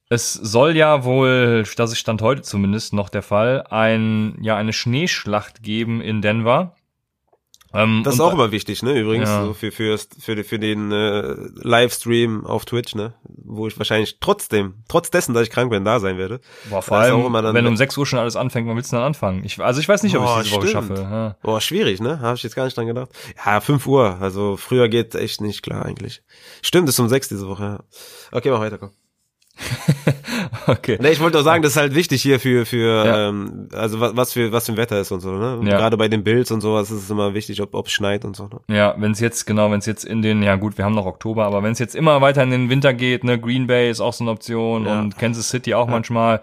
Es 0.08 0.32
soll 0.32 0.76
ja 0.76 1.04
wohl, 1.04 1.64
das 1.76 1.92
ist 1.92 1.98
Stand 1.98 2.20
heute 2.20 2.42
zumindest 2.42 2.92
noch 2.92 3.10
der 3.10 3.22
Fall, 3.22 3.64
ein, 3.70 4.36
ja, 4.40 4.56
eine 4.56 4.72
Schneeschlacht 4.72 5.62
geben 5.62 6.00
in 6.00 6.20
Denver. 6.20 6.74
Ähm, 7.72 8.02
das 8.04 8.14
ist 8.14 8.20
auch 8.20 8.32
immer 8.32 8.50
wichtig, 8.50 8.82
ne? 8.82 8.98
Übrigens, 8.98 9.28
ja. 9.28 9.44
so 9.44 9.54
für, 9.54 9.70
für, 9.70 9.96
für, 9.98 10.42
für 10.42 10.58
den 10.58 10.90
äh, 10.90 11.36
Livestream 11.54 12.44
auf 12.44 12.64
Twitch, 12.64 12.94
ne? 12.94 13.14
Wo 13.24 13.68
ich 13.68 13.78
wahrscheinlich 13.78 14.18
trotzdem, 14.20 14.82
trotz 14.88 15.10
dessen, 15.10 15.34
dass 15.34 15.44
ich 15.44 15.50
krank 15.50 15.70
bin, 15.70 15.84
da 15.84 16.00
sein 16.00 16.18
werde. 16.18 16.40
Boah, 16.68 16.82
vor 16.82 16.98
allem, 16.98 17.32
wenn 17.32 17.66
um 17.66 17.76
6 17.76 17.96
Uhr 17.96 18.06
schon 18.06 18.18
alles 18.18 18.34
anfängt, 18.34 18.68
wann 18.68 18.76
willst 18.76 18.92
du 18.92 18.96
dann 18.96 19.04
anfangen? 19.04 19.44
Ich, 19.44 19.60
also 19.60 19.80
ich 19.80 19.88
weiß 19.88 20.02
nicht, 20.02 20.16
ob 20.16 20.24
Boah, 20.24 20.40
ich 20.40 20.48
diese 20.48 20.56
Woche 20.56 20.68
schaffe. 20.68 20.94
Ja. 20.94 21.36
Boah, 21.42 21.60
schwierig, 21.60 22.00
ne? 22.00 22.20
Habe 22.20 22.36
ich 22.36 22.42
jetzt 22.42 22.56
gar 22.56 22.64
nicht 22.64 22.76
dran 22.76 22.86
gedacht. 22.86 23.10
Ja, 23.44 23.60
5 23.60 23.86
Uhr, 23.86 24.18
also 24.20 24.56
früher 24.56 24.88
geht 24.88 25.14
echt 25.14 25.40
nicht 25.40 25.62
klar 25.62 25.84
eigentlich. 25.84 26.22
Stimmt, 26.62 26.88
ist 26.88 26.98
um 26.98 27.08
6 27.08 27.28
diese 27.28 27.48
Woche, 27.48 27.62
ja. 27.62 27.78
Okay, 28.32 28.50
mach 28.50 28.60
weiter, 28.60 28.78
komm. 28.78 28.90
okay. 30.66 30.98
Nee, 31.00 31.10
ich 31.10 31.20
wollte 31.20 31.38
auch 31.38 31.42
sagen, 31.42 31.62
das 31.62 31.72
ist 31.72 31.78
halt 31.78 31.94
wichtig 31.94 32.22
hier 32.22 32.40
für, 32.40 32.66
für 32.66 33.04
ja. 33.04 33.28
ähm, 33.28 33.68
also 33.72 34.00
was, 34.00 34.16
was 34.16 34.32
für 34.32 34.52
was 34.52 34.66
für 34.66 34.72
ein 34.72 34.78
Wetter 34.78 35.00
ist 35.00 35.12
und 35.12 35.20
so, 35.20 35.30
ne? 35.30 35.60
Ja. 35.64 35.76
Gerade 35.76 35.96
bei 35.96 36.08
den 36.08 36.24
Bills 36.24 36.50
und 36.50 36.60
sowas 36.60 36.90
ist 36.90 37.04
es 37.04 37.10
immer 37.10 37.34
wichtig, 37.34 37.60
ob 37.60 37.86
es 37.86 37.92
schneit 37.92 38.24
und 38.24 38.36
so. 38.36 38.44
Ne? 38.44 38.76
Ja, 38.76 38.94
wenn 38.98 39.12
es 39.12 39.20
jetzt, 39.20 39.46
genau, 39.46 39.70
wenn 39.70 39.78
es 39.78 39.86
jetzt 39.86 40.04
in 40.04 40.22
den, 40.22 40.42
ja 40.42 40.56
gut, 40.56 40.78
wir 40.78 40.84
haben 40.84 40.94
noch 40.94 41.06
Oktober, 41.06 41.44
aber 41.44 41.62
wenn 41.62 41.72
es 41.72 41.78
jetzt 41.78 41.94
immer 41.94 42.20
weiter 42.20 42.42
in 42.42 42.50
den 42.50 42.70
Winter 42.70 42.94
geht, 42.94 43.24
ne, 43.24 43.38
Green 43.38 43.66
Bay 43.66 43.90
ist 43.90 44.00
auch 44.00 44.12
so 44.12 44.24
eine 44.24 44.30
Option 44.30 44.86
ja. 44.86 45.00
und 45.00 45.18
Kansas 45.18 45.48
City 45.48 45.74
auch 45.74 45.88
manchmal. 45.88 46.40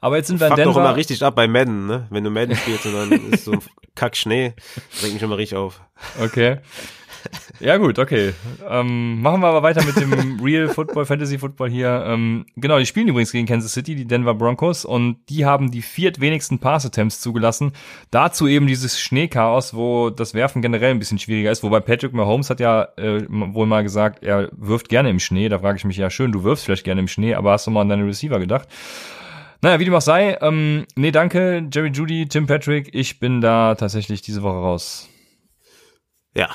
Aber 0.00 0.16
jetzt 0.16 0.28
sind 0.28 0.40
wir 0.40 0.48
in 0.48 0.54
Denver. 0.54 0.72
doch 0.72 0.80
immer 0.80 0.96
richtig 0.96 1.22
ab 1.24 1.34
bei 1.34 1.48
Madden, 1.48 1.86
ne? 1.86 2.06
Wenn 2.10 2.22
du 2.22 2.30
Madden 2.30 2.56
spielst 2.56 2.86
und 2.86 2.94
dann 2.94 3.10
ist 3.32 3.44
so 3.44 3.54
Kack 3.94 4.16
Schnee, 4.16 4.54
bringt 5.00 5.14
mich 5.14 5.22
immer 5.22 5.36
richtig 5.36 5.58
auf. 5.58 5.80
Okay. 6.22 6.58
Ja 7.60 7.76
gut, 7.76 7.98
okay. 7.98 8.34
Ähm, 8.68 9.20
machen 9.20 9.40
wir 9.40 9.48
aber 9.48 9.62
weiter 9.62 9.84
mit 9.84 9.96
dem 9.96 10.40
Real 10.44 10.68
Football, 10.68 11.06
Fantasy 11.06 11.38
Football 11.38 11.70
hier. 11.70 12.04
Ähm, 12.06 12.46
genau, 12.56 12.78
die 12.78 12.86
spielen 12.86 13.08
übrigens 13.08 13.32
gegen 13.32 13.46
Kansas 13.46 13.72
City, 13.72 13.94
die 13.94 14.06
Denver 14.06 14.34
Broncos, 14.34 14.84
und 14.84 15.18
die 15.28 15.44
haben 15.44 15.70
die 15.70 15.82
viertwenigsten 15.82 16.58
Pass-Attempts 16.58 17.20
zugelassen. 17.20 17.72
Dazu 18.10 18.46
eben 18.46 18.66
dieses 18.66 19.00
Schneechaos, 19.00 19.74
wo 19.74 20.10
das 20.10 20.34
Werfen 20.34 20.62
generell 20.62 20.92
ein 20.92 20.98
bisschen 20.98 21.18
schwieriger 21.18 21.50
ist. 21.50 21.62
Wobei 21.62 21.80
Patrick 21.80 22.12
Mahomes 22.12 22.50
hat 22.50 22.60
ja 22.60 22.88
äh, 22.96 23.24
wohl 23.28 23.66
mal 23.66 23.82
gesagt, 23.82 24.22
er 24.22 24.48
wirft 24.52 24.88
gerne 24.88 25.10
im 25.10 25.18
Schnee. 25.18 25.48
Da 25.48 25.58
frage 25.58 25.78
ich 25.78 25.84
mich, 25.84 25.96
ja 25.96 26.10
schön, 26.10 26.32
du 26.32 26.44
wirfst 26.44 26.64
vielleicht 26.64 26.84
gerne 26.84 27.00
im 27.00 27.08
Schnee, 27.08 27.34
aber 27.34 27.52
hast 27.52 27.66
du 27.66 27.70
mal 27.70 27.80
an 27.80 27.88
deine 27.88 28.06
Receiver 28.06 28.38
gedacht? 28.38 28.68
Naja, 29.60 29.80
wie 29.80 29.84
dem 29.84 29.94
auch 29.94 30.00
sei. 30.00 30.38
Ähm, 30.40 30.86
nee, 30.94 31.10
danke, 31.10 31.66
Jerry 31.72 31.90
Judy, 31.90 32.28
Tim 32.28 32.46
Patrick. 32.46 32.94
Ich 32.94 33.18
bin 33.18 33.40
da 33.40 33.74
tatsächlich 33.74 34.22
diese 34.22 34.42
Woche 34.42 34.58
raus. 34.58 35.08
Ja, 36.34 36.50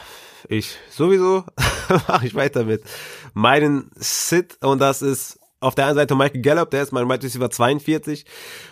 ich 0.50 0.78
sowieso 0.90 1.44
mache 2.08 2.28
ich 2.28 2.36
weiter 2.36 2.64
mit 2.66 2.84
meinen 3.34 3.92
Sit 3.96 4.58
und 4.62 4.80
das 4.80 5.02
ist 5.02 5.40
auf 5.60 5.76
der 5.76 5.88
einen 5.88 5.96
Seite 5.96 6.16
Michael 6.16 6.42
Gallup, 6.42 6.72
der 6.72 6.84
ist 6.84 6.92
mein 6.92 7.08
Wide 7.08 7.24
Receiver 7.24 7.50
42 7.50 8.26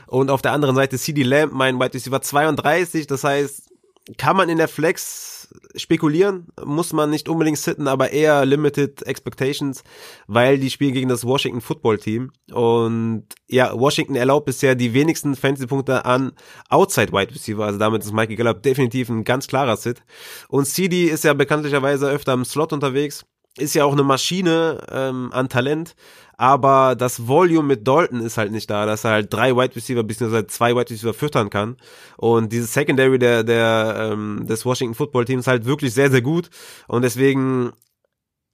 und 0.07 0.30
auf 0.30 0.41
der 0.41 0.51
anderen 0.51 0.76
Seite 0.76 0.97
CD 0.97 1.24
Lamb, 1.24 1.53
mein 1.53 1.80
Wide 1.80 1.93
Receiver 1.93 2.22
32. 2.22 3.07
Das 3.07 3.24
heißt, 3.24 3.72
kann 4.17 4.36
man 4.36 4.49
in 4.49 4.57
der 4.57 4.67
Flex 4.67 5.30
spekulieren, 5.76 6.47
muss 6.64 6.93
man 6.93 7.10
nicht 7.10 7.30
unbedingt 7.30 7.58
sitten, 7.58 7.88
aber 7.88 8.12
eher 8.12 8.45
limited 8.45 9.04
expectations, 9.04 9.84
weil 10.28 10.58
die 10.58 10.70
spielen 10.70 10.93
gegen 10.93 11.10
das 11.10 11.26
Washington 11.26 11.62
Football 11.62 11.97
Team. 11.97 12.32
Und 12.52 13.26
ja, 13.47 13.74
Washington 13.74 14.16
erlaubt 14.16 14.45
bisher 14.45 14.76
die 14.76 14.93
wenigsten 14.93 15.36
Fantasy-Punkte 15.36 16.06
an 16.06 16.34
Outside 16.70 17.12
Wide 17.12 17.34
Receiver, 17.34 17.66
also 17.66 17.80
damit 17.80 18.04
ist 18.04 18.14
Mikey 18.14 18.36
Gallup 18.36 18.64
definitiv 18.64 19.10
ein 19.10 19.24
ganz 19.24 19.47
klarer 19.47 19.78
Sit. 19.78 20.04
Und 20.47 20.66
CD 20.66 21.06
ist 21.06 21.24
ja 21.24 21.34
bekanntlicherweise 21.34 22.10
öfter 22.10 22.34
im 22.34 22.45
Slot 22.45 22.74
unterwegs, 22.74 23.26
ist 23.58 23.76
ja 23.76 23.86
auch 23.86 23.93
eine 23.93 24.04
Maschine 24.04 24.80
ähm, 24.89 25.30
an 25.34 25.49
Talent, 25.49 25.95
aber 26.41 26.95
das 26.95 27.27
Volume 27.27 27.67
mit 27.67 27.87
Dalton 27.87 28.19
ist 28.19 28.39
halt 28.39 28.51
nicht 28.51 28.67
da, 28.67 28.87
dass 28.87 29.03
er 29.03 29.11
halt 29.11 29.31
drei 29.31 29.55
Wide 29.55 29.75
Receiver 29.75 30.01
bzw. 30.01 30.47
zwei 30.47 30.75
Wide 30.75 30.89
Receiver 30.89 31.13
füttern 31.13 31.51
kann. 31.51 31.77
Und 32.17 32.51
dieses 32.51 32.73
Secondary 32.73 33.19
der, 33.19 33.43
der 33.43 34.09
ähm, 34.11 34.47
des 34.47 34.65
Washington 34.65 34.95
Football 34.95 35.25
Teams 35.25 35.45
halt 35.45 35.65
wirklich 35.65 35.93
sehr, 35.93 36.09
sehr 36.09 36.23
gut. 36.23 36.49
Und 36.87 37.03
deswegen 37.03 37.73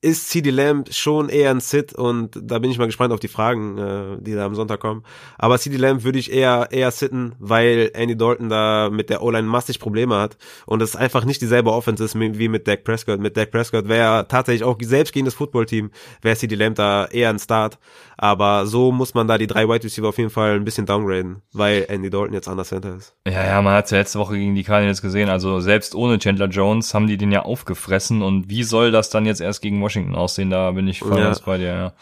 ist 0.01 0.29
CD 0.29 0.51
Lamb 0.51 0.93
schon 0.93 1.27
eher 1.27 1.49
ein 1.49 1.59
Sit 1.59 1.93
und 1.93 2.39
da 2.39 2.59
bin 2.59 2.69
ich 2.69 2.77
mal 2.77 2.85
gespannt 2.85 3.11
auf 3.11 3.19
die 3.19 3.27
Fragen, 3.27 3.77
äh, 3.79 4.21
die 4.21 4.33
da 4.33 4.45
am 4.45 4.53
Sonntag 4.53 4.79
kommen. 4.79 5.03
Aber 5.39 5.57
CD 5.57 5.77
Lamb 5.77 6.03
würde 6.03 6.19
ich 6.19 6.31
eher 6.31 6.67
eher 6.69 6.91
sitten, 6.91 7.35
weil 7.39 7.89
Andy 7.93 8.15
Dalton 8.15 8.49
da 8.49 8.89
mit 8.91 9.09
der 9.09 9.23
O-Line 9.23 9.47
massig 9.47 9.79
Probleme 9.79 10.15
hat 10.17 10.37
und 10.67 10.83
es 10.83 10.95
einfach 10.95 11.25
nicht 11.25 11.41
dieselbe 11.41 11.71
Offense 11.71 12.03
ist 12.03 12.19
wie 12.19 12.47
mit 12.47 12.67
Dak 12.67 12.83
Prescott. 12.83 13.19
Mit 13.19 13.37
Dak 13.37 13.49
Prescott 13.49 13.87
wäre 13.87 14.27
tatsächlich 14.27 14.63
auch 14.63 14.77
selbst 14.81 15.13
gegen 15.13 15.25
das 15.25 15.33
Footballteam 15.33 15.89
wäre 16.21 16.35
CD 16.35 16.55
Lamb 16.55 16.75
da 16.75 17.05
eher 17.05 17.29
ein 17.29 17.39
Start. 17.39 17.79
Aber 18.17 18.65
so 18.65 18.91
muss 18.91 19.13
man 19.13 19.27
da 19.27 19.37
die 19.37 19.45
drei 19.45 19.67
Wide 19.67 19.83
Receiver 19.83 20.09
auf 20.09 20.17
jeden 20.17 20.31
Fall 20.31 20.55
ein 20.55 20.65
bisschen 20.65 20.87
downgraden, 20.87 21.43
weil 21.53 21.85
Andy 21.87 22.09
Dalton 22.09 22.33
jetzt 22.33 22.47
an 22.47 22.57
der 22.57 22.65
Center 22.65 22.95
ist. 22.95 23.15
Ja, 23.27 23.45
ja, 23.45 23.61
man 23.61 23.75
hat 23.75 23.91
ja 23.91 23.99
letzte 23.99 24.17
Woche 24.19 24.35
gegen 24.35 24.55
die 24.55 24.63
Cardinals 24.63 25.01
gesehen. 25.01 25.29
Also 25.29 25.59
selbst 25.59 25.93
ohne 25.93 26.17
Chandler 26.17 26.47
Jones 26.47 26.93
haben 26.93 27.07
die 27.07 27.17
den 27.17 27.31
ja 27.31 27.43
aufgefressen 27.43 28.23
und 28.23 28.49
wie 28.49 28.63
soll 28.63 28.91
das 28.91 29.11
dann 29.11 29.25
jetzt 29.25 29.41
erst 29.41 29.61
gegen 29.61 29.77
Washington 29.87 30.15
aussehen, 30.15 30.49
da 30.49 30.71
bin 30.71 30.87
ich 30.87 30.99
voll 30.99 31.17
ja. 31.17 31.33
bei 31.45 31.57
dir, 31.57 31.67
ja. 31.67 31.93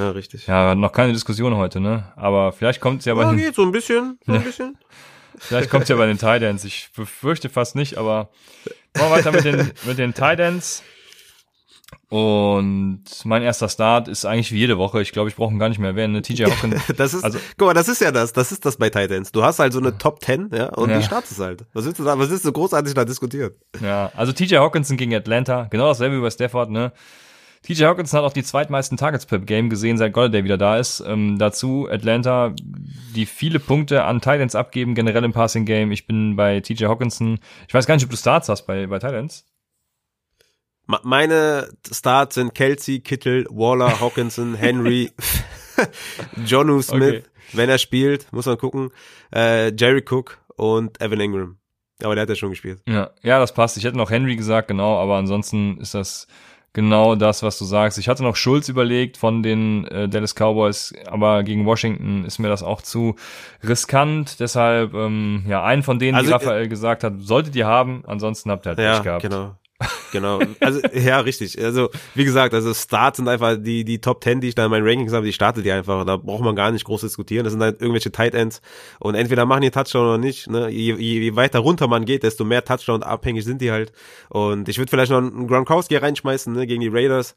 Ja, 0.00 0.10
richtig. 0.10 0.46
Ja, 0.46 0.74
noch 0.74 0.92
keine 0.92 1.12
Diskussion 1.12 1.54
heute, 1.56 1.78
ne? 1.78 2.04
Aber 2.16 2.52
vielleicht 2.52 2.80
kommt 2.80 3.00
es 3.00 3.04
ja 3.04 3.14
bei 3.14 3.22
ja, 3.22 3.30
den... 3.30 3.38
geht 3.38 3.54
so 3.54 3.62
ein 3.62 3.72
bisschen, 3.72 4.18
so 4.24 4.32
ein 4.32 4.42
bisschen. 4.44 4.78
vielleicht 5.38 5.68
kommt 5.68 5.82
es 5.82 5.90
ja 5.90 5.96
bei 5.96 6.06
den 6.06 6.18
Titans. 6.18 6.64
Ich 6.64 6.88
befürchte 6.96 7.50
fast 7.50 7.76
nicht, 7.76 7.98
aber 7.98 8.30
machen 8.96 9.10
wir 9.10 9.10
weiter 9.10 9.32
mit 9.32 9.44
den, 9.44 9.72
mit 9.84 9.98
den 9.98 10.14
Titans. 10.14 10.82
Und 12.08 13.04
mein 13.24 13.42
erster 13.42 13.68
Start 13.68 14.08
ist 14.08 14.24
eigentlich 14.24 14.52
wie 14.52 14.58
jede 14.58 14.78
Woche. 14.78 15.02
Ich 15.02 15.12
glaube, 15.12 15.28
ich 15.28 15.36
brauche 15.36 15.52
ihn 15.52 15.58
gar 15.58 15.68
nicht 15.68 15.78
mehr 15.78 15.90
erwähnen. 15.90 16.12
Ne? 16.12 16.22
TJ 16.22 16.44
Hawkins. 16.44 16.82
das 16.96 17.14
ist, 17.14 17.24
also, 17.24 17.38
guck 17.58 17.66
mal, 17.66 17.74
das 17.74 17.88
ist 17.88 18.00
ja 18.00 18.12
das. 18.12 18.32
Das 18.32 18.52
ist 18.52 18.64
das 18.64 18.76
bei 18.76 18.90
Titans. 18.90 19.32
Du 19.32 19.42
hast 19.42 19.58
halt 19.58 19.72
so 19.72 19.80
eine 19.80 19.98
Top 19.98 20.22
10, 20.22 20.50
ja, 20.52 20.66
und 20.68 20.90
ja. 20.90 20.98
die 20.98 21.04
startest 21.04 21.38
halt. 21.40 21.64
Was 21.72 21.84
willst 21.84 21.98
du 21.98 22.04
da, 22.04 22.18
was 22.18 22.30
willst 22.30 22.44
du 22.44 22.52
großartig 22.52 22.94
da 22.94 23.04
diskutieren? 23.04 23.52
Ja, 23.82 24.12
also 24.14 24.32
TJ 24.32 24.56
Hawkinson 24.56 24.96
gegen 24.96 25.14
Atlanta. 25.14 25.66
Genau 25.70 25.88
dasselbe 25.88 26.18
wie 26.18 26.20
bei 26.20 26.30
Stafford, 26.30 26.70
ne? 26.70 26.92
TJ 27.64 27.84
Hawkinson 27.84 28.18
hat 28.18 28.26
auch 28.26 28.34
die 28.34 28.42
zweitmeisten 28.42 28.98
Targets 28.98 29.24
per 29.24 29.38
Game 29.38 29.70
gesehen, 29.70 29.96
seit 29.96 30.12
Golladay 30.12 30.44
wieder 30.44 30.58
da 30.58 30.78
ist. 30.78 31.00
Ähm, 31.06 31.38
dazu 31.38 31.88
Atlanta, 31.90 32.54
die 33.14 33.24
viele 33.24 33.58
Punkte 33.58 34.04
an 34.04 34.20
Titans 34.20 34.54
abgeben, 34.54 34.94
generell 34.94 35.24
im 35.24 35.32
Passing 35.32 35.64
Game. 35.64 35.90
Ich 35.90 36.06
bin 36.06 36.36
bei 36.36 36.60
TJ 36.60 36.84
Hawkinson. 36.84 37.38
Ich 37.66 37.72
weiß 37.72 37.86
gar 37.86 37.94
nicht, 37.94 38.04
ob 38.04 38.10
du 38.10 38.18
Starts 38.18 38.50
hast 38.50 38.66
bei, 38.66 38.86
bei 38.86 38.98
Titans. 38.98 39.46
Meine 40.86 41.70
Starts 41.90 42.34
sind 42.34 42.54
Kelsey, 42.54 43.00
Kittel, 43.00 43.46
Waller, 43.48 43.98
Hawkinson, 44.00 44.54
Henry, 44.54 45.10
Jonu 46.44 46.82
Smith, 46.82 47.02
okay. 47.02 47.22
wenn 47.54 47.70
er 47.70 47.78
spielt, 47.78 48.30
muss 48.30 48.44
man 48.44 48.58
gucken, 48.58 48.90
äh, 49.34 49.72
Jerry 49.74 50.04
Cook 50.06 50.38
und 50.56 51.00
Evan 51.00 51.20
Ingram. 51.20 51.56
Aber 52.02 52.14
der 52.14 52.22
hat 52.22 52.28
ja 52.28 52.34
schon 52.34 52.50
gespielt. 52.50 52.82
Ja, 52.86 53.12
ja, 53.22 53.38
das 53.38 53.54
passt. 53.54 53.78
Ich 53.78 53.84
hätte 53.84 53.96
noch 53.96 54.10
Henry 54.10 54.36
gesagt, 54.36 54.68
genau, 54.68 54.98
aber 54.98 55.16
ansonsten 55.16 55.78
ist 55.78 55.94
das 55.94 56.26
genau 56.74 57.14
das, 57.14 57.42
was 57.42 57.58
du 57.58 57.64
sagst. 57.64 57.96
Ich 57.96 58.08
hatte 58.08 58.22
noch 58.22 58.36
Schulz 58.36 58.68
überlegt 58.68 59.16
von 59.16 59.42
den 59.42 59.86
äh, 59.86 60.08
Dallas 60.08 60.34
Cowboys, 60.34 60.92
aber 61.06 61.42
gegen 61.42 61.64
Washington 61.64 62.26
ist 62.26 62.38
mir 62.38 62.48
das 62.48 62.62
auch 62.62 62.82
zu 62.82 63.16
riskant. 63.66 64.40
Deshalb, 64.40 64.92
ähm, 64.92 65.44
ja, 65.48 65.64
einen 65.64 65.82
von 65.82 65.98
denen, 65.98 66.16
also, 66.16 66.26
die 66.26 66.32
Raphael 66.32 66.64
äh, 66.64 66.68
gesagt 66.68 67.02
hat, 67.02 67.14
solltet 67.20 67.56
ihr 67.56 67.66
haben, 67.66 68.04
ansonsten 68.06 68.50
habt 68.50 68.66
ihr 68.66 68.70
halt 68.70 68.78
ja, 68.78 68.94
Pech 68.96 69.02
gehabt. 69.04 69.22
Genau. 69.22 69.54
Genau. 70.12 70.40
Also, 70.60 70.80
ja, 70.94 71.18
richtig. 71.20 71.60
Also, 71.62 71.90
wie 72.14 72.24
gesagt, 72.24 72.54
also 72.54 72.72
Starts 72.72 73.16
sind 73.16 73.28
einfach 73.28 73.56
die, 73.58 73.84
die 73.84 74.00
Top 74.00 74.22
10, 74.22 74.40
die 74.40 74.48
ich 74.48 74.54
da 74.54 74.64
in 74.64 74.70
meinen 74.70 74.86
Rankings 74.86 75.12
habe, 75.12 75.26
die 75.26 75.32
startet 75.32 75.64
die 75.64 75.72
einfach. 75.72 76.04
Da 76.04 76.16
braucht 76.16 76.44
man 76.44 76.54
gar 76.54 76.70
nicht 76.70 76.84
groß 76.84 77.00
diskutieren. 77.00 77.44
Das 77.44 77.52
sind 77.52 77.62
halt 77.62 77.80
irgendwelche 77.80 78.12
Tight 78.12 78.34
Ends. 78.34 78.62
Und 79.00 79.16
entweder 79.16 79.44
machen 79.44 79.62
die 79.62 79.72
Touchdown 79.72 80.06
oder 80.06 80.18
nicht. 80.18 80.48
Ne? 80.48 80.70
Je, 80.70 80.94
je, 80.94 81.20
je 81.20 81.36
weiter 81.36 81.58
runter 81.58 81.88
man 81.88 82.04
geht, 82.04 82.22
desto 82.22 82.44
mehr 82.44 82.64
Touchdown 82.64 83.02
abhängig 83.02 83.44
sind 83.44 83.60
die 83.60 83.72
halt. 83.72 83.92
Und 84.28 84.68
ich 84.68 84.78
würde 84.78 84.90
vielleicht 84.90 85.10
noch 85.10 85.18
einen 85.18 85.48
Gronkowski 85.48 85.96
reinschmeißen, 85.96 86.52
ne, 86.52 86.66
gegen 86.66 86.80
die 86.80 86.88
Raiders. 86.88 87.34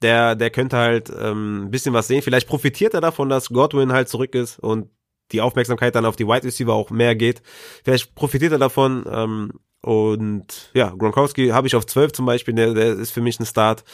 Der, 0.00 0.36
der 0.36 0.50
könnte 0.50 0.76
halt 0.76 1.10
ähm, 1.10 1.64
ein 1.64 1.70
bisschen 1.70 1.92
was 1.92 2.06
sehen. 2.08 2.22
Vielleicht 2.22 2.48
profitiert 2.48 2.94
er 2.94 3.00
davon, 3.00 3.28
dass 3.28 3.48
Godwin 3.48 3.92
halt 3.92 4.08
zurück 4.08 4.34
ist 4.34 4.58
und 4.58 4.88
die 5.32 5.40
Aufmerksamkeit 5.40 5.94
dann 5.94 6.04
auf 6.04 6.16
die 6.16 6.26
Wide 6.26 6.44
Receiver 6.44 6.72
auch 6.72 6.90
mehr 6.90 7.14
geht. 7.16 7.42
Vielleicht 7.84 8.14
profitiert 8.14 8.52
er 8.52 8.58
davon. 8.58 9.04
Ähm, 9.10 9.52
und 9.82 10.70
ja, 10.74 10.90
Gronkowski 10.96 11.48
habe 11.48 11.66
ich 11.66 11.74
auf 11.74 11.86
12 11.86 12.12
zum 12.12 12.26
Beispiel, 12.26 12.54
der, 12.54 12.72
der 12.74 12.92
ist 12.92 13.10
für 13.10 13.20
mich 13.20 13.38
ein 13.40 13.46
Start. 13.46 13.84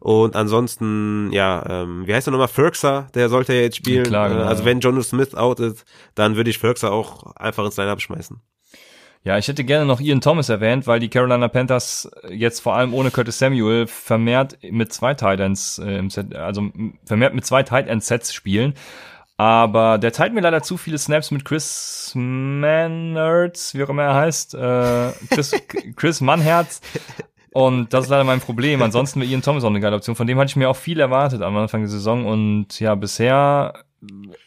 Und 0.00 0.36
ansonsten, 0.36 1.32
ja, 1.32 1.64
ähm, 1.68 2.06
wie 2.06 2.14
heißt 2.14 2.28
er 2.28 2.30
nochmal? 2.30 2.48
Ferkser, 2.48 3.08
der 3.14 3.28
sollte 3.28 3.54
ja 3.54 3.62
jetzt 3.62 3.76
spielen. 3.76 4.04
Klar, 4.04 4.28
genau. 4.28 4.42
Äh, 4.42 4.46
also 4.46 4.64
wenn 4.64 4.80
Jono 4.80 5.02
Smith 5.02 5.34
out 5.34 5.58
ist, 5.60 5.84
dann 6.14 6.36
würde 6.36 6.50
ich 6.50 6.58
Ferkser 6.58 6.92
auch 6.92 7.34
einfach 7.36 7.64
ins 7.64 7.76
Line-Up 7.76 8.00
schmeißen. 8.00 8.40
Ja, 9.24 9.36
ich 9.36 9.48
hätte 9.48 9.64
gerne 9.64 9.84
noch 9.84 10.00
Ian 10.00 10.20
Thomas 10.20 10.48
erwähnt, 10.48 10.86
weil 10.86 11.00
die 11.00 11.10
Carolina 11.10 11.48
Panthers 11.48 12.08
jetzt 12.30 12.60
vor 12.60 12.76
allem 12.76 12.94
ohne 12.94 13.10
Curtis 13.10 13.38
Samuel 13.38 13.86
vermehrt 13.88 14.56
mit 14.70 14.92
zwei 14.92 15.14
Titans 15.14 15.78
äh, 15.78 15.98
im 15.98 16.10
Set, 16.10 16.34
also 16.34 16.70
vermehrt 17.04 17.34
mit 17.34 17.44
zwei 17.44 17.64
Tight 17.64 17.88
End 17.88 18.04
Sets 18.04 18.32
spielen. 18.32 18.74
Aber 19.38 19.98
der 19.98 20.10
teilt 20.10 20.34
mir 20.34 20.40
leider 20.40 20.62
zu 20.64 20.76
viele 20.76 20.98
Snaps 20.98 21.30
mit 21.30 21.44
Chris 21.44 22.10
Mannertz, 22.16 23.72
wie 23.72 23.84
auch 23.84 23.88
immer 23.88 24.02
er 24.02 24.14
heißt, 24.14 24.54
äh, 24.54 25.12
Chris, 25.30 25.54
Chris 25.96 26.20
Mannherz. 26.20 26.80
Und 27.52 27.94
das 27.94 28.04
ist 28.04 28.10
leider 28.10 28.24
mein 28.24 28.40
Problem. 28.40 28.82
Ansonsten 28.82 29.20
wäre 29.20 29.30
Ian 29.30 29.42
Thomas 29.42 29.62
auch 29.62 29.70
eine 29.70 29.78
geile 29.78 29.94
Option. 29.94 30.16
Von 30.16 30.26
dem 30.26 30.38
hatte 30.38 30.50
ich 30.50 30.56
mir 30.56 30.68
auch 30.68 30.76
viel 30.76 30.98
erwartet 30.98 31.42
am 31.42 31.56
Anfang 31.56 31.82
der 31.82 31.88
Saison. 31.88 32.26
Und 32.26 32.80
ja, 32.80 32.96
bisher 32.96 33.74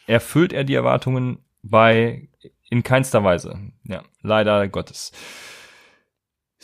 erfüllt 0.06 0.52
er 0.52 0.64
die 0.64 0.74
Erwartungen 0.74 1.38
bei 1.62 2.28
in 2.68 2.82
keinster 2.82 3.24
Weise. 3.24 3.58
Ja, 3.84 4.02
leider 4.20 4.68
Gottes. 4.68 5.12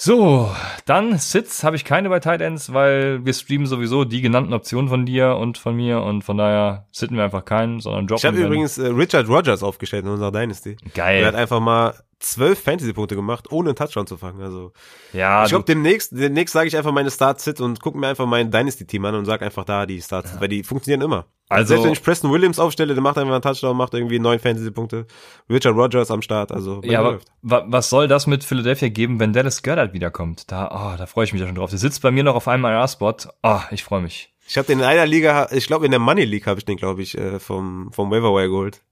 So, 0.01 0.55
dann 0.87 1.19
Sits 1.19 1.65
habe 1.65 1.75
ich 1.75 1.85
keine 1.85 2.09
bei 2.09 2.21
Tight 2.21 2.41
Ends, 2.41 2.73
weil 2.73 3.25
wir 3.25 3.33
streamen 3.33 3.67
sowieso 3.67 4.05
die 4.05 4.21
genannten 4.21 4.53
Optionen 4.53 4.89
von 4.89 5.05
dir 5.05 5.35
und 5.35 5.59
von 5.59 5.75
mir 5.75 6.03
und 6.03 6.23
von 6.23 6.39
daher 6.39 6.87
sitten 6.93 7.17
wir 7.17 7.25
einfach 7.25 7.45
keinen, 7.45 7.81
sondern 7.81 8.07
droppen. 8.07 8.21
Ich 8.21 8.25
habe 8.27 8.47
übrigens 8.47 8.79
äh, 8.79 8.87
Richard 8.87 9.29
Rogers 9.29 9.65
aufgestellt 9.65 10.05
in 10.05 10.13
unserer 10.13 10.31
Dynasty. 10.31 10.77
Geil. 10.95 11.23
Er 11.23 11.27
hat 11.27 11.35
einfach 11.35 11.59
mal 11.59 11.95
zwölf 12.21 12.61
Fantasy-Punkte 12.63 13.15
gemacht, 13.15 13.51
ohne 13.53 13.71
einen 13.71 13.77
Touchdown 13.77 14.07
zu 14.07 14.17
fangen. 14.17 14.43
Also 14.43 14.73
ja, 15.13 15.45
ich 15.45 15.51
glaube, 15.51 15.65
demnächst, 15.65 16.13
demnächst 16.13 16.53
sage 16.53 16.69
ich 16.69 16.77
einfach 16.77 16.93
meine 16.93 17.11
Start-Sit 17.11 17.61
und 17.61 17.81
gucke 17.81 17.99
mir 17.99 18.09
einfach 18.09 18.27
mein 18.27 18.51
Dynasty-Team 18.51 19.05
an 19.05 19.15
und 19.15 19.25
sag 19.25 19.43
einfach 19.43 19.65
da 19.65 19.87
die 19.87 20.01
Starts, 20.03 20.33
ja. 20.35 20.41
weil 20.41 20.49
die 20.49 20.63
funktionieren 20.63 21.03
immer. 21.03 21.27
Also, 21.49 21.69
Selbst 21.69 21.85
wenn 21.85 21.93
ich 21.93 22.03
Preston 22.03 22.31
Williams 22.31 22.59
aufstelle, 22.59 22.93
der 22.93 23.03
macht 23.03 23.17
einfach 23.17 23.33
einen 23.33 23.43
Touchdown, 23.43 23.77
macht 23.77 23.95
irgendwie 23.95 24.19
neun 24.19 24.39
Fantasy-Punkte. 24.39 25.07
Richard 25.49 25.77
Rogers 25.77 26.11
am 26.11 26.21
Start, 26.21 26.53
also 26.53 26.83
ja, 26.85 27.01
aber 27.01 27.21
wa 27.43 27.65
was 27.67 27.89
soll 27.89 28.07
das 28.07 28.27
mit 28.27 28.45
Philadelphia 28.45 28.89
geben, 28.89 29.19
wenn 29.19 29.33
Dallas 29.33 29.63
Goddard 29.63 29.95
wiederkommt? 29.95 30.51
Da, 30.51 30.67
oh, 30.67 30.99
da 30.99 31.07
freue 31.07 31.25
ich 31.25 31.33
mich 31.33 31.41
ja 31.41 31.47
schon 31.47 31.57
drauf. 31.57 31.71
Der 31.71 31.79
sitzt 31.79 32.03
bei 32.03 32.11
mir 32.11 32.23
noch 32.23 32.35
auf 32.35 32.49
einem 32.49 32.65
IR-Spot. 32.65 33.15
Ah, 33.43 33.63
oh, 33.63 33.63
ich 33.71 33.83
freue 33.83 34.03
mich. 34.03 34.35
Ich 34.47 34.59
habe 34.59 34.67
den 34.67 34.81
in 34.81 34.85
einer 34.85 35.07
Liga, 35.07 35.49
ich 35.53 35.67
glaube 35.67 35.85
in 35.85 35.91
der 35.91 36.01
Money 36.01 36.25
League 36.25 36.47
habe 36.47 36.59
ich 36.59 36.65
den, 36.67 36.77
glaube 36.77 37.03
ich, 37.03 37.17
äh, 37.17 37.39
vom 37.39 37.93
vom 37.93 38.11
Waiver 38.11 38.33
geholt. 38.47 38.83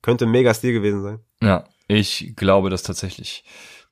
Könnte 0.00 0.26
ein 0.26 0.30
mega 0.30 0.54
Stil 0.54 0.72
gewesen 0.72 1.02
sein. 1.02 1.18
Ja, 1.42 1.64
ich 1.88 2.34
glaube 2.36 2.70
das 2.70 2.84
tatsächlich. 2.84 3.44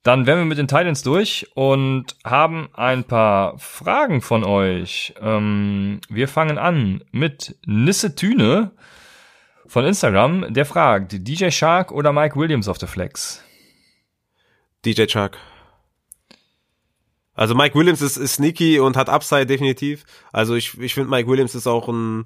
Dann 0.02 0.26
wären 0.26 0.38
wir 0.38 0.44
mit 0.44 0.58
den 0.58 0.68
Titans 0.68 1.02
durch 1.02 1.48
und 1.54 2.14
haben 2.24 2.68
ein 2.74 3.02
paar 3.02 3.58
Fragen 3.58 4.20
von 4.20 4.44
euch. 4.44 5.14
Ähm, 5.20 6.00
wir 6.08 6.28
fangen 6.28 6.58
an 6.58 7.02
mit 7.10 7.56
Nisse 7.66 8.14
Tüne 8.14 8.70
von 9.66 9.84
Instagram. 9.84 10.54
Der 10.54 10.64
fragt, 10.64 11.26
DJ 11.26 11.50
Shark 11.50 11.90
oder 11.90 12.12
Mike 12.12 12.36
Williams 12.36 12.68
auf 12.68 12.78
der 12.78 12.86
Flex? 12.86 13.42
DJ 14.84 15.08
Shark. 15.08 15.38
Also 17.34 17.56
Mike 17.56 17.76
Williams 17.76 18.00
ist, 18.00 18.16
ist 18.16 18.34
sneaky 18.34 18.78
und 18.78 18.96
hat 18.96 19.08
Upside 19.08 19.46
definitiv. 19.46 20.04
Also 20.32 20.54
ich, 20.54 20.78
ich 20.78 20.94
finde 20.94 21.10
Mike 21.10 21.28
Williams 21.28 21.56
ist 21.56 21.66
auch 21.66 21.88
ein 21.88 22.24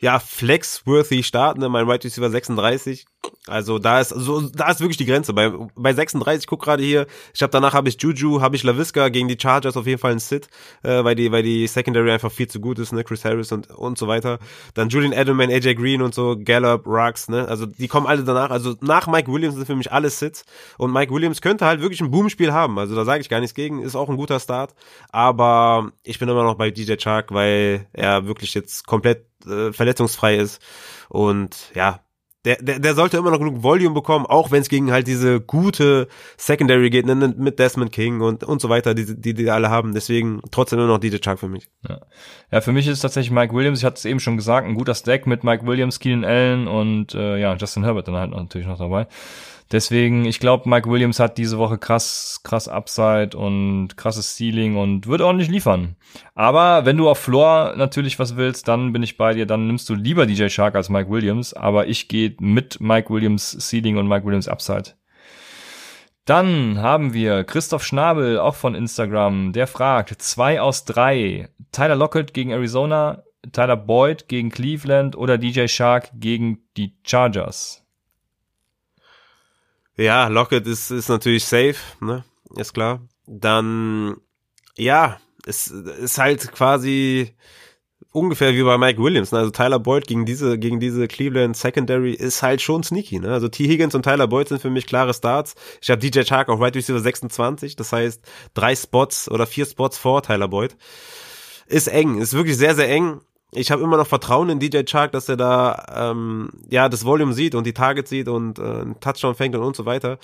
ja, 0.00 0.18
flex-worthy 0.18 1.22
Start, 1.22 1.56
ne? 1.56 1.68
Mein 1.70 1.88
Right 1.88 2.04
Receiver 2.04 2.28
36. 2.28 3.06
Also 3.46 3.78
da 3.78 4.00
ist 4.00 4.10
so 4.10 4.40
da 4.40 4.70
ist 4.70 4.80
wirklich 4.80 4.98
die 4.98 5.06
Grenze. 5.06 5.32
Bei 5.32 5.50
bei 5.74 5.94
36 5.94 6.46
guck 6.46 6.62
gerade 6.62 6.82
hier, 6.82 7.06
ich 7.34 7.42
habe 7.42 7.50
danach 7.50 7.72
habe 7.72 7.88
ich 7.88 8.00
Juju, 8.00 8.40
habe 8.40 8.56
ich 8.56 8.62
Laviska 8.62 9.08
gegen 9.08 9.26
die 9.26 9.38
Chargers 9.40 9.76
auf 9.76 9.86
jeden 9.86 9.98
Fall 9.98 10.12
ein 10.12 10.18
Sit, 10.18 10.48
äh, 10.82 11.02
weil 11.02 11.14
die 11.14 11.32
weil 11.32 11.42
die 11.42 11.66
Secondary 11.66 12.10
einfach 12.10 12.30
viel 12.30 12.46
zu 12.46 12.60
gut 12.60 12.78
ist, 12.78 12.92
ne? 12.92 13.04
Chris 13.04 13.24
Harris 13.24 13.52
und 13.52 13.70
und 13.70 13.96
so 13.96 14.06
weiter. 14.06 14.38
Dann 14.74 14.90
Julian 14.90 15.12
Edelman, 15.12 15.50
AJ 15.50 15.76
Green 15.76 16.02
und 16.02 16.14
so, 16.14 16.36
Gallup, 16.38 16.86
Rux, 16.86 17.28
ne? 17.28 17.48
Also 17.48 17.64
die 17.64 17.88
kommen 17.88 18.06
alle 18.06 18.22
danach. 18.22 18.50
Also 18.50 18.74
nach 18.80 19.06
Mike 19.06 19.32
Williams 19.32 19.54
sind 19.54 19.66
für 19.66 19.76
mich 19.76 19.90
alle 19.90 20.10
Sits 20.10 20.44
und 20.76 20.92
Mike 20.92 21.12
Williams 21.12 21.40
könnte 21.40 21.64
halt 21.64 21.80
wirklich 21.80 22.02
ein 22.02 22.10
Boomspiel 22.10 22.52
haben. 22.52 22.78
Also 22.78 22.94
da 22.94 23.04
sage 23.04 23.22
ich 23.22 23.30
gar 23.30 23.40
nichts 23.40 23.54
gegen, 23.54 23.82
ist 23.82 23.96
auch 23.96 24.10
ein 24.10 24.16
guter 24.18 24.40
Start, 24.40 24.74
aber 25.10 25.90
ich 26.04 26.18
bin 26.18 26.28
immer 26.28 26.44
noch 26.44 26.56
bei 26.56 26.70
DJ 26.70 26.96
Chark, 26.96 27.32
weil 27.32 27.86
er 27.92 28.26
wirklich 28.26 28.52
jetzt 28.54 28.86
komplett 28.86 29.24
äh, 29.46 29.72
verletzungsfrei 29.72 30.36
ist. 30.36 30.60
Und 31.08 31.70
ja, 31.74 32.00
der, 32.46 32.56
der, 32.62 32.78
der 32.78 32.94
sollte 32.94 33.16
immer 33.16 33.32
noch 33.32 33.40
genug 33.40 33.64
Volume 33.64 33.92
bekommen, 33.92 34.24
auch 34.24 34.52
wenn 34.52 34.62
es 34.62 34.68
gegen 34.68 34.92
halt 34.92 35.08
diese 35.08 35.40
gute 35.40 36.06
Secondary 36.36 36.90
geht, 36.90 37.04
ne, 37.04 37.34
mit 37.36 37.58
Desmond 37.58 37.90
King 37.90 38.20
und, 38.20 38.44
und 38.44 38.60
so 38.60 38.68
weiter, 38.68 38.94
die, 38.94 39.20
die 39.20 39.34
die 39.34 39.50
alle 39.50 39.68
haben. 39.68 39.94
Deswegen 39.94 40.40
trotzdem 40.52 40.78
nur 40.78 40.86
noch 40.86 40.98
DJ 40.98 41.16
Chuck 41.16 41.40
für 41.40 41.48
mich. 41.48 41.68
Ja. 41.88 42.02
ja, 42.52 42.60
für 42.60 42.70
mich 42.70 42.86
ist 42.86 43.00
tatsächlich 43.00 43.32
Mike 43.32 43.52
Williams. 43.52 43.80
Ich 43.80 43.84
hatte 43.84 43.96
es 43.96 44.04
eben 44.04 44.20
schon 44.20 44.36
gesagt, 44.36 44.66
ein 44.66 44.76
guter 44.76 44.94
Stack 44.94 45.26
mit 45.26 45.42
Mike 45.42 45.66
Williams, 45.66 45.98
Keenan 45.98 46.24
Allen 46.24 46.68
und 46.68 47.14
äh, 47.16 47.36
ja, 47.36 47.56
Justin 47.56 47.82
Herbert 47.82 48.06
dann 48.06 48.14
halt 48.14 48.30
natürlich 48.30 48.68
noch 48.68 48.78
dabei. 48.78 49.08
Deswegen, 49.72 50.26
ich 50.26 50.38
glaube, 50.38 50.68
Mike 50.68 50.88
Williams 50.88 51.18
hat 51.18 51.38
diese 51.38 51.58
Woche 51.58 51.76
krass, 51.76 52.40
krass 52.44 52.68
Upside 52.68 53.36
und 53.36 53.96
krasses 53.96 54.36
Ceiling 54.36 54.76
und 54.76 55.08
wird 55.08 55.20
ordentlich 55.20 55.48
liefern. 55.48 55.96
Aber 56.36 56.84
wenn 56.84 56.96
du 56.96 57.08
auf 57.08 57.18
Floor 57.18 57.74
natürlich 57.76 58.20
was 58.20 58.36
willst, 58.36 58.68
dann 58.68 58.92
bin 58.92 59.02
ich 59.02 59.16
bei 59.16 59.34
dir, 59.34 59.44
dann 59.44 59.66
nimmst 59.66 59.88
du 59.88 59.94
lieber 59.94 60.26
DJ 60.26 60.48
Shark 60.48 60.76
als 60.76 60.88
Mike 60.88 61.10
Williams, 61.10 61.52
aber 61.52 61.88
ich 61.88 62.06
gehe 62.06 62.36
mit 62.38 62.80
Mike 62.80 63.10
Williams 63.10 63.56
Ceiling 63.58 63.96
und 63.96 64.06
Mike 64.06 64.24
Williams 64.24 64.46
Upside. 64.46 64.92
Dann 66.26 66.78
haben 66.78 67.12
wir 67.12 67.44
Christoph 67.44 67.84
Schnabel, 67.84 68.38
auch 68.38 68.56
von 68.56 68.74
Instagram, 68.74 69.52
der 69.52 69.66
fragt, 69.66 70.20
zwei 70.22 70.60
aus 70.60 70.84
drei, 70.84 71.48
Tyler 71.72 71.96
Lockett 71.96 72.34
gegen 72.34 72.50
Arizona, 72.50 73.24
Tyler 73.52 73.76
Boyd 73.76 74.28
gegen 74.28 74.50
Cleveland 74.50 75.16
oder 75.16 75.38
DJ 75.38 75.66
Shark 75.66 76.10
gegen 76.14 76.66
die 76.76 76.96
Chargers? 77.04 77.85
Ja, 79.96 80.28
Lockett 80.28 80.66
ist, 80.66 80.90
ist 80.90 81.08
natürlich 81.08 81.44
safe, 81.44 81.76
ne? 82.00 82.24
Ist 82.54 82.74
klar. 82.74 83.00
Dann, 83.26 84.16
ja, 84.76 85.18
es 85.46 85.68
ist 85.68 86.18
halt 86.18 86.52
quasi 86.52 87.34
ungefähr 88.10 88.54
wie 88.54 88.62
bei 88.62 88.78
Mike 88.78 89.02
Williams. 89.02 89.32
Ne? 89.32 89.38
Also 89.38 89.50
Tyler 89.50 89.78
Boyd 89.78 90.06
gegen 90.06 90.24
diese, 90.24 90.58
gegen 90.58 90.80
diese 90.80 91.06
Cleveland 91.06 91.56
Secondary 91.56 92.12
ist 92.12 92.42
halt 92.42 92.62
schon 92.62 92.82
sneaky. 92.82 93.20
Ne? 93.20 93.32
Also 93.32 93.48
T. 93.48 93.66
Higgins 93.68 93.94
und 93.94 94.02
Tyler 94.02 94.26
Boyd 94.26 94.48
sind 94.48 94.60
für 94.60 94.70
mich 94.70 94.86
klare 94.86 95.14
Starts. 95.14 95.54
Ich 95.82 95.90
habe 95.90 96.00
DJ 96.00 96.22
Chark 96.22 96.48
auf 96.48 96.60
Right 96.60 96.74
Receiver 96.74 97.00
26, 97.00 97.76
das 97.76 97.92
heißt 97.92 98.22
drei 98.54 98.74
Spots 98.74 99.30
oder 99.30 99.46
vier 99.46 99.66
Spots 99.66 99.98
vor 99.98 100.22
Tyler 100.22 100.48
Boyd. 100.48 100.76
Ist 101.66 101.88
eng, 101.88 102.18
ist 102.18 102.32
wirklich 102.32 102.56
sehr, 102.56 102.74
sehr 102.74 102.88
eng 102.88 103.20
ich 103.52 103.70
habe 103.70 103.82
immer 103.82 103.96
noch 103.96 104.06
Vertrauen 104.06 104.48
in 104.48 104.58
DJ 104.58 104.82
Chark, 104.82 105.12
dass 105.12 105.28
er 105.28 105.36
da 105.36 106.10
ähm, 106.10 106.50
ja 106.68 106.88
das 106.88 107.04
Volume 107.04 107.32
sieht 107.32 107.54
und 107.54 107.64
die 107.64 107.72
Targets 107.72 108.10
sieht 108.10 108.28
und 108.28 108.58
äh, 108.58 108.62
einen 108.62 109.00
Touchdown 109.00 109.34
fängt 109.36 109.54
und, 109.54 109.62
und 109.62 109.76
so 109.76 109.86
weiter. 109.86 110.18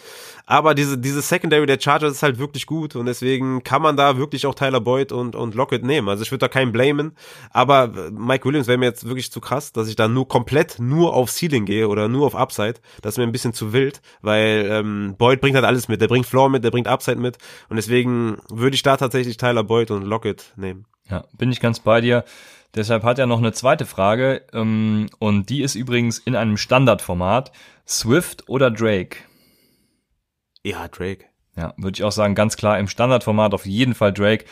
Aber 0.45 0.75
diese 0.75 0.99
diese 0.99 1.23
Secondary 1.23 1.67
der 1.67 1.81
Chargers 1.81 2.13
ist 2.13 2.23
halt 2.23 2.39
wirklich 2.39 2.67
gut 2.67 2.97
und 2.97 3.07
deswegen 3.07 3.63
kann 3.63 3.81
man 3.81 3.97
da 3.97 4.19
wirklich 4.19 4.45
auch 4.47 4.57
Tyler 4.57 4.81
Boyd 4.81 5.13
und 5.13 5.37
und 5.37 5.55
Lockett 5.55 5.85
nehmen. 5.85 6.09
Also 6.09 6.23
ich 6.25 6.33
würde 6.33 6.41
da 6.41 6.49
keinen 6.49 6.73
blamen, 6.73 7.13
aber 7.51 7.85
äh, 7.85 8.11
Mike 8.11 8.45
Williams 8.45 8.67
wäre 8.67 8.79
mir 8.79 8.87
jetzt 8.87 9.07
wirklich 9.07 9.31
zu 9.31 9.41
krass, 9.41 9.73
dass 9.73 9.89
ich 9.89 9.95
da 9.95 10.09
nur 10.09 10.27
komplett 10.27 10.81
nur 10.81 11.15
auf 11.15 11.31
Ceiling 11.31 11.65
gehe 11.65 11.89
oder 11.89 12.09
nur 12.09 12.27
auf 12.27 12.35
Upside. 12.35 12.75
Das 13.03 13.15
ist 13.15 13.19
mir 13.19 13.25
ein 13.25 13.33
bisschen 13.33 13.55
zu 13.55 13.73
wild, 13.73 14.03
weil 14.21 14.67
ähm, 14.69 15.15
Boyd 15.17 15.41
bringt 15.41 15.55
halt 15.55 15.65
alles 15.65 15.87
mit. 15.87 16.01
Der 16.01 16.09
bringt 16.09 16.27
Floor 16.27 16.49
mit, 16.49 16.65
der 16.65 16.73
bringt 16.73 16.89
Upside 16.89 17.19
mit 17.19 17.39
und 17.69 17.77
deswegen 17.77 18.39
würde 18.51 18.75
ich 18.75 18.83
da 18.83 18.97
tatsächlich 18.97 19.37
Tyler 19.37 19.63
Boyd 19.63 19.93
und 19.93 20.03
Lockett 20.03 20.53
nehmen. 20.57 20.87
Ja, 21.09 21.25
bin 21.37 21.53
ich 21.53 21.61
ganz 21.61 21.81
bei 21.81 22.01
dir. 22.01 22.25
Deshalb 22.75 23.03
hat 23.03 23.19
er 23.19 23.27
noch 23.27 23.39
eine 23.39 23.53
zweite 23.53 23.85
Frage 23.85 24.43
ähm, 24.53 25.09
und 25.19 25.51
die 25.51 25.63
ist 25.63 25.75
übrigens 25.75 26.19
in 26.19 26.37
einem 26.37 26.57
Standardformat. 26.57 27.53
Swift 27.87 28.49
oder 28.49 28.71
Drake? 28.71 29.19
Ja, 30.63 30.89
Drake. 30.89 31.27
Ja, 31.57 31.75
würde 31.77 31.97
ich 31.97 32.05
auch 32.05 32.13
sagen, 32.13 32.35
ganz 32.35 32.57
klar 32.57 32.79
im 32.79 32.89
Standardformat 32.89 33.53
auf 33.53 33.67
jeden 33.67 33.95
Fall 33.95 34.13
Drake. 34.13 34.47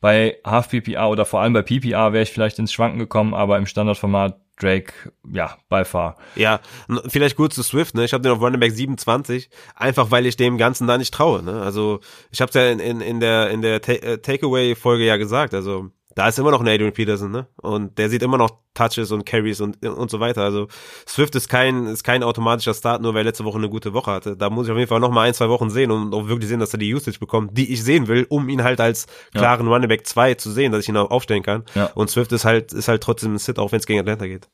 Bei 0.00 0.38
Half 0.44 0.70
PPA 0.70 1.08
oder 1.08 1.24
vor 1.24 1.40
allem 1.40 1.52
bei 1.52 1.62
PPA 1.62 2.12
wäre 2.12 2.22
ich 2.22 2.32
vielleicht 2.32 2.58
ins 2.58 2.72
Schwanken 2.72 2.98
gekommen, 2.98 3.34
aber 3.34 3.58
im 3.58 3.66
Standardformat 3.66 4.40
Drake, 4.60 4.92
ja, 5.32 5.56
by 5.68 5.84
far. 5.84 6.16
Ja, 6.36 6.60
vielleicht 7.08 7.36
kurz 7.36 7.54
zu 7.54 7.62
Swift, 7.62 7.94
ne? 7.94 8.04
Ich 8.04 8.12
habe 8.12 8.22
den 8.22 8.32
auf 8.32 8.40
Running 8.40 8.60
Back 8.60 8.72
27, 8.72 9.48
einfach 9.74 10.10
weil 10.10 10.26
ich 10.26 10.36
dem 10.36 10.58
Ganzen 10.58 10.86
da 10.86 10.98
nicht 10.98 11.14
traue, 11.14 11.42
ne? 11.42 11.62
Also, 11.62 12.00
ich 12.30 12.40
habe 12.40 12.52
ja 12.54 12.68
in, 12.70 12.78
in, 12.78 13.00
in 13.00 13.20
der 13.20 13.50
in 13.50 13.62
der 13.62 13.76
äh, 13.88 14.18
Takeaway-Folge 14.18 15.04
ja 15.04 15.16
gesagt, 15.16 15.54
also 15.54 15.90
da 16.20 16.28
ist 16.28 16.38
immer 16.38 16.50
noch 16.50 16.60
ein 16.60 16.68
Adrian 16.68 16.92
Peterson, 16.92 17.30
ne? 17.30 17.46
Und 17.62 17.96
der 17.96 18.10
sieht 18.10 18.22
immer 18.22 18.36
noch 18.36 18.50
Touches 18.74 19.10
und 19.10 19.24
Carries 19.24 19.62
und, 19.62 19.82
und 19.86 20.10
so 20.10 20.20
weiter. 20.20 20.42
Also 20.42 20.68
Swift 21.08 21.34
ist 21.34 21.48
kein, 21.48 21.86
ist 21.86 22.04
kein 22.04 22.22
automatischer 22.22 22.74
Start, 22.74 23.00
nur 23.00 23.14
weil 23.14 23.22
er 23.22 23.24
letzte 23.24 23.46
Woche 23.46 23.56
eine 23.56 23.70
gute 23.70 23.94
Woche 23.94 24.10
hatte. 24.10 24.36
Da 24.36 24.50
muss 24.50 24.66
ich 24.66 24.70
auf 24.70 24.76
jeden 24.76 24.90
Fall 24.90 25.00
noch 25.00 25.12
mal 25.12 25.26
ein, 25.26 25.32
zwei 25.32 25.48
Wochen 25.48 25.70
sehen 25.70 25.90
und 25.90 26.12
auch 26.12 26.28
wirklich 26.28 26.50
sehen, 26.50 26.60
dass 26.60 26.74
er 26.74 26.78
die 26.78 26.94
Usage 26.94 27.18
bekommt, 27.18 27.56
die 27.56 27.72
ich 27.72 27.82
sehen 27.82 28.06
will, 28.06 28.26
um 28.28 28.50
ihn 28.50 28.62
halt 28.62 28.82
als 28.82 29.06
klaren 29.32 29.66
ja. 29.66 29.72
Running 29.72 29.88
Back 29.88 30.06
2 30.06 30.34
zu 30.34 30.50
sehen, 30.50 30.72
dass 30.72 30.82
ich 30.82 30.90
ihn 30.90 30.96
auch 30.98 31.10
aufstellen 31.10 31.42
kann. 31.42 31.64
Ja. 31.74 31.86
Und 31.94 32.10
Swift 32.10 32.32
ist 32.32 32.44
halt, 32.44 32.74
ist 32.74 32.88
halt 32.88 33.02
trotzdem 33.02 33.32
ein 33.32 33.38
Sit, 33.38 33.58
auch 33.58 33.72
wenn 33.72 33.80
es 33.80 33.86
gegen 33.86 34.00
Atlanta 34.00 34.26
geht. 34.26 34.50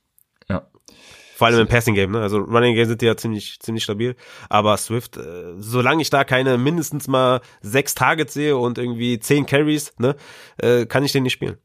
Ja. 0.49 0.69
Vor 1.37 1.49
allem 1.49 1.61
im 1.61 1.69
Passing 1.69 1.95
Game, 1.95 2.13
ne? 2.13 2.23
Also 2.23 2.39
Running 2.39 2.75
Game 2.75 2.87
sind 2.87 3.03
die 3.03 3.05
ja 3.05 3.15
ziemlich, 3.15 3.61
ziemlich 3.61 3.85
stabil. 3.85 4.17
Aber 4.49 4.75
Swift, 4.79 5.19
äh, 5.19 5.53
solange 5.59 6.01
ich 6.01 6.09
da 6.09 6.25
keine 6.25 6.57
mindestens 6.57 7.09
mal 7.09 7.43
sechs 7.61 7.95
Targets 7.95 8.33
sehe 8.33 8.57
und 8.57 8.79
irgendwie 8.79 9.19
zehn 9.19 9.45
Carries, 9.45 9.93
ne, 9.99 10.17
äh, 10.57 10.87
kann 10.87 11.05
ich 11.05 11.13
den 11.13 11.25
nicht 11.25 11.35
spielen. 11.35 11.59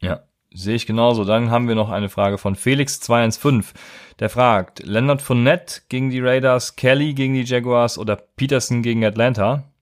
Ja, 0.00 0.24
sehe 0.52 0.74
ich 0.74 0.86
genauso. 0.86 1.24
Dann 1.24 1.52
haben 1.52 1.68
wir 1.68 1.76
noch 1.76 1.88
eine 1.88 2.08
Frage 2.08 2.36
von 2.36 2.56
Felix215. 2.56 3.74
Der 4.18 4.28
fragt, 4.28 4.80
Leonard 4.84 5.22
Fournette 5.22 5.82
gegen 5.88 6.10
die 6.10 6.20
Raiders, 6.20 6.74
Kelly 6.74 7.14
gegen 7.14 7.34
die 7.34 7.44
Jaguars 7.44 7.96
oder 7.96 8.16
Peterson 8.16 8.82
gegen 8.82 9.04
Atlanta? 9.04 9.72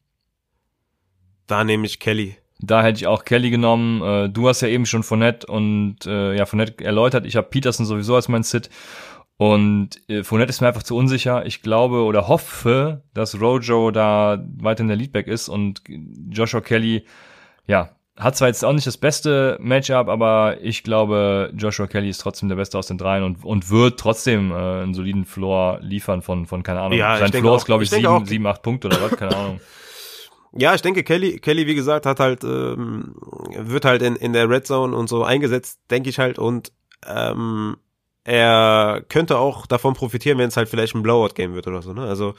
Da 1.46 1.64
nehme 1.64 1.86
ich 1.86 1.98
Kelly. 1.98 2.36
Da 2.64 2.82
hätte 2.82 2.98
ich 2.98 3.06
auch 3.06 3.24
Kelly 3.24 3.50
genommen. 3.50 4.02
Äh, 4.02 4.28
du 4.30 4.48
hast 4.48 4.60
ja 4.60 4.68
eben 4.68 4.86
schon 4.86 5.02
Fournette 5.02 5.46
und 5.48 5.96
äh, 6.06 6.34
ja, 6.36 6.46
Fournette 6.46 6.84
erläutert. 6.84 7.26
Ich 7.26 7.36
habe 7.36 7.48
Peterson 7.48 7.84
sowieso 7.86 8.14
als 8.14 8.28
mein 8.28 8.42
Sit. 8.44 8.70
Und 9.36 9.90
äh, 10.08 10.22
Fournette 10.22 10.50
ist 10.50 10.60
mir 10.60 10.68
einfach 10.68 10.82
zu 10.84 10.96
unsicher. 10.96 11.44
Ich 11.46 11.62
glaube 11.62 12.02
oder 12.04 12.28
hoffe, 12.28 13.02
dass 13.14 13.40
Rojo 13.40 13.90
da 13.90 14.44
weiter 14.58 14.82
in 14.82 14.88
der 14.88 14.96
Leadback 14.96 15.26
ist 15.26 15.48
und 15.48 15.82
Joshua 16.30 16.60
Kelly, 16.60 17.04
ja, 17.66 17.90
hat 18.18 18.36
zwar 18.36 18.48
jetzt 18.48 18.62
auch 18.64 18.74
nicht 18.74 18.86
das 18.86 18.98
beste 18.98 19.56
Matchup, 19.60 20.08
aber 20.08 20.58
ich 20.62 20.84
glaube, 20.84 21.50
Joshua 21.56 21.86
Kelly 21.86 22.10
ist 22.10 22.18
trotzdem 22.18 22.50
der 22.50 22.56
Beste 22.56 22.78
aus 22.78 22.86
den 22.86 22.98
dreien 22.98 23.24
und, 23.24 23.42
und 23.42 23.70
wird 23.70 23.98
trotzdem 23.98 24.52
äh, 24.52 24.54
einen 24.54 24.92
soliden 24.94 25.24
Floor 25.24 25.78
liefern 25.80 26.20
von, 26.22 26.46
von 26.46 26.62
keine 26.62 26.80
Ahnung. 26.80 26.98
Ja, 26.98 27.16
Sein 27.16 27.30
Floor 27.30 27.42
denke 27.42 27.56
ist, 27.56 27.64
glaube 27.64 27.84
ich, 27.84 27.90
auch- 27.90 27.96
ich 27.96 28.02
sieben, 28.02 28.12
auch- 28.12 28.26
sieben, 28.26 28.46
acht 28.46 28.62
Punkte 28.62 28.88
oder 28.88 29.00
was, 29.02 29.16
keine 29.18 29.34
Ahnung. 29.36 29.60
Ja, 30.54 30.74
ich 30.74 30.82
denke, 30.82 31.02
Kelly, 31.02 31.38
Kelly, 31.38 31.66
wie 31.66 31.74
gesagt, 31.74 32.04
hat 32.06 32.20
halt, 32.20 32.44
ähm, 32.44 33.14
wird 33.56 33.84
halt 33.84 34.02
in, 34.02 34.16
in 34.16 34.32
der 34.32 34.50
Red 34.50 34.66
Zone 34.66 34.94
und 34.94 35.08
so 35.08 35.24
eingesetzt, 35.24 35.80
denke 35.90 36.10
ich 36.10 36.18
halt, 36.18 36.38
und 36.38 36.72
ähm, 37.06 37.76
er 38.24 39.02
könnte 39.08 39.38
auch 39.38 39.66
davon 39.66 39.94
profitieren, 39.94 40.38
wenn 40.38 40.48
es 40.48 40.56
halt 40.56 40.68
vielleicht 40.68 40.94
ein 40.94 41.02
Blowout-Game 41.02 41.54
wird 41.54 41.66
oder 41.66 41.82
so, 41.82 41.92
ne? 41.92 42.02
Also, 42.02 42.34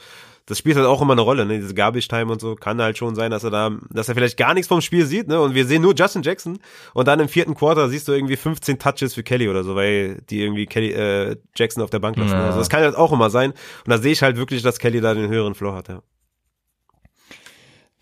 das 0.46 0.58
spielt 0.58 0.76
halt 0.76 0.86
auch 0.86 1.00
immer 1.02 1.12
eine 1.12 1.22
Rolle, 1.22 1.44
ne? 1.44 1.58
Diese 1.58 1.74
Garbage-Time 1.74 2.30
und 2.30 2.40
so 2.40 2.54
kann 2.54 2.80
halt 2.80 2.96
schon 2.96 3.14
sein, 3.14 3.30
dass 3.30 3.44
er 3.44 3.50
da, 3.50 3.70
dass 3.90 4.08
er 4.08 4.14
vielleicht 4.14 4.36
gar 4.36 4.54
nichts 4.54 4.68
vom 4.68 4.80
Spiel 4.80 5.04
sieht, 5.04 5.28
ne? 5.28 5.40
Und 5.40 5.54
wir 5.54 5.66
sehen 5.66 5.82
nur 5.82 5.94
Justin 5.94 6.22
Jackson 6.22 6.58
und 6.94 7.08
dann 7.08 7.20
im 7.20 7.28
vierten 7.28 7.54
Quarter 7.54 7.88
siehst 7.88 8.08
du 8.08 8.12
irgendwie 8.12 8.36
15 8.36 8.78
Touches 8.78 9.14
für 9.14 9.22
Kelly 9.22 9.48
oder 9.48 9.64
so, 9.64 9.74
weil 9.74 10.22
die 10.30 10.40
irgendwie 10.40 10.66
Kelly, 10.66 10.92
äh, 10.92 11.36
Jackson 11.54 11.82
auf 11.82 11.90
der 11.90 11.98
Bank 11.98 12.16
lassen. 12.16 12.32
Ja. 12.32 12.46
Also 12.46 12.58
das 12.58 12.70
kann 12.70 12.82
halt 12.82 12.96
auch 12.96 13.12
immer 13.12 13.28
sein. 13.28 13.50
Und 13.50 13.90
da 13.90 13.98
sehe 13.98 14.12
ich 14.12 14.22
halt 14.22 14.36
wirklich, 14.36 14.62
dass 14.62 14.78
Kelly 14.78 15.00
da 15.00 15.12
den 15.14 15.28
höheren 15.28 15.54
Floor 15.54 15.74
hat, 15.74 15.88
ja. 15.88 16.02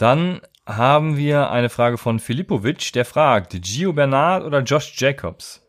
Dann 0.02 0.40
haben 0.66 1.16
wir 1.16 1.52
eine 1.52 1.68
Frage 1.68 1.96
von 1.96 2.18
Filipovic, 2.18 2.92
der 2.92 3.04
fragt, 3.04 3.52
Gio 3.62 3.92
Bernard 3.92 4.42
oder 4.42 4.58
Josh 4.58 5.00
Jacobs? 5.00 5.62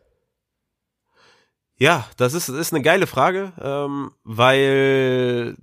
Ja, 1.78 2.08
das 2.16 2.34
ist, 2.34 2.48
ist 2.48 2.72
eine 2.74 2.82
geile 2.82 3.06
Frage, 3.06 3.52
ähm, 3.62 4.10
weil 4.24 5.56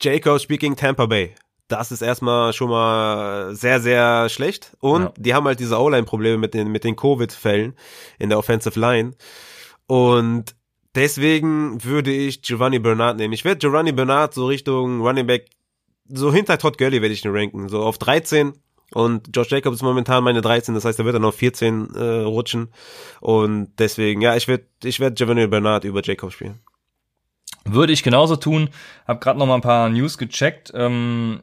Jacobs 0.00 0.42
spielt 0.44 0.60
gegen 0.60 0.76
Tampa 0.76 1.04
Bay. 1.04 1.34
Das 1.68 1.92
ist 1.92 2.00
erstmal 2.00 2.54
schon 2.54 2.70
mal 2.70 3.54
sehr, 3.54 3.80
sehr 3.80 4.30
schlecht. 4.30 4.78
Und 4.80 5.02
Ja. 5.02 5.12
die 5.18 5.34
haben 5.34 5.46
halt 5.46 5.60
diese 5.60 5.78
O-Line-Probleme 5.78 6.38
mit 6.38 6.54
den, 6.54 6.68
mit 6.68 6.84
den 6.84 6.96
Covid-Fällen 6.96 7.76
in 8.18 8.30
der 8.30 8.38
Offensive 8.38 8.80
Line. 8.80 9.12
Und 9.88 10.56
deswegen 10.94 11.84
würde 11.84 12.12
ich 12.12 12.40
Giovanni 12.40 12.78
Bernard 12.78 13.18
nehmen. 13.18 13.34
Ich 13.34 13.44
werde 13.44 13.58
Giovanni 13.58 13.92
Bernard 13.92 14.32
so 14.32 14.46
Richtung 14.46 15.02
Running 15.02 15.26
Back, 15.26 15.50
so 16.08 16.32
hinter 16.32 16.58
Todd 16.58 16.78
Gurley 16.78 17.02
werde 17.02 17.14
ich 17.14 17.24
ihn 17.24 17.30
ranken. 17.30 17.68
So 17.68 17.82
auf 17.82 17.98
13. 17.98 18.52
Und 18.92 19.34
Josh 19.34 19.50
Jacobs 19.50 19.76
ist 19.76 19.82
momentan 19.82 20.22
meine 20.22 20.42
13, 20.42 20.74
das 20.74 20.84
heißt, 20.84 20.98
er 20.98 21.04
wird 21.04 21.16
dann 21.16 21.24
auf 21.24 21.34
14 21.34 21.94
äh, 21.94 22.02
rutschen. 22.20 22.68
Und 23.20 23.72
deswegen, 23.78 24.20
ja, 24.20 24.36
ich 24.36 24.46
werde 24.46 24.64
ich 24.84 25.00
werd 25.00 25.18
Giovanni 25.18 25.46
Bernard 25.48 25.84
über 25.84 26.02
Jacobs 26.04 26.34
spielen. 26.34 26.60
Würde 27.64 27.92
ich 27.92 28.04
genauso 28.04 28.36
tun. 28.36 28.70
Hab 29.06 29.20
gerade 29.20 29.38
noch 29.38 29.46
mal 29.46 29.56
ein 29.56 29.60
paar 29.60 29.88
News 29.88 30.18
gecheckt. 30.18 30.72
Ähm, 30.74 31.40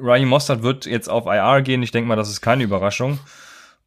Raheem 0.00 0.28
Mostert 0.28 0.62
wird 0.62 0.86
jetzt 0.86 1.10
auf 1.10 1.26
IR 1.26 1.60
gehen. 1.60 1.82
Ich 1.82 1.90
denke 1.90 2.08
mal, 2.08 2.16
das 2.16 2.30
ist 2.30 2.40
keine 2.40 2.64
Überraschung. 2.64 3.18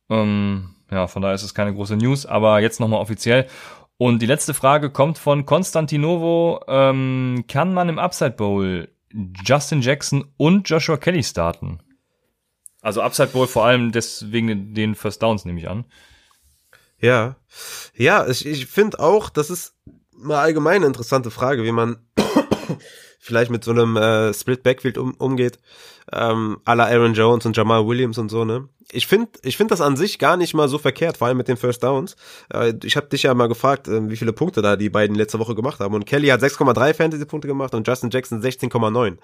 Ähm, 0.10 0.76
ja, 0.92 1.08
von 1.08 1.24
daher 1.24 1.34
ist 1.34 1.44
es 1.44 1.56
keine 1.56 1.74
große 1.74 1.98
News. 1.98 2.28
Aber 2.28 2.60
jetzt 2.60 2.80
noch 2.80 2.88
mal 2.88 2.98
offiziell. 2.98 3.48
Und 3.98 4.22
die 4.22 4.28
letzte 4.28 4.54
Frage 4.54 4.92
kommt 4.92 5.18
von 5.18 5.48
Konstantinovo. 5.48 6.62
Ähm, 6.68 7.46
kann 7.48 7.74
man 7.74 7.90
im 7.90 7.98
Upside 7.98 8.32
Bowl 8.32 8.90
Justin 9.46 9.82
Jackson 9.82 10.26
und 10.38 10.70
Joshua 10.70 10.98
Kelly 10.98 11.24
starten? 11.24 11.80
Also 12.82 13.02
Upside 13.02 13.30
Bowl 13.30 13.48
vor 13.48 13.66
allem 13.66 13.92
deswegen 13.92 14.74
den 14.74 14.96
First 14.96 15.24
Downs 15.24 15.46
nehme 15.46 15.60
ich 15.60 15.70
an. 15.70 15.86
Ja, 17.00 17.36
ja, 17.96 18.28
ich, 18.28 18.46
ich 18.46 18.66
finde 18.66 19.00
auch, 19.00 19.30
das 19.30 19.50
ist 19.50 19.76
mal 20.16 20.42
allgemein 20.42 20.78
eine 20.78 20.88
interessante 20.88 21.32
Frage, 21.32 21.64
wie 21.64 21.72
man 21.72 21.98
vielleicht 23.20 23.52
mit 23.52 23.64
so 23.64 23.72
einem 23.72 23.98
äh, 23.98 24.34
Split 24.34 24.64
Backfield 24.64 24.98
um, 24.98 25.14
umgeht, 25.16 25.60
ähm, 26.12 26.60
à 26.66 26.76
la 26.76 26.86
Aaron 26.86 27.14
Jones 27.14 27.46
und 27.46 27.56
Jamal 27.56 27.86
Williams 27.88 28.18
und 28.18 28.30
so, 28.30 28.46
ne? 28.46 28.68
Ich 28.94 29.08
finde 29.08 29.30
ich 29.42 29.58
find 29.58 29.72
das 29.72 29.82
an 29.82 29.98
sich 29.98 30.20
gar 30.20 30.38
nicht 30.38 30.54
mal 30.54 30.70
so 30.70 30.78
verkehrt, 30.78 31.18
vor 31.18 31.28
allem 31.28 31.38
mit 31.38 31.48
den 31.48 31.58
First 31.58 31.84
Downs. 31.84 32.16
Äh, 32.54 32.74
ich 32.84 32.96
habe 32.96 33.08
dich 33.08 33.24
ja 33.24 33.34
mal 33.34 33.48
gefragt, 33.48 33.88
äh, 33.88 34.10
wie 34.10 34.18
viele 34.18 34.34
Punkte 34.34 34.62
da 34.62 34.76
die 34.76 34.90
beiden 34.90 35.16
letzte 35.16 35.40
Woche 35.40 35.56
gemacht 35.56 35.80
haben. 35.80 35.96
Und 35.96 36.06
Kelly 36.06 36.28
hat 36.28 36.42
6,3 36.42 36.94
Fantasy-Punkte 36.94 37.48
gemacht 37.48 37.74
und 37.74 37.88
Justin 37.88 38.10
Jackson 38.12 38.42
16,9. 38.42 39.18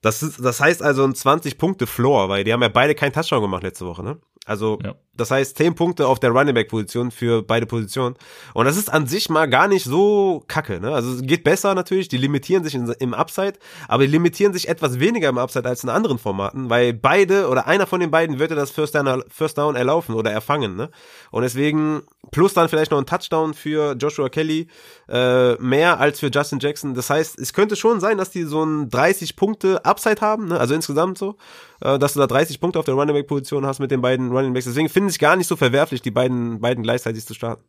Das, 0.00 0.22
ist, 0.22 0.44
das 0.44 0.60
heißt 0.60 0.82
also 0.82 1.04
ein 1.04 1.14
20-Punkte-Floor, 1.14 2.28
weil 2.28 2.44
die 2.44 2.52
haben 2.52 2.62
ja 2.62 2.68
beide 2.68 2.94
keinen 2.94 3.12
Touchdown 3.12 3.42
gemacht 3.42 3.62
letzte 3.62 3.86
Woche, 3.86 4.02
ne? 4.02 4.18
Also, 4.44 4.78
Ja. 4.82 4.94
das 5.14 5.30
heißt 5.30 5.56
10 5.56 5.76
Punkte 5.76 6.08
auf 6.08 6.18
der 6.18 6.30
Running 6.30 6.54
Back 6.54 6.68
Position 6.68 7.12
für 7.12 7.42
beide 7.42 7.64
Positionen. 7.64 8.16
Und 8.54 8.64
das 8.64 8.76
ist 8.76 8.92
an 8.92 9.06
sich 9.06 9.30
mal 9.30 9.46
gar 9.48 9.68
nicht 9.68 9.84
so 9.84 10.42
kacke, 10.48 10.80
ne? 10.80 10.92
Also, 10.92 11.12
es 11.12 11.22
geht 11.22 11.44
besser 11.44 11.76
natürlich, 11.76 12.08
die 12.08 12.16
limitieren 12.16 12.64
sich 12.64 12.74
in, 12.74 12.88
im 12.98 13.14
Upside, 13.14 13.54
aber 13.86 14.02
die 14.04 14.10
limitieren 14.10 14.52
sich 14.52 14.68
etwas 14.68 14.98
weniger 14.98 15.28
im 15.28 15.38
Upside 15.38 15.68
als 15.68 15.84
in 15.84 15.90
anderen 15.90 16.18
Formaten, 16.18 16.68
weil 16.70 16.92
beide 16.92 17.48
oder 17.48 17.68
einer 17.68 17.86
von 17.86 18.00
den 18.00 18.10
beiden 18.10 18.40
wird 18.40 18.50
ja 18.50 18.56
das 18.56 18.72
First 18.72 18.96
Down, 18.96 19.22
First 19.28 19.58
Down 19.58 19.76
erlaufen 19.76 20.16
oder 20.16 20.32
erfangen, 20.32 20.74
ne? 20.74 20.90
Und 21.30 21.42
deswegen, 21.42 22.02
plus 22.32 22.52
dann 22.52 22.68
vielleicht 22.68 22.90
noch 22.90 22.98
ein 22.98 23.06
Touchdown 23.06 23.54
für 23.54 23.94
Joshua 23.94 24.28
Kelly, 24.28 24.66
äh, 25.08 25.54
mehr 25.62 26.00
als 26.00 26.18
für 26.18 26.30
Justin 26.32 26.58
Jackson. 26.58 26.94
Das 26.94 27.10
heißt, 27.10 27.38
es 27.38 27.52
könnte 27.52 27.76
schon 27.76 28.00
sein, 28.00 28.18
dass 28.18 28.30
die 28.30 28.42
so 28.42 28.64
ein 28.64 28.88
30 28.90 29.36
Punkte 29.36 29.84
Upside 29.84 30.20
haben, 30.20 30.48
ne? 30.48 30.58
also 30.58 30.74
insgesamt 30.74 31.16
so, 31.18 31.36
äh, 31.80 31.98
dass 31.98 32.14
du 32.14 32.18
da 32.20 32.26
30 32.26 32.60
Punkte 32.60 32.78
auf 32.80 32.84
der 32.86 32.94
Running 32.94 33.14
Back 33.14 33.28
Position 33.28 33.66
hast 33.66 33.78
mit 33.78 33.90
den 33.92 34.00
beiden 34.00 34.31
Running 34.32 34.52
Backs. 34.52 34.66
Deswegen 34.66 34.88
finde 34.88 35.10
ich 35.10 35.18
gar 35.18 35.36
nicht 35.36 35.46
so 35.46 35.56
verwerflich, 35.56 36.02
die 36.02 36.10
beiden 36.10 36.60
beiden 36.60 36.82
gleichzeitig 36.82 37.26
zu 37.26 37.34
starten. 37.34 37.64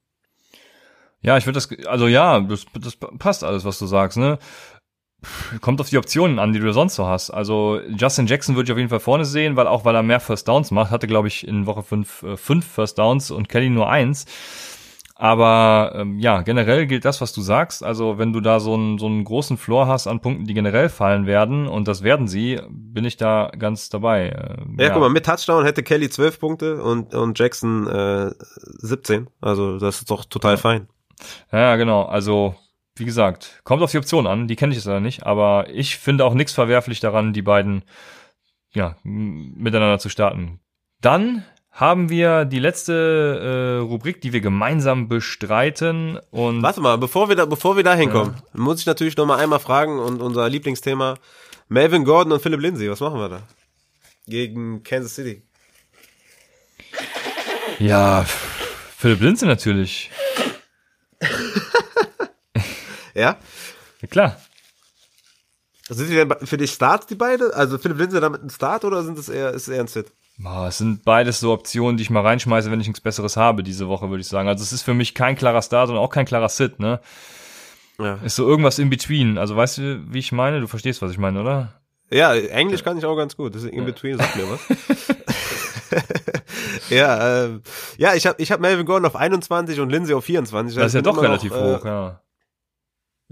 Ja, 1.21 1.37
ich 1.37 1.45
würde 1.45 1.55
das, 1.55 1.69
also 1.87 2.07
ja, 2.07 2.41
das, 2.41 2.65
das 2.79 2.97
passt 2.97 3.43
alles, 3.43 3.63
was 3.63 3.79
du 3.79 3.85
sagst, 3.85 4.17
ne? 4.17 4.39
Kommt 5.61 5.79
auf 5.79 5.89
die 5.89 5.97
Optionen 5.97 6.37
an, 6.37 6.51
die 6.51 6.59
du 6.59 6.73
sonst 6.73 6.95
so 6.95 7.07
hast. 7.07 7.31
Also 7.31 7.79
Justin 7.97 8.27
Jackson 8.27 8.55
würde 8.57 8.65
ich 8.65 8.71
auf 8.73 8.77
jeden 8.77 8.89
Fall 8.89 8.99
vorne 8.99 9.23
sehen, 9.23 9.55
weil 9.55 9.67
auch 9.67 9.85
weil 9.85 9.95
er 9.95 10.03
mehr 10.03 10.19
First 10.19 10.49
Downs 10.49 10.69
macht, 10.71 10.91
hatte 10.91 11.07
glaube 11.07 11.29
ich 11.29 11.47
in 11.47 11.65
Woche 11.65 11.81
5 11.81 12.23
äh, 12.23 12.37
fünf 12.37 12.67
First 12.67 12.99
Downs 12.99 13.31
und 13.31 13.47
Kelly 13.47 13.69
nur 13.69 13.89
eins. 13.89 14.25
Aber 15.15 15.93
ähm, 15.95 16.17
ja, 16.17 16.41
generell 16.41 16.87
gilt 16.87 17.05
das, 17.05 17.21
was 17.21 17.33
du 17.33 17.41
sagst. 17.41 17.83
Also 17.83 18.17
wenn 18.17 18.33
du 18.33 18.41
da 18.41 18.59
so 18.59 18.73
einen, 18.73 18.97
so 18.97 19.05
einen 19.05 19.23
großen 19.23 19.57
Floor 19.57 19.87
hast 19.87 20.07
an 20.07 20.21
Punkten, 20.21 20.45
die 20.45 20.55
generell 20.55 20.89
fallen 20.89 21.27
werden, 21.27 21.67
und 21.67 21.87
das 21.87 22.03
werden 22.03 22.27
sie, 22.27 22.59
bin 22.69 23.05
ich 23.05 23.17
da 23.17 23.51
ganz 23.57 23.89
dabei. 23.89 24.29
Äh, 24.29 24.83
Ja, 24.83 24.89
guck 24.89 25.01
mal, 25.01 25.09
mit 25.09 25.25
Touchdown 25.25 25.65
hätte 25.65 25.83
Kelly 25.83 26.09
12 26.09 26.39
Punkte 26.39 26.83
und, 26.83 27.13
und 27.13 27.37
Jackson 27.37 27.87
äh, 27.87 28.31
17. 28.79 29.27
Also 29.39 29.77
das 29.77 29.99
ist 29.99 30.09
doch 30.09 30.25
total 30.25 30.57
fein. 30.57 30.87
Ja, 31.51 31.75
genau. 31.75 32.03
Also, 32.03 32.55
wie 32.95 33.05
gesagt, 33.05 33.61
kommt 33.63 33.83
auf 33.83 33.91
die 33.91 33.99
Option 33.99 34.25
an. 34.25 34.47
Die 34.47 34.55
kenne 34.55 34.71
ich 34.71 34.77
jetzt 34.77 34.85
leider 34.85 34.99
nicht. 34.99 35.25
Aber 35.25 35.67
ich 35.69 35.97
finde 35.97 36.25
auch 36.25 36.33
nichts 36.33 36.53
verwerflich 36.53 36.99
daran, 36.99 37.33
die 37.33 37.43
beiden 37.43 37.83
ja, 38.73 38.97
miteinander 39.03 39.99
zu 39.99 40.09
starten. 40.09 40.59
Dann 41.01 41.43
haben 41.73 42.09
wir 42.09 42.45
die 42.45 42.59
letzte 42.59 43.79
äh, 43.81 43.81
Rubrik, 43.81 44.21
die 44.21 44.31
wir 44.31 44.41
gemeinsam 44.41 45.07
bestreiten. 45.07 46.19
Und 46.29 46.61
Warte 46.61 46.81
mal, 46.81 46.97
bevor 46.97 47.29
wir 47.29 47.35
da, 47.35 47.45
bevor 47.45 47.75
wir 47.75 47.83
da 47.83 47.95
hinkommen, 47.95 48.35
muss 48.53 48.79
ich 48.79 48.85
natürlich 48.85 49.17
noch 49.17 49.25
mal 49.25 49.39
einmal 49.39 49.59
fragen 49.59 49.99
und 49.99 50.21
unser 50.21 50.47
Lieblingsthema 50.49 51.15
Melvin 51.69 52.05
Gordon 52.05 52.33
und 52.33 52.41
Philip 52.41 52.59
Lindsay, 52.59 52.89
was 52.89 52.99
machen 52.99 53.19
wir 53.19 53.29
da? 53.29 53.43
Gegen 54.27 54.83
Kansas 54.83 55.15
City. 55.15 55.41
ja, 57.79 58.23
Philipp 58.97 59.21
Lindsay 59.21 59.47
natürlich. 59.47 60.11
Ja? 63.15 63.37
Ja, 64.01 64.07
klar. 64.07 64.41
Sind 65.89 66.09
die 66.09 66.15
denn 66.15 66.33
für 66.43 66.57
dich 66.57 66.71
Starts, 66.71 67.05
die 67.05 67.15
beide? 67.15 67.53
Also 67.55 67.77
Philipp 67.77 67.99
Lindsay 67.99 68.19
damit 68.19 68.41
ein 68.41 68.49
Start 68.49 68.85
oder 68.85 69.03
sind 69.03 69.17
es 69.19 69.29
eher, 69.29 69.51
ist 69.51 69.67
es 69.67 69.73
eher 69.73 69.81
ein 69.81 69.87
Sit? 69.87 70.11
Boah, 70.37 70.67
es 70.67 70.79
sind 70.79 71.03
beides 71.05 71.39
so 71.39 71.53
Optionen, 71.53 71.97
die 71.97 72.03
ich 72.03 72.09
mal 72.09 72.21
reinschmeiße, 72.21 72.71
wenn 72.71 72.81
ich 72.81 72.87
nichts 72.87 73.01
Besseres 73.01 73.37
habe 73.37 73.63
diese 73.63 73.87
Woche, 73.87 74.09
würde 74.09 74.21
ich 74.21 74.27
sagen. 74.27 74.47
Also 74.47 74.63
es 74.63 74.73
ist 74.73 74.81
für 74.81 74.93
mich 74.93 75.13
kein 75.13 75.35
klarer 75.35 75.61
Start 75.61 75.89
und 75.89 75.97
auch 75.97 76.09
kein 76.09 76.25
klarer 76.25 76.49
Sit, 76.49 76.79
ne? 76.79 76.99
Ja. 77.99 78.15
Ist 78.23 78.35
so 78.35 78.47
irgendwas 78.47 78.79
in 78.79 78.89
between. 78.89 79.37
Also 79.37 79.55
weißt 79.55 79.77
du, 79.77 80.03
wie 80.09 80.19
ich 80.19 80.31
meine? 80.31 80.59
Du 80.59 80.67
verstehst, 80.67 81.01
was 81.01 81.11
ich 81.11 81.19
meine, 81.19 81.39
oder? 81.39 81.73
Ja, 82.09 82.33
Englisch 82.33 82.83
kann 82.83 82.97
ich 82.97 83.05
auch 83.05 83.15
ganz 83.15 83.37
gut. 83.37 83.53
Das 83.55 83.63
ist 83.63 83.71
in 83.71 83.85
between, 83.85 84.17
sagt 84.17 84.35
mir 84.35 84.49
was. 84.49 84.59
ja, 86.89 87.45
ähm, 87.45 87.61
ja, 87.97 88.13
ich 88.15 88.25
habe 88.25 88.41
ich 88.41 88.51
hab 88.51 88.59
Melvin 88.59 88.85
Gordon 88.85 89.05
auf 89.05 89.15
21 89.15 89.79
und 89.79 89.89
Lindsay 89.89 90.13
auf 90.15 90.25
24. 90.25 90.75
Das 90.75 90.87
ist 90.87 90.93
ja 90.93 91.01
doch 91.01 91.21
relativ 91.21 91.51
noch, 91.51 91.57
äh, 91.57 91.75
hoch, 91.75 91.85
ja. 91.85 92.21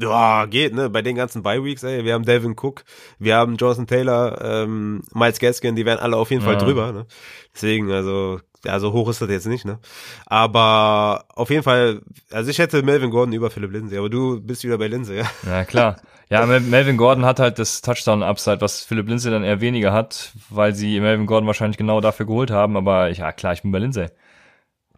Ja, 0.02 0.46
geht, 0.46 0.74
ne? 0.74 0.90
Bei 0.90 1.02
den 1.02 1.16
ganzen 1.16 1.44
Bye-Weeks, 1.44 1.84
ey. 1.84 2.04
Wir 2.06 2.14
haben 2.14 2.26
Devin 2.26 2.56
Cook, 2.60 2.84
wir 3.20 3.36
haben 3.36 3.56
Jonathan 3.56 3.88
Taylor, 3.88 4.40
ähm, 4.44 5.02
Miles 5.14 5.40
Gaskin, 5.40 5.76
die 5.76 5.86
wären 5.86 6.00
alle 6.00 6.18
auf 6.18 6.32
jeden 6.32 6.44
Fall 6.44 6.54
Ja. 6.56 6.60
drüber, 6.60 6.92
ne? 6.92 7.06
Deswegen, 7.54 7.92
also, 7.92 8.40
ja, 8.66 8.80
so 8.80 8.94
hoch 8.94 9.10
ist 9.10 9.22
das 9.22 9.30
jetzt 9.30 9.48
nicht, 9.48 9.66
ne? 9.66 9.80
Aber 10.26 11.26
auf 11.36 11.50
jeden 11.50 11.64
Fall, 11.64 12.02
also 12.32 12.50
ich 12.50 12.60
hätte 12.60 12.84
Melvin 12.84 13.12
Gordon 13.12 13.34
über 13.34 13.50
Philipp 13.50 13.72
Lindsay, 13.72 13.98
aber 13.98 14.10
du 14.10 14.42
bist 14.42 14.64
wieder 14.64 14.78
bei 14.78 14.88
Lindsay, 14.88 15.18
ja? 15.18 15.26
Ja, 15.46 15.66
klar. 15.66 15.98
Ja, 16.30 16.46
Melvin 16.60 16.96
Gordon 16.98 17.26
hat 17.26 17.40
halt 17.40 17.60
das 17.60 17.82
Touchdown-Upside, 17.82 18.62
was 18.62 18.82
Philipp 18.84 19.08
Lindsay 19.10 19.30
dann 19.30 19.44
eher 19.44 19.60
weniger 19.62 19.92
hat, 19.92 20.32
weil 20.50 20.74
sie 20.74 21.00
Melvin 21.00 21.26
Gordon 21.26 21.48
wahrscheinlich 21.48 21.78
genau 21.78 22.00
dafür 22.02 22.26
geholt 22.26 22.52
haben, 22.52 22.78
aber 22.78 23.10
ja, 23.10 23.32
klar, 23.34 23.54
ich 23.54 23.62
bin 23.64 23.72
bei 23.72 23.80
Lindsay. 23.80 24.08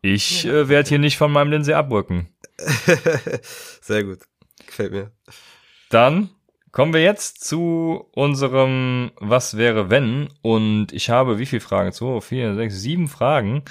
Ich 0.01 0.45
äh, 0.45 0.67
werde 0.67 0.89
hier 0.89 0.99
nicht 0.99 1.17
von 1.17 1.31
meinem 1.31 1.49
Lindsay 1.49 1.73
abrücken. 1.73 2.27
Sehr 3.81 4.03
gut. 4.03 4.19
Gefällt 4.74 4.91
mir. 4.91 5.11
Dann 5.91 6.32
kommen 6.71 6.93
wir 6.93 7.03
jetzt 7.03 7.43
zu 7.43 8.09
unserem 8.15 9.11
Was 9.17 9.55
wäre 9.55 9.91
wenn? 9.91 10.30
Und 10.41 10.91
ich 10.91 11.11
habe 11.11 11.38
wie 11.38 11.45
viele 11.45 11.59
Fragen? 11.59 11.91
Zwei, 11.91 12.19
vier, 12.21 12.55
sechs, 12.55 12.82
sieben 12.82 13.07
Fragen. 13.07 13.63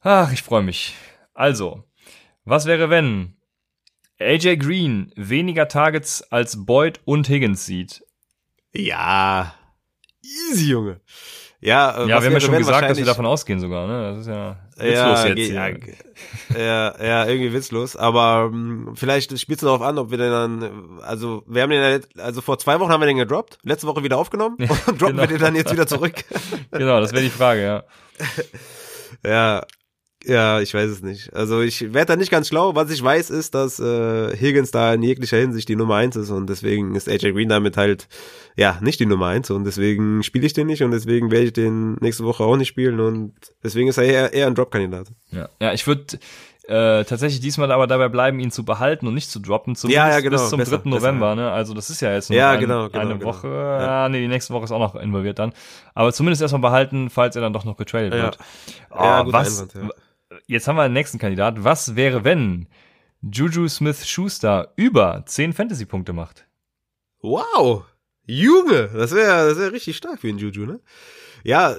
Ach, 0.00 0.32
ich 0.32 0.42
freue 0.42 0.62
mich. 0.62 0.94
Also, 1.34 1.84
was 2.46 2.64
wäre 2.64 2.88
wenn 2.88 3.36
AJ 4.18 4.56
Green 4.56 5.12
weniger 5.14 5.68
Targets 5.68 6.22
als 6.32 6.64
Boyd 6.64 7.00
und 7.04 7.28
Higgins 7.28 7.66
sieht? 7.66 8.02
Ja, 8.72 9.54
easy, 10.22 10.70
Junge. 10.70 11.02
Ja, 11.60 11.98
äh, 11.98 12.08
ja 12.08 12.22
wir 12.22 12.26
haben 12.28 12.32
ja 12.32 12.40
schon 12.40 12.56
gesagt, 12.56 12.88
dass 12.88 12.96
wir 12.96 13.04
davon 13.04 13.26
ausgehen 13.26 13.60
sogar, 13.60 13.86
ne? 13.86 14.12
Das 14.12 14.20
ist 14.20 14.28
ja 14.28 14.65
witzlos 14.76 15.24
ja, 15.24 15.26
jetzt. 15.26 15.50
Ja, 16.54 16.58
ja, 16.58 17.04
ja, 17.04 17.26
irgendwie 17.26 17.52
witzlos. 17.52 17.96
Aber 17.96 18.46
um, 18.46 18.94
vielleicht 18.94 19.38
spielst 19.38 19.62
du 19.62 19.66
darauf 19.66 19.82
an, 19.82 19.98
ob 19.98 20.10
wir 20.10 20.18
den 20.18 20.30
dann, 20.30 21.00
also 21.02 21.42
wir 21.46 21.62
haben 21.62 21.70
den, 21.70 22.02
ja, 22.16 22.22
also 22.22 22.40
vor 22.40 22.58
zwei 22.58 22.78
Wochen 22.80 22.90
haben 22.90 23.00
wir 23.00 23.06
den 23.06 23.16
gedroppt, 23.16 23.58
letzte 23.62 23.86
Woche 23.86 24.02
wieder 24.02 24.18
aufgenommen 24.18 24.56
und 24.86 25.00
droppen 25.00 25.16
genau. 25.16 25.22
wir 25.22 25.26
den 25.28 25.38
dann 25.38 25.54
jetzt 25.54 25.72
wieder 25.72 25.86
zurück. 25.86 26.24
genau, 26.70 27.00
das 27.00 27.12
wäre 27.12 27.22
die 27.22 27.30
Frage, 27.30 27.62
ja. 27.62 27.84
Ja, 29.24 29.64
ja, 30.26 30.60
ich 30.60 30.74
weiß 30.74 30.90
es 30.90 31.02
nicht. 31.02 31.32
Also 31.34 31.60
ich 31.60 31.94
werde 31.94 32.12
da 32.12 32.16
nicht 32.16 32.30
ganz 32.30 32.48
schlau. 32.48 32.74
Was 32.74 32.90
ich 32.90 33.02
weiß, 33.02 33.30
ist, 33.30 33.54
dass 33.54 33.78
äh, 33.78 34.36
Higgins 34.36 34.72
da 34.72 34.94
in 34.94 35.02
jeglicher 35.02 35.36
Hinsicht 35.36 35.68
die 35.68 35.76
Nummer 35.76 35.96
eins 35.96 36.16
ist 36.16 36.30
und 36.30 36.48
deswegen 36.50 36.94
ist 36.96 37.08
AJ 37.08 37.32
Green 37.32 37.48
damit 37.48 37.76
halt 37.76 38.08
ja 38.56 38.78
nicht 38.80 38.98
die 38.98 39.06
Nummer 39.06 39.28
eins 39.28 39.50
und 39.50 39.64
deswegen 39.64 40.22
spiele 40.22 40.46
ich 40.46 40.52
den 40.52 40.66
nicht 40.66 40.82
und 40.82 40.90
deswegen 40.90 41.30
werde 41.30 41.46
ich 41.46 41.52
den 41.52 41.94
nächste 41.94 42.24
Woche 42.24 42.42
auch 42.42 42.56
nicht 42.56 42.68
spielen 42.68 42.98
und 42.98 43.34
deswegen 43.62 43.88
ist 43.88 43.98
er 43.98 44.04
eher, 44.04 44.32
eher 44.32 44.46
ein 44.48 44.54
Drop-Kandidat. 44.54 45.08
Ja, 45.30 45.48
ja, 45.60 45.72
ich 45.72 45.86
würde 45.86 46.18
äh, 46.68 47.04
tatsächlich 47.04 47.40
diesmal 47.40 47.70
aber 47.70 47.86
dabei 47.86 48.08
bleiben, 48.08 48.40
ihn 48.40 48.50
zu 48.50 48.64
behalten 48.64 49.06
und 49.06 49.14
nicht 49.14 49.30
zu 49.30 49.38
droppen, 49.38 49.76
zumindest 49.76 50.04
ja, 50.04 50.10
ja, 50.10 50.20
genau, 50.20 50.38
bis 50.38 50.50
zum 50.50 50.58
besser, 50.58 50.78
3. 50.78 50.88
November. 50.88 51.36
Besser. 51.36 51.42
Ne? 51.42 51.52
Also 51.52 51.74
das 51.74 51.90
ist 51.90 52.00
ja 52.00 52.12
jetzt 52.12 52.30
nur 52.30 52.38
ja, 52.38 52.50
ein, 52.50 52.60
genau, 52.60 52.88
genau, 52.88 53.00
eine 53.00 53.18
genau. 53.18 53.26
Woche. 53.26 53.48
Ja. 53.48 54.08
nee, 54.08 54.20
die 54.20 54.28
nächste 54.28 54.52
Woche 54.52 54.64
ist 54.64 54.72
auch 54.72 54.80
noch 54.80 54.96
involviert 54.96 55.38
dann. 55.38 55.52
Aber 55.94 56.12
zumindest 56.12 56.42
erstmal 56.42 56.62
behalten, 56.62 57.08
falls 57.10 57.36
er 57.36 57.42
dann 57.42 57.52
doch 57.52 57.64
noch 57.64 57.76
getradet 57.76 58.14
ja. 58.14 58.22
wird. 58.24 58.38
Oh, 58.90 58.96
ja, 59.00 59.32
was, 59.32 59.60
Einwand, 59.60 59.94
jetzt 60.46 60.68
haben 60.68 60.76
wir 60.76 60.88
den 60.88 60.92
nächsten 60.92 61.18
Kandidat. 61.18 61.64
Was 61.64 61.96
wäre, 61.96 62.24
wenn 62.24 62.66
Juju 63.22 63.68
Smith-Schuster 63.68 64.72
über 64.76 65.22
10 65.26 65.52
Fantasy-Punkte 65.52 66.12
macht? 66.12 66.46
Wow! 67.22 67.84
Junge, 68.26 68.90
das 68.92 69.12
wäre 69.12 69.48
das 69.48 69.58
wär 69.58 69.72
richtig 69.72 69.96
stark 69.96 70.20
für 70.20 70.26
den 70.26 70.38
Juju, 70.38 70.66
ne? 70.66 70.80
Ja, 71.44 71.76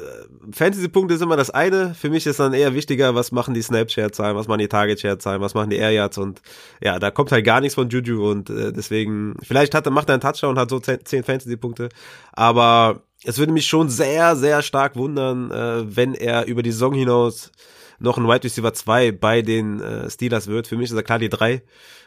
Fantasy-Punkte 0.53 1.15
ist 1.15 1.22
immer 1.22 1.36
das 1.36 1.49
eine. 1.49 1.93
Für 1.93 2.09
mich 2.09 2.26
ist 2.26 2.39
dann 2.39 2.53
eher 2.53 2.74
wichtiger, 2.74 3.15
was 3.15 3.34
machen 3.34 3.53
die 3.53 3.61
Snapchat-Zahlen, 3.61 4.38
was 4.38 4.47
machen 4.47 4.59
die 4.59 4.70
Target-Share-Zahlen, 4.70 5.41
was 5.41 5.55
machen 5.55 5.70
die 5.70 5.76
Air 5.76 5.91
Yards 5.91 6.18
und 6.18 6.41
ja, 6.82 6.99
da 6.99 7.11
kommt 7.11 7.34
halt 7.34 7.43
gar 7.43 7.59
nichts 7.59 7.76
von 7.76 7.89
Juju 7.89 8.32
und 8.32 8.49
äh, 8.49 8.72
deswegen, 8.72 9.36
vielleicht 9.43 9.76
hat 9.76 9.86
er, 9.86 9.91
macht 9.91 10.07
er 10.09 10.13
einen 10.13 10.22
Touchdown 10.22 10.51
und 10.51 10.59
hat 10.59 10.70
so 10.70 10.80
10 10.80 11.24
Fantasy-Punkte, 11.26 11.89
aber 12.32 13.01
es 13.26 13.39
würde 13.39 13.51
mich 13.51 13.65
schon 13.68 13.89
sehr, 13.89 14.38
sehr 14.38 14.61
stark 14.61 14.95
wundern, 14.95 15.51
äh, 15.51 15.84
wenn 15.93 16.13
er 16.13 16.45
über 16.45 16.63
die 16.63 16.72
Saison 16.72 16.93
hinaus 16.93 17.51
noch 18.00 18.18
ein 18.18 18.28
Wide 18.28 18.43
Receiver 18.43 18.74
2 18.74 19.12
bei 19.12 19.41
den 19.41 19.80
äh, 19.80 20.10
Steelers 20.10 20.48
wird. 20.48 20.68
Für 20.68 20.78
mich 20.78 20.89
ist 20.89 20.95
er 20.95 21.04
klar 21.04 21.20
die 21.20 21.30
3, 21.30 21.62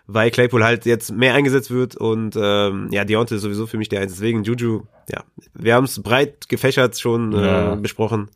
weil 0.07 0.31
Claypool 0.31 0.65
halt 0.65 0.87
jetzt 0.87 1.13
mehr 1.13 1.35
eingesetzt 1.35 1.71
wird 1.71 1.97
und 1.97 2.37
ähm, 2.41 2.89
ja, 2.91 3.05
Deontay 3.05 3.37
ist 3.37 3.43
sowieso 3.43 3.67
für 3.67 3.79
mich 3.79 3.89
der 3.89 4.01
1. 4.01 4.13
Deswegen 4.13 4.45
Juju, 4.45 4.83
ja, 5.09 5.25
wir 5.55 5.75
haben 5.75 5.85
es 5.85 6.03
breit 6.03 6.49
gefächert 6.49 6.99
schon 6.99 7.33
äh, 7.33 7.47
ja. 7.47 7.75
besprochen. 7.75 8.31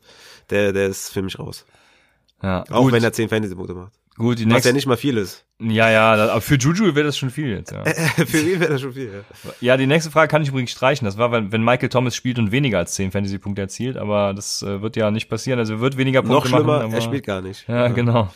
Der, 0.51 0.73
der 0.73 0.89
ist 0.89 1.11
für 1.11 1.23
mich 1.23 1.39
raus. 1.39 1.65
Ja, 2.43 2.65
Auch 2.71 2.83
gut. 2.83 2.93
wenn 2.93 3.03
er 3.03 3.13
10 3.13 3.31
Fantasy-Punkte 3.31 3.75
macht. 3.75 3.93
Gut, 4.17 4.39
die 4.39 4.45
Was 4.45 4.53
nächste, 4.53 4.69
ja 4.69 4.73
nicht 4.75 4.87
mal 4.87 4.97
viel 4.97 5.17
ist. 5.17 5.45
Ja, 5.59 5.91
ja, 5.91 6.13
aber 6.13 6.41
für 6.41 6.55
Juju 6.55 6.95
wäre 6.95 7.07
das 7.07 7.19
schon 7.19 7.31
viel 7.31 7.49
jetzt. 7.49 7.73
Ja. 7.73 7.85
für 8.27 8.39
ihn 8.39 8.61
wäre 8.61 8.73
das 8.73 8.81
schon 8.81 8.93
viel, 8.93 9.11
ja. 9.13 9.51
Ja, 9.61 9.77
die 9.77 9.89
nächste 9.89 10.11
Frage 10.13 10.29
kann 10.29 10.43
ich 10.43 10.51
übrigens 10.51 10.71
streichen. 10.71 11.05
Das 11.05 11.19
war, 11.19 11.33
wenn, 11.33 11.65
Michael 11.65 11.89
Thomas 11.89 12.15
spielt 12.15 12.39
und 12.39 12.53
weniger 12.53 12.79
als 12.79 12.95
10 12.95 13.11
Fantasy-Punkte 13.11 13.63
erzielt, 13.63 13.97
aber 13.97 14.33
das 14.33 14.63
äh, 14.63 14.83
wird 14.83 14.97
ja 14.97 15.11
nicht 15.11 15.29
passieren. 15.29 15.59
Also 15.59 15.75
er 15.75 15.81
wird 15.81 15.97
weniger 15.97 16.23
Punkte 16.23 16.35
Noch 16.35 16.47
schlimmer, 16.47 16.79
machen. 16.79 16.93
er 16.93 17.01
spielt 17.01 17.27
gar 17.27 17.41
nicht. 17.41 17.67
Ja, 17.67 17.87
ja, 17.87 17.89
genau. 17.89 18.33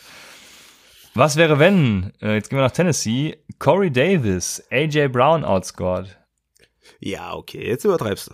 Was 1.15 1.37
wäre, 1.37 1.59
wenn, 1.59 2.13
äh, 2.21 2.35
jetzt 2.35 2.51
gehen 2.51 2.59
wir 2.59 2.65
nach 2.65 2.73
Tennessee, 2.73 3.39
Corey 3.59 3.91
Davis, 3.91 4.63
AJ 4.71 5.09
Brown 5.09 5.45
outscored? 5.45 6.19
Ja, 7.01 7.35
okay, 7.35 7.65
jetzt 7.67 7.85
übertreibst 7.85 8.31
du. 8.31 8.33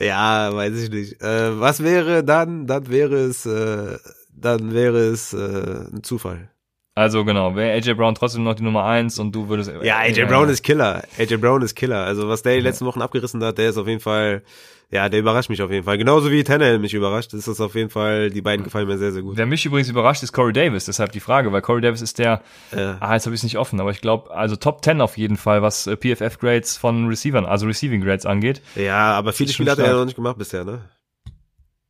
ja, 0.04 0.54
weiß 0.54 0.74
ich 0.74 0.90
nicht. 0.90 1.20
Äh, 1.22 1.58
was 1.60 1.82
wäre 1.82 2.22
dann? 2.22 2.66
Dann 2.66 2.88
wäre 2.88 3.16
es, 3.16 3.46
äh, 3.46 3.98
dann 4.40 4.72
wäre 4.72 4.98
es 4.98 5.32
äh, 5.32 5.86
ein 5.92 6.02
Zufall. 6.02 6.50
Also 6.94 7.24
genau, 7.24 7.54
wäre 7.54 7.74
AJ 7.76 7.94
Brown 7.94 8.14
trotzdem 8.16 8.42
noch 8.42 8.54
die 8.54 8.64
Nummer 8.64 8.84
eins 8.84 9.18
und 9.20 9.32
du 9.32 9.48
würdest. 9.48 9.70
Ja, 9.82 9.98
AJ 9.98 10.24
Brown 10.24 10.48
ist 10.48 10.64
Killer. 10.64 11.04
AJ 11.16 11.36
Brown 11.36 11.62
ist 11.62 11.76
Killer. 11.76 12.04
Also 12.04 12.28
was 12.28 12.42
der 12.42 12.56
die 12.56 12.60
letzten 12.60 12.86
Wochen 12.86 13.00
abgerissen 13.02 13.42
hat, 13.44 13.56
der 13.58 13.70
ist 13.70 13.76
auf 13.78 13.86
jeden 13.86 14.00
Fall 14.00 14.42
ja, 14.90 15.10
der 15.10 15.20
überrascht 15.20 15.50
mich 15.50 15.60
auf 15.60 15.70
jeden 15.70 15.84
Fall. 15.84 15.98
Genauso 15.98 16.30
wie 16.30 16.42
Tannehill 16.42 16.78
mich 16.78 16.94
überrascht. 16.94 17.34
Das 17.34 17.46
ist 17.46 17.60
auf 17.60 17.74
jeden 17.74 17.90
Fall, 17.90 18.30
die 18.30 18.40
beiden 18.40 18.64
gefallen 18.64 18.88
mir 18.88 18.96
sehr, 18.96 19.12
sehr 19.12 19.20
gut. 19.20 19.36
Wer 19.36 19.44
mich 19.44 19.66
übrigens 19.66 19.90
überrascht, 19.90 20.22
ist 20.22 20.32
Corey 20.32 20.54
Davis. 20.54 20.86
Deshalb 20.86 21.12
die 21.12 21.20
Frage, 21.20 21.52
weil 21.52 21.60
Corey 21.60 21.82
Davis 21.82 22.00
ist 22.00 22.18
der, 22.18 22.40
Ja. 22.74 22.96
ah, 23.00 23.12
jetzt 23.12 23.26
habe 23.26 23.34
ich 23.34 23.40
es 23.40 23.42
nicht 23.44 23.58
offen, 23.58 23.80
aber 23.80 23.90
ich 23.90 24.00
glaube, 24.00 24.34
also 24.34 24.56
Top 24.56 24.82
10 24.82 25.02
auf 25.02 25.18
jeden 25.18 25.36
Fall, 25.36 25.60
was 25.60 25.86
äh, 25.86 25.94
PFF-Grades 25.96 26.78
von 26.78 27.06
Receivern, 27.06 27.44
also 27.44 27.66
Receiving 27.66 28.00
Grades 28.00 28.24
angeht. 28.24 28.62
Ja, 28.76 29.12
aber 29.12 29.34
viele 29.34 29.52
Spiele 29.52 29.72
hat 29.72 29.78
er 29.78 29.88
ja 29.88 29.92
noch 29.92 30.06
nicht 30.06 30.16
gemacht 30.16 30.38
bisher, 30.38 30.64
ne? 30.64 30.80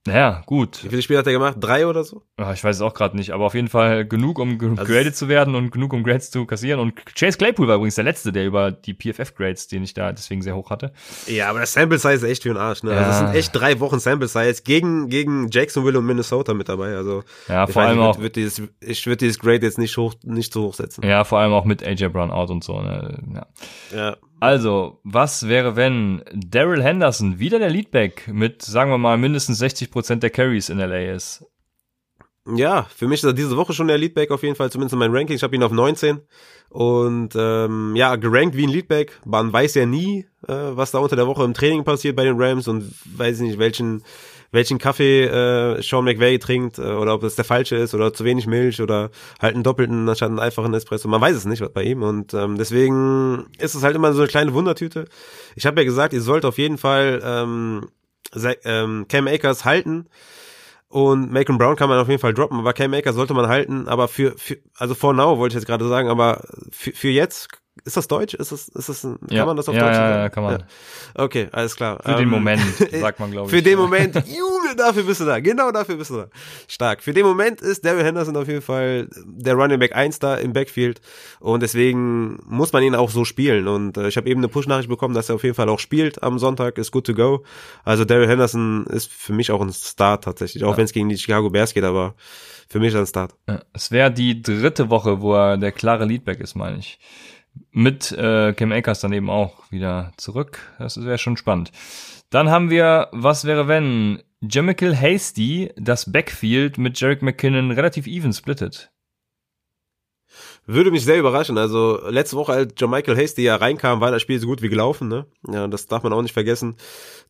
Naja, 0.07 0.43
gut. 0.47 0.85
Wie 0.85 0.89
viele 0.89 1.03
Spiele 1.03 1.19
hat 1.19 1.27
er 1.27 1.33
gemacht? 1.35 1.57
Drei 1.61 1.87
oder 1.87 2.03
so? 2.03 2.23
Ah, 2.39 2.53
Ich 2.55 2.65
weiß 2.65 2.77
es 2.77 2.83
auch 2.83 2.95
gerade 2.95 3.15
nicht, 3.17 3.31
aber 3.33 3.45
auf 3.45 3.55
jeden 3.55 3.69
Fall 3.69 4.07
genug, 4.07 4.39
um 4.39 4.59
Also 4.79 4.85
graded 4.85 5.15
zu 5.15 5.29
werden 5.29 5.55
und 5.55 5.71
genug, 5.71 5.93
um 5.93 6.03
Grades 6.03 6.31
zu 6.31 6.47
kassieren. 6.47 6.81
Und 6.81 7.05
Chase 7.15 7.37
Claypool 7.37 7.69
war 7.69 7.75
übrigens 7.75 7.97
der 7.97 8.05
Letzte, 8.05 8.33
der 8.33 8.47
über 8.47 8.71
die 8.73 8.95
PFF-Grades, 8.95 9.67
den 9.69 9.83
ich 9.83 9.93
da 9.93 10.13
deswegen 10.13 10.41
sehr 10.41 10.57
hoch 10.57 10.71
hatte. 10.71 10.93
Ja, 11.27 11.51
aber 11.51 11.61
das 11.61 11.75
Sample 11.75 11.99
Size 11.99 12.15
ist 12.15 12.23
echt 12.23 12.43
für 12.45 12.49
den 12.49 12.57
Arsch, 12.57 12.83
ne? 12.85 12.93
Also 12.93 13.03
Ja. 13.03 13.11
es 13.11 13.19
sind 13.19 13.35
echt 13.39 13.55
drei 13.55 13.81
Wochen 13.81 13.99
Sample 13.99 14.29
Size 14.29 14.63
gegen, 14.63 15.09
gegen 15.11 15.49
Jacksonville 15.51 15.99
und 15.99 16.07
Minnesota 16.07 16.55
mit 16.55 16.71
dabei. 16.71 16.97
Also, 16.97 17.23
Ja, 17.49 17.65
ich 17.65 17.73
vor 17.73 17.83
allem 17.83 17.99
auch, 18.01 18.19
wird 18.19 18.37
dieses, 18.37 18.63
ich 18.81 19.05
würde 19.07 19.19
dieses 19.19 19.39
Grade 19.39 19.67
jetzt 19.67 19.79
nicht 19.79 19.95
hoch, 19.99 20.15
nicht 20.23 20.53
zu 20.55 20.63
hoch 20.63 20.75
setzen. 20.75 21.05
ja, 21.05 21.25
vor 21.25 21.41
allem 21.41 21.53
auch 21.53 21.65
mit 21.67 21.83
AJ 21.87 22.09
Brown 22.09 22.31
out 22.31 22.49
und 22.51 22.65
so, 22.65 22.81
ne? 22.81 23.19
Ja. 23.35 23.47
Ja. 23.95 24.17
Also, 24.41 25.01
was 25.03 25.49
wäre, 25.49 25.77
wenn 25.77 26.23
Daryl 26.33 26.83
Henderson 26.83 27.39
wieder 27.39 27.59
der 27.59 27.71
Leadback 27.71 28.29
mit, 28.29 28.63
sagen 28.63 28.91
wir 28.91 28.99
mal, 28.99 29.19
mindestens 29.19 29.61
60% 29.61 30.17
der 30.17 30.31
Carries 30.31 30.69
in 30.69 30.79
LA 30.79 31.13
ist? 31.13 31.45
Ja, 32.55 32.85
für 32.85 33.09
mich 33.09 33.21
ist 33.21 33.25
er 33.25 33.33
diese 33.35 33.57
Woche 33.57 33.75
schon 33.75 33.89
der 33.89 33.99
Leadback 33.99 34.31
auf 34.31 34.43
jeden 34.43 34.55
Fall, 34.55 34.71
zumindest 34.71 34.95
in 34.95 34.99
meinem 35.01 35.15
Ranking. 35.15 35.37
Ich 35.37 35.43
habe 35.43 35.55
ihn 35.55 35.63
auf 35.63 35.73
19 35.73 36.21
und 36.71 37.35
ähm, 37.37 37.95
ja, 37.95 38.17
gerankt 38.17 38.57
wie 38.57 38.65
ein 38.65 38.71
Leadback. 38.71 39.21
Man 39.27 39.53
weiß 39.53 39.75
ja 39.75 39.85
nie, 39.85 40.27
äh, 40.47 40.55
was 40.55 40.93
da 40.93 40.99
unter 40.99 41.17
der 41.17 41.27
Woche 41.27 41.45
im 41.45 41.53
Training 41.53 41.85
passiert 41.85 42.17
bei 42.17 42.25
den 42.25 42.41
Rams 42.41 42.69
und 42.69 42.91
weiß 43.17 43.41
nicht, 43.41 43.59
welchen 43.59 44.03
welchen 44.51 44.79
Kaffee 44.79 45.25
äh, 45.25 45.83
Sean 45.83 46.05
McVay 46.05 46.39
trinkt 46.39 46.79
äh, 46.79 46.83
oder 46.83 47.15
ob 47.15 47.21
das 47.21 47.37
der 47.37 47.45
falsche 47.45 47.77
ist 47.77 47.95
oder 47.95 48.13
zu 48.13 48.25
wenig 48.25 48.47
Milch 48.47 48.81
oder 48.81 49.11
halt 49.41 49.55
einen 49.55 49.63
doppelten 49.63 50.09
anstatt 50.09 50.31
einen 50.31 50.39
einfachen 50.39 50.73
Espresso. 50.75 51.09
Man 51.09 51.21
weiß 51.21 51.37
es 51.37 51.45
nicht 51.45 51.61
was 51.61 51.73
bei 51.73 51.83
ihm 51.83 52.03
und 52.03 52.35
ähm, 52.35 52.57
deswegen 52.57 53.47
ist 53.59 53.75
es 53.75 53.83
halt 53.83 53.97
immer 53.97 54.13
so 54.13 54.21
eine 54.21 54.29
kleine 54.29 54.55
Wundertüte. 54.55 55.07
Ich 55.55 55.67
habe 55.67 55.81
ja 55.81 55.85
gesagt, 55.85 56.13
ihr 56.13 56.23
sollt 56.23 56.45
auf 56.45 56.59
jeden 56.59 56.79
Fall 56.79 57.21
ähm, 57.25 57.89
ähm, 58.65 59.07
Cam 59.09 59.27
Akers 59.27 59.65
halten. 59.65 60.07
Und 60.91 61.31
Macon 61.31 61.59
Brown 61.59 61.77
kann 61.77 61.91
man 61.91 61.99
auf 61.99 62.09
jeden 62.09 62.21
Fall 62.21 62.33
droppen, 62.33 62.61
aber 62.61 62.73
Cam 62.73 62.95
Akers 62.95 63.15
sollte 63.15 63.35
man 63.35 63.49
halten. 63.49 63.89
Aber 63.89 64.09
für, 64.09 64.39
für 64.39 64.57
also 64.75 64.95
for 64.95 65.13
now 65.13 65.37
wollte 65.37 65.53
ich 65.53 65.61
jetzt 65.61 65.67
gerade 65.67 65.87
sagen, 65.87 66.09
aber 66.09 66.43
für, 66.71 66.93
für 66.93 67.11
jetzt, 67.11 67.49
ist 67.85 67.97
das 67.97 68.09
Deutsch? 68.09 68.35
Ist 68.35 68.53
das, 68.53 68.69
ist 68.69 68.89
das, 68.89 69.03
kann 69.03 69.19
Ja. 69.31 69.47
man 69.47 69.57
das 69.57 69.69
auf 69.69 69.75
Ja, 69.75 69.81
Deutsch 69.83 69.93
ja, 69.95 70.09
sagen? 70.09 70.23
ja, 70.23 70.29
kann 70.29 70.43
man. 70.45 70.65
Okay, 71.15 71.49
alles 71.53 71.77
klar. 71.77 71.99
Für 72.03 72.13
den 72.15 72.23
Ähm, 72.25 72.29
Moment, 72.31 72.61
sagt 72.93 73.21
man, 73.21 73.31
glaube 73.31 73.49
ich. 73.49 73.57
Für 73.57 73.63
den 73.63 73.79
Moment, 73.79 74.15
Junge, 74.27 74.77
dafür 74.77 75.03
bist 75.05 75.21
du 75.21 75.25
da. 75.25 75.41
Genau 75.41 75.71
dafür 75.71 75.97
bist 75.97 76.11
du 76.11 76.17
da. 76.17 76.29
Stark. 76.67 77.03
Für 77.03 77.13
den 77.13 77.25
Moment 77.27 77.61
ist 77.61 77.85
Daryl 77.85 78.05
Henderson 78.05 78.37
auf 78.37 78.49
jeden 78.49 78.63
Fall 78.63 79.09
der 79.25 79.55
Running 79.55 79.79
Back 79.79 79.95
1 79.97 80.19
da 80.19 80.37
im 80.37 80.53
Backfield. 80.53 81.01
Und 81.41 81.63
deswegen 81.63 82.39
muss 82.47 82.73
man 82.73 82.83
ihn 82.83 82.95
auch 82.95 83.11
so 83.11 83.25
spielen. 83.25 83.69
Und 83.69 83.97
äh, 83.97 84.09
ich 84.09 84.17
habe 84.17 84.29
eben 84.29 84.41
eine 84.41 84.49
Push-Nachricht 84.49 84.89
bekommen, 84.89 85.15
dass 85.15 85.29
er 85.29 85.35
auf 85.37 85.43
jeden 85.45 85.55
Fall 85.55 85.69
auch 85.69 85.79
spielt 85.79 86.23
am 86.23 86.39
Sonntag. 86.39 86.79
Ist 86.79 86.91
good 86.93 87.07
to 87.07 87.15
go. 87.15 87.45
Also 87.85 88.05
Daryl 88.05 88.29
Henderson 88.29 88.87
ist 88.87 89.11
für 89.13 89.33
mich 89.33 89.51
auch 89.51 89.61
ein 89.61 89.73
Start 89.73 90.25
tatsächlich. 90.25 90.65
Auch 90.65 90.77
wenn 90.77 90.85
es 90.85 90.93
gegen 90.93 91.09
die 91.09 91.17
Chicago 91.19 91.51
Bears 91.51 91.75
geht, 91.75 91.85
aber 91.85 92.15
für 92.69 92.79
mich 92.81 92.89
ist 92.89 92.95
er 92.95 93.01
ein 93.01 93.07
Start. 93.07 93.35
Es 93.73 93.91
wäre 93.91 94.11
die 94.11 94.43
dritte 94.43 94.91
Woche, 94.91 95.21
wo 95.21 95.35
er 95.35 95.57
der 95.57 95.73
klare 95.73 96.05
Leadback 96.05 96.41
ist, 96.41 96.55
meine 96.55 96.79
ich. 96.79 96.99
Mit 97.71 98.13
äh, 98.13 98.53
Cam 98.55 98.73
Akers 98.73 99.01
dann 99.01 99.13
eben 99.13 99.31
auch 99.31 99.71
wieder 99.71 100.13
zurück. 100.17 100.59
Das 100.79 101.03
wäre 101.03 101.19
schon 101.19 101.37
spannend. 101.37 101.71
Dann 102.31 102.51
haben 102.51 102.71
wir, 102.71 103.09
was 103.13 103.45
wäre 103.45 103.69
wenn 103.69 104.23
Jamichael 104.41 104.97
Hasty 104.97 105.73
das 105.77 106.11
Backfield 106.11 106.79
mit 106.79 106.99
Jarek 107.01 107.23
McKinnon 107.23 107.71
relativ 107.71 108.07
even 108.07 108.33
splittet. 108.33 108.91
Würde 110.67 110.91
mich 110.91 111.05
sehr 111.05 111.19
überraschen. 111.19 111.57
Also 111.57 111.99
letzte 112.09 112.37
Woche, 112.37 112.53
als 112.53 112.75
John 112.77 112.91
Michael 112.91 113.17
Hasty 113.17 113.43
ja 113.43 113.57
reinkam, 113.57 114.03
war 114.03 114.11
das 114.11 114.21
Spiel 114.21 114.39
so 114.39 114.47
gut 114.47 114.61
wie 114.61 114.69
gelaufen. 114.69 115.09
Ne? 115.09 115.27
Ja, 115.51 115.67
das 115.67 115.87
darf 115.87 116.03
man 116.03 116.13
auch 116.13 116.21
nicht 116.21 116.35
vergessen, 116.35 116.77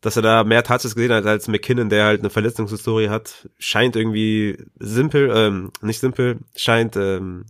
dass 0.01 0.17
er 0.17 0.21
da 0.21 0.43
mehr 0.43 0.63
Touches 0.63 0.93
gesehen 0.93 1.13
hat 1.13 1.25
als 1.25 1.47
McKinnon, 1.47 1.89
der 1.89 2.03
halt 2.03 2.19
eine 2.19 2.29
Verletzungshistorie 2.29 3.07
hat. 3.07 3.49
Scheint 3.57 3.95
irgendwie 3.95 4.57
simpel, 4.77 5.31
ähm, 5.33 5.71
nicht 5.81 6.01
simpel, 6.01 6.39
scheint 6.55 6.97
ähm, 6.97 7.45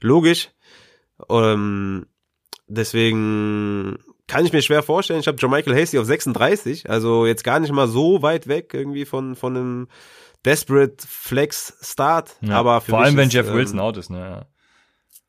logisch. 0.00 0.50
Ähm, 1.28 2.06
deswegen 2.72 3.98
kann 4.26 4.44
ich 4.44 4.52
mir 4.52 4.62
schwer 4.62 4.82
vorstellen. 4.82 5.20
Ich 5.20 5.26
habe 5.26 5.38
John 5.38 5.50
Michael 5.50 5.78
Hasty 5.78 5.98
auf 5.98 6.06
36, 6.06 6.88
also 6.88 7.26
jetzt 7.26 7.44
gar 7.44 7.60
nicht 7.60 7.72
mal 7.72 7.88
so 7.88 8.22
weit 8.22 8.48
weg 8.48 8.70
irgendwie 8.72 9.04
von 9.04 9.36
von 9.36 9.56
einem 9.56 9.88
Desperate 10.44 10.96
Flex 11.06 11.76
Start. 11.82 12.36
Ja, 12.40 12.58
aber 12.58 12.80
für 12.80 12.92
vor 12.92 13.00
allem, 13.00 13.16
wenn 13.16 13.28
ist, 13.28 13.34
Jeff 13.34 13.48
ähm, 13.48 13.54
Wilson 13.54 13.80
out 13.80 13.96
ist, 13.96 14.10
ne? 14.10 14.18
Ja. 14.18 14.46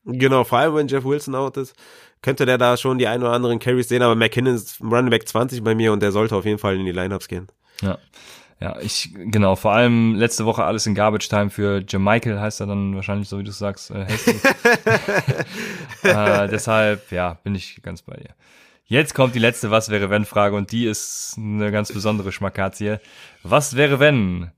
Genau, 0.06 0.44
vor 0.44 0.58
allem 0.58 0.74
wenn 0.74 0.88
Jeff 0.88 1.04
Wilson 1.04 1.34
out 1.34 1.56
ist, 1.56 1.74
könnte 2.20 2.46
der 2.46 2.58
da 2.58 2.76
schon 2.76 2.98
die 2.98 3.06
ein 3.06 3.22
oder 3.22 3.32
anderen 3.32 3.58
Carries 3.58 3.88
sehen, 3.88 4.02
aber 4.02 4.14
McKinnon 4.14 4.54
ist 4.54 4.80
Running 4.80 5.10
Back 5.10 5.28
20 5.28 5.62
bei 5.62 5.74
mir 5.74 5.92
und 5.92 6.02
der 6.02 6.12
sollte 6.12 6.36
auf 6.36 6.44
jeden 6.44 6.58
Fall 6.58 6.76
in 6.76 6.84
die 6.84 6.92
Lineups 6.92 7.28
gehen. 7.28 7.48
Ja. 7.80 7.98
Ja, 8.60 8.78
ich, 8.80 9.12
genau, 9.14 9.56
vor 9.56 9.72
allem 9.72 10.14
letzte 10.14 10.46
Woche 10.46 10.64
alles 10.64 10.86
in 10.86 10.94
Garbage 10.94 11.28
Time 11.28 11.50
für 11.50 11.82
Jamichael 11.86 12.38
heißt 12.40 12.60
er 12.60 12.66
dann 12.66 12.94
wahrscheinlich, 12.94 13.28
so 13.28 13.38
wie 13.38 13.44
du 13.44 13.50
sagst, 13.50 13.90
äh, 13.90 14.06
äh, 16.02 16.48
deshalb, 16.48 17.10
ja, 17.10 17.34
bin 17.42 17.54
ich 17.54 17.82
ganz 17.82 18.02
bei 18.02 18.16
dir. 18.16 18.34
Jetzt 18.86 19.14
kommt 19.14 19.34
die 19.34 19.40
letzte 19.40 19.70
Was 19.70 19.88
wäre 19.88 20.10
wenn 20.10 20.24
Frage 20.24 20.56
und 20.56 20.70
die 20.70 20.86
ist 20.86 21.34
eine 21.36 21.72
ganz 21.72 21.92
besondere 21.92 22.32
Schmackazie. 22.32 22.98
Was 23.42 23.76
wäre 23.76 23.98
wenn 23.98 24.52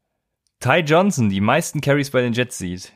Ty 0.60 0.80
Johnson 0.80 1.30
die 1.30 1.40
meisten 1.40 1.80
Carries 1.80 2.10
bei 2.10 2.22
den 2.22 2.32
Jets 2.32 2.58
sieht? 2.58 2.92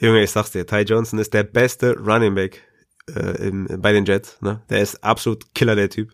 Junge, 0.00 0.22
ich 0.22 0.32
sag's 0.32 0.50
dir, 0.50 0.66
Ty 0.66 0.80
Johnson 0.80 1.18
ist 1.18 1.32
der 1.32 1.44
beste 1.44 1.96
Running 1.96 2.34
Back 2.34 2.62
äh, 3.08 3.48
im, 3.48 3.68
bei 3.78 3.92
den 3.92 4.04
Jets. 4.04 4.40
Ne? 4.42 4.62
Der 4.68 4.80
ist 4.80 5.02
absolut 5.04 5.54
Killer, 5.54 5.76
der 5.76 5.90
Typ. 5.90 6.12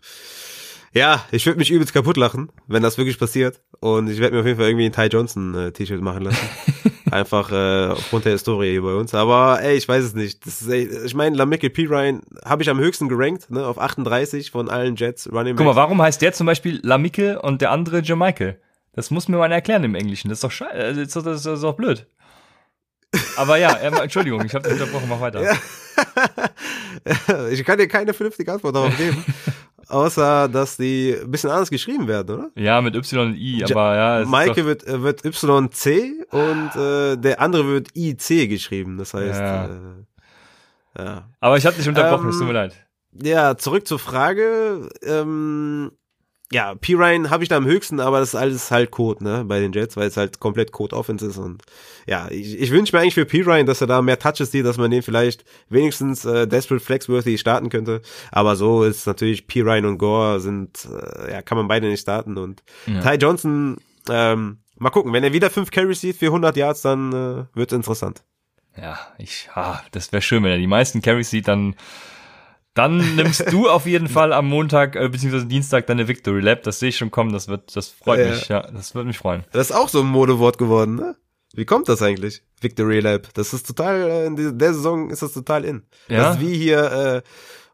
Ja, 0.92 1.24
ich 1.30 1.46
würde 1.46 1.58
mich 1.58 1.70
übelst 1.70 1.94
kaputt 1.94 2.16
lachen, 2.16 2.50
wenn 2.66 2.82
das 2.82 2.98
wirklich 2.98 3.18
passiert. 3.18 3.60
Und 3.78 4.10
ich 4.10 4.18
werde 4.18 4.34
mir 4.34 4.40
auf 4.40 4.46
jeden 4.46 4.58
Fall 4.58 4.68
irgendwie 4.68 4.86
ein 4.86 4.92
Ty 4.92 5.06
Johnson 5.06 5.54
äh, 5.54 5.72
T-Shirt 5.72 6.00
machen 6.00 6.22
lassen. 6.22 6.48
Einfach 7.10 7.50
äh, 7.52 7.92
aufgrund 7.92 8.24
der 8.24 8.32
Historie 8.32 8.72
hier 8.72 8.82
bei 8.82 8.94
uns. 8.94 9.14
Aber 9.14 9.60
ey, 9.62 9.76
ich 9.76 9.88
weiß 9.88 10.04
es 10.04 10.14
nicht. 10.14 10.44
Das 10.46 10.60
ist, 10.60 10.68
ey, 10.68 10.88
ich 11.04 11.14
meine, 11.14 11.36
Lamickel 11.36 11.70
P. 11.70 11.86
Ryan 11.86 12.22
habe 12.44 12.62
ich 12.62 12.70
am 12.70 12.78
höchsten 12.78 13.08
gerankt, 13.08 13.50
ne, 13.50 13.64
auf 13.64 13.78
38 13.78 14.50
von 14.50 14.68
allen 14.68 14.96
Jets 14.96 15.32
Running 15.32 15.56
Guck 15.56 15.66
mal, 15.66 15.76
warum 15.76 16.02
heißt 16.02 16.20
der 16.22 16.32
zum 16.32 16.46
Beispiel 16.46 16.80
Lamickel 16.82 17.36
und 17.36 17.62
der 17.62 17.70
andere 17.70 18.00
Jamichael? 18.02 18.60
Das 18.92 19.10
muss 19.10 19.28
mir 19.28 19.38
mal 19.38 19.50
erklären 19.52 19.84
im 19.84 19.94
Englischen. 19.94 20.28
Das 20.28 20.38
ist 20.38 20.44
doch 20.44 20.50
scheiße, 20.50 20.76
das 20.76 20.96
ist 20.98 21.16
doch, 21.16 21.22
das 21.22 21.46
ist 21.46 21.62
doch 21.62 21.76
blöd. 21.76 22.06
Aber 23.36 23.56
ja, 23.56 23.72
Entschuldigung, 23.72 24.44
ich 24.44 24.54
habe 24.54 24.68
dich 24.68 24.80
unterbrochen, 24.80 25.08
mach 25.08 25.20
weiter. 25.20 25.42
Ja. 25.42 25.56
ich 27.50 27.64
kann 27.64 27.78
dir 27.78 27.88
keine 27.88 28.12
vernünftige 28.12 28.52
Antwort 28.52 28.74
darauf 28.74 28.96
geben. 28.96 29.24
außer, 29.90 30.48
dass 30.48 30.76
die 30.76 31.14
ein 31.20 31.30
bisschen 31.30 31.50
anders 31.50 31.70
geschrieben 31.70 32.06
werden, 32.08 32.34
oder? 32.34 32.50
Ja, 32.56 32.80
mit 32.80 32.94
Y 32.94 33.18
und 33.20 33.34
I, 33.36 33.64
aber 33.64 33.94
ja. 33.96 34.20
es 34.20 34.28
Maike 34.28 34.64
wird, 34.64 34.86
äh, 34.86 35.02
wird 35.02 35.24
YC 35.24 36.26
und 36.30 36.76
äh, 36.76 37.16
der 37.16 37.40
andere 37.40 37.66
wird 37.66 37.88
IC 37.96 38.48
geschrieben. 38.48 38.98
Das 38.98 39.14
heißt, 39.14 39.40
Ja. 39.40 39.66
äh, 39.66 39.70
ja. 40.98 41.28
Aber 41.40 41.56
ich 41.56 41.66
habe 41.66 41.76
dich 41.76 41.88
unterbrochen, 41.88 42.28
es 42.28 42.36
tut 42.38 42.44
mir 42.46 42.50
Ähm, 42.50 42.54
leid. 42.54 42.86
Ja, 43.22 43.56
zurück 43.56 43.86
zur 43.86 43.98
Frage. 43.98 44.88
Ähm, 45.02 45.90
ja, 46.52 46.74
P. 46.74 46.94
Ryan 46.94 47.30
habe 47.30 47.42
ich 47.44 47.48
da 47.48 47.56
am 47.56 47.64
höchsten, 47.66 48.00
aber 48.00 48.18
das 48.18 48.30
ist 48.30 48.34
alles 48.34 48.70
halt 48.70 48.90
Code, 48.90 49.22
ne, 49.22 49.44
bei 49.46 49.60
den 49.60 49.72
Jets, 49.72 49.96
weil 49.96 50.08
es 50.08 50.16
halt 50.16 50.40
komplett 50.40 50.72
Code 50.72 50.96
Offense 50.96 51.26
ist 51.26 51.38
und 51.38 51.62
ja, 52.06 52.28
ich, 52.30 52.58
ich 52.58 52.70
wünsche 52.72 52.94
mir 52.94 53.02
eigentlich 53.02 53.14
für 53.14 53.24
P. 53.24 53.42
Ryan, 53.42 53.66
dass 53.66 53.80
er 53.80 53.86
da 53.86 54.02
mehr 54.02 54.18
Touches 54.18 54.50
sieht, 54.50 54.64
dass 54.66 54.76
man 54.76 54.90
den 54.90 55.02
vielleicht 55.02 55.44
wenigstens 55.68 56.24
äh, 56.24 56.48
Desperate 56.48 56.84
Flexworthy 56.84 57.38
starten 57.38 57.68
könnte, 57.68 58.02
aber 58.32 58.56
so 58.56 58.82
ist 58.82 59.06
natürlich 59.06 59.46
P. 59.46 59.60
Ryan 59.60 59.86
und 59.86 59.98
Gore 59.98 60.40
sind, 60.40 60.88
äh, 60.90 61.32
ja, 61.32 61.42
kann 61.42 61.56
man 61.56 61.68
beide 61.68 61.86
nicht 61.86 62.00
starten 62.00 62.36
und 62.36 62.62
Ja. 62.86 63.00
Ty 63.00 63.16
Johnson, 63.16 63.76
ähm, 64.08 64.58
mal 64.76 64.90
gucken, 64.90 65.12
wenn 65.12 65.22
er 65.22 65.32
wieder 65.32 65.50
fünf 65.50 65.70
Carries 65.70 66.00
sieht 66.00 66.16
für 66.16 66.26
100 66.26 66.56
Yards, 66.56 66.82
dann 66.82 67.12
äh, 67.12 67.44
wird's 67.54 67.72
interessant. 67.72 68.24
Ja, 68.76 68.98
ich, 69.18 69.48
ah, 69.54 69.80
das 69.92 70.12
wäre 70.12 70.22
schön, 70.22 70.42
wenn 70.42 70.52
er 70.52 70.58
die 70.58 70.66
meisten 70.66 71.02
Carries 71.02 71.30
sieht, 71.30 71.48
dann, 71.48 71.74
dann 72.74 72.98
nimmst 73.16 73.52
du 73.52 73.68
auf 73.68 73.86
jeden 73.86 74.08
Fall 74.08 74.32
am 74.32 74.46
Montag 74.48 74.96
äh, 74.96 75.08
beziehungsweise 75.08 75.46
Dienstag 75.46 75.86
deine 75.86 76.08
Victory 76.08 76.40
Lab. 76.40 76.62
Das 76.62 76.78
sehe 76.78 76.90
ich 76.90 76.96
schon 76.96 77.10
kommen. 77.10 77.32
Das 77.32 77.48
wird, 77.48 77.74
das 77.76 77.88
freut 77.88 78.20
Ja. 78.20 78.30
mich. 78.30 78.48
Ja, 78.48 78.62
das 78.70 78.94
wird 78.94 79.06
mich 79.06 79.18
freuen. 79.18 79.44
Das 79.52 79.70
ist 79.70 79.76
auch 79.76 79.88
so 79.88 80.00
ein 80.00 80.06
Modewort 80.06 80.58
geworden, 80.58 80.94
ne? 80.94 81.16
Wie 81.52 81.64
kommt 81.64 81.88
das 81.88 82.00
eigentlich? 82.00 82.42
Victory 82.60 83.00
Lab. 83.00 83.34
Das 83.34 83.52
ist 83.52 83.66
total, 83.66 84.02
äh, 84.08 84.26
in 84.26 84.58
der 84.58 84.72
Saison 84.74 85.10
ist 85.10 85.22
das 85.22 85.32
total 85.32 85.64
in. 85.64 85.82
Ja? 86.08 86.18
Das 86.18 86.36
ist 86.36 86.40
wie 86.42 86.54
hier, 86.56 86.92
äh, 86.92 87.22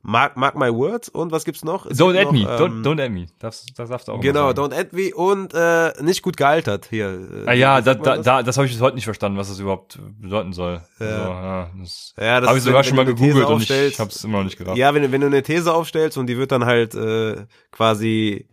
Mark, 0.09 0.37
Mark 0.37 0.55
My 0.57 0.73
Words 0.73 1.09
und 1.09 1.33
was 1.33 1.45
gibt's 1.45 1.65
noch? 1.65 1.85
Es 1.87 1.99
Don't 1.99 2.13
gibt 2.13 2.27
add 2.29 2.33
me. 2.33 2.45
noch, 2.45 2.61
Don't, 2.61 2.67
ähm, 2.67 2.83
don't 2.83 3.01
add 3.03 3.09
me. 3.09 3.27
Das, 3.41 3.67
das 3.77 3.89
darfst 3.89 4.07
du 4.07 4.13
auch 4.13 4.21
Genau. 4.21 4.51
Don't 4.51 4.73
Add 4.73 4.91
Me 4.95 5.13
und 5.13 5.53
äh, 5.53 5.93
nicht 6.01 6.23
gut 6.23 6.37
gealtert 6.37 6.87
hier. 6.89 7.29
Ah, 7.47 7.53
ja, 7.53 7.81
da, 7.81 7.95
da, 7.95 8.17
das? 8.17 8.25
da, 8.25 8.43
das 8.45 8.57
habe 8.57 8.67
ich 8.69 8.73
bis 8.73 8.81
heute 8.81 8.95
nicht 8.95 9.05
verstanden, 9.05 9.37
was 9.37 9.49
das 9.49 9.59
überhaupt 9.59 9.99
bedeuten 10.21 10.53
soll. 10.53 10.81
Ja. 11.01 11.07
Also, 11.07 11.31
ja, 11.33 11.71
das 11.81 12.15
Ja, 12.19 12.41
das 12.41 12.49
habe 12.49 12.59
ich 12.59 12.65
sogar 12.65 12.79
wenn- 12.79 12.85
schon 12.85 12.97
mal 12.97 13.07
wenn 13.07 13.17
gegoogelt 13.17 13.49
und 13.49 13.69
ich 13.69 13.99
habe 13.99 14.11
es 14.11 14.23
immer 14.23 14.39
noch 14.39 14.45
nicht 14.45 14.57
gerafft. 14.59 14.79
Ja, 14.79 14.95
wenn, 14.95 15.03
du- 15.03 15.11
wenn 15.11 15.21
du 15.23 15.27
eine 15.27 15.43
These 15.43 15.75
aufstellst 15.75 16.17
und 16.19 16.29
die 16.29 16.39
wird 16.39 16.53
dann 16.53 16.65
halt 16.67 16.95
äh, 16.95 17.45
quasi 17.73 18.47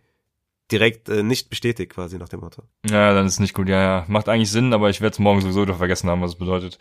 direkt 0.72 1.08
äh, 1.10 1.22
nicht 1.22 1.50
bestätigt, 1.50 1.92
quasi 1.92 2.16
nach 2.18 2.28
dem 2.30 2.40
Motto. 2.40 2.62
Ja, 2.88 3.12
dann 3.12 3.26
ist 3.26 3.38
nicht 3.38 3.52
gut. 3.54 3.68
Ja, 3.68 3.80
ja. 3.82 4.04
Macht 4.08 4.28
eigentlich 4.30 4.50
Sinn, 4.50 4.72
aber 4.72 4.88
ich 4.88 5.00
werde 5.02 5.12
es 5.12 5.18
morgen 5.18 5.40
sowieso 5.42 5.64
doch 5.66 5.76
vergessen 5.76 6.08
haben, 6.08 6.22
was 6.22 6.30
es 6.32 6.38
bedeutet. 6.38 6.78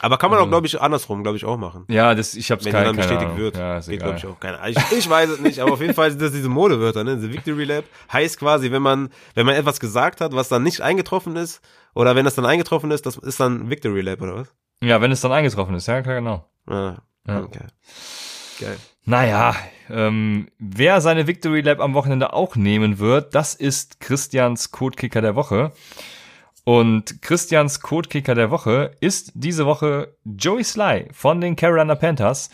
Aber 0.00 0.18
kann 0.18 0.30
man 0.30 0.38
auch, 0.38 0.42
Also- 0.42 0.50
glaube 0.50 0.66
ich, 0.68 0.80
andersrum, 0.80 1.22
glaube 1.24 1.36
ich, 1.36 1.44
auch 1.44 1.56
machen. 1.56 1.84
Ja, 1.88 2.14
das, 2.14 2.34
ich 2.34 2.50
habe 2.52 2.60
es 2.60 2.64
Wenn 2.66 2.72
keine, 2.72 2.84
dann 2.86 2.96
keine 2.96 3.06
bestätigt 3.08 3.26
Ahnung. 3.30 3.38
wird, 3.38 3.56
Ja, 3.56 3.80
geht, 3.80 4.00
glaube 4.00 4.18
ich, 4.18 4.26
auch 4.26 4.38
keiner. 4.38 4.68
Ich, 4.68 4.76
ich 4.92 5.10
weiß 5.10 5.30
es 5.30 5.40
nicht, 5.40 5.58
aber 5.58 5.72
auf 5.72 5.80
jeden 5.80 5.94
Fall 5.94 6.10
sind 6.10 6.22
das 6.22 6.30
diese 6.32 6.48
Modewörter, 6.48 7.02
ne? 7.02 7.18
The 7.18 7.32
Victory 7.32 7.64
Lab 7.64 7.84
heißt 8.12 8.38
quasi, 8.38 8.70
wenn 8.70 8.82
man, 8.82 9.08
wenn 9.34 9.46
man 9.46 9.56
etwas 9.56 9.80
gesagt 9.80 10.20
hat, 10.20 10.32
was 10.32 10.48
dann 10.48 10.62
nicht 10.62 10.80
eingetroffen 10.80 11.34
ist, 11.36 11.60
oder 11.94 12.14
wenn 12.14 12.26
es 12.26 12.34
dann 12.36 12.46
eingetroffen 12.46 12.90
ist, 12.92 13.04
das 13.06 13.16
ist 13.16 13.40
dann 13.40 13.68
Victory 13.68 14.00
Lab, 14.02 14.20
oder 14.22 14.36
was? 14.36 14.54
Ja, 14.80 15.00
wenn 15.00 15.10
es 15.10 15.20
dann 15.20 15.32
eingetroffen 15.32 15.74
ist, 15.74 15.86
ja, 15.88 16.02
klar, 16.02 16.14
genau. 16.16 16.48
Ah, 16.66 16.98
Ja. 17.26 17.40
okay. 17.42 17.64
Geil. 18.60 18.76
Naja, 19.06 19.54
ähm, 19.90 20.48
wer 20.58 21.00
seine 21.00 21.26
Victory 21.26 21.60
Lab 21.60 21.80
am 21.80 21.94
Wochenende 21.94 22.32
auch 22.32 22.56
nehmen 22.56 22.98
wird, 22.98 23.34
das 23.34 23.54
ist 23.54 24.00
Christians 24.00 24.70
Codekicker 24.70 25.20
der 25.20 25.36
Woche. 25.36 25.72
Und 26.64 27.20
Christians 27.20 27.80
Codekicker 27.80 28.34
der 28.34 28.50
Woche 28.50 28.92
ist 29.00 29.32
diese 29.34 29.66
Woche 29.66 30.16
Joey 30.24 30.64
Sly 30.64 31.08
von 31.12 31.40
den 31.40 31.56
Carolina 31.56 31.94
Panthers. 31.94 32.48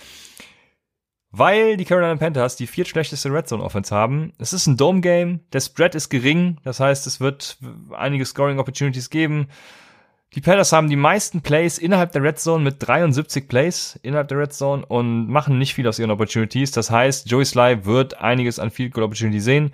Weil 1.30 1.76
die 1.76 1.84
Carolina 1.84 2.16
Panthers 2.16 2.56
die 2.56 2.66
viertschlechteste 2.66 3.32
Red 3.32 3.48
Zone 3.48 3.62
Offense 3.62 3.94
haben. 3.94 4.32
Es 4.38 4.52
ist 4.52 4.66
ein 4.66 4.76
Dome 4.76 5.00
Game, 5.00 5.40
der 5.52 5.60
Spread 5.60 5.94
ist 5.94 6.08
gering, 6.08 6.58
das 6.64 6.80
heißt, 6.80 7.06
es 7.06 7.20
wird 7.20 7.58
einige 7.92 8.24
Scoring 8.24 8.58
Opportunities 8.58 9.10
geben. 9.10 9.46
Die 10.34 10.40
Panthers 10.40 10.72
haben 10.72 10.88
die 10.88 10.96
meisten 10.96 11.42
Plays 11.42 11.76
innerhalb 11.76 12.12
der 12.12 12.22
Red 12.22 12.38
Zone 12.38 12.62
mit 12.62 12.76
73 12.78 13.48
Plays 13.48 13.98
innerhalb 14.02 14.28
der 14.28 14.38
Red 14.38 14.52
Zone 14.52 14.86
und 14.86 15.28
machen 15.28 15.58
nicht 15.58 15.74
viel 15.74 15.88
aus 15.88 15.98
ihren 15.98 16.12
Opportunities. 16.12 16.70
Das 16.70 16.90
heißt, 16.90 17.28
Joey 17.28 17.44
Sly 17.44 17.84
wird 17.84 18.18
einiges 18.18 18.60
an 18.60 18.70
Field 18.70 18.94
Goal 18.94 19.04
Opportunity 19.04 19.40
sehen 19.40 19.72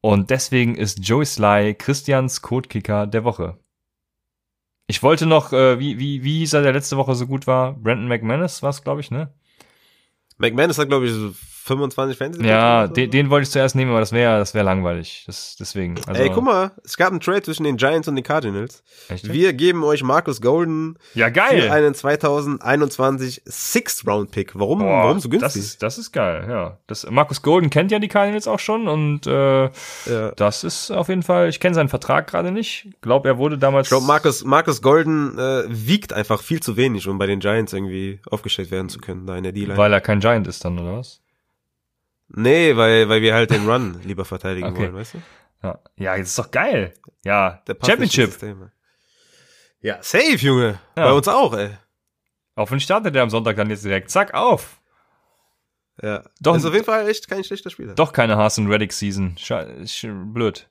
und 0.00 0.30
deswegen 0.30 0.74
ist 0.74 1.06
Joey 1.06 1.24
Sly 1.24 1.74
Christians 1.74 2.42
Codekicker 2.42 3.06
der 3.06 3.22
Woche. 3.22 3.58
Ich 4.88 5.04
wollte 5.04 5.26
noch, 5.26 5.52
äh, 5.52 5.78
wie, 5.78 6.00
wie, 6.00 6.24
wie 6.24 6.40
hieß 6.40 6.54
er, 6.54 6.62
der 6.62 6.72
letzte 6.72 6.96
Woche 6.96 7.14
so 7.14 7.28
gut 7.28 7.46
war? 7.46 7.74
Brandon 7.74 8.08
McManus 8.08 8.62
war 8.62 8.70
es, 8.70 8.82
glaube 8.82 9.00
ich, 9.00 9.12
ne? 9.12 9.32
McManus 10.36 10.78
hat, 10.78 10.88
glaube 10.88 11.06
ich, 11.06 11.12
25 11.64 12.18
Fantasy. 12.18 12.44
Ja, 12.46 12.88
den, 12.88 13.10
den 13.10 13.30
wollte 13.30 13.44
ich 13.44 13.50
zuerst 13.50 13.76
nehmen, 13.76 13.90
aber 13.92 14.00
das 14.00 14.12
wäre 14.12 14.38
das 14.38 14.52
wäre 14.54 14.64
langweilig. 14.64 15.24
Das, 15.26 15.56
deswegen. 15.58 15.96
Also, 16.06 16.20
Ey, 16.22 16.30
guck 16.30 16.44
mal, 16.44 16.72
es 16.84 16.96
gab 16.96 17.10
einen 17.10 17.20
Trade 17.20 17.42
zwischen 17.42 17.64
den 17.64 17.76
Giants 17.76 18.08
und 18.08 18.16
den 18.16 18.24
Cardinals. 18.24 18.82
Echt? 19.08 19.32
Wir 19.32 19.52
geben 19.52 19.84
euch 19.84 20.02
Marcus 20.02 20.40
Golden 20.40 20.98
Ja, 21.14 21.26
für 21.26 21.32
geil. 21.32 21.70
einen 21.70 21.94
2021 21.94 23.42
Sixth-Round-Pick. 23.46 24.58
Warum, 24.58 24.80
Boah, 24.80 25.04
warum 25.04 25.20
so 25.20 25.28
günstig? 25.28 25.52
Das 25.52 25.56
ist, 25.56 25.82
das 25.82 25.98
ist 25.98 26.12
geil, 26.12 26.46
ja. 26.48 26.78
Das, 26.86 27.08
Markus 27.10 27.42
Golden 27.42 27.70
kennt 27.70 27.90
ja 27.90 27.98
die 27.98 28.08
Cardinals 28.08 28.48
auch 28.48 28.58
schon 28.58 28.88
und 28.88 29.26
äh, 29.26 29.64
ja. 29.64 30.32
das 30.36 30.64
ist 30.64 30.90
auf 30.90 31.08
jeden 31.08 31.22
Fall, 31.22 31.48
ich 31.48 31.60
kenne 31.60 31.74
seinen 31.74 31.88
Vertrag 31.88 32.26
gerade 32.26 32.50
nicht. 32.50 32.88
Glaub, 33.00 33.24
er 33.26 33.38
wurde 33.38 33.58
damals. 33.58 33.86
Ich 33.86 33.90
glaube, 33.90 34.06
Marcus, 34.06 34.44
Marcus 34.44 34.82
Golden 34.82 35.38
äh, 35.38 35.64
wiegt 35.68 36.12
einfach 36.12 36.42
viel 36.42 36.60
zu 36.60 36.76
wenig, 36.76 37.08
um 37.08 37.18
bei 37.18 37.26
den 37.26 37.40
Giants 37.40 37.72
irgendwie 37.72 38.20
aufgestellt 38.30 38.70
werden 38.70 38.88
zu 38.88 38.98
können, 38.98 39.26
da 39.26 39.36
in 39.36 39.44
der 39.44 39.52
D-Line. 39.52 39.76
weil 39.76 39.92
er 39.92 40.00
kein 40.00 40.20
Giant 40.20 40.46
ist 40.46 40.64
dann, 40.64 40.78
oder 40.78 40.98
was? 40.98 41.21
Nee, 42.34 42.76
weil, 42.76 43.08
weil 43.08 43.20
wir 43.22 43.34
halt 43.34 43.50
den 43.50 43.68
Run 43.68 44.00
lieber 44.04 44.24
verteidigen 44.24 44.68
Okay. 44.68 44.82
wollen, 44.82 44.94
weißt 44.94 45.14
du? 45.14 45.18
Ja, 45.62 45.78
ja 45.96 46.16
jetzt 46.16 46.28
ist 46.28 46.38
doch 46.38 46.50
geil. 46.50 46.94
Ja, 47.24 47.62
Der 47.66 47.76
Championship. 47.84 48.32
Ja, 49.80 49.98
safe, 50.02 50.36
Junge. 50.36 50.78
Ja. 50.96 51.06
Bei 51.06 51.12
uns 51.12 51.28
auch, 51.28 51.54
ey. 51.54 51.70
Auf 52.54 52.70
den 52.70 52.80
startet 52.80 53.16
er 53.16 53.22
am 53.22 53.30
Sonntag 53.30 53.56
dann 53.56 53.70
jetzt 53.70 53.84
direkt. 53.84 54.10
Zack, 54.10 54.34
auf. 54.34 54.80
Ja. 56.02 56.22
Doch- 56.40 56.56
ist 56.56 56.64
auf 56.64 56.72
jeden 56.72 56.84
Fall 56.84 57.08
echt 57.08 57.28
kein 57.28 57.44
schlechter 57.44 57.70
Spieler. 57.70 57.94
Doch 57.94 58.12
keine 58.12 58.36
Haas 58.36 58.58
und 58.58 58.68
Reddick 58.68 58.92
Season. 58.92 59.36
Sch 59.38 60.06
blöd. 60.32 60.68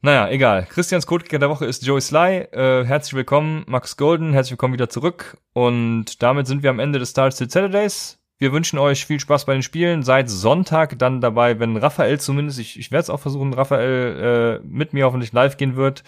Naja, 0.00 0.28
egal. 0.28 0.66
Christians 0.66 1.06
Codekicker 1.06 1.38
der 1.38 1.48
Woche 1.48 1.64
ist 1.64 1.82
Joey 1.86 2.00
Sly. 2.00 2.48
Äh, 2.52 2.84
herzlich 2.84 3.14
willkommen, 3.14 3.64
Max 3.66 3.96
Golden. 3.96 4.32
Herzlich 4.34 4.52
willkommen 4.52 4.74
wieder 4.74 4.90
zurück. 4.90 5.38
Und 5.54 6.22
damit 6.22 6.46
sind 6.46 6.62
wir 6.62 6.70
am 6.70 6.78
Ende 6.78 6.98
des 6.98 7.10
Star 7.10 7.30
Still 7.30 7.48
Saturdays. 7.48 8.18
Wir 8.38 8.52
wünschen 8.52 8.78
euch 8.78 9.06
viel 9.06 9.20
Spaß 9.20 9.44
bei 9.44 9.52
den 9.52 9.62
Spielen. 9.62 10.02
Seid 10.02 10.28
Sonntag 10.28 10.98
dann 10.98 11.20
dabei, 11.20 11.60
wenn 11.60 11.76
Raphael 11.76 12.18
zumindest, 12.18 12.58
ich, 12.58 12.78
ich 12.78 12.90
werde 12.90 13.04
es 13.04 13.10
auch 13.10 13.20
versuchen, 13.20 13.54
Raphael 13.54 14.60
äh, 14.62 14.66
mit 14.66 14.92
mir 14.92 15.06
hoffentlich 15.06 15.32
live 15.32 15.56
gehen 15.56 15.76
wird 15.76 16.02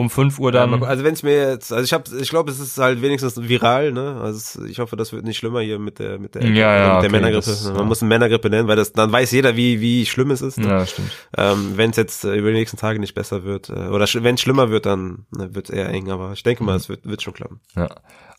um 0.00 0.10
5 0.10 0.38
Uhr 0.38 0.50
dann. 0.50 0.80
Ja, 0.80 0.86
also 0.86 1.04
wenn 1.04 1.14
es 1.14 1.22
mir 1.22 1.50
jetzt, 1.50 1.72
also 1.72 1.84
ich 1.84 1.92
habe, 1.92 2.04
ich 2.20 2.30
glaube, 2.30 2.50
es 2.50 2.58
ist 2.58 2.78
halt 2.78 3.02
wenigstens 3.02 3.40
viral, 3.40 3.92
ne? 3.92 4.20
Also 4.20 4.64
ich 4.64 4.78
hoffe, 4.78 4.96
das 4.96 5.12
wird 5.12 5.24
nicht 5.24 5.38
schlimmer 5.38 5.60
hier 5.60 5.78
mit 5.78 5.98
der 5.98 6.18
mit 6.18 6.34
der, 6.34 6.44
ja, 6.44 6.50
ja, 6.50 6.54
mit 6.54 6.88
der 6.88 6.98
okay, 6.98 7.08
Männergrippe. 7.10 7.46
das, 7.46 7.64
Man 7.64 7.76
ja. 7.76 7.82
muss 7.84 8.02
eine 8.02 8.08
Männergrippe 8.08 8.50
nennen, 8.50 8.66
weil 8.66 8.76
das 8.76 8.92
dann 8.92 9.12
weiß 9.12 9.30
jeder, 9.32 9.56
wie 9.56 9.80
wie 9.80 10.06
schlimm 10.06 10.30
es 10.30 10.42
ist. 10.42 10.58
Ne? 10.58 10.68
Ja, 10.68 10.86
stimmt. 10.86 11.10
Ähm, 11.36 11.72
wenn 11.76 11.90
es 11.90 11.96
jetzt 11.96 12.24
äh, 12.24 12.34
über 12.34 12.50
die 12.50 12.56
nächsten 12.56 12.76
Tage 12.76 12.98
nicht 12.98 13.14
besser 13.14 13.44
wird 13.44 13.68
äh, 13.68 13.88
oder 13.88 14.06
wenn 14.14 14.34
es 14.34 14.40
schlimmer 14.40 14.70
wird, 14.70 14.86
dann 14.86 15.26
ne, 15.30 15.54
wird 15.54 15.68
es 15.68 15.74
eher 15.74 15.88
eng. 15.88 16.10
Aber 16.10 16.32
ich 16.32 16.42
denke 16.42 16.64
mal, 16.64 16.76
es 16.76 16.88
wird 16.88 17.06
wird 17.06 17.22
schon 17.22 17.34
klappen. 17.34 17.60
Ja. 17.76 17.88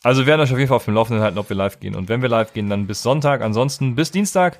Also 0.03 0.21
wir 0.21 0.27
werden 0.27 0.41
euch 0.41 0.51
auf 0.51 0.57
jeden 0.57 0.67
Fall 0.69 0.77
auf 0.77 0.85
dem 0.85 0.95
Laufenden 0.95 1.23
halten, 1.23 1.37
ob 1.37 1.49
wir 1.49 1.55
live 1.55 1.79
gehen. 1.79 1.95
Und 1.95 2.09
wenn 2.09 2.21
wir 2.21 2.29
live 2.29 2.53
gehen, 2.53 2.69
dann 2.69 2.87
bis 2.87 3.03
Sonntag. 3.03 3.41
Ansonsten 3.41 3.95
bis 3.95 4.11
Dienstag. 4.11 4.57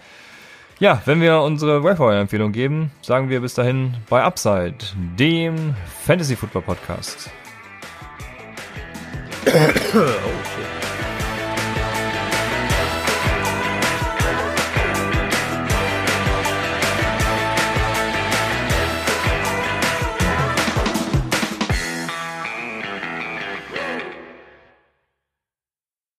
Ja, 0.82 1.00
wenn 1.06 1.22
wir 1.22 1.42
unsere 1.42 1.84
Wayfire-Empfehlung 1.84 2.54
geben, 2.54 2.90
sagen 3.04 3.30
wir 3.30 3.42
bis 3.42 3.54
dahin 3.54 3.94
bei 4.10 4.24
Upside, 4.24 4.78
dem 5.16 5.76
Fantasy 6.08 6.36
Football 6.36 6.64
Podcast. 6.64 7.30
Oh. 9.94 10.81